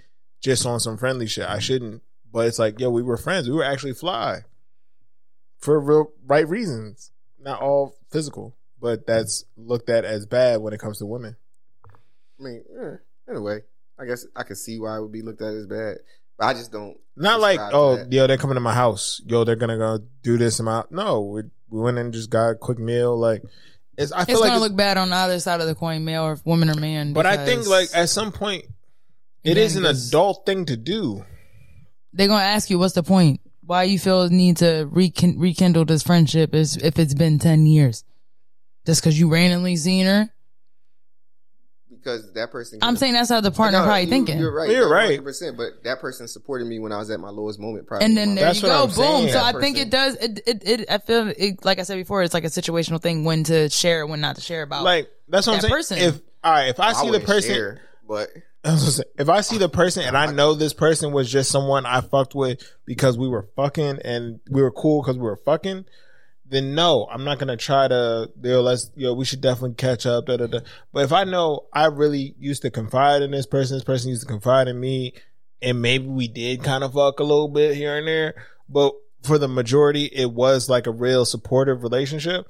just 0.41 0.65
on 0.65 0.80
some 0.80 0.98
friendly 0.98 1.27
shit. 1.27 1.45
I 1.45 1.60
shouldn't. 1.60 2.02
But 2.32 2.48
it's 2.48 2.60
like, 2.60 2.80
yo, 2.80 2.90
we 2.90 3.02
were 3.02 3.18
friends. 3.18 3.49
We 3.49 3.56
were 3.56 3.64
actually 3.64 3.94
fly 3.94 4.44
for 5.60 5.80
real 5.80 6.11
right 6.26 6.48
reasons, 6.48 7.11
not 7.40 7.61
all 7.61 7.95
physical. 8.11 8.56
But 8.82 9.07
that's 9.07 9.45
looked 9.57 9.90
at 9.90 10.06
as 10.06 10.26
bad 10.26 10.61
when 10.61 10.73
it 10.73 10.80
comes 10.80 10.99
to 10.99 11.06
women. 11.06 11.38
I 12.40 12.44
mean, 12.44 12.64
eh, 12.80 12.95
anyway, 13.30 13.61
I 13.98 14.06
guess 14.06 14.26
I 14.36 14.44
can 14.44 14.56
see 14.57 14.80
why 14.80 14.98
it 14.98 15.02
would 15.02 15.11
be 15.11 15.22
looked 15.22 15.41
at 15.41 15.53
as 15.53 15.65
bad, 15.65 15.98
but 16.38 16.45
I 16.45 16.53
just 16.53 16.72
don't. 16.72 16.98
Not 17.15 17.40
like, 17.40 17.60
oh, 17.61 17.95
that. 17.95 18.11
yo, 18.11 18.27
they're 18.27 18.38
coming 18.38 18.56
to 18.56 18.60
my 18.61 18.73
house. 18.73 19.22
Yo, 19.26 19.44
they're 19.45 19.56
gonna 19.56 19.77
go 19.77 19.99
do 20.22 20.38
this 20.38 20.60
and 20.60 20.68
amount. 20.68 20.91
No, 20.91 21.22
we 21.22 21.44
we 21.69 21.80
went 21.82 21.98
and 21.98 22.14
just 22.14 22.30
got 22.30 22.49
a 22.49 22.56
quick 22.56 22.77
meal. 22.77 23.18
Like, 23.18 23.41
it's 23.98 24.11
I 24.11 24.26
feel 24.26 24.36
It's 24.36 24.41
like, 24.41 24.49
gonna 24.49 24.57
it's- 24.57 24.69
look 24.69 24.77
bad 24.77 24.98
on 24.98 25.10
the 25.10 25.15
other 25.15 25.40
side 25.40 25.61
of 25.61 25.68
the 25.68 25.76
coin, 25.76 26.03
male 26.03 26.23
or 26.23 26.38
woman 26.44 26.69
or 26.69 26.76
man. 26.76 27.14
but 27.14 27.26
I 27.26 27.44
think 27.44 27.65
like 27.68 27.90
at 27.94 28.10
some 28.10 28.32
point, 28.34 28.65
it 29.44 29.57
is 29.57 29.77
an 29.77 29.86
adult 29.86 30.45
thing 30.45 30.65
to 30.65 30.76
do. 30.77 31.23
they're 32.14 32.27
gonna 32.27 32.44
ask 32.44 32.69
you, 32.69 32.77
"What's 32.77 32.94
the 32.95 33.03
point? 33.03 33.40
Why 33.66 33.84
you 33.84 33.98
feel 34.00 34.30
need 34.30 34.58
to 34.58 34.88
rekin- 34.92 35.40
rekindle 35.40 35.86
this 35.86 36.04
friendship? 36.04 36.54
Is 36.54 36.78
if 36.78 37.00
it's 37.00 37.14
been 37.14 37.40
ten 37.40 37.66
years, 37.66 38.04
just 38.86 39.02
because 39.02 39.20
you 39.20 39.32
randomly 39.32 39.76
seen 39.76 40.06
her? 40.06 40.30
because 41.90 42.32
that 42.34 42.52
person. 42.52 42.78
I'm 42.84 42.98
saying 42.98 43.14
that's 43.14 43.30
how 43.30 43.42
the 43.42 43.50
partner 43.50 43.80
No, 43.80 43.86
probably 43.86 44.04
you- 44.04 44.10
thinking. 44.10 44.38
You're 44.38 44.54
right. 44.54 44.70
You're 44.70 44.90
right. 44.90 45.24
Percent, 45.24 45.58
but 45.58 45.84
that 45.86 46.00
person 46.00 46.28
supported 46.28 46.66
me 46.68 46.78
when 46.78 46.92
I 46.92 46.98
was 46.98 47.10
at 47.10 47.20
my 47.20 47.30
lowest 47.30 47.60
moment. 47.60 47.88
Probably. 47.88 48.06
and 48.06 48.16
then 48.16 48.36
there 48.36 48.46
That's 48.46 48.62
you 48.62 48.68
go, 48.68 48.84
I'm 48.84 48.88
boom. 48.90 48.96
saying. 48.96 49.30
So 49.32 49.40
I 49.40 49.52
think 49.54 49.78
person- 49.78 49.88
it 49.88 49.90
does. 49.90 50.16
It, 50.18 50.40
it, 50.46 50.68
it 50.82 50.86
I 50.92 50.98
feel 51.00 51.34
it, 51.36 51.66
like 51.66 51.80
I 51.80 51.84
said 51.84 51.96
before, 51.96 52.22
it's 52.22 52.34
like 52.36 52.44
a 52.44 52.48
situational 52.48 53.02
thing 53.02 53.24
when 53.24 53.44
to 53.46 53.70
share, 53.70 54.06
when 54.06 54.22
not 54.22 54.36
to 54.36 54.42
share 54.42 54.62
about. 54.62 54.84
Like 54.84 55.10
that's 55.28 55.48
what 55.48 55.54
That 55.54 55.56
I'm 55.56 55.62
saying. 55.62 55.74
person. 55.74 55.98
If 55.98 56.22
all 56.44 56.52
right, 56.52 56.70
if 56.70 56.80
I 56.80 56.90
I 56.90 56.94
see 56.94 57.10
the 57.10 57.20
person, 57.22 57.54
share, 57.56 57.82
but 58.08 58.30
I 58.66 58.72
was 58.72 58.82
gonna 58.82 58.92
say, 58.94 59.04
if 59.20 59.30
I 59.30 59.42
see 59.42 59.58
the 59.60 59.70
person 59.70 60.04
and 60.04 60.18
I 60.18 60.32
know 60.32 60.54
this 60.56 60.74
person 60.74 61.12
was 61.14 61.32
just 61.32 61.52
someone 61.52 61.86
I 61.86 62.02
fucked 62.02 62.34
with 62.34 62.62
because 62.86 63.18
we 63.18 63.28
were 63.28 63.48
fucking 63.56 64.00
and 64.04 64.40
we 64.50 64.62
were 64.62 64.72
cool 64.72 65.02
because 65.04 65.18
we 65.18 65.24
were 65.24 65.36
fucking, 65.38 65.86
then 66.48 66.74
no, 66.74 67.08
I'm 67.12 67.24
not 67.24 67.38
gonna 67.38 67.58
try 67.58 67.88
to. 67.88 68.32
Yo, 68.42 68.62
let's 68.62 68.90
yo, 68.96 69.14
we 69.14 69.24
should 69.26 69.42
definitely 69.42 69.76
catch 69.76 70.06
up. 70.08 70.26
Da, 70.26 70.38
da, 70.38 70.48
da. 70.48 70.60
But 70.92 71.04
if 71.04 71.12
I 71.14 71.24
know 71.26 71.68
I 71.74 71.86
really 71.86 72.36
used 72.40 72.64
to 72.64 72.72
confide 72.72 73.22
in 73.22 73.32
this 73.32 73.46
person, 73.46 73.78
this 73.78 73.84
person 73.84 74.10
used 74.10 74.24
to 74.24 74.28
confide 74.28 74.68
in 74.68 74.80
me, 74.80 75.14
and 75.62 75.82
maybe 75.82 76.08
we 76.08 76.28
did 76.28 76.64
kind 76.64 76.84
of 76.84 76.94
fuck 76.94 77.20
a 77.20 77.24
little 77.24 77.48
bit 77.48 77.76
here 77.76 77.98
and 77.98 78.08
there, 78.08 78.34
but 78.68 78.94
for 79.24 79.38
the 79.38 79.48
majority, 79.48 80.06
it 80.06 80.32
was 80.32 80.70
like 80.70 80.88
a 80.88 80.92
real 80.92 81.26
supportive 81.26 81.84
relationship. 81.84 82.48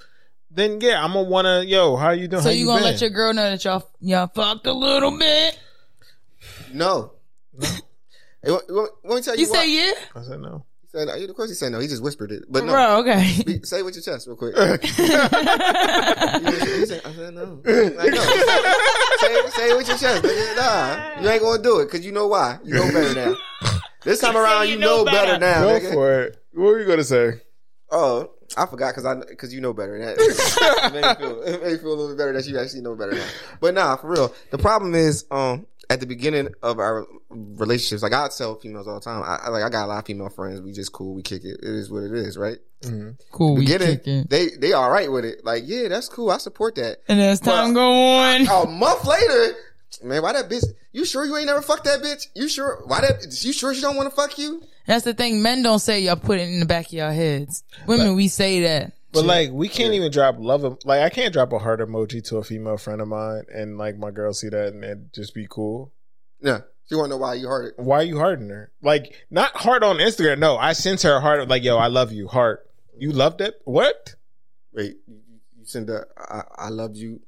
Then 0.52 0.80
yeah, 0.80 1.04
I'm 1.04 1.12
gonna 1.14 1.28
wanna 1.30 1.64
yo, 1.64 1.98
how 1.98 2.12
you 2.12 2.28
doing? 2.30 2.42
so 2.44 2.50
How 2.50 2.56
you 2.56 2.66
gonna 2.68 2.82
been? 2.82 2.92
let 2.92 3.02
your 3.02 3.10
girl 3.10 3.34
know 3.34 3.50
that 3.50 3.64
y'all 3.66 3.90
y'all 4.00 4.28
fucked 4.28 4.66
a 4.68 4.74
little 4.74 5.18
bit? 5.18 5.60
No. 6.74 7.12
Hey, 7.60 8.52
let, 8.52 8.70
let- 8.70 8.90
let 9.04 9.16
me 9.16 9.22
tell 9.22 9.36
you. 9.36 9.46
You 9.46 9.52
why. 9.52 9.58
say 9.60 9.76
yeah, 9.76 9.92
I 10.16 10.22
said 10.24 10.40
no. 10.40 10.66
He 10.82 10.88
said, 11.00 11.08
no. 11.08 11.14
Of 11.16 11.36
course, 11.36 11.50
he 11.50 11.56
said 11.56 11.72
no. 11.72 11.80
He 11.80 11.88
just 11.88 12.04
whispered 12.04 12.32
it, 12.32 12.44
but 12.50 12.64
no. 12.64 12.72
bro. 12.72 13.00
Okay. 13.00 13.42
Be- 13.46 13.64
Say 13.64 13.80
it 13.80 13.86
with 13.86 13.96
your 13.96 14.04
chest, 14.04 14.28
real 14.28 14.36
quick. 14.38 14.56
He 14.86 14.88
said- 16.86 17.02
I 17.06 17.12
said 17.14 17.34
no. 17.34 17.62
Like, 17.66 18.14
no. 18.14 18.22
Say, 18.22 19.34
it- 19.34 19.54
say 19.54 19.70
it 19.72 19.78
with 19.78 19.88
your 19.88 19.98
chest. 19.98 20.24
nigga. 20.24 20.56
Nah, 20.58 21.22
you 21.22 21.30
ain't 21.30 21.42
gonna 21.42 21.62
do 21.64 21.80
it 21.80 21.86
because 21.86 22.06
you 22.06 22.12
know 22.12 22.28
why. 22.28 22.60
You 22.64 22.76
know 22.76 22.92
better 22.92 23.14
now. 23.16 23.36
This 24.04 24.20
time 24.22 24.38
around, 24.38 24.70
you, 24.70 24.78
know, 24.78 25.04
better, 25.06 25.40
now. 25.40 25.62
Go 25.64 25.80
nigga. 25.80 25.94
for 25.94 26.22
it. 26.24 26.38
What 26.54 26.66
were 26.66 26.80
you 26.80 26.86
gonna 26.88 27.04
say? 27.04 27.42
Oh, 27.92 28.32
I 28.58 28.66
forgot 28.68 28.94
because 28.96 29.06
I 29.06 29.16
because 29.16 29.54
you 29.54 29.62
know 29.62 29.74
better. 29.74 29.98
That 29.98 30.16
it, 30.20 30.94
made 30.94 31.02
me 31.02 31.16
feel, 31.16 31.42
it 31.44 31.62
made 31.64 31.72
me 31.74 31.78
feel 31.80 31.88
a 31.88 31.96
little 31.96 32.08
bit 32.10 32.18
better 32.18 32.34
that 32.34 32.46
you 32.46 32.60
actually 32.60 32.82
know 32.82 32.96
better 32.96 33.14
now. 33.14 33.26
But 33.60 33.74
nah, 33.74 33.96
for 33.96 34.10
real. 34.10 34.34
The 34.52 34.58
problem 34.58 34.94
is, 34.96 35.26
um, 35.32 35.66
at 35.90 36.00
the 36.00 36.06
beginning 36.06 36.50
of 36.64 36.80
our 36.80 37.06
relationships, 37.30 38.02
like 38.04 38.14
I 38.14 38.28
tell 38.36 38.56
females 38.56 38.88
all 38.88 38.96
the 38.96 39.02
time, 39.02 39.22
I, 39.24 39.46
I 39.46 39.50
like 39.50 39.64
I 39.64 39.70
got 39.70 39.86
a 39.86 39.88
lot 39.88 40.00
of 40.00 40.06
female 40.06 40.30
friends. 40.30 40.62
We 40.62 40.72
just 40.72 40.92
cool. 40.92 41.14
We 41.14 41.22
kick 41.22 41.44
it. 41.44 41.60
It 41.62 41.70
is 41.70 41.90
what 41.92 42.04
it 42.04 42.14
is, 42.14 42.38
right? 42.38 42.58
Mm-hmm. 42.82 43.12
Cool. 43.32 43.56
We 43.56 43.66
get 43.66 43.82
it. 43.82 44.30
they 44.30 44.50
they 44.60 44.74
all 44.74 44.90
right 44.90 45.12
with 45.12 45.26
it. 45.26 45.44
Like 45.46 45.64
yeah, 45.66 45.88
that's 45.88 46.08
cool. 46.10 46.30
I 46.32 46.38
support 46.38 46.76
that. 46.76 46.98
And 47.08 47.20
as 47.22 47.40
time 47.40 47.74
But- 47.74 47.80
go 47.80 47.92
on, 47.92 48.42
A 48.48 48.70
month 48.70 49.06
later, 49.06 49.56
man, 50.04 50.22
why 50.22 50.34
that 50.34 50.50
bitch? 50.50 50.66
You 50.92 51.06
sure 51.06 51.26
you 51.26 51.36
ain't 51.38 51.48
never 51.48 51.62
fucked 51.62 51.84
that 51.86 52.02
bitch? 52.02 52.28
You 52.36 52.48
sure? 52.48 52.82
Why 52.86 53.02
that? 53.02 53.26
You 53.44 53.52
sure 53.54 53.74
she 53.74 53.82
don't 53.82 53.96
want 53.96 54.10
to 54.10 54.16
fuck 54.16 54.38
you? 54.38 54.62
that's 54.88 55.04
the 55.04 55.14
thing. 55.14 55.42
Men 55.42 55.64
don't 55.64 55.80
say 55.80 56.00
y'all 56.02 56.16
put 56.16 56.40
it 56.40 56.48
in 56.48 56.60
the 56.60 56.66
back 56.66 56.88
of 56.88 56.94
your 56.94 57.12
heads. 57.12 57.64
Women, 57.88 58.16
we 58.16 58.28
say 58.28 58.62
that. 58.62 58.94
But 59.16 59.26
like, 59.26 59.52
we 59.52 59.68
can't 59.70 59.94
even 59.94 60.12
drop 60.12 60.36
love. 60.40 60.64
em- 60.66 60.78
Like, 60.86 61.02
I 61.02 61.10
can't 61.10 61.34
drop 61.34 61.52
a 61.54 61.60
heart 61.60 61.80
emoji 61.80 62.24
to 62.30 62.38
a 62.38 62.44
female 62.44 62.78
friend 62.78 63.02
of 63.02 63.08
mine, 63.08 63.44
and 63.54 63.78
like 63.78 63.98
my 63.98 64.12
girl 64.12 64.34
see 64.34 64.50
that 64.50 64.74
and 64.74 64.84
it 64.84 65.14
just 65.14 65.34
be 65.34 65.48
cool. 65.50 65.92
Yeah, 66.42 66.60
she 66.88 66.96
want 66.96 67.06
to 67.08 67.10
know 67.12 67.18
why 67.18 67.34
you 67.36 67.48
heard 67.48 67.68
it. 67.68 67.74
Why 67.82 68.00
are 68.00 68.04
you 68.04 68.18
hearting 68.18 68.50
her? 68.50 68.72
Like, 68.82 69.26
not 69.32 69.56
heart 69.56 69.84
on 69.84 69.98
Instagram. 69.98 70.40
No, 70.40 70.58
I 70.58 70.74
sent 70.74 71.02
her 71.04 71.16
a 71.16 71.20
heart. 71.22 71.48
Like, 71.48 71.64
yo, 71.64 71.78
I 71.78 71.88
love 71.88 72.12
you, 72.12 72.28
heart. 72.28 72.70
You 72.98 73.12
loved 73.12 73.42
it? 73.42 73.56
What? 73.66 74.16
Wait, 74.74 74.98
you, 75.08 75.20
send 75.64 75.88
the 75.88 76.06
I, 76.18 76.44
I 76.58 76.70
loved 76.70 76.96
you. 76.98 77.22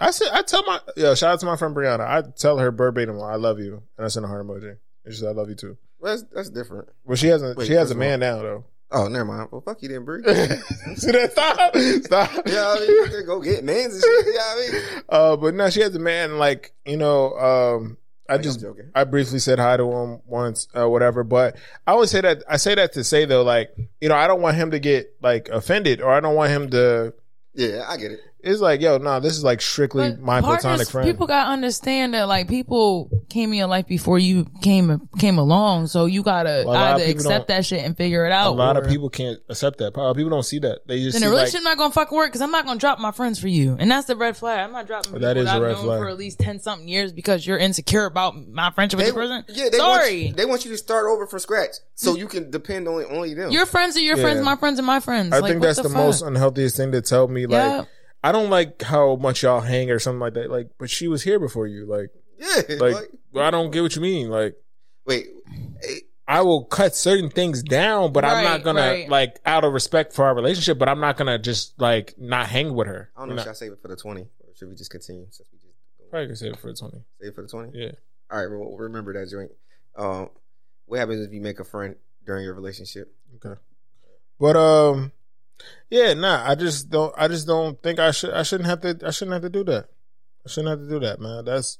I 0.00 0.10
said, 0.10 0.28
I 0.32 0.42
tell 0.42 0.62
my 0.64 0.80
yo, 0.96 1.14
shout 1.14 1.32
out 1.34 1.40
to 1.40 1.46
my 1.46 1.56
friend 1.56 1.76
Brianna. 1.76 2.06
I 2.06 2.22
tell 2.36 2.56
her 2.58 2.70
verbatim, 2.72 3.20
I 3.20 3.34
love 3.36 3.58
you, 3.58 3.82
and 3.98 4.04
I 4.04 4.08
send 4.08 4.24
a 4.24 4.28
heart 4.28 4.46
emoji. 4.46 4.76
And 5.04 5.12
she 5.12 5.20
said, 5.20 5.28
I 5.28 5.32
love 5.32 5.48
you 5.50 5.54
too. 5.54 5.76
Well, 6.00 6.12
that's 6.16 6.24
that's 6.32 6.50
different. 6.50 6.88
Well, 7.04 7.16
she 7.16 7.26
hasn't. 7.28 7.58
Wait, 7.58 7.66
she 7.66 7.74
has 7.74 7.90
a 7.90 7.94
man 7.94 8.20
now 8.20 8.36
though. 8.42 8.64
Oh, 8.92 9.08
never 9.08 9.24
mind. 9.24 9.48
Well, 9.50 9.62
fuck 9.62 9.82
you 9.82 9.88
then, 9.88 10.04
Bree. 10.04 10.22
See 10.24 11.10
that? 11.12 11.30
Stop. 11.32 11.76
Stop. 12.04 12.30
yeah, 12.46 12.68
I 12.68 12.80
mean, 12.80 12.88
you 12.90 13.06
can 13.10 13.26
go 13.26 13.40
get 13.40 13.64
mans 13.64 13.94
and 13.94 14.02
shit. 14.02 14.34
Yeah, 14.34 14.40
I 14.40 14.56
mean, 14.70 15.02
Uh, 15.08 15.36
but 15.36 15.54
no, 15.54 15.70
she 15.70 15.80
has 15.80 15.94
a 15.94 15.98
man. 15.98 16.38
Like 16.38 16.72
you 16.84 16.96
know, 16.96 17.32
um, 17.38 17.96
I 18.28 18.34
I'm 18.34 18.42
just 18.42 18.60
joking. 18.60 18.90
I 18.94 19.04
briefly 19.04 19.38
said 19.38 19.58
hi 19.58 19.76
to 19.76 19.90
him 19.90 20.20
once, 20.26 20.68
uh, 20.78 20.88
whatever. 20.88 21.24
But 21.24 21.56
I 21.86 21.92
always 21.92 22.10
say 22.10 22.20
that 22.20 22.42
I 22.48 22.56
say 22.58 22.74
that 22.74 22.92
to 22.94 23.04
say 23.04 23.24
though, 23.24 23.42
like 23.42 23.74
you 24.00 24.08
know, 24.08 24.14
I 24.16 24.26
don't 24.26 24.42
want 24.42 24.56
him 24.56 24.70
to 24.72 24.78
get 24.78 25.16
like 25.22 25.48
offended, 25.48 26.00
or 26.00 26.10
I 26.12 26.20
don't 26.20 26.34
want 26.34 26.50
him 26.50 26.70
to. 26.70 27.14
yeah, 27.54 27.84
I 27.88 27.96
get 27.96 28.12
it. 28.12 28.20
It's 28.44 28.60
like, 28.60 28.80
yo, 28.80 28.98
no, 28.98 29.20
this 29.20 29.36
is 29.36 29.44
like 29.44 29.60
strictly 29.60 30.10
But 30.10 30.20
my 30.20 30.40
platonic 30.40 30.62
partners, 30.62 30.90
friend. 30.90 31.06
People 31.08 31.26
gotta 31.28 31.50
understand 31.50 32.14
that 32.14 32.26
like 32.26 32.48
people 32.48 33.08
came 33.28 33.50
in 33.52 33.58
your 33.58 33.68
life 33.68 33.86
before 33.86 34.18
you 34.18 34.46
came 34.62 35.08
came 35.18 35.38
along, 35.38 35.86
so 35.86 36.06
you 36.06 36.22
gotta 36.24 36.62
A 36.62 36.64
lot 36.64 36.94
of 37.00 37.00
either 37.06 37.10
accept 37.12 37.48
that 37.48 37.64
shit 37.64 37.84
and 37.84 37.96
figure 37.96 38.26
it 38.26 38.32
out. 38.32 38.46
a 38.46 38.50
out. 38.50 38.56
lot 38.56 38.76
of 38.76 38.88
people 38.88 39.08
can't 39.10 39.38
accept 39.48 39.78
that. 39.78 39.94
Probably 39.94 40.20
People 40.22 40.30
don't 40.36 40.42
see 40.42 40.58
that. 40.58 40.80
They 40.88 40.98
just 41.02 41.12
then 41.14 41.20
see 41.22 41.26
the 41.28 41.32
like, 41.32 41.38
relationship 41.40 41.64
not 41.64 41.78
gonna 41.78 41.92
fucking 41.92 42.16
work 42.16 42.28
because 42.30 42.40
I'm 42.42 42.50
not 42.50 42.64
gonna 42.64 42.80
drop 42.80 42.98
my 42.98 43.12
friends 43.12 43.38
for 43.38 43.48
you, 43.48 43.76
and 43.78 43.88
that's 43.90 44.06
the 44.08 44.16
red 44.16 44.36
flag. 44.36 44.58
I'm 44.60 44.72
not 44.72 44.86
dropping. 44.88 45.12
That 45.20 45.36
people 45.36 45.42
is 45.42 45.48
a 45.48 45.52
I've 45.52 45.62
red 45.62 45.72
known 45.76 45.84
flag. 45.84 46.00
for 46.00 46.08
at 46.08 46.18
least 46.18 46.38
ten 46.40 46.58
something 46.58 46.88
years 46.88 47.12
because 47.12 47.46
you're 47.46 47.58
insecure 47.58 48.06
about 48.06 48.34
my 48.48 48.70
friendship 48.72 48.98
with 48.98 49.06
They, 49.06 49.10
the 49.12 49.16
person. 49.16 49.44
yeah, 49.50 49.68
they 49.70 49.78
Want 49.78 50.02
sorry. 50.02 50.26
you, 50.26 50.32
they 50.34 50.44
want 50.46 50.64
you 50.64 50.72
to 50.72 50.78
start 50.78 51.06
over 51.06 51.26
from 51.28 51.38
scratch, 51.38 51.76
so 51.94 52.16
you 52.16 52.26
can 52.26 52.50
depend 52.50 52.88
on 52.88 53.04
only 53.10 53.34
them. 53.34 53.52
your 53.52 53.66
friends 53.66 53.96
are 53.96 54.00
your 54.00 54.16
Yeah. 54.16 54.22
friends. 54.24 54.44
My 54.44 54.56
friends 54.56 54.80
are 54.80 54.82
my 54.82 54.98
friends. 54.98 55.32
I 55.32 55.38
Like, 55.38 55.50
think 55.52 55.62
that's 55.62 55.76
the, 55.78 55.84
fuck? 55.84 55.92
most 55.92 56.22
unhealthiest 56.22 56.76
thing 56.76 56.90
to 56.90 57.00
tell 57.00 57.28
me. 57.28 57.46
Like, 57.46 57.50
Yeah. 57.62 57.84
I 58.22 58.32
don't 58.32 58.50
like 58.50 58.82
how 58.82 59.16
much 59.16 59.42
y'all 59.42 59.60
hang 59.60 59.90
or 59.90 59.98
something 59.98 60.20
like 60.20 60.34
that. 60.34 60.50
Like, 60.50 60.70
but 60.78 60.90
she 60.90 61.08
was 61.08 61.22
here 61.22 61.38
before 61.38 61.66
you. 61.66 61.86
Like, 61.86 62.10
yeah, 62.38 62.76
like, 62.76 62.94
like, 63.32 63.44
I 63.44 63.50
don't 63.50 63.70
get 63.70 63.82
what 63.82 63.96
you 63.96 64.02
mean. 64.02 64.28
Like, 64.28 64.56
wait, 65.04 65.28
eh, 65.82 66.00
I 66.28 66.42
will 66.42 66.64
cut 66.64 66.94
certain 66.94 67.30
things 67.30 67.62
down, 67.62 68.12
but 68.12 68.24
I'm 68.24 68.44
not 68.44 68.62
gonna 68.62 68.80
right. 68.80 69.08
like 69.08 69.40
out 69.44 69.64
of 69.64 69.72
respect 69.72 70.12
for 70.12 70.24
our 70.24 70.34
relationship. 70.34 70.78
But 70.78 70.88
I'm 70.88 71.00
not 71.00 71.16
gonna 71.16 71.38
just 71.38 71.80
like 71.80 72.14
not 72.16 72.46
hang 72.46 72.74
with 72.74 72.86
her. 72.86 73.10
I 73.16 73.20
don't 73.20 73.28
know. 73.28 73.32
You 73.32 73.36
know, 73.36 73.42
Should 73.42 73.50
I 73.50 73.54
save 73.54 73.72
it 73.72 73.82
for 73.82 73.88
the 73.88 73.96
twenty, 73.96 74.22
or 74.22 74.54
should 74.54 74.68
we 74.68 74.76
just 74.76 74.90
continue 74.90 75.26
since 75.30 75.48
we 75.52 75.58
just 75.58 75.74
probably 76.10 76.28
can 76.28 76.36
save 76.36 76.52
it 76.52 76.60
for 76.60 76.68
the 76.68 76.78
twenty. 76.78 77.02
save 77.20 77.28
it 77.28 77.34
for 77.34 77.42
the 77.42 77.48
twenty? 77.48 77.78
Yeah. 77.78 77.92
All 78.30 78.38
right, 78.38 78.50
well, 78.50 78.76
remember 78.78 79.12
that 79.12 79.28
joint. 79.30 79.50
Um, 79.94 80.30
what 80.86 80.98
happens 80.98 81.26
if 81.26 81.32
you 81.34 81.42
make 81.42 81.60
a 81.60 81.64
friend 81.64 81.96
during 82.24 82.44
your 82.44 82.54
relationship? 82.54 83.14
Okay. 83.36 83.60
But 84.40 84.56
um, 84.56 85.12
yeah, 85.90 86.14
nah. 86.14 86.48
I 86.48 86.54
just 86.54 86.90
don't. 86.90 87.14
I 87.16 87.28
just 87.28 87.46
don't 87.46 87.80
think 87.82 87.98
I 87.98 88.10
should. 88.10 88.32
I 88.32 88.42
shouldn't 88.42 88.68
have 88.68 88.80
to. 88.80 89.06
I 89.06 89.10
shouldn't 89.10 89.34
have 89.34 89.42
to 89.42 89.50
do 89.50 89.64
that. 89.64 89.88
I 90.44 90.48
shouldn't 90.48 90.70
have 90.70 90.88
to 90.88 90.88
do 90.88 91.00
that, 91.06 91.20
man. 91.20 91.44
That's 91.44 91.78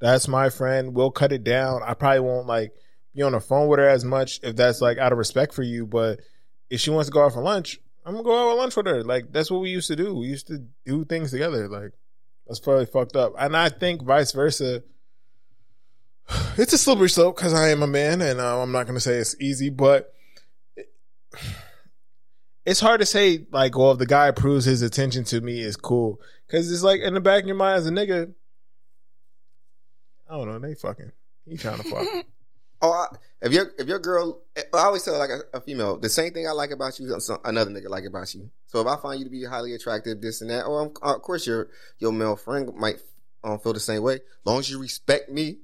that's 0.00 0.28
my 0.28 0.50
friend. 0.50 0.94
We'll 0.94 1.10
cut 1.10 1.32
it 1.32 1.44
down. 1.44 1.82
I 1.84 1.94
probably 1.94 2.20
won't 2.20 2.46
like 2.46 2.72
be 3.14 3.22
on 3.22 3.32
the 3.32 3.40
phone 3.40 3.68
with 3.68 3.78
her 3.78 3.88
as 3.88 4.04
much 4.04 4.40
if 4.42 4.56
that's 4.56 4.80
like 4.80 4.98
out 4.98 5.12
of 5.12 5.18
respect 5.18 5.52
for 5.54 5.62
you. 5.62 5.86
But 5.86 6.20
if 6.70 6.80
she 6.80 6.90
wants 6.90 7.08
to 7.08 7.12
go 7.12 7.24
out 7.24 7.34
for 7.34 7.42
lunch, 7.42 7.80
I'm 8.04 8.14
gonna 8.14 8.24
go 8.24 8.36
out 8.36 8.52
for 8.52 8.58
lunch 8.58 8.76
with 8.76 8.86
her. 8.86 9.04
Like 9.04 9.32
that's 9.32 9.50
what 9.50 9.60
we 9.60 9.70
used 9.70 9.88
to 9.88 9.96
do. 9.96 10.14
We 10.14 10.26
used 10.26 10.46
to 10.48 10.66
do 10.86 11.04
things 11.04 11.30
together. 11.30 11.68
Like 11.68 11.92
that's 12.46 12.60
probably 12.60 12.86
fucked 12.86 13.16
up. 13.16 13.34
And 13.38 13.56
I 13.56 13.68
think 13.68 14.02
vice 14.02 14.32
versa. 14.32 14.82
It's 16.56 16.72
a 16.72 16.78
slippery 16.78 17.08
slope 17.08 17.36
because 17.36 17.54
I 17.54 17.70
am 17.70 17.82
a 17.82 17.86
man, 17.86 18.20
and 18.22 18.40
uh, 18.40 18.62
I'm 18.62 18.70
not 18.72 18.86
gonna 18.86 19.00
say 19.00 19.16
it's 19.16 19.34
easy, 19.40 19.70
but 19.70 20.12
it's 22.70 22.78
hard 22.78 23.00
to 23.00 23.06
say 23.06 23.46
like, 23.50 23.76
well, 23.76 23.90
if 23.90 23.98
the 23.98 24.06
guy 24.06 24.30
proves 24.30 24.64
his 24.64 24.80
attention 24.80 25.24
to 25.24 25.40
me 25.40 25.60
is 25.60 25.74
cool, 25.76 26.20
because 26.46 26.70
it's 26.70 26.84
like 26.84 27.00
in 27.00 27.14
the 27.14 27.20
back 27.20 27.42
of 27.42 27.48
your 27.48 27.56
mind 27.56 27.78
as 27.78 27.86
a 27.88 27.90
nigga. 27.90 28.32
I 30.28 30.36
don't 30.36 30.46
know. 30.46 30.58
They 30.60 30.76
fucking. 30.76 31.10
He 31.48 31.56
trying 31.56 31.78
to 31.78 31.84
fuck. 31.84 32.06
Oh, 32.82 32.92
I, 32.92 33.14
if 33.42 33.52
your 33.52 33.72
if 33.78 33.86
your 33.88 33.98
girl, 33.98 34.40
I 34.56 34.62
always 34.72 35.02
tell 35.02 35.18
like 35.18 35.28
a, 35.28 35.58
a 35.58 35.60
female, 35.60 35.98
the 35.98 36.08
same 36.08 36.32
thing 36.32 36.48
I 36.48 36.52
like 36.52 36.70
about 36.70 36.98
you, 36.98 37.14
another 37.44 37.70
nigga 37.70 37.90
like 37.90 38.06
about 38.06 38.34
you. 38.34 38.48
So 38.68 38.80
if 38.80 38.86
I 38.86 38.96
find 38.96 39.18
you 39.18 39.26
to 39.26 39.30
be 39.30 39.44
highly 39.44 39.74
attractive, 39.74 40.22
this 40.22 40.40
and 40.40 40.48
that, 40.48 40.64
or 40.64 40.80
um, 40.80 40.92
of 41.02 41.20
course 41.20 41.46
your 41.46 41.68
your 41.98 42.10
male 42.10 42.36
friend 42.36 42.74
might 42.74 43.02
um, 43.44 43.58
feel 43.58 43.74
the 43.74 43.80
same 43.80 44.02
way. 44.02 44.20
long 44.46 44.60
as 44.60 44.70
you 44.70 44.80
respect 44.80 45.30
me, 45.30 45.58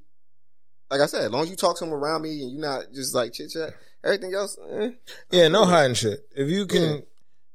like 0.91 1.01
I 1.01 1.07
said, 1.07 1.25
as 1.25 1.31
long 1.31 1.43
as 1.43 1.51
you 1.51 1.57
talk 1.57 1.79
to 1.79 1.85
him 1.85 1.93
around 1.93 2.23
me 2.23 2.43
and 2.43 2.53
you're 2.53 2.61
not 2.61 2.85
just 2.95 3.15
like 3.15 3.33
chit 3.33 3.51
chat, 3.51 3.75
everything 4.05 4.35
else, 4.35 4.57
eh. 4.71 4.91
yeah, 5.31 5.49
no 5.49 5.65
hiding 5.65 5.95
shit. 5.95 6.21
If 6.37 6.49
you 6.49 6.67
can, 6.67 6.83
Yeah. 6.83 6.99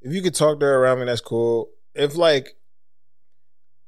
if 0.01 0.13
you 0.13 0.21
could 0.21 0.35
talk 0.35 0.59
to 0.59 0.65
her 0.65 0.75
around 0.77 0.99
me, 0.99 1.05
that's 1.05 1.21
cool. 1.21 1.69
If 1.95 2.15
like, 2.15 2.55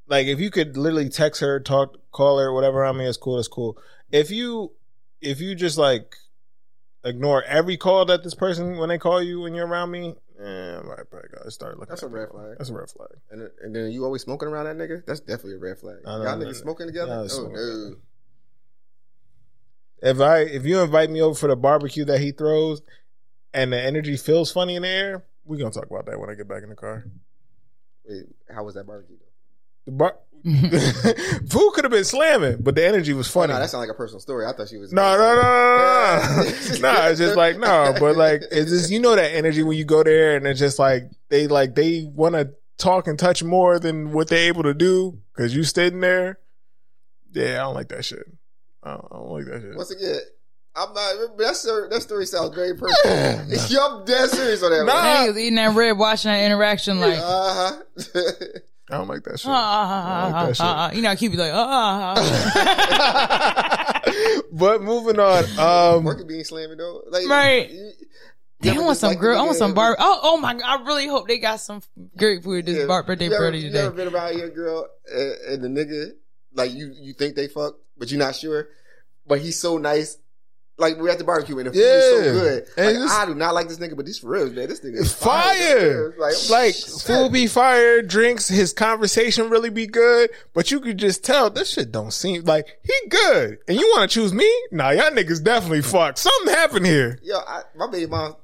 like 0.06 0.26
if 0.26 0.40
you 0.40 0.50
could 0.50 0.76
literally 0.76 1.08
text 1.08 1.40
her, 1.40 1.60
talk, 1.60 1.96
call 2.10 2.38
her, 2.38 2.52
whatever 2.52 2.78
around 2.80 2.96
me, 2.98 3.04
that's 3.04 3.16
cool. 3.16 3.36
That's 3.36 3.48
cool. 3.48 3.78
If 4.12 4.30
you, 4.30 4.72
if 5.20 5.40
you 5.40 5.54
just 5.54 5.78
like 5.78 6.16
ignore 7.04 7.42
every 7.44 7.76
call 7.76 8.04
that 8.06 8.22
this 8.22 8.34
person 8.34 8.78
when 8.78 8.88
they 8.88 8.98
call 8.98 9.22
you 9.22 9.40
when 9.40 9.54
you're 9.54 9.66
around 9.66 9.90
me, 9.90 10.14
eh, 10.40 10.76
I 10.78 10.82
might 10.82 11.10
probably 11.10 11.28
gotta 11.34 11.50
start 11.50 11.78
looking. 11.78 11.90
That's 11.90 12.02
at 12.02 12.08
a 12.10 12.12
red 12.12 12.28
people. 12.28 12.40
flag. 12.40 12.58
That's 12.58 12.70
a 12.70 12.74
red 12.74 12.90
flag. 12.90 13.08
and 13.30 13.50
and 13.62 13.74
then 13.76 13.90
you 13.90 14.04
always 14.04 14.22
smoking 14.22 14.48
around 14.48 14.66
that 14.66 14.76
nigga, 14.76 15.04
that's 15.06 15.20
definitely 15.20 15.54
a 15.54 15.58
red 15.58 15.78
flag. 15.78 15.96
No, 16.04 16.18
no, 16.18 16.24
Y'all 16.24 16.38
no, 16.38 16.46
niggas 16.46 16.60
smoking 16.62 16.86
together? 16.86 17.12
Oh 17.12 17.26
smoking 17.26 17.54
no. 17.54 17.96
If 20.02 20.20
I 20.20 20.40
if 20.40 20.64
you 20.66 20.80
invite 20.80 21.10
me 21.10 21.20
over 21.22 21.34
for 21.34 21.48
the 21.48 21.56
barbecue 21.56 22.04
that 22.06 22.20
he 22.20 22.32
throws, 22.32 22.82
and 23.52 23.72
the 23.72 23.80
energy 23.80 24.16
feels 24.16 24.52
funny 24.52 24.76
in 24.76 24.82
the 24.82 24.88
air, 24.88 25.24
we 25.44 25.58
gonna 25.58 25.70
talk 25.70 25.86
about 25.90 26.06
that 26.06 26.18
when 26.20 26.28
I 26.30 26.34
get 26.34 26.48
back 26.48 26.62
in 26.62 26.68
the 26.68 26.74
car. 26.74 27.04
Wait, 28.06 28.24
how 28.54 28.64
was 28.64 28.74
that 28.74 28.86
barbecue 28.86 29.16
though? 29.16 29.24
The 29.86 29.92
bar 29.92 30.16
food 30.44 31.72
could 31.74 31.84
have 31.84 31.90
been 31.90 32.04
slamming, 32.04 32.58
but 32.60 32.74
the 32.74 32.84
energy 32.86 33.14
was 33.14 33.28
Oh, 33.28 33.40
funny. 33.40 33.54
no, 33.54 33.58
that 33.60 33.70
sounded 33.70 33.86
like 33.88 33.94
a 33.94 33.98
personal 33.98 34.20
story. 34.20 34.44
I 34.46 34.52
thought 34.52 34.68
she 34.68 34.76
was. 34.76 34.92
No, 34.92 35.16
no, 35.16 35.18
no, 35.18 35.42
no, 35.42 35.42
no, 35.42 36.80
no. 36.80 36.92
no, 37.02 37.08
it's 37.10 37.18
just 37.18 37.36
like 37.36 37.58
no, 37.58 37.94
but 37.98 38.16
like 38.16 38.42
it's 38.50 38.70
just 38.70 38.90
you 38.90 39.00
know 39.00 39.16
that 39.16 39.34
energy 39.34 39.62
when 39.62 39.78
you 39.78 39.84
go 39.86 40.02
there 40.02 40.36
and 40.36 40.46
it's 40.46 40.60
just 40.60 40.78
like 40.78 41.04
they 41.30 41.46
like 41.46 41.74
they 41.74 42.04
want 42.14 42.34
to 42.34 42.50
talk 42.76 43.06
and 43.06 43.18
touch 43.18 43.42
more 43.42 43.78
than 43.78 44.12
what 44.12 44.28
they're 44.28 44.48
able 44.48 44.64
to 44.64 44.74
do 44.74 45.18
because 45.34 45.54
you 45.56 45.62
sitting 45.64 46.00
there. 46.00 46.38
Yeah, 47.32 47.54
I 47.54 47.64
don't 47.64 47.74
like 47.74 47.88
that 47.88 48.04
shit. 48.04 48.26
I 48.84 48.90
don't, 48.90 49.06
I 49.10 49.16
don't 49.16 49.30
like 49.30 49.44
that 49.46 49.60
shit. 49.62 49.76
Once 49.76 49.90
again, 49.90 50.20
I'm 50.76 50.92
not. 50.92 51.38
That 51.38 51.56
story, 51.56 51.88
that 51.88 52.02
story 52.02 52.26
sounds 52.26 52.54
very 52.54 52.74
personal. 52.78 53.46
Yo, 53.68 53.80
I'm 53.98 54.04
dead 54.04 54.28
serious 54.30 54.62
on 54.62 54.70
that. 54.70 54.84
Nah. 54.84 54.92
That 55.02 55.16
nigga 55.24 55.28
was 55.28 55.38
eating 55.38 55.54
that 55.56 55.74
rib, 55.74 55.98
watching 55.98 56.30
that 56.30 56.44
interaction, 56.44 57.00
like. 57.00 57.18
Uh 57.18 57.54
huh. 57.54 57.76
I 58.90 58.98
don't 58.98 59.08
like 59.08 59.22
that 59.24 59.40
shit. 59.40 59.48
Ah, 59.48 59.54
I 59.56 60.22
don't 60.24 60.48
like 60.48 60.56
that 60.58 60.62
ah, 60.64 60.88
ah. 60.90 60.92
You 60.92 61.00
know, 61.02 61.16
keep 61.16 61.32
it 61.32 61.38
like, 61.38 61.52
ah. 61.54 62.14
but 64.52 64.82
moving 64.82 65.18
on. 65.18 65.44
Um, 65.58 66.04
Working 66.04 66.26
being 66.26 66.44
slamming 66.44 66.76
though. 66.76 67.02
Like, 67.08 67.26
Right. 67.26 67.70
you- 67.70 67.92
you 68.60 68.70
Damn, 68.72 68.80
I 68.82 68.84
want 68.86 68.98
some 68.98 69.08
like 69.08 69.18
the 69.18 69.22
girl. 69.22 69.38
I 69.38 69.42
want 69.42 69.56
some 69.58 69.74
bar. 69.74 69.94
Oh, 69.98 70.20
oh 70.22 70.36
my! 70.38 70.54
God, 70.54 70.62
I 70.64 70.82
really 70.86 71.06
hope 71.06 71.28
they 71.28 71.38
got 71.38 71.60
some 71.60 71.82
great 72.16 72.42
food 72.42 72.64
this 72.64 72.78
Yeah. 72.78 72.86
bar 72.86 73.02
birthday 73.02 73.26
you 73.26 73.34
ever, 73.34 73.44
party 73.44 73.58
you 73.58 73.66
today. 73.68 73.80
ever 73.80 73.90
been 73.90 74.08
around 74.08 74.38
your 74.38 74.48
girl 74.48 74.86
and, 75.12 75.62
and 75.62 75.76
the 75.76 75.82
nigga 75.84 76.12
like 76.54 76.72
you 76.72 76.94
you 76.98 77.12
think 77.12 77.36
they 77.36 77.46
fuck, 77.48 77.74
but 77.98 78.10
you're 78.10 78.18
not 78.18 78.34
sure, 78.34 78.68
but 79.26 79.40
he's 79.40 79.58
so 79.58 79.78
nice. 79.78 80.18
Like 80.76 80.96
we're 80.96 81.10
at 81.10 81.18
the 81.18 81.24
barbecue 81.24 81.56
and 81.58 81.68
the 81.68 81.72
food 81.72 81.78
is 81.78 82.10
so 82.10 82.32
good. 82.32 82.66
And 82.76 83.00
Like, 83.04 83.10
I 83.10 83.26
do 83.26 83.34
not 83.36 83.54
like 83.54 83.68
this 83.68 83.78
nigga, 83.78 83.94
but 83.94 84.06
this 84.06 84.24
real 84.24 84.50
man. 84.50 84.68
This 84.68 84.80
nigga 84.80 84.96
is 84.96 85.12
fire. 85.12 86.12
Like, 86.18 86.50
Like 86.50 86.74
food 86.74 87.32
be 87.32 87.46
fire, 87.46 88.02
drinks, 88.02 88.48
his 88.48 88.72
conversation 88.72 89.50
really 89.50 89.70
be 89.70 89.86
good, 89.86 90.30
but 90.52 90.72
you 90.72 90.80
could 90.80 90.98
just 90.98 91.22
tell 91.22 91.48
this 91.48 91.70
shit 91.70 91.92
don't 91.92 92.12
seem 92.12 92.42
like 92.44 92.80
he 92.82 93.08
good. 93.08 93.58
And 93.68 93.78
you 93.78 93.86
want 93.94 94.10
to 94.10 94.14
choose 94.14 94.34
me? 94.34 94.50
Nah, 94.72 94.90
y'all 94.90 95.10
niggas 95.12 95.44
definitely 95.44 95.82
fucked. 95.82 96.18
Something 96.18 96.54
happened 96.54 96.86
here. 96.86 97.20
Yo, 97.22 97.36
I, 97.36 97.62
my 97.76 97.88
baby 97.88 98.10
mom, 98.10 98.34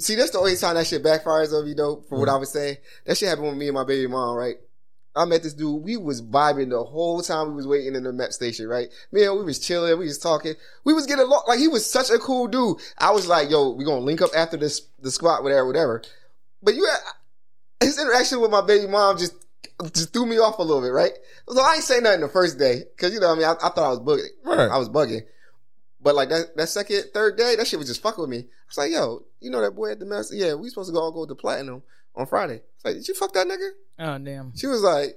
See, 0.00 0.14
that's 0.14 0.30
the 0.30 0.38
only 0.38 0.54
time 0.56 0.76
that 0.76 0.86
shit 0.86 1.02
backfires 1.02 1.52
on 1.52 1.64
me 1.64 1.74
though. 1.74 2.04
For 2.08 2.18
what 2.18 2.28
mm. 2.28 2.34
I 2.34 2.36
was 2.36 2.52
saying, 2.52 2.76
that 3.04 3.18
shit 3.18 3.28
happened 3.28 3.48
with 3.48 3.56
me 3.56 3.66
and 3.66 3.74
my 3.74 3.84
baby 3.84 4.06
mom. 4.06 4.36
Right, 4.36 4.56
I 5.16 5.24
met 5.24 5.42
this 5.42 5.54
dude. 5.54 5.82
We 5.82 5.96
was 5.96 6.22
vibing 6.22 6.70
the 6.70 6.84
whole 6.84 7.20
time 7.22 7.48
we 7.48 7.54
was 7.54 7.66
waiting 7.66 7.94
in 7.94 8.04
the 8.04 8.12
MEPS 8.12 8.34
station. 8.34 8.68
Right, 8.68 8.88
man, 9.10 9.36
we 9.36 9.44
was 9.44 9.58
chilling. 9.58 9.98
We 9.98 10.06
was 10.06 10.18
talking. 10.18 10.54
We 10.84 10.94
was 10.94 11.06
getting 11.06 11.24
along. 11.24 11.44
Like 11.48 11.58
he 11.58 11.68
was 11.68 11.90
such 11.90 12.10
a 12.10 12.18
cool 12.18 12.46
dude. 12.46 12.78
I 12.98 13.10
was 13.10 13.26
like, 13.26 13.50
yo, 13.50 13.70
we 13.70 13.84
gonna 13.84 14.00
link 14.00 14.22
up 14.22 14.30
after 14.36 14.56
this 14.56 14.82
the 15.00 15.10
squat, 15.10 15.42
whatever, 15.42 15.66
whatever. 15.66 16.02
But 16.62 16.74
you, 16.74 16.88
his 17.80 18.00
interaction 18.00 18.40
with 18.40 18.50
my 18.50 18.64
baby 18.64 18.86
mom 18.86 19.18
just 19.18 19.34
just 19.92 20.12
threw 20.12 20.26
me 20.26 20.38
off 20.38 20.58
a 20.58 20.62
little 20.62 20.82
bit, 20.82 20.92
right? 20.92 21.12
So 21.48 21.60
I 21.60 21.74
ain't 21.74 21.84
say 21.84 22.00
nothing 22.00 22.20
the 22.20 22.28
first 22.28 22.58
day 22.58 22.84
because 22.96 23.12
you 23.12 23.20
know, 23.20 23.28
what 23.28 23.36
I 23.36 23.38
mean, 23.38 23.48
I, 23.48 23.66
I 23.66 23.70
thought 23.70 23.78
I 23.78 23.90
was 23.90 24.00
bugging. 24.00 24.28
Right. 24.44 24.70
I 24.70 24.78
was 24.78 24.88
bugging. 24.88 25.22
But 26.00 26.14
like 26.14 26.28
that, 26.28 26.56
that 26.56 26.68
second, 26.68 27.04
third 27.12 27.36
day, 27.36 27.56
that 27.56 27.66
shit 27.66 27.78
was 27.78 27.88
just 27.88 28.02
fucking 28.02 28.22
with 28.22 28.30
me. 28.30 28.38
I 28.38 28.66
was 28.68 28.78
like, 28.78 28.92
yo, 28.92 29.24
you 29.40 29.50
know 29.50 29.60
that 29.60 29.72
boy 29.72 29.90
at 29.90 29.98
the 29.98 30.06
mess? 30.06 30.32
Yeah, 30.32 30.54
we 30.54 30.68
supposed 30.68 30.90
to 30.90 30.92
go 30.92 31.00
all 31.00 31.12
go 31.12 31.26
to 31.26 31.34
platinum 31.34 31.82
on 32.18 32.26
Friday. 32.26 32.54
I 32.54 32.58
was 32.58 32.84
like, 32.84 32.94
did 32.96 33.08
you 33.08 33.14
fuck 33.14 33.32
that 33.32 33.46
nigga? 33.46 33.70
Oh 34.00 34.18
damn. 34.18 34.54
She 34.56 34.66
was 34.66 34.82
like, 34.82 35.16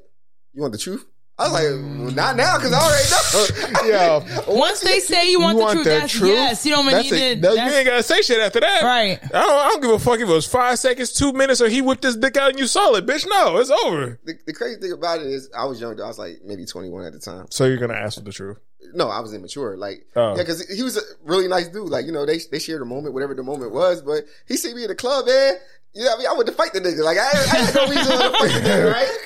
you 0.53 0.61
want 0.61 0.71
the 0.71 0.77
truth? 0.79 1.05
I 1.39 1.43
was 1.45 1.53
like, 1.53 1.63
well, 1.63 2.11
not 2.13 2.35
now 2.35 2.57
because 2.57 2.71
I 2.71 2.79
already 2.79 3.81
know. 3.87 4.23
Yo, 4.45 4.53
Once 4.59 4.81
they 4.81 4.99
say 5.11 5.31
you 5.31 5.39
want, 5.41 5.57
the, 5.57 5.71
truth, 5.73 5.85
that's 5.85 6.19
yes. 6.21 6.65
You 6.67 6.73
don't 6.73 6.85
That's 6.85 7.09
need 7.09 7.19
a- 7.19 7.35
to. 7.35 7.41
no, 7.41 7.53
you 7.53 7.61
ain't 7.61 7.85
gotta 7.87 8.03
say 8.03 8.21
shit 8.21 8.39
after 8.39 8.59
that. 8.59 8.83
Right. 8.83 9.19
I 9.23 9.27
don't, 9.27 9.51
I 9.51 9.67
don't 9.69 9.81
give 9.81 9.91
a 9.91 9.97
fuck 9.97 10.19
if 10.19 10.29
it 10.29 10.31
was 10.31 10.45
five 10.45 10.77
seconds, 10.77 11.13
two 11.13 11.33
minutes, 11.33 11.59
or 11.59 11.67
he 11.69 11.81
whipped 11.81 12.03
his 12.03 12.15
dick 12.17 12.37
out 12.37 12.51
and 12.51 12.59
you 12.59 12.67
saw 12.67 12.93
it, 12.95 13.07
bitch. 13.07 13.25
No, 13.27 13.57
it's 13.57 13.71
over. 13.71 14.19
The, 14.23 14.33
the 14.45 14.53
crazy 14.53 14.79
thing 14.79 14.91
about 14.91 15.21
it 15.21 15.27
is, 15.27 15.49
I 15.57 15.65
was 15.65 15.81
young. 15.81 15.99
I 15.99 16.05
was 16.07 16.19
like 16.19 16.41
maybe 16.45 16.65
21 16.65 17.05
at 17.05 17.13
the 17.13 17.19
time. 17.19 17.47
So 17.49 17.65
you're 17.65 17.77
gonna 17.77 17.93
ask 17.95 18.19
for 18.19 18.23
the 18.23 18.31
truth. 18.33 18.57
No, 18.93 19.07
I 19.09 19.19
was 19.21 19.33
immature. 19.33 19.77
Like, 19.77 20.05
Oh. 20.15 20.31
yeah, 20.35 20.43
because 20.43 20.69
he 20.69 20.83
was 20.83 20.97
a 20.97 21.01
really 21.23 21.47
nice 21.47 21.69
dude. 21.69 21.89
Like, 21.89 22.05
you 22.05 22.11
know, 22.11 22.25
they 22.25 22.39
they 22.51 22.59
shared 22.59 22.81
a 22.83 22.85
moment, 22.85 23.13
whatever 23.15 23.33
the 23.33 23.41
moment 23.43 23.71
was. 23.71 24.01
But 24.03 24.25
he 24.47 24.57
see 24.57 24.73
me 24.75 24.83
in 24.83 24.89
the 24.89 24.95
club, 24.95 25.25
man. 25.25 25.53
You 25.93 26.03
know, 26.05 26.09
what 26.11 26.15
I 26.15 26.19
mean, 26.19 26.27
I 26.27 26.33
would 26.33 26.47
to 26.47 26.53
fight 26.53 26.73
the 26.73 26.79
nigga. 26.81 27.03
Like, 27.03 27.17
I, 27.17 27.21
I 27.21 27.63
had 27.65 27.75
no 27.75 27.87
reason 27.87 28.11
to 28.17 28.29
fight 28.31 28.53
the 28.53 28.69
nigga, 28.69 28.91
right? 28.93 29.17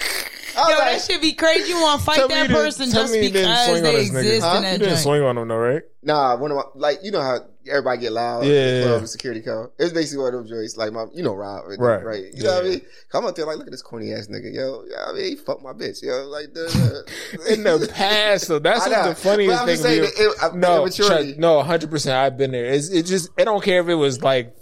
I 0.57 0.61
was 0.61 0.69
Yo, 0.69 0.75
like, 0.79 0.91
that 0.93 1.01
should 1.01 1.21
be 1.21 1.33
crazy. 1.33 1.69
You 1.69 1.81
want 1.81 1.99
to 1.99 2.05
fight 2.05 2.29
that 2.29 2.49
person 2.49 2.89
just 2.89 3.11
me 3.11 3.23
you 3.25 3.29
didn't 3.31 3.51
because 3.51 3.81
they 3.81 3.91
this 3.95 4.09
nigga. 4.09 4.19
exist 4.19 4.45
Huh? 4.45 4.57
in 4.57 4.63
You 4.63 4.69
didn't 4.79 4.89
joint. 4.89 4.99
swing 5.01 5.21
on 5.23 5.37
him 5.37 5.47
though, 5.49 5.57
right? 5.57 5.81
Nah, 6.01 6.37
one 6.37 6.51
of 6.51 6.55
my 6.57 6.63
like 6.75 6.99
you 7.03 7.11
know 7.11 7.19
how 7.21 7.39
everybody 7.69 7.99
get 7.99 8.13
loud. 8.13 8.45
Yeah, 8.45 8.51
Yeah, 8.53 8.59
yeah, 8.59 8.81
club 8.83 8.91
yeah. 8.93 8.97
and 8.99 9.09
security 9.09 9.41
code. 9.41 9.71
It's 9.77 9.91
basically 9.91 10.23
one 10.23 10.33
of 10.33 10.41
those 10.43 10.49
joints. 10.49 10.77
Like 10.77 10.93
my, 10.93 11.07
you 11.13 11.23
know, 11.23 11.33
Rob, 11.35 11.65
right? 11.67 11.77
Right. 11.77 12.05
right. 12.05 12.23
You 12.33 12.43
know 12.43 12.53
what 12.55 12.65
I 12.65 12.69
mean? 12.69 12.81
Come 13.11 13.25
up 13.25 13.35
there 13.35 13.45
like, 13.45 13.57
look 13.57 13.67
at 13.67 13.71
this 13.71 13.81
corny 13.81 14.13
ass 14.13 14.27
nigga, 14.27 14.53
yo. 14.53 14.85
Yeah, 14.89 15.03
I 15.07 15.11
mean, 15.11 15.25
he 15.25 15.35
fucked 15.35 15.61
my 15.61 15.73
bitch, 15.73 16.01
yo. 16.01 16.23
Like 16.29 16.53
the, 16.53 17.03
In 17.49 17.63
the 17.63 17.89
past, 17.93 18.45
so 18.47 18.57
that's 18.59 18.85
I 18.85 18.89
what 18.91 19.09
the 19.09 19.15
funniest 19.15 19.51
But 19.55 19.59
I'm 19.61 19.65
thing. 19.67 19.73
just 19.73 19.83
saying 19.83 20.01
we- 20.01 20.07
that 20.07 20.19
it- 20.19 20.43
uh, 20.53 20.55
no, 20.55 20.81
immaturity. 20.83 21.35
No, 21.37 21.63
hundred 21.63 21.89
percent. 21.91 22.15
I've 22.15 22.37
been 22.37 22.51
there. 22.51 22.63
It's, 22.65 22.89
it 22.91 23.05
just, 23.07 23.29
I 23.37 23.43
don't 23.43 23.61
care 23.61 23.81
if 23.81 23.89
it 23.89 23.95
was 23.95 24.23
like 24.23 24.55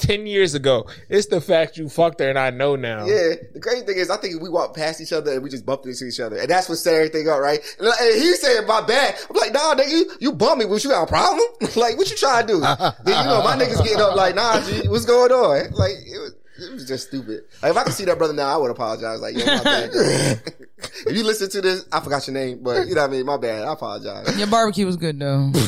ten 0.00 0.26
years 0.26 0.54
ago. 0.54 0.86
It's 1.08 1.26
the 1.26 1.40
fact 1.40 1.76
you 1.76 1.88
fucked 1.88 2.20
her, 2.20 2.28
and 2.28 2.38
I 2.38 2.50
know 2.50 2.76
now. 2.76 3.06
Yeah, 3.06 3.34
the 3.52 3.60
crazy 3.60 3.84
thing 3.86 3.98
is, 3.98 4.10
I 4.10 4.16
think 4.16 4.40
we 4.40 4.48
walked 4.48 4.76
past 4.76 5.00
each 5.00 5.12
other 5.12 5.32
and 5.32 5.42
we 5.42 5.50
just 5.50 5.64
bumped 5.64 5.86
into 5.86 6.06
each 6.06 6.20
other, 6.20 6.36
and 6.36 6.48
that's 6.48 6.68
what 6.68 6.78
set 6.78 6.94
everything 6.94 7.28
up, 7.28 7.40
right? 7.40 7.60
And, 7.78 7.88
and 7.88 8.22
he 8.22 8.32
said, 8.34 8.66
"My 8.66 8.80
bad." 8.80 9.16
I'm 9.28 9.36
like, 9.36 9.52
"Nah, 9.52 9.74
nigga, 9.74 9.90
you, 9.90 10.12
you 10.20 10.32
bummed 10.32 10.60
me. 10.60 10.64
What 10.64 10.82
you 10.82 10.90
got 10.90 11.04
a 11.04 11.06
problem? 11.06 11.46
like, 11.76 11.96
what 11.96 12.10
you 12.10 12.16
trying 12.16 12.46
to 12.46 12.52
do?" 12.54 12.60
then 13.04 13.24
you 13.24 13.30
know, 13.30 13.42
my 13.42 13.56
niggas 13.56 13.82
getting 13.84 14.00
up 14.00 14.16
like, 14.16 14.34
"Nah, 14.34 14.60
G, 14.60 14.88
what's 14.88 15.04
going 15.04 15.32
on?" 15.32 15.70
Like, 15.72 15.92
it 16.06 16.18
was. 16.18 16.34
It 16.60 16.72
was 16.72 16.86
just 16.86 17.08
stupid. 17.08 17.44
Like 17.62 17.70
if 17.72 17.76
I 17.76 17.84
could 17.84 17.92
see 17.94 18.04
that 18.04 18.18
brother 18.18 18.34
now, 18.34 18.48
I 18.48 18.56
would 18.56 18.70
apologize. 18.70 19.20
Like, 19.20 19.36
yo, 19.36 19.44
my 19.46 19.62
bad. 19.64 19.90
if 19.94 21.16
you 21.16 21.24
listen 21.24 21.48
to 21.50 21.60
this, 21.60 21.86
I 21.92 22.00
forgot 22.00 22.26
your 22.26 22.34
name, 22.34 22.62
but 22.62 22.86
you 22.88 22.94
know 22.94 23.02
what 23.02 23.10
I 23.10 23.12
mean. 23.12 23.26
My 23.26 23.36
bad. 23.36 23.64
I 23.64 23.72
apologize. 23.72 24.36
Your 24.38 24.46
barbecue 24.48 24.86
was 24.86 24.96
good 24.96 25.18
though. 25.18 25.50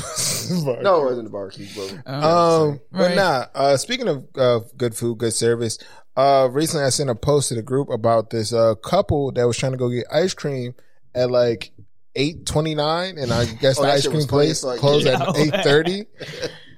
No, 0.50 1.00
it 1.02 1.04
wasn't 1.04 1.24
the 1.24 1.30
barbecue, 1.30 1.66
bro. 1.72 1.84
Um, 2.04 2.80
but 2.90 2.98
Right. 3.00 3.14
nah. 3.16 3.46
Uh, 3.54 3.76
speaking 3.76 4.08
of 4.08 4.26
uh, 4.36 4.60
good 4.76 4.94
food, 4.94 5.18
good 5.18 5.32
service. 5.32 5.78
Uh, 6.16 6.48
recently 6.50 6.84
I 6.84 6.90
sent 6.90 7.08
a 7.08 7.14
post 7.14 7.48
to 7.50 7.54
the 7.54 7.62
group 7.62 7.88
about 7.88 8.30
this 8.30 8.52
uh 8.52 8.74
couple 8.74 9.30
that 9.32 9.46
was 9.46 9.56
trying 9.56 9.72
to 9.72 9.78
go 9.78 9.88
get 9.88 10.04
ice 10.12 10.34
cream 10.34 10.74
at 11.14 11.30
like 11.30 11.70
eight 12.16 12.44
twenty 12.44 12.74
nine, 12.74 13.16
and 13.18 13.32
I 13.32 13.46
guess 13.46 13.78
Oh, 13.78 13.82
the 13.82 13.92
ice 13.92 14.06
cream 14.06 14.26
place 14.26 14.62
as 14.64 14.78
closed 14.80 15.06
Yo. 15.06 15.12
at 15.14 15.36
eight 15.38 15.54
thirty. 15.62 16.06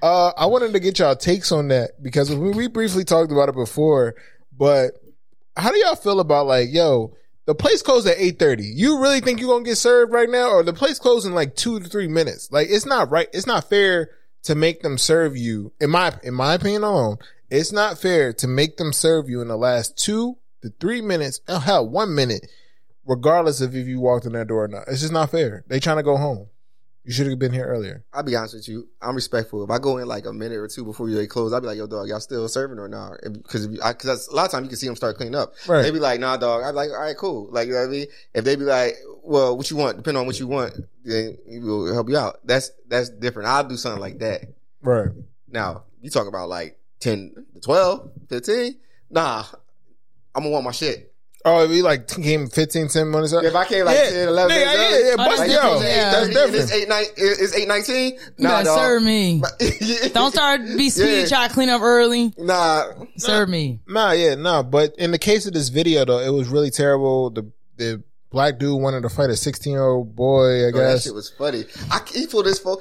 Uh, 0.05 0.31
I 0.37 0.45
wanted 0.45 0.71
to 0.73 0.79
get 0.79 0.99
y'all 0.99 1.15
takes 1.15 1.51
on 1.51 1.69
that 1.69 2.03
because 2.03 2.29
we, 2.29 2.51
we 2.51 2.67
briefly 2.67 3.03
talked 3.03 3.31
about 3.31 3.49
it 3.49 3.55
before, 3.55 4.13
but 4.55 4.91
how 5.57 5.71
do 5.71 5.79
y'all 5.79 5.95
feel 5.95 6.19
about 6.19 6.45
like, 6.45 6.71
yo, 6.71 7.15
the 7.45 7.55
place 7.55 7.81
closed 7.81 8.05
at 8.05 8.19
eight 8.19 8.37
thirty? 8.37 8.65
You 8.65 9.01
really 9.01 9.19
think 9.19 9.39
you're 9.39 9.49
gonna 9.49 9.65
get 9.65 9.77
served 9.77 10.13
right 10.13 10.29
now, 10.29 10.49
or 10.49 10.61
the 10.61 10.73
place 10.73 10.99
closed 10.99 11.25
in 11.25 11.33
like 11.33 11.55
two 11.55 11.79
to 11.79 11.89
three 11.89 12.07
minutes? 12.07 12.51
Like, 12.51 12.67
it's 12.69 12.85
not 12.85 13.09
right. 13.09 13.27
It's 13.33 13.47
not 13.47 13.67
fair 13.67 14.11
to 14.43 14.53
make 14.53 14.83
them 14.83 14.99
serve 14.99 15.35
you. 15.35 15.73
In 15.81 15.89
my 15.89 16.13
in 16.21 16.35
my 16.35 16.53
opinion 16.53 16.83
alone, 16.83 17.17
it's 17.49 17.71
not 17.71 17.97
fair 17.97 18.31
to 18.33 18.47
make 18.47 18.77
them 18.77 18.93
serve 18.93 19.27
you 19.27 19.41
in 19.41 19.47
the 19.47 19.57
last 19.57 19.97
two 19.97 20.37
to 20.61 20.71
three 20.79 21.01
minutes. 21.01 21.41
Oh, 21.47 21.57
hell, 21.57 21.89
one 21.89 22.13
minute, 22.13 22.45
regardless 23.07 23.59
of 23.59 23.75
if 23.75 23.87
you 23.87 24.01
walked 24.01 24.27
in 24.27 24.33
that 24.33 24.49
door 24.49 24.65
or 24.65 24.67
not. 24.67 24.87
It's 24.87 25.01
just 25.01 25.13
not 25.13 25.31
fair. 25.31 25.63
They 25.67 25.79
trying 25.79 25.97
to 25.97 26.03
go 26.03 26.17
home. 26.17 26.49
You 27.05 27.13
should 27.13 27.27
have 27.27 27.37
been 27.37 27.53
here 27.53 27.65
earlier. 27.65 28.03
I'll 28.11 28.23
be 28.23 28.35
honest 28.35 28.55
with 28.55 28.67
you. 28.67 28.87
I'm 28.99 29.13
respectful. 29.13 29.63
If 29.63 29.69
I 29.69 29.77
go 29.77 29.97
in 29.97 30.07
like 30.07 30.25
a 30.25 30.33
minute 30.33 30.57
or 30.57 30.67
two 30.67 30.83
before 30.83 31.07
they 31.07 31.27
close, 31.27 31.53
I'll 31.53 31.61
be 31.61 31.67
like, 31.67 31.77
"Yo, 31.77 31.85
dog, 31.85 32.07
y'all 32.07 32.19
still 32.19 32.47
serving 32.47 32.79
or 32.79 32.87
not?" 32.87 33.19
Because 33.21 33.67
because 33.67 34.27
a 34.27 34.35
lot 34.35 34.45
of 34.45 34.51
times 34.51 34.63
you 34.63 34.69
can 34.69 34.77
see 34.77 34.87
them 34.87 34.95
start 34.95 35.15
cleaning 35.15 35.35
up. 35.35 35.53
Right. 35.67 35.83
They 35.83 35.91
be 35.91 35.99
like, 35.99 36.19
"Nah, 36.19 36.37
dog." 36.37 36.63
I'm 36.63 36.73
like, 36.73 36.89
"All 36.89 36.99
right, 36.99 37.15
cool." 37.15 37.47
Like, 37.51 37.67
you 37.67 37.73
know 37.73 37.81
what 37.81 37.89
I 37.89 37.91
mean? 37.91 38.07
If 38.33 38.43
they 38.43 38.55
be 38.55 38.63
like, 38.63 38.95
"Well, 39.23 39.55
what 39.55 39.69
you 39.69 39.77
want?" 39.77 39.97
Depending 39.97 40.19
on 40.19 40.25
what 40.25 40.39
you 40.39 40.47
want, 40.47 40.73
then 41.03 41.37
we'll 41.45 41.93
help 41.93 42.09
you 42.09 42.17
out. 42.17 42.39
That's 42.43 42.71
that's 42.87 43.09
different. 43.09 43.49
I'll 43.49 43.67
do 43.67 43.77
something 43.77 44.01
like 44.01 44.17
that. 44.19 44.55
Right. 44.81 45.09
Now, 45.47 45.83
you 46.01 46.09
talk 46.09 46.27
about 46.27 46.49
like 46.49 46.79
10, 47.01 47.45
12, 47.61 48.09
15. 48.29 48.75
Nah, 49.11 49.43
I'm 50.33 50.41
gonna 50.41 50.49
want 50.49 50.65
my 50.65 50.71
shit. 50.71 51.13
Oh, 51.47 51.63
if 51.63 51.69
you 51.69 51.83
like 51.83 52.07
came 52.07 52.47
15, 52.47 52.87
10 52.87 53.11
minutes 53.11 53.31
up. 53.33 53.43
If 53.43 53.53
I 53.55 53.65
came 53.65 53.85
like 53.85 53.97
Yeah. 53.97 54.09
10, 54.09 54.27
11 54.29 54.49
Yeah, 54.57 54.65
minutes 54.65 54.75
yeah, 54.79 54.87
early, 54.97 55.07
yeah, 55.09 55.15
bust 55.15 55.45
you 55.45 55.53
yo. 55.53 55.79
Yeah. 55.81 56.13
8:30 56.13 56.25
and 56.25 56.33
That's 56.35 56.53
it's 56.55 56.71
8, 56.71 56.89
9, 56.89 57.03
it's 57.17 57.55
819. 57.55 58.13
You 58.13 58.19
Nah, 58.39 58.49
gotta 58.63 58.81
serve 58.81 59.03
me. 59.03 59.41
Don't 60.13 60.31
start 60.31 60.61
be 60.75 60.89
sweet. 60.89 61.19
Yeah. 61.19 61.25
Try 61.27 61.47
to 61.47 61.53
clean 61.53 61.69
up 61.69 61.81
early. 61.83 62.33
Nah, 62.37 62.85
Serve 63.17 63.47
me. 63.49 63.79
Nah, 63.87 64.11
yeah, 64.13 64.33
nah. 64.35 64.63
But 64.63 64.95
in 64.97 65.11
the 65.11 65.19
case 65.19 65.45
of 65.45 65.53
this 65.53 65.69
video, 65.69 66.03
though, 66.03 66.19
it 66.19 66.31
was 66.33 66.47
really 66.47 66.71
terrible. 66.71 67.29
The 67.29 67.51
the 67.77 68.03
black 68.31 68.57
dude 68.57 68.81
wanted 68.81 69.01
to 69.03 69.09
fight 69.09 69.29
a 69.29 69.35
16 69.35 69.71
year 69.71 69.83
old 69.83 70.15
boy, 70.15 70.67
I 70.67 70.71
Bro, 70.71 70.81
that 70.81 70.93
guess. 70.95 71.03
shit 71.03 71.13
was 71.13 71.29
funny. 71.29 71.65
I 71.91 71.99
he 72.11 72.25
pulled 72.25 72.47
this 72.47 72.57
phone. 72.59 72.77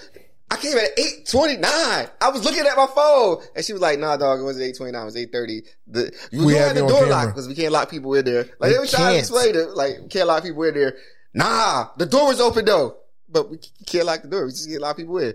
I 0.50 0.56
came 0.56 0.76
at 0.76 0.90
eight 0.98 1.26
twenty 1.28 1.56
nine. 1.56 2.08
I 2.20 2.28
was 2.30 2.44
looking 2.44 2.64
at 2.66 2.76
my 2.76 2.86
phone, 2.94 3.38
and 3.56 3.64
she 3.64 3.72
was 3.72 3.82
like, 3.82 3.98
"Nah, 3.98 4.16
dog, 4.16 4.40
it 4.40 4.44
wasn't 4.44 4.66
eight 4.66 4.76
twenty 4.76 4.92
nine. 4.92 5.02
It 5.02 5.06
was 5.06 5.16
eight 5.16 5.32
thirty. 5.32 5.62
The 5.86 6.12
you 6.30 6.40
We 6.40 6.46
we 6.46 6.54
have 6.54 6.68
had 6.68 6.76
the 6.76 6.80
door 6.86 7.00
camera. 7.00 7.10
locked 7.10 7.28
because 7.34 7.48
we 7.48 7.54
can't 7.54 7.72
lock 7.72 7.90
people 7.90 8.14
in 8.14 8.24
there. 8.24 8.44
Like 8.60 8.68
We 8.68 8.72
they 8.74 8.78
were 8.78 8.86
trying 8.86 9.14
to 9.14 9.18
explain 9.18 9.54
it. 9.56 9.70
Like 9.70 9.98
we 10.02 10.08
can't 10.08 10.28
lock 10.28 10.42
people 10.42 10.62
in 10.64 10.74
there. 10.74 10.96
Nah, 11.32 11.88
the 11.96 12.06
door 12.06 12.28
was 12.28 12.40
open 12.40 12.64
though, 12.66 12.96
but 13.28 13.50
we 13.50 13.58
can't 13.86 14.06
lock 14.06 14.22
the 14.22 14.28
door. 14.28 14.44
We 14.44 14.50
just 14.50 14.68
can't 14.68 14.80
lock 14.82 14.96
people 14.96 15.18
in. 15.18 15.34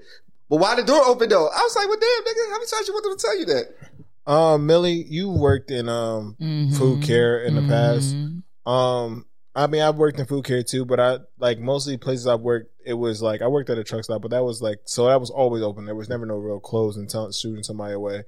But 0.50 0.58
why 0.58 0.76
the 0.76 0.84
door 0.84 1.02
open 1.06 1.28
though? 1.28 1.48
I 1.48 1.62
was 1.62 1.76
like, 1.76 1.88
"Well, 1.88 1.98
damn, 2.00 2.24
nigga, 2.34 2.50
how 2.52 2.58
many 2.58 2.66
times 2.68 2.88
you 2.88 2.94
want 2.94 3.04
them 3.04 3.18
to 3.18 3.22
tell 3.22 3.38
you 3.38 3.46
that?" 3.46 4.32
Um, 4.32 4.68
Millie, 4.68 5.04
you 5.10 5.30
worked 5.30 5.72
in 5.72 5.90
um 5.90 6.36
Mhm. 6.40 6.78
food 6.78 7.04
care 7.04 7.44
in 7.44 7.56
the 7.56 7.62
past. 7.64 8.16
Mhm. 8.16 8.44
Um, 8.72 9.26
I 9.60 9.68
mean, 9.68 9.82
I've 9.82 9.98
worked 9.98 10.18
in 10.18 10.26
food 10.26 10.46
care 10.46 10.64
too, 10.64 10.86
but 10.86 11.02
I 11.02 11.18
like 11.38 11.60
mostly 11.60 11.98
places 11.98 12.28
I've 12.28 12.40
worked. 12.40 12.72
It 12.86 12.94
was 12.94 13.22
like 13.22 13.42
I 13.42 13.48
worked 13.48 13.70
at 13.70 13.78
a 13.78 13.84
truck 13.84 14.06
stop, 14.06 14.22
but 14.22 14.32
that 14.32 14.46
was 14.46 14.62
like 14.62 14.80
so 14.86 15.08
that 15.08 15.20
was 15.20 15.30
always 15.30 15.62
open. 15.62 15.86
There 15.86 15.96
was 15.96 16.08
never 16.08 16.26
no 16.26 16.38
real 16.38 16.62
close 16.62 16.96
and 16.96 17.10
tell, 17.10 17.30
shooting 17.34 17.64
somebody 17.64 17.94
away. 17.94 18.24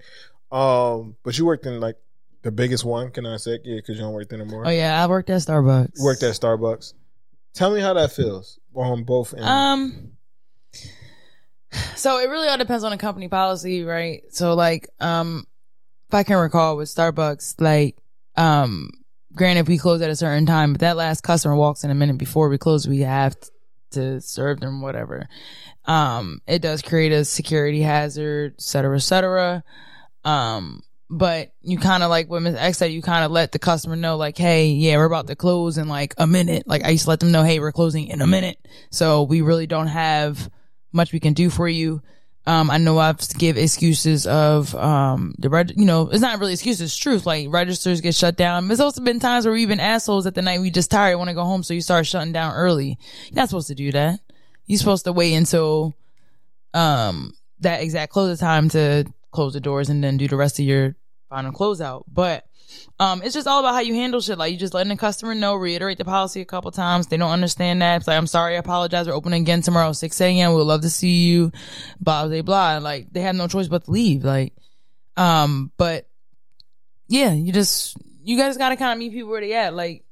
Um, 0.51 1.15
but 1.23 1.37
you 1.37 1.45
worked 1.45 1.65
in 1.65 1.79
like 1.79 1.95
the 2.41 2.51
biggest 2.51 2.83
one. 2.83 3.11
Can 3.11 3.25
I 3.25 3.37
say? 3.37 3.59
Yeah, 3.63 3.77
because 3.77 3.95
you 3.95 4.01
don't 4.01 4.13
work 4.13 4.27
there 4.27 4.41
anymore. 4.41 4.65
Oh 4.65 4.71
yeah, 4.71 5.01
I 5.01 5.07
worked 5.07 5.29
at 5.29 5.39
Starbucks. 5.39 5.91
You 5.95 6.03
worked 6.03 6.21
at 6.21 6.35
Starbucks. 6.35 6.95
Tell 7.53 7.73
me 7.73 7.79
how 7.79 7.93
that 7.93 8.11
feels 8.11 8.59
on 8.75 9.05
both 9.05 9.33
ends. 9.33 9.47
Um. 9.47 10.11
So 11.95 12.19
it 12.19 12.29
really 12.29 12.49
all 12.49 12.57
depends 12.57 12.83
on 12.83 12.91
the 12.91 12.97
company 12.97 13.29
policy, 13.29 13.85
right? 13.85 14.23
So 14.31 14.53
like, 14.53 14.89
um, 14.99 15.47
if 16.09 16.13
I 16.13 16.23
can 16.23 16.35
recall 16.35 16.75
with 16.75 16.89
Starbucks, 16.89 17.61
like, 17.61 17.95
um, 18.35 18.89
granted 19.35 19.67
we 19.67 19.77
close 19.77 20.01
at 20.01 20.09
a 20.09 20.15
certain 20.15 20.45
time, 20.45 20.73
but 20.73 20.81
that 20.81 20.97
last 20.97 21.21
customer 21.21 21.55
walks 21.55 21.83
in 21.83 21.91
a 21.91 21.95
minute 21.95 22.17
before 22.17 22.49
we 22.49 22.57
close, 22.57 22.87
we 22.87 22.99
have 22.99 23.35
to 23.91 24.21
serve 24.21 24.59
them 24.59 24.81
whatever. 24.81 25.27
Um, 25.85 26.41
it 26.47 26.61
does 26.61 26.81
create 26.81 27.11
a 27.11 27.25
security 27.25 27.81
hazard, 27.81 28.53
et 28.55 28.61
cetera, 28.61 28.95
et 28.95 28.99
cetera. 28.99 29.63
Um, 30.23 30.83
but 31.09 31.51
you 31.61 31.77
kind 31.77 32.03
of 32.03 32.09
like 32.09 32.29
what 32.29 32.41
Ms. 32.41 32.55
X 32.55 32.77
said, 32.77 32.91
you 32.91 33.01
kind 33.01 33.25
of 33.25 33.31
let 33.31 33.51
the 33.51 33.59
customer 33.59 33.97
know, 33.97 34.15
like, 34.15 34.37
hey, 34.37 34.67
yeah, 34.67 34.95
we're 34.95 35.05
about 35.05 35.27
to 35.27 35.35
close 35.35 35.77
in 35.77 35.89
like 35.89 36.13
a 36.17 36.25
minute. 36.25 36.67
Like 36.67 36.85
I 36.85 36.89
used 36.89 37.03
to 37.03 37.09
let 37.09 37.19
them 37.19 37.31
know, 37.31 37.43
hey, 37.43 37.59
we're 37.59 37.73
closing 37.73 38.07
in 38.07 38.21
a 38.21 38.27
minute. 38.27 38.57
So 38.91 39.23
we 39.23 39.41
really 39.41 39.67
don't 39.67 39.87
have 39.87 40.49
much 40.93 41.11
we 41.11 41.19
can 41.19 41.33
do 41.33 41.49
for 41.49 41.67
you. 41.67 42.01
Um, 42.47 42.71
I 42.71 42.79
know 42.79 42.97
I've 42.97 43.19
give 43.37 43.55
excuses 43.55 44.25
of, 44.25 44.73
um, 44.73 45.35
the 45.37 45.49
reg, 45.49 45.73
you 45.75 45.85
know, 45.85 46.09
it's 46.09 46.21
not 46.21 46.39
really 46.39 46.53
excuses, 46.53 46.81
it's 46.81 46.97
truth. 46.97 47.27
Like 47.27 47.47
registers 47.51 48.01
get 48.01 48.15
shut 48.15 48.35
down. 48.35 48.67
There's 48.67 48.79
also 48.79 49.01
been 49.03 49.19
times 49.19 49.45
where 49.45 49.53
we've 49.53 49.67
been 49.67 49.79
assholes 49.79 50.25
at 50.25 50.33
the 50.33 50.41
night. 50.41 50.59
We 50.59 50.71
just 50.71 50.89
tired, 50.89 51.17
want 51.17 51.29
to 51.29 51.35
go 51.35 51.43
home. 51.43 51.61
So 51.61 51.75
you 51.75 51.81
start 51.81 52.07
shutting 52.07 52.31
down 52.33 52.55
early. 52.55 52.97
You're 53.27 53.35
not 53.35 53.49
supposed 53.49 53.67
to 53.67 53.75
do 53.75 53.91
that. 53.91 54.19
You're 54.65 54.79
supposed 54.79 55.05
to 55.05 55.13
wait 55.13 55.35
until, 55.35 55.93
um, 56.73 57.33
that 57.59 57.83
exact 57.83 58.11
closing 58.11 58.43
time 58.43 58.69
to 58.69 59.05
close 59.29 59.53
the 59.53 59.59
doors 59.59 59.89
and 59.89 60.03
then 60.03 60.17
do 60.17 60.27
the 60.27 60.35
rest 60.35 60.57
of 60.57 60.65
your 60.65 60.95
final 61.29 61.51
closeout. 61.51 62.05
But 62.11 62.45
um, 62.99 63.21
it's 63.23 63.33
just 63.33 63.47
all 63.47 63.59
about 63.59 63.73
how 63.73 63.79
you 63.79 63.95
handle 63.95 64.21
shit. 64.21 64.37
Like 64.37 64.51
you 64.51 64.57
just 64.57 64.73
letting 64.73 64.89
the 64.89 64.97
customer 64.97 65.33
know, 65.33 65.55
reiterate 65.55 65.97
the 65.97 66.05
policy 66.05 66.41
a 66.41 66.45
couple 66.45 66.71
times. 66.71 67.07
They 67.07 67.17
don't 67.17 67.31
understand 67.31 67.81
that. 67.81 67.97
It's 67.97 68.07
like, 68.07 68.17
I'm 68.17 68.27
sorry, 68.27 68.55
I 68.55 68.59
apologize. 68.59 69.07
We're 69.07 69.13
opening 69.13 69.41
again 69.41 69.61
tomorrow, 69.61 69.91
6 69.91 70.21
a.m. 70.21 70.53
We'd 70.53 70.61
love 70.61 70.81
to 70.81 70.89
see 70.89 71.23
you. 71.23 71.51
Blah, 71.99 72.27
blah, 72.27 72.41
blah. 72.41 72.77
Like 72.77 73.11
they 73.11 73.21
have 73.21 73.35
no 73.35 73.47
choice 73.47 73.67
but 73.67 73.85
to 73.85 73.91
leave. 73.91 74.23
Like, 74.23 74.53
um, 75.17 75.71
but 75.77 76.07
yeah, 77.07 77.33
you 77.33 77.51
just, 77.51 77.97
you 78.23 78.37
guys 78.37 78.57
gotta 78.57 78.75
kind 78.75 78.93
of 78.93 78.99
meet 78.99 79.13
people 79.13 79.29
where 79.29 79.41
they 79.41 79.53
at. 79.53 79.73
Like, 79.73 80.05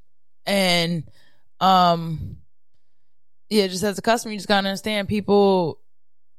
and, 0.45 1.03
um, 1.59 2.37
yeah, 3.49 3.67
just 3.67 3.83
as 3.83 3.97
a 3.97 4.01
customer, 4.01 4.31
you 4.31 4.39
just 4.39 4.47
gotta 4.47 4.67
understand 4.67 5.07
people, 5.07 5.79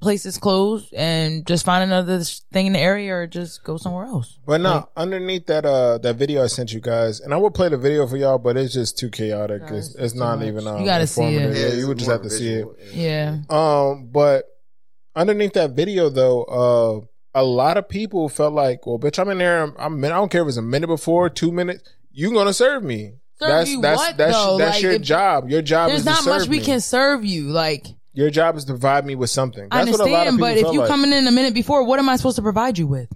places 0.00 0.38
closed 0.38 0.92
and 0.94 1.46
just 1.46 1.64
find 1.64 1.84
another 1.84 2.20
thing 2.52 2.66
in 2.66 2.72
the 2.72 2.78
area 2.78 3.14
or 3.14 3.26
just 3.26 3.62
go 3.64 3.76
somewhere 3.76 4.06
else. 4.06 4.38
But 4.46 4.60
no, 4.60 4.88
underneath 4.96 5.46
that 5.46 5.64
uh 5.66 5.98
that 5.98 6.16
video 6.16 6.42
I 6.42 6.46
sent 6.46 6.72
you 6.72 6.80
guys, 6.80 7.20
and 7.20 7.32
I 7.34 7.36
will 7.36 7.50
play 7.50 7.68
the 7.68 7.76
video 7.78 8.06
for 8.06 8.16
y'all, 8.16 8.38
but 8.38 8.56
it's 8.56 8.72
just 8.74 8.98
too 8.98 9.10
chaotic. 9.10 9.62
No, 9.62 9.76
it's, 9.76 9.88
it's 9.88 9.96
it's 9.96 10.12
too 10.14 10.18
not 10.20 10.38
much. 10.38 10.48
even. 10.48 10.66
Um, 10.66 10.80
You 10.80 10.86
gotta 10.86 11.06
see 11.06 11.22
it. 11.22 11.32
informative. 11.42 11.56
Yeah, 11.74 11.78
you 11.78 11.86
would 11.88 11.98
just 11.98 12.10
have 12.10 12.22
to 12.22 12.30
see 12.30 12.54
it. 12.54 12.66
Yeah. 12.92 13.38
Um, 13.50 14.08
but 14.10 14.44
underneath 15.14 15.52
that 15.54 15.72
video 15.72 16.08
though, 16.08 16.42
uh, 16.44 17.06
a 17.38 17.44
lot 17.44 17.76
of 17.76 17.88
people 17.88 18.28
felt 18.28 18.52
like, 18.54 18.86
well, 18.86 18.98
bitch, 18.98 19.18
I'm 19.18 19.28
in 19.30 19.38
there. 19.38 19.62
I'm, 19.62 19.74
I'm 19.78 20.04
I 20.04 20.08
don't 20.08 20.30
care 20.30 20.42
if 20.42 20.48
it's 20.48 20.56
a 20.56 20.62
minute 20.62 20.88
before, 20.88 21.30
two 21.30 21.52
minutes. 21.52 21.82
You 22.12 22.32
gonna 22.32 22.52
serve 22.52 22.82
me? 22.82 23.12
Serve 23.38 23.48
that's 23.48 23.70
you 23.70 23.80
that's 23.80 23.98
what, 23.98 24.16
that's 24.16 24.32
though? 24.36 24.58
that's 24.58 24.76
Like, 24.76 24.82
your 24.82 24.92
if- 24.92 25.02
job. 25.02 25.48
Your 25.48 25.62
job 25.62 25.88
There's 25.88 26.00
is 26.00 26.04
to 26.06 26.10
not 26.10 26.24
much 26.26 26.40
serve 26.42 26.48
we 26.48 26.58
me. 26.58 26.64
can 26.64 26.80
serve 26.80 27.24
you. 27.24 27.44
Like, 27.50 27.86
Your 28.12 28.30
job 28.30 28.56
is 28.56 28.64
to 28.64 28.72
provide 28.72 29.06
me 29.06 29.14
with 29.14 29.30
something. 29.30 29.68
I 29.70 29.84
That's 29.84 29.98
what 29.98 30.08
a 30.08 30.10
lot 30.10 30.26
of 30.26 30.34
understand, 30.34 30.38
but 30.40 30.56
if 30.56 30.72
you 30.72 30.80
like. 30.80 30.88
coming 30.88 31.12
in 31.12 31.26
a 31.26 31.30
minute 31.30 31.54
before, 31.54 31.84
what 31.84 31.98
am 31.98 32.08
I 32.08 32.16
supposed 32.16 32.36
to 32.36 32.42
provide 32.42 32.76
you 32.78 32.86
with? 32.86 33.08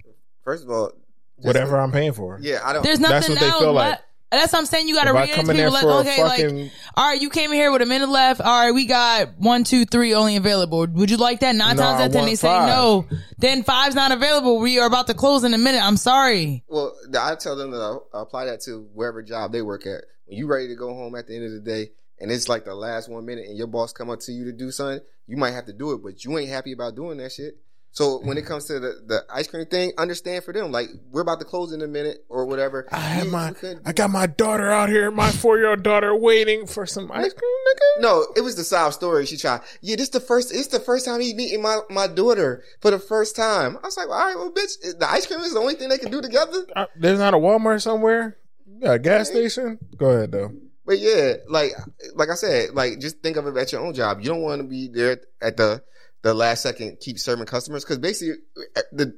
First 0.43 0.63
of 0.63 0.69
all, 0.69 0.87
just- 1.35 1.45
whatever 1.47 1.77
I'm 1.79 1.91
paying 1.91 2.13
for. 2.13 2.39
Yeah, 2.41 2.59
I 2.63 2.73
don't. 2.73 2.83
There's 2.83 2.99
That's 2.99 3.27
nothing 3.27 3.35
what 3.35 3.39
they 3.53 3.59
feel 3.59 3.73
like. 3.73 3.89
What- 3.91 4.01
That's 4.31 4.51
what 4.53 4.59
I'm 4.59 4.65
saying. 4.65 4.87
You 4.89 4.95
got 4.95 5.03
to 5.05 5.09
If 5.11 5.15
I 5.15 5.19
reiterate 5.19 5.35
come 5.35 5.45
to 5.45 5.51
in 5.51 5.57
there 5.57 5.67
people 5.69 5.73
like, 5.89 6.05
for 6.05 6.09
a 6.09 6.13
okay, 6.13 6.21
fucking- 6.47 6.59
like, 6.63 6.71
all 6.97 7.09
right, 7.09 7.21
you 7.21 7.29
came 7.29 7.51
in 7.51 7.55
here 7.57 7.71
with 7.71 7.81
a 7.81 7.85
minute 7.85 8.09
left. 8.09 8.41
All 8.41 8.59
right, 8.65 8.71
we 8.71 8.85
got 8.85 9.37
one, 9.37 9.63
two, 9.63 9.85
three 9.85 10.13
only 10.13 10.35
available. 10.35 10.85
Would 10.87 11.09
you 11.11 11.17
like 11.17 11.41
that? 11.41 11.55
Nine 11.55 11.75
No, 11.77 11.83
times 11.83 11.99
I 11.99 12.03
out 12.03 12.07
of 12.07 12.13
ten, 12.13 12.25
they 12.25 12.35
say 12.35 12.47
five. 12.47 12.67
no. 12.69 13.05
Then 13.37 13.63
five's 13.63 13.95
not 13.95 14.11
available. 14.11 14.59
We 14.59 14.79
are 14.79 14.87
about 14.87 15.07
to 15.07 15.13
close 15.13 15.43
in 15.43 15.53
a 15.53 15.57
minute. 15.57 15.81
I'm 15.85 15.95
sorry. 15.97 16.63
Well, 16.67 16.95
I 17.19 17.35
tell 17.35 17.55
them 17.55 17.71
that 17.71 18.01
I 18.13 18.21
apply 18.21 18.45
that 18.45 18.61
to 18.61 18.87
wherever 18.93 19.21
job 19.21 19.51
they 19.51 19.61
work 19.61 19.85
at. 19.85 20.01
When 20.25 20.37
you 20.37 20.47
ready 20.47 20.67
to 20.69 20.75
go 20.75 20.93
home 20.93 21.15
at 21.15 21.27
the 21.27 21.35
end 21.35 21.45
of 21.45 21.51
the 21.51 21.59
day, 21.59 21.91
and 22.19 22.31
it's 22.31 22.49
like 22.49 22.65
the 22.65 22.75
last 22.75 23.09
one 23.09 23.25
minute, 23.25 23.45
and 23.47 23.57
your 23.57 23.67
boss 23.67 23.93
come 23.93 24.09
up 24.09 24.19
to 24.21 24.31
you 24.31 24.45
to 24.45 24.51
do 24.51 24.71
something, 24.71 25.01
you 25.27 25.37
might 25.37 25.51
have 25.51 25.65
to 25.65 25.73
do 25.73 25.93
it, 25.93 26.03
but 26.03 26.23
you 26.23 26.37
ain't 26.37 26.49
happy 26.49 26.71
about 26.71 26.95
doing 26.95 27.17
that 27.17 27.31
shit. 27.31 27.57
So 27.95 28.19
when 28.19 28.37
it 28.37 28.45
comes 28.45 28.65
to 28.65 28.73
the, 28.77 29.01
the 29.07 29.21
ice 29.33 29.47
cream 29.47 29.65
thing, 29.67 29.93
understand 29.97 30.43
for 30.43 30.51
them, 30.51 30.69
like 30.69 30.89
we're 31.11 31.21
about 31.21 31.39
to 31.39 31.45
close 31.45 31.71
in 31.71 31.81
a 31.81 31.87
minute 31.87 32.25
or 32.27 32.45
whatever. 32.45 32.89
I 32.91 32.99
have 32.99 33.29
my, 33.29 33.53
I 33.85 33.93
got 33.93 34.09
my 34.09 34.27
daughter 34.27 34.69
out 34.69 34.89
here, 34.89 35.09
my 35.11 35.31
four 35.31 35.57
year 35.57 35.69
old 35.69 35.83
daughter, 35.83 36.13
waiting 36.13 36.67
for 36.67 36.85
some 36.85 37.09
ice 37.09 37.31
cream, 37.31 37.51
nigga. 37.69 38.01
No, 38.01 38.27
it 38.35 38.41
was 38.41 38.57
the 38.57 38.65
sob 38.65 38.91
story. 38.91 39.25
She 39.25 39.37
tried. 39.37 39.61
Yeah, 39.79 39.95
this 39.95 40.09
the 40.09 40.19
first. 40.19 40.53
It's 40.53 40.67
the 40.67 40.81
first 40.81 41.05
time 41.05 41.21
he 41.21 41.33
meeting 41.33 41.61
my 41.61 41.79
my 41.89 42.07
daughter 42.07 42.65
for 42.81 42.91
the 42.91 42.99
first 42.99 43.33
time. 43.33 43.77
I 43.77 43.85
was 43.85 43.95
like, 43.95 44.09
all 44.09 44.13
right, 44.13 44.35
well, 44.35 44.51
bitch, 44.51 44.99
the 44.99 45.09
ice 45.09 45.25
cream 45.25 45.39
is 45.39 45.53
the 45.53 45.59
only 45.59 45.75
thing 45.75 45.87
they 45.87 45.97
can 45.97 46.11
do 46.11 46.21
together. 46.21 46.65
Uh, 46.75 46.87
there's 46.97 47.19
not 47.19 47.33
a 47.33 47.37
Walmart 47.37 47.81
somewhere. 47.81 48.35
A 48.81 48.99
gas 48.99 49.29
station. 49.29 49.79
Go 49.95 50.09
ahead 50.09 50.33
though. 50.33 50.51
But 50.85 50.99
yeah, 50.99 51.33
like 51.47 51.71
like 52.13 52.29
I 52.29 52.35
said, 52.35 52.71
like 52.71 52.99
just 52.99 53.21
think 53.21 53.37
of 53.37 53.47
it 53.47 53.57
at 53.57 53.71
your 53.71 53.81
own 53.85 53.93
job. 53.93 54.19
You 54.19 54.27
don't 54.27 54.41
want 54.41 54.61
to 54.61 54.67
be 54.67 54.87
there 54.87 55.17
at 55.41 55.57
the 55.57 55.83
the 56.21 56.33
last 56.33 56.63
second, 56.63 56.97
keep 56.99 57.19
serving 57.19 57.45
customers 57.45 57.83
because 57.83 57.99
basically, 57.99 58.35
uh, 58.75 58.81
the 58.91 59.15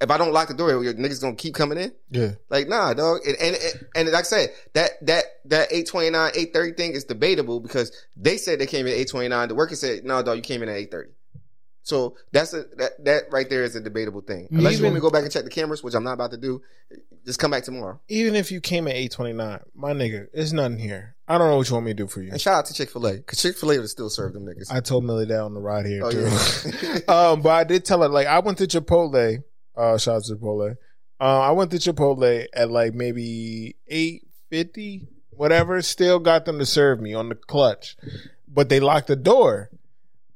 if 0.00 0.10
I 0.10 0.18
don't 0.18 0.32
lock 0.32 0.48
the 0.48 0.54
door, 0.54 0.82
your 0.82 0.94
niggas 0.94 1.20
gonna 1.20 1.36
keep 1.36 1.54
coming 1.54 1.78
in. 1.78 1.92
Yeah. 2.10 2.32
Like 2.50 2.68
nah, 2.68 2.92
dog. 2.94 3.20
And 3.26 3.36
and, 3.40 3.56
and 3.94 4.08
like 4.10 4.20
I 4.20 4.22
said, 4.22 4.50
that 4.74 4.90
that 5.06 5.24
that 5.46 5.68
eight 5.72 5.86
twenty 5.86 6.10
nine, 6.10 6.32
eight 6.34 6.52
thirty 6.52 6.72
thing 6.72 6.92
is 6.92 7.04
debatable 7.04 7.60
because 7.60 7.92
they 8.16 8.36
said 8.36 8.58
they 8.58 8.66
came 8.66 8.86
in 8.86 8.92
eight 8.92 9.08
twenty 9.08 9.28
nine. 9.28 9.48
The 9.48 9.54
worker 9.54 9.76
said, 9.76 10.04
no, 10.04 10.22
dog, 10.22 10.36
you 10.36 10.42
came 10.42 10.62
in 10.62 10.68
at 10.68 10.76
eight 10.76 10.90
thirty. 10.90 11.12
So 11.84 12.16
that's 12.30 12.52
a 12.54 12.64
that 12.76 13.04
that 13.04 13.22
right 13.32 13.48
there 13.50 13.64
is 13.64 13.74
a 13.74 13.80
debatable 13.80 14.20
thing. 14.20 14.46
Unless 14.52 14.78
you 14.78 14.84
want 14.84 14.94
me 14.94 14.98
to 15.00 15.02
go 15.02 15.10
back 15.10 15.24
and 15.24 15.32
check 15.32 15.44
the 15.44 15.50
cameras, 15.50 15.82
which 15.82 15.94
I'm 15.94 16.04
not 16.04 16.12
about 16.12 16.30
to 16.30 16.36
do, 16.36 16.62
just 17.26 17.38
come 17.40 17.50
back 17.50 17.64
tomorrow. 17.64 18.00
Even 18.08 18.34
if 18.36 18.52
you 18.52 18.60
came 18.60 18.86
at 18.86 18.94
eight 18.94 19.10
twenty 19.10 19.32
nine, 19.32 19.60
my 19.74 19.92
nigga, 19.92 20.28
it's 20.32 20.52
nothing 20.52 20.78
here. 20.78 21.16
I 21.26 21.38
don't 21.38 21.48
know 21.48 21.56
what 21.56 21.68
you 21.68 21.74
want 21.74 21.86
me 21.86 21.90
to 21.92 21.96
do 21.96 22.06
for 22.06 22.22
you. 22.22 22.30
And 22.30 22.40
shout 22.40 22.54
out 22.54 22.66
to 22.66 22.74
Chick 22.74 22.90
Fil 22.90 23.06
A 23.06 23.14
because 23.14 23.42
Chick 23.42 23.56
Fil 23.56 23.72
A 23.72 23.78
would 23.80 23.90
still 23.90 24.10
serve 24.10 24.32
them 24.32 24.44
niggas. 24.46 24.70
I 24.70 24.80
told 24.80 25.04
Millie 25.04 25.24
that 25.26 25.40
on 25.40 25.54
the 25.54 25.60
ride 25.60 25.86
here 25.86 26.04
Oh, 26.04 26.10
too. 26.10 26.20
yeah. 26.82 26.98
um, 27.30 27.42
but 27.42 27.50
I 27.50 27.64
did 27.64 27.84
tell 27.84 28.00
her 28.02 28.08
like 28.08 28.26
I 28.28 28.38
went 28.38 28.58
to 28.58 28.66
Chipotle. 28.66 29.42
Uh, 29.76 29.98
shout 29.98 30.16
out 30.16 30.24
to 30.24 30.36
Chipotle. 30.36 30.76
Uh, 31.20 31.40
I 31.40 31.50
went 31.52 31.70
to 31.72 31.78
Chipotle 31.78 32.46
at 32.54 32.70
like 32.70 32.94
maybe 32.94 33.74
eight 33.88 34.22
fifty, 34.50 35.08
whatever. 35.30 35.82
Still 35.82 36.20
got 36.20 36.44
them 36.44 36.58
to 36.60 36.66
serve 36.66 37.00
me 37.00 37.12
on 37.14 37.28
the 37.28 37.34
clutch, 37.34 37.96
but 38.46 38.68
they 38.68 38.78
locked 38.78 39.08
the 39.08 39.16
door. 39.16 39.70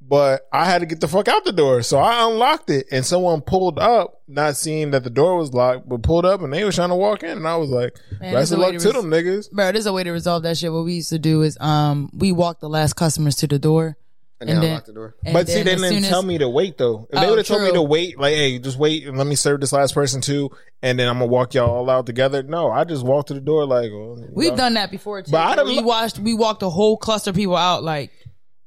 But 0.08 0.42
I 0.52 0.66
had 0.66 0.78
to 0.80 0.86
get 0.86 1.00
the 1.00 1.08
fuck 1.08 1.26
out 1.26 1.44
the 1.44 1.52
door, 1.52 1.82
so 1.82 1.98
I 1.98 2.30
unlocked 2.30 2.70
it, 2.70 2.86
and 2.92 3.04
someone 3.04 3.40
pulled 3.40 3.78
up, 3.80 4.20
not 4.28 4.56
seeing 4.56 4.92
that 4.92 5.02
the 5.02 5.10
door 5.10 5.36
was 5.36 5.52
locked, 5.52 5.88
but 5.88 6.02
pulled 6.02 6.24
up, 6.24 6.42
and 6.42 6.52
they 6.52 6.62
was 6.64 6.76
trying 6.76 6.90
to 6.90 6.94
walk 6.94 7.24
in, 7.24 7.30
and 7.30 7.48
I 7.48 7.56
was 7.56 7.70
like, 7.70 7.96
Man, 8.20 8.32
"Best 8.32 8.50
there's 8.50 8.52
of 8.52 8.58
a 8.58 8.62
way 8.62 8.72
luck 8.72 8.80
to 8.82 8.92
to 8.92 9.00
them 9.00 9.10
niggas." 9.10 9.50
Bro, 9.50 9.72
there's 9.72 9.86
a 9.86 9.92
way 9.92 10.04
to 10.04 10.12
resolve 10.12 10.44
that 10.44 10.58
shit. 10.58 10.72
What 10.72 10.84
we 10.84 10.94
used 10.94 11.08
to 11.10 11.18
do 11.18 11.42
is, 11.42 11.58
um, 11.60 12.08
we 12.14 12.30
walk 12.30 12.60
the 12.60 12.68
last 12.68 12.92
customers 12.94 13.34
to 13.36 13.46
the 13.48 13.58
door. 13.58 13.96
and 14.38 14.50
then 14.50 14.56
And 14.58 14.64
I 14.64 14.66
then- 14.68 14.74
locked 14.74 14.86
the 14.88 14.92
door. 14.92 15.14
But 15.32 15.48
see, 15.48 15.54
then 15.54 15.64
they 15.64 15.74
didn't 15.76 15.88
soon 15.88 16.02
tell 16.10 16.18
as- 16.18 16.24
me 16.26 16.36
to 16.36 16.48
wait 16.50 16.76
though. 16.76 17.08
If 17.10 17.18
they 17.18 17.26
Oh, 17.26 17.30
would 17.30 17.38
have 17.38 17.46
told 17.46 17.62
me 17.62 17.72
to 17.72 17.80
wait, 17.80 18.20
like, 18.20 18.34
hey, 18.34 18.58
just 18.58 18.78
wait 18.78 19.06
and 19.08 19.16
let 19.16 19.26
me 19.26 19.34
serve 19.34 19.62
this 19.62 19.72
last 19.72 19.94
person 19.94 20.20
too, 20.20 20.50
and 20.82 20.98
then 20.98 21.08
I'm 21.08 21.14
gonna 21.20 21.30
walk 21.30 21.54
y'all 21.54 21.70
all 21.74 21.88
out 21.88 22.04
together. 22.04 22.42
No, 22.42 22.70
I 22.70 22.84
just 22.84 23.02
walked 23.02 23.28
to 23.28 23.34
the 23.34 23.40
door 23.40 23.64
like, 23.64 23.90
well, 23.90 24.22
We've 24.34 24.48
y'all- 24.48 24.56
done 24.58 24.74
that 24.74 24.90
before 24.90 25.22
too. 25.22 25.32
But 25.32 25.40
I 25.40 25.56
done 25.56 25.66
we 25.66 25.76
look- 25.76 25.86
watched, 25.86 26.18
we 26.18 26.34
walked 26.34 26.62
a 26.62 26.68
whole 26.68 26.98
cluster 26.98 27.30
of 27.30 27.36
people 27.36 27.56
out. 27.56 27.82
Like, 27.82 28.10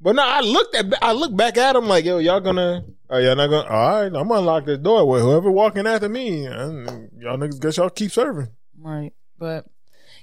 But 0.01 0.15
no, 0.15 0.23
I 0.25 0.39
looked 0.41 0.75
at, 0.75 1.03
I 1.03 1.11
looked 1.11 1.35
back 1.35 1.57
at 1.57 1.75
him 1.75 1.87
like, 1.87 2.05
yo, 2.05 2.19
y'all 2.19 2.39
gonna, 2.39 2.85
are 3.09 3.19
y'all 3.21 3.35
not 3.35 3.47
gonna? 3.47 3.67
All 3.69 4.01
right, 4.01 4.05
I'm 4.05 4.27
gonna 4.27 4.39
lock 4.41 4.65
this 4.65 4.77
door. 4.79 5.05
Well, 5.05 5.21
whoever 5.21 5.51
walking 5.51 5.85
after 5.87 6.07
me, 6.07 6.45
and 6.45 7.09
y'all 7.19 7.37
niggas 7.37 7.59
guess 7.59 7.77
y'all 7.77 7.89
keep 7.89 8.11
serving. 8.11 8.47
right? 8.79 9.11
But 9.37 9.65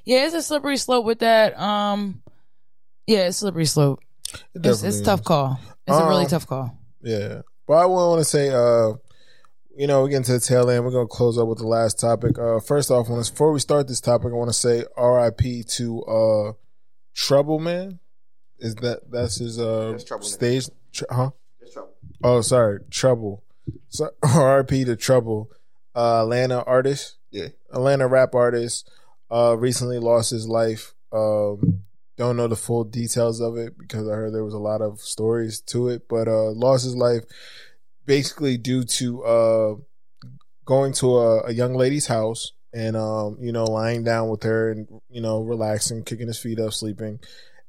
yeah, 0.04 0.24
it's 0.24 0.34
a 0.34 0.42
slippery 0.42 0.76
slope 0.78 1.04
with 1.04 1.18
that. 1.18 1.58
Um, 1.60 2.22
yeah, 3.06 3.26
it's 3.28 3.38
slippery 3.38 3.66
slope. 3.66 4.00
It 4.54 4.64
It's, 4.64 4.82
it's 4.82 4.82
a 4.82 4.86
is. 4.86 5.02
tough 5.02 5.24
call. 5.24 5.58
It's 5.86 5.96
a 5.96 6.06
really 6.08 6.24
Um, 6.24 6.30
tough 6.30 6.46
call. 6.46 6.78
Yeah. 7.02 7.42
But 7.66 7.74
I 7.74 7.86
want 7.86 8.20
to 8.20 8.24
say, 8.24 8.48
uh, 8.50 8.94
you 9.76 9.86
know, 9.86 10.02
we 10.04 10.10
get 10.10 10.16
into 10.18 10.32
the 10.32 10.40
tail 10.40 10.68
end. 10.70 10.84
We're 10.84 10.90
going 10.90 11.06
to 11.06 11.12
close 11.12 11.38
up 11.38 11.46
with 11.48 11.58
the 11.58 11.66
last 11.66 11.98
topic. 12.00 12.38
Uh, 12.38 12.60
first 12.60 12.90
off, 12.90 13.08
before 13.08 13.52
we 13.52 13.60
start 13.60 13.88
this 13.88 14.00
topic, 14.00 14.28
I 14.32 14.34
want 14.36 14.48
to 14.50 14.54
say 14.54 14.84
RIP 14.96 15.66
to 15.66 16.02
uh, 16.02 16.52
Trouble 17.14 17.58
Man. 17.58 17.98
Is 18.58 18.74
that 18.76 19.10
that's 19.10 19.36
his 19.36 19.58
uh 19.58 19.92
That's 19.92 20.04
Trouble 20.04 20.24
stage? 20.24 20.68
Tr- 20.92 21.04
huh? 21.10 21.30
There's 21.60 21.72
trouble. 21.72 21.92
Oh, 22.24 22.40
sorry, 22.40 22.80
Trouble. 22.90 23.42
So, 23.88 24.10
RIP 24.22 24.68
to 24.86 24.96
Trouble. 24.96 25.50
Uh, 25.94 26.22
Atlanta 26.22 26.62
artist, 26.64 27.16
Yeah. 27.30 27.48
Atlanta 27.72 28.06
rap 28.06 28.34
artist. 28.34 28.90
Uh, 29.30 29.56
recently 29.58 29.98
lost 29.98 30.30
his 30.30 30.46
life. 30.46 30.94
Um, 31.12 31.82
don't 32.16 32.36
know 32.36 32.46
the 32.48 32.56
full 32.56 32.84
details 32.84 33.40
of 33.40 33.56
it 33.56 33.76
because 33.76 34.08
I 34.08 34.12
heard 34.12 34.32
there 34.32 34.44
was 34.44 34.54
a 34.54 34.58
lot 34.58 34.80
of 34.82 35.00
stories 35.00 35.60
to 35.62 35.88
it, 35.88 36.08
but 36.08 36.28
uh, 36.28 36.50
lost 36.52 36.84
his 36.84 36.94
life 36.94 37.24
basically 38.06 38.56
due 38.56 38.84
to 38.84 39.24
uh, 39.24 39.74
going 40.64 40.92
to 40.94 41.16
a, 41.18 41.40
a 41.48 41.52
young 41.52 41.74
lady's 41.74 42.06
house 42.06 42.52
and 42.72 42.96
um, 42.96 43.36
you 43.40 43.52
know 43.52 43.64
lying 43.64 44.04
down 44.04 44.28
with 44.28 44.42
her 44.44 44.70
and 44.70 44.86
you 45.10 45.20
know 45.20 45.40
relaxing, 45.42 46.04
kicking 46.04 46.28
his 46.28 46.38
feet 46.38 46.60
up, 46.60 46.72
sleeping, 46.72 47.18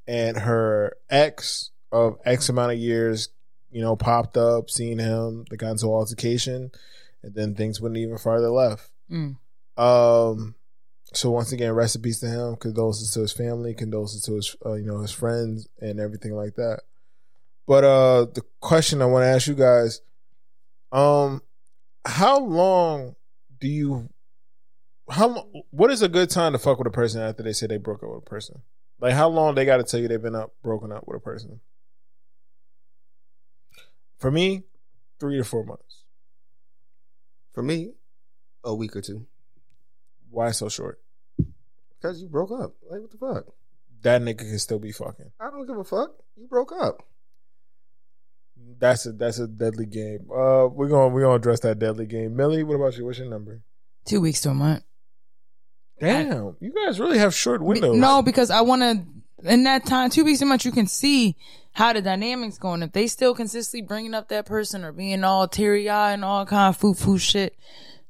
and 0.08 0.38
her 0.38 0.96
ex 1.10 1.72
of 1.92 2.18
X 2.26 2.50
amount 2.50 2.74
of 2.74 2.78
years, 2.78 3.30
you 3.72 3.82
know, 3.82 3.96
popped 3.96 4.38
up, 4.38 4.70
seen 4.70 5.00
him, 5.00 5.46
they 5.50 5.58
got 5.58 5.72
into 5.72 5.88
altercation, 5.88 6.72
and 7.24 7.36
then 7.36 7.56
things 7.56 7.82
went 7.82 7.98
even 7.98 8.18
farther 8.18 8.50
left. 8.50 8.90
Mm. 9.12 9.38
Um, 9.78 10.56
so 11.14 11.32
once 11.32 11.52
again, 11.52 11.74
recipes 11.74 12.20
to 12.20 12.28
him, 12.28 12.56
condolences 12.56 13.12
to 13.14 13.22
his 13.22 13.32
family, 13.32 13.74
condolences 13.74 14.24
to 14.24 14.36
his, 14.36 14.56
uh, 14.66 14.74
you 14.74 14.86
know, 14.86 15.00
his 15.02 15.12
friends 15.12 15.68
and 15.80 16.00
everything 16.00 16.34
like 16.34 16.56
that. 16.56 16.82
But 17.66 17.84
uh, 17.84 18.26
the 18.34 18.44
question 18.62 19.02
I 19.02 19.06
want 19.06 19.24
to 19.24 19.28
ask 19.28 19.48
you 19.48 19.56
guys, 19.56 20.02
um, 20.92 21.42
how 22.06 22.40
long 22.40 23.16
do 23.60 23.68
you, 23.68 24.10
how 25.10 25.48
what 25.72 25.92
is 25.92 26.02
a 26.02 26.10
good 26.10 26.30
time 26.30 26.54
to 26.54 26.60
fuck 26.60 26.78
with 26.78 26.88
a 26.88 26.92
person 26.92 27.22
after 27.22 27.44
they 27.44 27.54
say 27.54 27.68
they 27.68 27.78
broke 27.78 28.04
up 28.04 28.10
with 28.10 28.24
a 28.24 28.30
person? 28.30 28.62
Like 29.00 29.14
how 29.14 29.30
long 29.30 29.56
they 29.56 29.66
got 29.66 29.78
to 29.78 29.84
tell 29.84 30.00
you 30.00 30.08
they've 30.08 30.22
been 30.22 30.36
up 30.36 30.54
broken 30.64 30.92
up 30.92 31.08
with 31.08 31.18
a 31.18 31.20
person? 31.20 31.60
For 34.18 34.32
me, 34.32 34.64
three 35.20 35.38
to 35.38 35.44
four 35.44 35.64
months. 35.64 36.04
For 37.54 37.62
me, 37.62 37.92
a 38.64 38.74
week 38.74 38.96
or 38.96 39.02
two. 39.02 39.26
Why 40.30 40.52
so 40.52 40.70
short? 40.70 41.00
Because 42.00 42.22
you 42.22 42.28
broke 42.28 42.52
up. 42.52 42.76
Like, 42.90 43.02
what 43.02 43.12
the 43.12 43.18
fuck? 43.18 43.46
That 44.02 44.22
nigga 44.22 44.40
can 44.40 44.60
still 44.60 44.80
be 44.80 44.92
fucking. 44.92 45.32
I 45.40 45.50
don't 45.50 45.66
give 45.66 45.78
a 45.78 45.84
fuck. 45.84 46.12
You 46.36 46.48
broke 46.48 46.72
up. 46.72 47.04
That's 48.80 49.06
a 49.06 49.12
that's 49.12 49.40
a 49.40 49.48
deadly 49.48 49.86
game. 49.86 50.28
Uh, 50.32 50.68
we're 50.68 50.88
gonna 50.88 51.10
we're 51.10 51.22
gonna 51.22 51.36
address 51.36 51.60
that 51.62 51.80
deadly 51.80 52.06
game. 52.06 52.36
Millie, 52.36 52.64
what 52.64 52.76
about 52.76 52.98
you? 52.98 53.06
What's 53.06 53.20
your 53.20 53.30
number? 53.30 53.62
Two 54.06 54.22
weeks 54.22 54.42
to 54.42 54.50
a 54.50 54.54
month. 54.54 54.84
Damn, 56.00 56.56
you 56.60 56.74
guys 56.74 57.00
really 57.00 57.18
have 57.18 57.34
short 57.34 57.62
Be- 57.62 57.68
windows. 57.68 57.98
No, 57.98 58.22
because 58.22 58.50
I 58.50 58.62
want 58.62 58.82
to. 58.82 59.06
In 59.52 59.64
that 59.66 59.86
time, 59.86 60.10
two 60.10 60.26
weeks 60.26 60.42
a 60.42 60.46
month, 60.46 60.66
you 60.66 60.72
can 60.72 60.88
see 60.88 61.36
how 61.74 61.94
the 61.94 62.02
dynamics 62.02 62.58
going. 62.58 62.82
If 62.84 62.92
they 62.92 63.08
still 63.08 63.36
consistently 63.36 63.86
bringing 63.88 64.14
up 64.16 64.30
that 64.30 64.46
person 64.48 64.84
or 64.84 64.92
being 64.92 65.24
all 65.24 65.48
teary 65.48 65.90
eyed 65.90 66.14
and 66.14 66.26
all 66.26 66.46
kind 66.46 66.70
of 66.74 66.78
foo 66.80 66.94
foo 66.96 67.18
shit, 67.20 67.56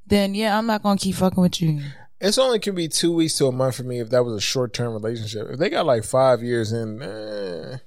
then 0.05 0.33
yeah, 0.35 0.57
I'm 0.57 0.65
not 0.67 0.83
gonna 0.83 0.97
keep 0.97 1.15
fucking 1.15 1.41
with 1.41 1.61
you. 1.61 1.81
It's 2.19 2.37
only 2.37 2.59
can 2.59 2.75
be 2.75 2.87
two 2.87 3.13
weeks 3.13 3.37
to 3.37 3.45
a 3.47 3.51
month 3.51 3.75
for 3.75 3.83
me 3.83 3.99
if 3.99 4.09
that 4.09 4.23
was 4.23 4.33
a 4.33 4.41
short 4.41 4.73
term 4.73 4.93
relationship. 4.93 5.47
If 5.51 5.59
they 5.59 5.69
got 5.69 5.85
like 5.85 6.03
five 6.03 6.41
years 6.41 6.71
in, 6.71 7.01
eh, 7.01 7.77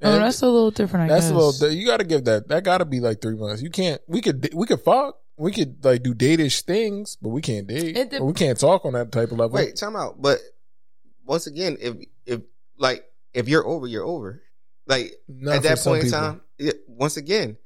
Oh, 0.00 0.18
that's 0.18 0.40
a 0.42 0.46
little 0.46 0.70
different. 0.70 1.10
I 1.10 1.14
that's 1.14 1.26
guess. 1.26 1.32
a 1.32 1.36
little. 1.36 1.72
You 1.76 1.84
got 1.84 1.96
to 1.96 2.04
give 2.06 2.24
that. 2.26 2.46
That 2.48 2.62
got 2.62 2.78
to 2.78 2.84
be 2.84 3.00
like 3.00 3.20
three 3.20 3.34
months. 3.36 3.60
You 3.60 3.70
can't. 3.70 4.00
We 4.06 4.20
could. 4.20 4.48
We 4.54 4.66
could 4.66 4.80
fuck. 4.80 5.18
We 5.38 5.52
could 5.52 5.84
like 5.84 6.02
do 6.02 6.14
date-ish 6.14 6.62
things, 6.62 7.16
but 7.22 7.28
we 7.28 7.40
can't 7.40 7.66
date. 7.66 7.96
It 7.96 8.10
de- 8.10 8.18
Or 8.18 8.26
we 8.26 8.32
can't 8.32 8.58
talk 8.58 8.84
on 8.84 8.94
that 8.94 9.12
type 9.12 9.30
of 9.30 9.38
level. 9.38 9.54
Wait, 9.54 9.76
time 9.76 9.94
out. 9.96 10.20
But 10.20 10.40
once 11.24 11.46
again, 11.46 11.76
if 11.80 11.94
if 12.26 12.40
like 12.76 13.04
if 13.32 13.48
you're 13.48 13.66
over, 13.66 13.86
you're 13.86 14.04
over. 14.04 14.42
Like 14.86 15.12
Not 15.28 15.56
at 15.56 15.62
that 15.64 15.78
point 15.80 16.04
in 16.04 16.10
time, 16.10 16.40
it, 16.58 16.76
once 16.88 17.16
again, 17.16 17.56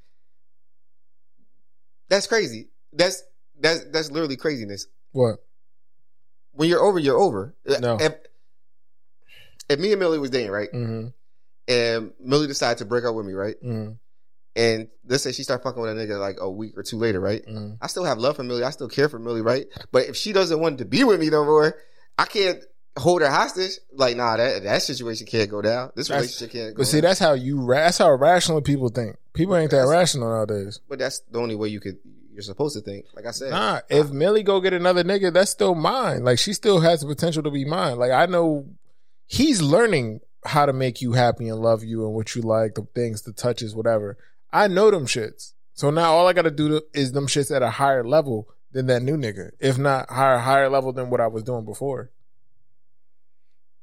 that's 2.08 2.26
crazy. 2.26 2.68
That's 2.92 3.22
that's 3.58 3.84
that's 3.86 4.10
literally 4.10 4.36
craziness. 4.36 4.86
What? 5.12 5.36
When 6.52 6.68
you're 6.68 6.82
over, 6.82 6.98
you're 6.98 7.18
over. 7.18 7.54
No. 7.80 7.96
If, 7.98 8.12
if 9.68 9.78
me 9.78 9.92
and 9.92 10.00
Millie 10.00 10.18
was 10.18 10.30
dating, 10.30 10.50
right, 10.50 10.70
Mm-hmm. 10.70 11.06
and 11.68 12.12
Millie 12.20 12.46
decided 12.48 12.78
to 12.78 12.84
break 12.84 13.04
up 13.04 13.14
with 13.14 13.24
me, 13.24 13.32
right, 13.32 13.54
Mm-hmm. 13.64 13.92
And 14.54 14.88
let's 15.06 15.22
say 15.22 15.32
she 15.32 15.42
start 15.42 15.62
fucking 15.62 15.80
with 15.80 15.90
a 15.90 15.94
nigga 15.94 16.18
like 16.20 16.36
a 16.40 16.50
week 16.50 16.76
or 16.76 16.82
two 16.82 16.98
later, 16.98 17.20
right, 17.20 17.44
Mm-hmm. 17.46 17.74
I 17.80 17.86
still 17.86 18.04
have 18.04 18.18
love 18.18 18.36
for 18.36 18.42
Millie. 18.44 18.64
I 18.64 18.70
still 18.70 18.88
care 18.88 19.08
for 19.08 19.18
Millie, 19.18 19.40
right? 19.42 19.66
But 19.92 20.06
if 20.08 20.16
she 20.16 20.32
doesn't 20.32 20.60
want 20.60 20.78
to 20.78 20.84
be 20.84 21.04
with 21.04 21.20
me 21.20 21.30
no 21.30 21.44
more, 21.44 21.74
I 22.18 22.24
can't 22.26 22.62
hold 22.98 23.22
her 23.22 23.30
hostage. 23.30 23.72
Like, 23.94 24.16
nah, 24.16 24.36
that 24.36 24.62
that 24.64 24.82
situation 24.82 25.26
can't 25.26 25.50
go 25.50 25.62
down. 25.62 25.92
This 25.96 26.08
That's- 26.08 26.22
relationship 26.24 26.52
can't 26.52 26.74
go 26.76 26.80
But 26.80 26.86
see, 26.86 27.00
down. 27.00 27.08
that's 27.08 27.20
how 27.20 27.32
you. 27.32 27.60
Ra- 27.62 27.84
that's 27.84 27.98
how 27.98 28.12
rational 28.12 28.60
people 28.60 28.88
think. 28.90 29.16
People 29.32 29.56
ain't 29.56 29.70
that 29.70 29.86
rational 29.86 30.28
nowadays. 30.28 30.80
But 30.88 30.98
that's 30.98 31.20
the 31.20 31.38
only 31.38 31.54
way 31.54 31.68
you 31.68 31.80
could. 31.80 31.98
You're 32.34 32.42
supposed 32.42 32.74
to 32.76 32.82
think. 32.82 33.06
Like 33.14 33.26
I 33.26 33.30
said, 33.30 33.50
Nah, 33.50 33.80
if 33.90 34.10
Millie 34.10 34.42
go 34.42 34.60
get 34.60 34.72
another 34.72 35.04
nigga, 35.04 35.32
that's 35.32 35.50
still 35.50 35.74
mine. 35.74 36.24
Like 36.24 36.38
she 36.38 36.52
still 36.54 36.80
has 36.80 37.00
the 37.02 37.06
potential 37.06 37.42
to 37.42 37.50
be 37.50 37.64
mine. 37.66 37.98
Like 37.98 38.10
I 38.10 38.24
know 38.26 38.66
he's 39.26 39.60
learning 39.62 40.20
how 40.44 40.66
to 40.66 40.72
make 40.72 41.00
you 41.02 41.12
happy 41.12 41.48
and 41.48 41.60
love 41.60 41.84
you 41.84 42.04
and 42.06 42.14
what 42.14 42.34
you 42.34 42.42
like, 42.42 42.74
the 42.74 42.86
things, 42.94 43.22
the 43.22 43.32
touches, 43.32 43.74
whatever. 43.74 44.16
I 44.52 44.68
know 44.68 44.90
them 44.90 45.06
shits. 45.06 45.52
So 45.74 45.90
now 45.90 46.12
all 46.12 46.28
I 46.28 46.32
gotta 46.32 46.50
do 46.50 46.68
to, 46.68 46.84
is 46.92 47.12
them 47.12 47.26
shits 47.26 47.54
at 47.54 47.62
a 47.62 47.70
higher 47.70 48.04
level 48.04 48.48
than 48.72 48.86
that 48.86 49.02
new 49.02 49.16
nigga. 49.16 49.50
If 49.60 49.78
not 49.78 50.10
higher, 50.10 50.38
higher 50.38 50.68
level 50.68 50.92
than 50.92 51.10
what 51.10 51.20
I 51.20 51.26
was 51.26 51.42
doing 51.42 51.64
before. 51.64 52.10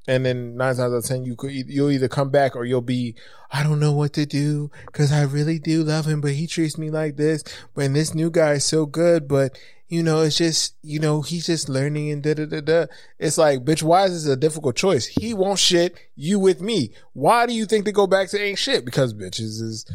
And 0.08 0.26
then 0.26 0.56
nine 0.58 0.76
times 0.76 0.80
out 0.80 0.92
of 0.94 1.06
ten, 1.06 1.24
you 1.24 1.36
could 1.36 1.52
you'll 1.52 1.92
either 1.92 2.08
come 2.08 2.30
back 2.32 2.56
or 2.56 2.66
you'll 2.66 2.82
be, 2.82 3.16
I 3.52 3.64
don't 3.64 3.80
know 3.80 3.92
what 3.92 4.14
to 4.14 4.26
do 4.26 4.72
because 4.88 5.12
I 5.12 5.24
really 5.24 5.60
do 5.60 5.84
love 5.84 6.06
him, 6.06 6.22
but 6.22 6.32
he 6.32 6.48
treats 6.48 6.78
me 6.78 6.90
like 6.90 7.16
this. 7.18 7.44
When 7.74 7.94
this 7.94 8.16
new 8.16 8.32
guy 8.32 8.54
is 8.54 8.66
so 8.66 8.86
good, 8.86 9.28
but 9.28 9.58
you 9.88 10.02
know, 10.02 10.22
it's 10.22 10.38
just 10.38 10.76
you 10.82 11.00
know 11.00 11.22
he's 11.22 11.46
just 11.46 11.70
learning 11.70 12.12
and 12.12 12.24
da 12.24 12.34
da 12.34 12.46
da 12.46 12.62
da. 12.62 12.86
It's 13.20 13.38
like, 13.38 13.66
bitch, 13.66 13.84
why 13.84 14.06
is 14.06 14.24
this 14.24 14.34
a 14.34 14.38
difficult 14.38 14.76
choice? 14.76 15.06
He 15.06 15.34
won't 15.34 15.60
shit, 15.60 15.96
you 16.16 16.40
with 16.40 16.62
me. 16.62 16.92
Why 17.14 17.46
do 17.46 17.54
you 17.54 17.66
think 17.66 17.86
to 17.86 17.92
go 17.92 18.08
back 18.08 18.30
to 18.30 18.42
ain't 18.42 18.58
shit? 18.58 18.86
Because 18.86 19.14
bitches 19.14 19.62
is 19.62 19.86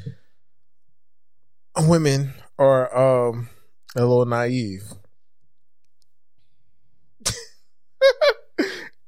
women 1.79 2.35
are 2.59 3.31
um 3.31 3.49
a 3.97 4.01
little 4.01 4.27
naive. 4.27 4.85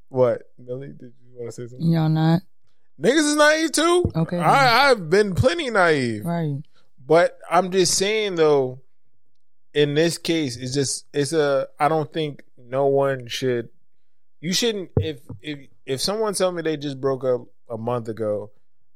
what, 0.09 0.43
Millie? 0.57 0.89
Did 0.89 1.13
you 1.23 1.37
want 1.37 1.49
to 1.49 1.51
say 1.51 1.67
something? 1.67 1.87
Y'all 1.89 2.09
not 2.09 2.41
Niggas 3.01 3.29
is 3.29 3.35
naive 3.35 3.71
too. 3.71 4.11
Okay. 4.15 4.39
I, 4.39 4.89
I've 4.89 5.09
been 5.09 5.35
plenty 5.35 5.69
naive. 5.69 6.25
right. 6.25 6.55
But 7.05 7.37
I'm 7.49 7.71
just 7.71 7.93
saying 7.93 8.35
though, 8.35 8.81
in 9.73 9.93
this 9.93 10.17
case, 10.17 10.57
it's 10.57 10.73
just 10.73 11.05
it's 11.13 11.31
a 11.31 11.67
I 11.79 11.87
don't 11.87 12.11
think 12.11 12.43
no 12.57 12.87
one 12.87 13.27
should 13.27 13.69
you 14.41 14.51
shouldn't 14.51 14.91
if 14.99 15.21
if 15.41 15.69
if 15.85 16.01
someone 16.01 16.33
tell 16.33 16.51
me 16.51 16.63
they 16.63 16.75
just 16.75 16.99
broke 16.99 17.23
up 17.23 17.41
a 17.69 17.77
month 17.77 18.09
ago, 18.09 18.51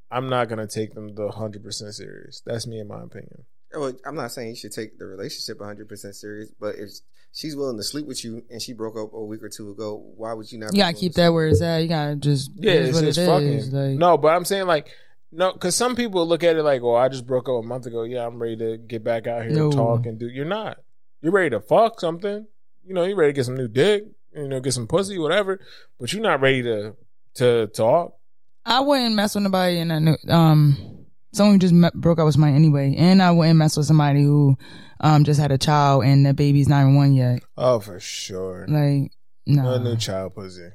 I'm 0.10 0.28
not 0.28 0.50
gonna 0.50 0.68
take 0.68 0.94
them 0.94 1.16
the 1.16 1.30
hundred 1.30 1.64
percent 1.64 1.94
serious. 1.94 2.42
That's 2.46 2.68
me 2.68 2.80
in 2.80 2.88
my 2.88 3.02
opinion. 3.02 3.46
Well, 3.76 3.94
I'm 4.06 4.16
not 4.16 4.32
saying 4.32 4.50
you 4.50 4.56
should 4.56 4.72
take 4.72 4.98
the 5.00 5.06
relationship 5.06 5.60
100 5.60 5.88
percent 5.90 6.16
serious, 6.16 6.50
but 6.60 6.76
if 6.76 6.90
she's 7.34 7.56
willing 7.56 7.78
to 7.78 7.84
sleep 7.84 8.06
with 8.06 8.24
you 8.24 8.44
and 8.50 8.62
she 8.62 8.74
broke 8.74 8.98
up 8.98 9.14
a 9.14 9.24
week 9.24 9.42
or 9.44 9.50
two 9.50 9.72
ago, 9.72 10.04
why 10.16 10.34
would 10.34 10.52
you 10.52 10.60
not? 10.60 10.74
You 10.74 10.82
gotta 10.82 10.94
keep 10.98 11.14
that 11.14 11.30
where 11.34 11.48
it's 11.48 11.62
at. 11.62 11.80
You 11.80 11.88
gotta 11.88 12.16
just 12.16 12.52
Yeah, 12.56 12.74
it 12.74 12.82
is 12.84 12.96
what 12.96 13.04
just 13.06 13.20
it 13.20 13.26
fucking. 13.26 13.48
is. 13.48 13.74
Like, 13.74 13.98
no, 13.98 14.18
but 14.18 14.30
I'm 14.30 14.46
saying 14.46 14.68
like 14.68 14.88
no, 15.32 15.54
because 15.54 15.76
some 15.76 15.96
people 15.96 16.28
look 16.28 16.44
at 16.44 16.58
it 16.58 16.64
like, 16.64 16.82
oh, 16.82 16.96
I 16.96 17.08
just 17.08 17.26
broke 17.26 17.48
up 17.48 17.64
a 17.64 17.66
month 17.66 17.86
ago. 17.86 18.04
Yeah, 18.04 18.26
I'm 18.28 18.42
ready 18.42 18.58
to 18.58 18.78
get 18.78 19.02
back 19.04 19.28
out 19.28 19.44
here 19.44 19.52
No. 19.52 19.66
and 19.66 19.74
talk 19.74 20.06
and 20.06 20.20
do. 20.20 20.28
You're 20.28 20.44
not. 20.44 20.80
You're 21.22 21.32
ready 21.32 21.52
to 21.52 21.62
fuck 21.62 22.02
something. 22.02 22.46
You 22.86 22.94
know, 22.94 23.04
you're 23.06 23.16
ready 23.16 23.32
to 23.32 23.36
get 23.36 23.46
some 23.46 23.56
new 23.56 23.70
dick. 23.70 24.04
You 24.36 24.48
know, 24.50 24.60
get 24.60 24.74
some 24.74 24.88
pussy, 24.88 25.18
whatever. 25.18 25.60
But 26.00 26.12
you're 26.12 26.22
not 26.22 26.42
ready 26.42 26.64
to 26.64 26.96
to 27.36 27.68
talk. 27.68 28.18
I 28.66 28.82
wouldn't 28.82 29.16
mess 29.16 29.36
with 29.36 29.44
nobody 29.46 29.78
in 29.78 29.90
I 29.92 30.00
knew 30.00 30.18
um 30.28 31.01
someone 31.34 31.56
who 31.56 31.60
just 31.60 31.74
met, 31.74 31.94
broke 31.94 32.20
up 32.20 32.26
with 32.26 32.34
somebody 32.36 32.56
anyway, 32.56 32.96
and 32.98 33.22
I 33.22 33.32
wouldn't 33.32 33.58
mess 33.58 33.78
with 33.78 33.86
somebody 33.88 34.24
who 34.24 34.58
um 35.00 35.24
just 35.24 35.40
had 35.40 35.52
a 35.52 35.58
child 35.58 36.04
and 36.06 36.26
the 36.26 36.34
baby's 36.34 36.68
not 36.70 36.82
even 36.82 36.96
one 36.96 37.14
yet. 37.14 37.42
Oh, 37.58 37.80
for 37.80 38.00
sure. 38.00 38.66
Like 38.68 39.12
no, 39.46 39.74
A 39.74 39.80
new 39.80 39.98
child 39.98 40.36
pussy. 40.36 40.70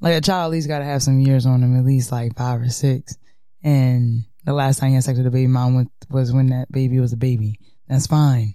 like 0.00 0.14
a 0.14 0.20
child 0.20 0.44
at 0.50 0.50
least 0.52 0.68
got 0.68 0.78
to 0.78 0.84
have 0.84 1.02
some 1.02 1.18
years 1.20 1.46
on 1.46 1.60
them, 1.60 1.76
at 1.78 1.84
least 1.84 2.10
like 2.12 2.36
five 2.36 2.60
or 2.60 2.68
six. 2.70 3.16
And 3.62 4.24
the 4.44 4.52
last 4.52 4.78
time 4.78 4.90
you 4.90 4.94
had 4.96 5.04
sex 5.04 5.18
with 5.18 5.26
a 5.26 5.30
baby 5.30 5.46
mom 5.46 5.74
was, 5.76 5.86
was 6.10 6.32
when 6.32 6.48
that 6.48 6.70
baby 6.70 6.98
was 7.00 7.12
a 7.12 7.16
baby. 7.16 7.58
That's 7.88 8.06
fine. 8.06 8.54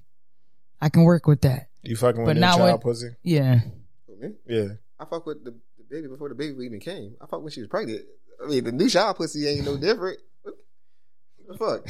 I 0.82 0.90
can 0.90 1.04
work 1.04 1.28
with 1.28 1.42
that. 1.42 1.68
You 1.84 1.96
fucking 1.96 2.22
with 2.24 2.28
But 2.36 2.38
not 2.38 2.58
child 2.58 2.74
with- 2.74 2.82
pussy? 2.82 3.10
Yeah. 3.24 3.62
Me, 4.20 4.30
Yeah. 4.48 4.68
I 5.00 5.06
fuck 5.06 5.26
with 5.26 5.44
the, 5.46 5.52
the 5.78 5.84
baby 5.90 6.08
before 6.08 6.30
the 6.30 6.36
baby 6.36 6.66
even 6.66 6.80
came. 6.80 7.16
I 7.22 7.26
fuck 7.26 7.42
when 7.42 7.52
she 7.52 7.62
was 7.62 7.70
pregnant. 7.70 8.02
I 8.44 8.48
mean, 8.50 8.64
the 8.64 8.72
new 8.72 8.90
child 8.90 9.16
pussy 9.18 9.48
ain't 9.48 9.66
no 9.66 9.78
different. 9.78 10.20
The 11.50 11.58
fuck? 11.58 11.86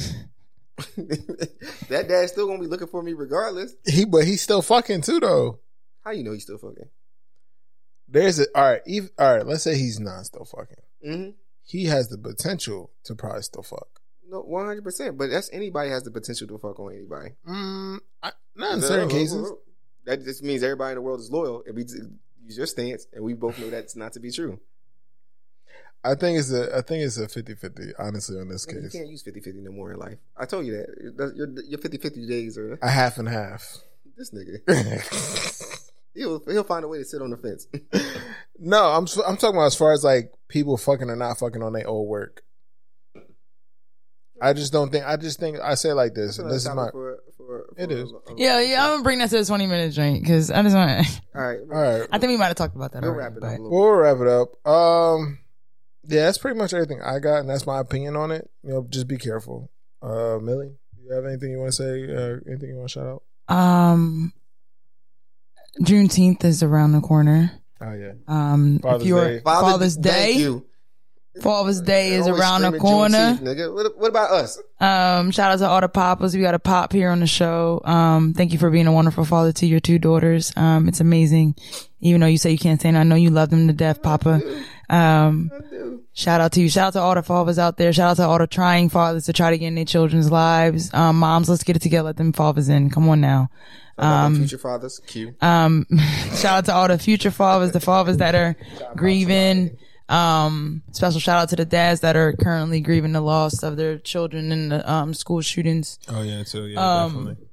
that 1.90 2.07
dad's 2.07 2.31
still 2.31 2.48
gonna 2.48 2.60
be 2.60 2.68
looking 2.68 2.88
for 2.88 3.03
me 3.03 3.11
regardless. 3.11 3.76
He, 3.86 4.06
but 4.06 4.23
he's 4.23 4.41
still 4.41 4.61
fucking 4.61 5.02
too 5.02 5.19
though. 5.19 5.60
How 6.03 6.11
you 6.11 6.23
know 6.23 6.31
he's 6.31 6.44
still 6.44 6.57
fucking? 6.57 6.88
There's 8.07 8.40
a 8.40 8.45
all 8.56 8.72
right. 8.72 8.81
Even, 8.88 9.10
all 9.19 9.36
right. 9.36 9.45
Let's 9.45 9.64
say 9.64 9.77
he's 9.77 9.99
not 9.99 10.26
still 10.26 10.45
fucking. 10.45 10.84
Mm-hmm. 11.06 11.30
He 11.64 11.86
has 11.86 12.07
the 12.07 12.18
potential 12.18 12.91
to 13.03 13.15
probably 13.15 13.41
still 13.41 13.64
fuck. 13.64 13.99
No, 14.27 14.40
one 14.40 14.65
hundred 14.65 14.86
percent. 14.86 15.18
But 15.18 15.30
that's 15.30 15.49
anybody 15.52 15.90
has 15.90 16.03
the 16.03 16.11
potential 16.11 16.48
to 16.48 16.57
fuck 16.57 16.80
on 16.80 16.94
anybody. 16.94 17.31
Mm, 17.45 17.99
I, 18.23 18.31
not 18.56 18.76
in 18.76 18.81
certain 18.81 19.10
cases. 19.10 19.52
That 20.06 20.23
just 20.23 20.41
means 20.41 20.64
everybody 20.64 20.94
in 20.94 20.95
the 20.95 21.02
world 21.02 21.19
is 21.19 21.30
loyal. 21.30 21.64
If 21.65 21.76
we 21.76 21.81
use 21.81 22.57
your 22.57 22.65
stance, 22.65 23.07
and 23.11 23.26
we 23.26 23.34
both 23.34 23.60
know 23.60 23.69
that's 23.69 23.98
not 23.98 24.14
to 24.14 24.22
be 24.22 24.31
true. 24.31 24.60
I 26.03 26.15
think 26.15 26.39
it's 26.39 26.51
a 26.51 26.76
I 26.77 26.81
think 26.81 27.03
it's 27.03 27.17
a 27.17 27.27
50-50, 27.27 27.91
honestly, 27.99 28.39
on 28.39 28.47
this 28.47 28.65
case. 28.65 28.76
You 28.81 28.89
can't 28.89 29.09
use 29.09 29.23
50-50 29.23 29.55
no 29.63 29.71
more 29.71 29.91
in 29.93 29.99
life. 29.99 30.17
I 30.38 30.45
told 30.45 30.65
you 30.65 30.77
that. 30.77 31.13
That- 31.17 31.35
Your, 31.35 31.47
your 31.67 31.77
50-50 31.80 32.27
days 32.27 32.57
are 32.57 32.80
A 32.81 32.89
half 32.89 33.17
and 33.17 33.27
half. 33.27 33.77
this 34.17 34.31
nigga. 34.31 35.76
He'll 36.15 36.39
he'll 36.47 36.63
find 36.63 36.84
a 36.84 36.88
way 36.88 36.97
to 36.97 37.05
sit 37.05 37.21
on 37.21 37.30
the 37.30 37.38
fence. 37.38 37.67
no, 38.59 38.84
I'm 38.88 39.05
I'm 39.26 39.38
talking 39.38 39.55
about 39.55 39.67
as 39.67 39.76
far 39.76 39.93
as 39.93 40.03
like 40.03 40.34
people 40.49 40.76
fucking 40.76 41.09
or 41.09 41.15
not 41.15 41.38
fucking 41.38 41.61
on 41.61 41.71
their 41.73 41.88
old 41.88 42.09
work. 42.09 42.41
I 44.41 44.53
just 44.53 44.73
don't 44.73 44.89
think. 44.91 45.05
I 45.05 45.17
just 45.17 45.39
think 45.39 45.59
I 45.61 45.76
say 45.76 45.89
it 45.89 45.95
like 45.95 46.15
this. 46.15 46.39
And 46.39 46.49
this 46.49 46.65
is 46.65 46.73
my. 46.73 46.89
for, 46.91 47.19
for, 47.38 47.65
for 47.69 47.73
It 47.77 47.91
is. 47.91 48.11
a- 48.11 48.15
a- 48.34 48.38
Yeah, 48.38 48.59
yeah. 48.61 48.84
I'm 48.85 48.91
gonna 48.93 49.03
bring 49.03 49.19
that 49.19 49.30
to 49.30 49.38
the 49.38 49.45
20 49.45 49.67
minute 49.67 49.93
drink 49.93 50.21
because 50.23 50.49
I 50.49 50.61
just 50.63 50.76
want. 50.76 51.21
All 51.35 51.41
right. 51.41 51.59
All 51.59 51.67
right, 51.99 52.07
I 52.11 52.17
think 52.17 52.31
we 52.31 52.38
might 52.38 52.47
have 52.47 52.55
talked 52.57 52.76
about 52.76 52.91
that. 52.93 53.01
We'll 53.03 53.11
already, 53.11 53.35
wrap 53.35 53.38
it 53.38 53.43
up. 53.43 53.49
A 53.59 53.61
little 53.61 53.69
we'll 53.69 53.91
wrap 53.91 54.17
it 54.17 54.27
up. 54.27 54.67
Um, 54.67 55.39
yeah, 56.10 56.26
that's 56.26 56.38
pretty 56.38 56.57
much 56.57 56.73
everything 56.73 57.02
I 57.02 57.19
got, 57.19 57.40
and 57.40 57.49
that's 57.49 57.65
my 57.65 57.80
opinion 57.80 58.15
on 58.15 58.31
it. 58.31 58.49
You 58.64 58.72
know, 58.73 58.88
just 58.90 59.07
be 59.07 59.18
careful. 59.18 59.69
Uh, 60.02 60.38
Millie, 60.41 60.73
do 60.95 61.02
you 61.07 61.14
have 61.14 61.26
anything 61.26 61.52
you 61.52 61.60
want 61.60 61.72
to 61.73 61.76
say? 61.77 62.03
Uh, 62.14 62.40
anything 62.48 62.69
you 62.69 62.76
want 62.77 62.90
to 62.90 62.94
shout 62.94 63.07
out? 63.07 63.56
Um, 63.56 64.34
Juneteenth 65.81 66.44
is 66.44 66.64
around 66.64 66.91
the 66.94 67.02
corner. 67.02 67.52
Oh 67.81 67.94
yeah, 67.94 68.11
Um, 68.27 68.80
Father's 68.80 69.02
if 69.02 69.07
you're 69.07 69.26
Day. 69.26 69.40
Father's, 69.41 69.94
Thank 69.95 70.03
Day, 70.06 70.34
you. 70.34 70.65
Father's 71.41 71.80
Day 71.80 72.14
is 72.14 72.27
around 72.27 72.64
the 72.64 72.77
corner. 72.77 73.18
Juneteenth, 73.18 73.40
nigga. 73.41 73.73
What, 73.73 73.98
what 73.98 74.10
about 74.10 74.31
us? 74.31 74.60
Um, 74.81 75.31
shout 75.31 75.52
out 75.53 75.60
to 75.60 75.68
all 75.68 75.80
the 75.80 75.88
papas. 75.88 76.36
We 76.36 76.41
got 76.41 76.56
a 76.56 76.60
pop 76.60 76.91
here 76.91 77.10
on 77.10 77.22
the 77.22 77.27
show. 77.27 77.81
Um, 77.86 78.34
thank 78.34 78.52
you 78.52 78.60
for 78.60 78.69
being 78.69 78.88
a 78.88 78.91
wonderful 78.91 79.23
father 79.23 79.53
to 79.53 79.65
your 79.65 79.80
two 79.80 79.98
daughters. 79.99 80.52
Um, 80.57 80.90
it's 80.90 80.99
amazing. 80.99 81.56
Even 82.02 82.19
though 82.22 82.27
you 82.27 82.38
say 82.38 82.52
you 82.52 82.57
can't 82.57 82.80
stand, 82.81 82.98
it, 82.98 82.99
I 82.99 83.03
know 83.03 83.15
you 83.15 83.30
love 83.30 83.49
them 83.49 83.68
to 83.68 83.73
death, 83.73 84.02
Papa. 84.03 84.41
Um, 84.89 85.51
shout 86.13 86.41
out 86.41 86.51
to 86.53 86.61
you. 86.61 86.69
Shout 86.69 86.87
out 86.87 86.93
to 86.93 86.99
all 87.01 87.15
the 87.15 87.21
fathers 87.23 87.59
out 87.59 87.77
there. 87.77 87.93
Shout 87.93 88.11
out 88.11 88.17
to 88.17 88.23
all 88.27 88.37
the 88.39 88.47
trying 88.47 88.89
fathers 88.89 89.25
to 89.25 89.33
try 89.33 89.51
to 89.51 89.57
get 89.57 89.67
in 89.67 89.75
their 89.75 89.85
children's 89.85 90.31
lives. 90.31 90.93
Um, 90.93 91.19
moms, 91.19 91.49
let's 91.49 91.63
get 91.63 91.75
it 91.75 91.81
together. 91.81 92.07
Let 92.07 92.17
them 92.17 92.33
fathers 92.33 92.69
in. 92.69 92.89
Come 92.89 93.07
on 93.09 93.21
now. 93.21 93.49
Um, 93.97 94.35
future 94.37 94.57
fathers, 94.57 94.99
Q. 95.07 95.35
Um, 95.41 95.85
shout 96.35 96.45
out 96.59 96.65
to 96.65 96.73
all 96.73 96.87
the 96.87 96.97
future 96.97 97.31
fathers, 97.31 97.71
the 97.73 97.79
fathers 97.79 98.17
that 98.17 98.33
are 98.33 98.55
grieving. 98.95 99.77
Um, 100.07 100.81
special 100.91 101.19
shout 101.19 101.39
out 101.43 101.49
to 101.49 101.55
the 101.55 101.65
dads 101.65 102.01
that 102.01 102.15
are 102.15 102.33
currently 102.33 102.81
grieving 102.81 103.11
the 103.11 103.21
loss 103.21 103.61
of 103.61 103.77
their 103.77 103.99
children 103.99 104.51
in 104.51 104.69
the 104.69 104.91
um 104.91 105.13
school 105.13 105.41
shootings. 105.41 105.99
Oh 106.07 106.23
yeah, 106.23 106.41
too. 106.43 106.65
Yeah, 106.65 106.79
Um, 107.03 107.11
definitely. 107.25 107.45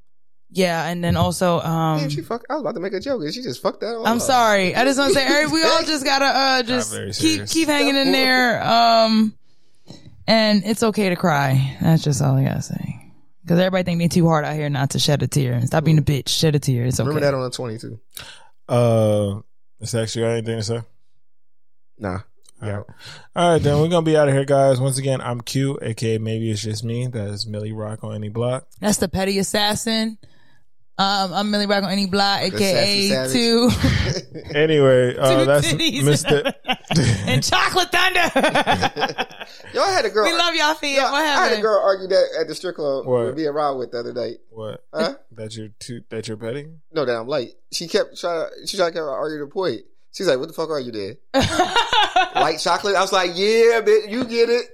Yeah, 0.57 0.87
and 0.89 1.05
then 1.05 1.16
also 1.19 1.61
um. 1.61 2.01
Damn, 2.01 2.09
she 2.09 2.23
fuck. 2.23 2.45
I 2.49 2.55
was 2.55 2.62
about 2.62 2.74
to 2.77 2.81
make 2.81 2.95
a 2.95 3.01
joke, 3.01 3.20
and 3.20 3.33
she 3.35 3.43
just 3.43 3.61
fucked 3.61 3.81
that. 3.81 3.95
all 3.95 4.07
I'm 4.07 4.16
up. 4.16 4.23
sorry. 4.23 4.74
I 4.74 4.85
just 4.85 4.99
want 4.99 5.12
to 5.12 5.20
say, 5.20 5.27
Eric, 5.31 5.53
we 5.53 5.62
all 5.62 5.83
just 5.83 6.03
gotta 6.03 6.24
uh 6.24 6.62
just 6.62 7.20
keep 7.20 7.47
keep 7.47 7.69
hanging 7.69 7.95
in 7.95 8.11
there. 8.11 8.65
Um, 8.65 9.35
and 10.27 10.65
it's 10.65 10.83
okay 10.83 11.11
to 11.11 11.16
cry. 11.16 11.77
That's 11.83 12.03
just 12.03 12.23
all 12.23 12.37
I 12.37 12.45
gotta 12.45 12.62
say. 12.62 13.12
Because 13.43 13.59
everybody 13.59 13.85
think 13.85 13.99
they 13.99 14.09
too 14.09 14.27
hard 14.27 14.47
out 14.47 14.55
here 14.55 14.70
not 14.70 14.91
to 14.91 14.99
shed 14.99 15.23
a 15.23 15.28
tear. 15.28 15.53
and 15.53 15.66
Stop 15.66 15.85
being 15.85 15.99
a 15.99 16.03
bitch. 16.03 16.28
Shed 16.28 16.55
a 16.55 16.59
tear. 16.59 16.87
It's 16.87 16.99
okay. 16.99 17.07
Remember 17.07 17.27
that 17.27 17.35
on 17.35 17.43
the 17.43 17.51
22. 17.51 18.01
Uh, 18.69 19.41
is 19.81 19.95
actually 19.95 20.23
got 20.23 20.31
anything 20.31 20.57
to 20.57 20.62
say? 20.62 20.83
Nah. 21.99 22.20
Yeah. 22.62 22.83
All 23.37 23.53
right, 23.53 23.62
then 23.62 23.78
we're 23.78 23.89
gonna 23.89 24.07
be 24.07 24.16
out 24.16 24.28
of 24.28 24.35
here, 24.35 24.47
guys. 24.47 24.81
Once 24.81 24.97
again, 24.97 25.20
I'm 25.20 25.43
Q, 25.43 25.78
aka 25.83 26.16
maybe 26.16 26.51
it's 26.51 26.62
just 26.62 26.83
me. 26.83 27.07
That 27.07 27.28
is 27.28 27.47
Millie 27.47 27.73
Rock 27.73 28.03
on 28.03 28.15
any 28.15 28.31
block. 28.31 28.66
That's 28.81 28.97
the 28.97 29.09
petty 29.09 29.39
assassin. 29.39 30.16
Um, 30.98 31.35
I'm 31.35 31.51
Millie 31.51 31.66
Rock 31.66 31.85
on 31.85 31.90
any 31.90 32.06
block, 32.06 32.40
aka 32.40 33.09
savage. 33.09 33.32
two, 33.32 33.68
Anyway, 34.55 35.14
uh, 35.16 35.40
two 35.40 35.44
that's 35.44 35.70
titties 35.70 36.01
Mr. 36.01 36.55
and 37.28 37.43
chocolate 37.44 37.93
thunder. 37.93 38.20
y'all 39.74 39.90
had 39.93 40.06
a 40.06 40.10
girl. 40.10 40.24
we 40.24 40.32
love 40.32 40.55
y'all, 40.55 40.73
fam. 40.74 40.97
Yo, 40.97 41.02
What 41.02 41.12
I 41.23 41.48
had 41.48 41.59
a 41.59 41.60
girl 41.60 41.82
argue 41.85 42.09
that 42.09 42.24
at 42.40 42.48
the 42.48 42.55
strip 42.55 42.77
club 42.77 43.05
What? 43.05 43.27
with 43.27 43.36
me 43.36 43.44
and 43.44 43.55
Rob 43.55 43.77
with 43.78 43.90
the 43.93 43.98
other 44.01 44.14
day. 44.14 44.39
what? 44.48 44.85
Huh? 44.94 45.16
That 45.32 45.55
you're 45.55 45.68
too 45.81 46.01
that 46.09 46.28
you're 46.28 46.39
petting? 46.39 46.81
No, 46.93 47.05
that 47.05 47.14
I'm 47.14 47.28
late. 47.28 47.52
She 47.73 47.89
kept 47.89 48.18
trying. 48.18 48.48
She 48.64 48.78
tried 48.78 48.94
to 48.94 49.01
argue 49.02 49.39
the 49.40 49.48
point. 49.48 49.82
She's 50.12 50.27
like, 50.27 50.39
"What 50.39 50.48
the 50.48 50.55
fuck 50.55 50.70
are 50.70 50.81
you 50.81 50.93
there? 50.93 51.16
White 52.32 52.59
chocolate?" 52.59 52.97
I 52.97 53.02
was 53.02 53.12
like, 53.12 53.32
"Yeah, 53.35 53.82
bitch, 53.82 54.10
you 54.10 54.24
get 54.24 54.48
it. 54.48 54.64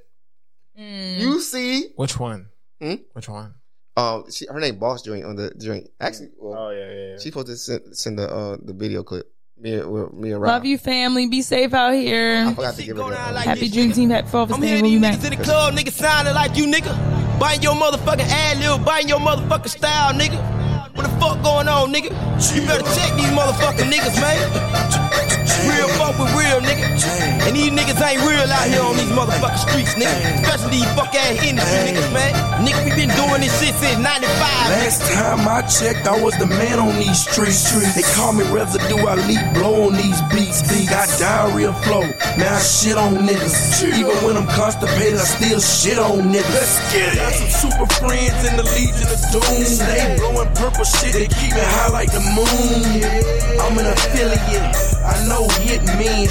Mm. 0.79 1.19
You 1.19 1.41
see." 1.41 1.89
Which 1.97 2.17
one? 2.21 2.51
Hmm? 2.81 2.95
Which 3.13 3.29
one? 3.29 3.55
Um, 3.97 4.25
she, 4.31 4.47
her 4.51 4.59
name 4.59 4.79
Boss 4.79 5.03
Joint 5.03 5.25
on 5.25 5.37
the 5.37 5.53
joint. 5.59 5.89
Actually, 6.01 6.31
well, 6.39 6.59
Oh 6.59 6.71
yeah, 6.71 6.79
yeah, 6.91 7.07
yeah. 7.09 7.17
she 7.19 7.29
supposed 7.29 7.49
to 7.49 7.57
send, 7.57 7.97
send 7.97 8.19
the 8.19 8.29
uh 8.33 8.57
the 8.63 8.73
video 8.73 9.03
clip. 9.03 9.31
Me 9.59 9.75
and 9.75 9.91
well, 9.93 10.11
me 10.13 10.33
and 10.33 10.41
Rob. 10.41 10.49
Love 10.49 10.65
you, 10.65 10.79
family. 10.79 11.29
Be 11.29 11.43
safe 11.43 11.73
out 11.75 11.93
I 11.93 11.97
here. 11.97 12.51
forgot 12.55 12.75
to 12.77 12.83
give 12.83 12.97
her 12.97 13.03
the. 13.11 13.17
uh, 13.19 13.37
Happy 13.41 13.69
Dream 13.69 13.93
Team. 13.93 14.11
Happy 14.11 14.29
Father's 14.29 14.55
I'm 14.57 14.61
Day. 14.63 14.69
hearing 14.69 14.83
We'll 14.83 14.93
be 14.93 14.99
back. 15.01 15.23
in 15.23 15.39
the 15.39 15.45
club, 15.45 15.75
niggas 15.75 15.93
sounding 15.93 16.35
like 16.35 16.57
you, 16.57 16.67
nigga. 16.67 17.39
Biting 17.39 17.63
your 17.63 17.75
motherfucking 17.75 18.27
ad 18.29 18.59
lib, 18.59 18.85
biting 18.85 19.09
your 19.11 19.21
motherfucking 19.21 19.69
style, 19.69 20.15
nigga. 20.15 20.41
What 20.97 21.03
the 21.05 21.09
fuck 21.21 21.43
going 21.43 21.69
on, 21.69 21.93
nigga? 21.93 22.11
You 22.57 22.63
better 22.67 22.83
check 22.97 23.13
these 23.15 23.31
motherfucking 23.31 23.91
niggas, 23.93 24.21
man. 24.21 25.42
Real 25.69 25.89
fuck 25.99 26.19
with 26.19 26.33
real, 26.35 26.61
nigga. 26.61 26.89
And 27.43 27.57
these 27.57 27.71
niggas 27.71 28.01
ain't 28.01 28.23
real 28.23 28.47
out 28.47 28.69
here 28.69 28.83
on 28.83 28.97
these 28.97 29.11
motherfucking 29.11 29.59
streets, 29.59 29.95
nigga. 29.95 30.43
Especially 30.43 30.83
these 30.83 30.91
fuck 30.95 31.15
ass 31.15 31.43
industry 31.43 31.93
niggas, 31.93 32.13
man. 32.13 32.33
Nigga, 32.65 32.85
we 32.85 32.91
been 32.95 33.13
doing 33.17 33.41
this 33.43 33.53
shit 33.61 33.75
since 33.75 33.99
95, 33.99 34.27
nigga. 34.27 34.83
Last 34.83 35.03
time 35.13 35.49
I 35.49 35.63
checked, 35.63 36.07
I 36.07 36.21
was 36.23 36.37
the 36.39 36.47
man 36.47 36.79
on 36.79 36.97
these 36.97 37.29
streets. 37.29 37.71
They 37.95 38.03
call 38.15 38.33
me 38.33 38.45
residue, 38.51 39.05
I 39.07 39.15
leap 39.27 39.43
blow 39.55 39.89
on 39.89 39.95
these 39.95 40.21
beats. 40.31 40.63
Got 40.89 41.09
diarrhea 41.19 41.73
flow, 41.85 42.03
now 42.39 42.57
I 42.57 42.61
shit 42.61 42.97
on 42.97 43.27
niggas. 43.27 43.83
Even 43.83 44.17
when 44.25 44.37
I'm 44.37 44.47
constipated, 44.47 45.19
I 45.19 45.25
still 45.25 45.61
shit 45.61 45.99
on 45.99 46.33
niggas. 46.33 46.55
Let's 46.55 46.93
get 46.93 47.13
it. 47.13 47.17
Got 47.17 47.33
some 47.35 47.71
super 47.71 47.87
friends 47.99 48.41
in 48.47 48.57
the 48.57 48.67
Legion 48.73 49.09
of 49.11 49.21
Doom. 49.33 49.43
They 49.89 50.17
blowing 50.19 50.49
purple 50.55 50.85
shit, 50.85 51.13
they 51.13 51.27
keep 51.27 51.53
it 51.53 51.69
high 51.77 51.91
like 51.91 52.11
the 52.13 52.21
moon. 52.21 53.03
I'm 53.61 53.79
an 53.79 53.87
affiliate, 53.87 54.75
I 55.05 55.27
know 55.27 55.49
hit 55.61 55.83
me. 55.99 56.29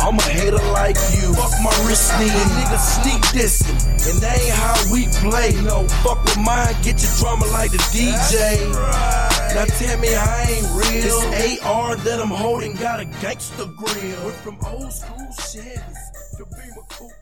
I'm 0.00 0.18
a 0.18 0.22
hater 0.22 0.62
like 0.72 0.96
you. 1.16 1.32
Fuck 1.34 1.52
my 1.62 1.72
wrist 1.86 2.12
knee. 2.18 2.28
Niggas 2.28 3.00
sneak 3.00 3.22
dissing, 3.32 3.80
and 4.08 4.20
that 4.20 4.36
ain't 4.38 4.54
how 4.54 4.92
we 4.92 5.06
play. 5.24 5.52
No, 5.62 5.88
fuck 6.04 6.22
with 6.24 6.38
mine, 6.38 6.74
get 6.82 7.02
your 7.02 7.12
drama 7.18 7.46
like 7.46 7.70
the 7.70 7.78
DJ. 7.92 8.72
Now 9.54 9.64
tell 9.64 9.98
me 9.98 10.14
I 10.14 10.46
ain't 10.50 10.68
real. 10.76 11.02
This 11.02 11.60
AR 11.64 11.96
that 11.96 12.20
I'm 12.20 12.28
holding 12.28 12.74
got 12.76 13.00
a 13.00 13.04
gangster 13.04 13.66
grill. 13.66 14.24
We're 14.24 14.32
from 14.32 14.58
old 14.64 14.92
school 14.92 15.26
Chevys 15.38 16.36
to 16.36 16.44
Beamer 16.44 16.86
Coupes. 16.88 17.19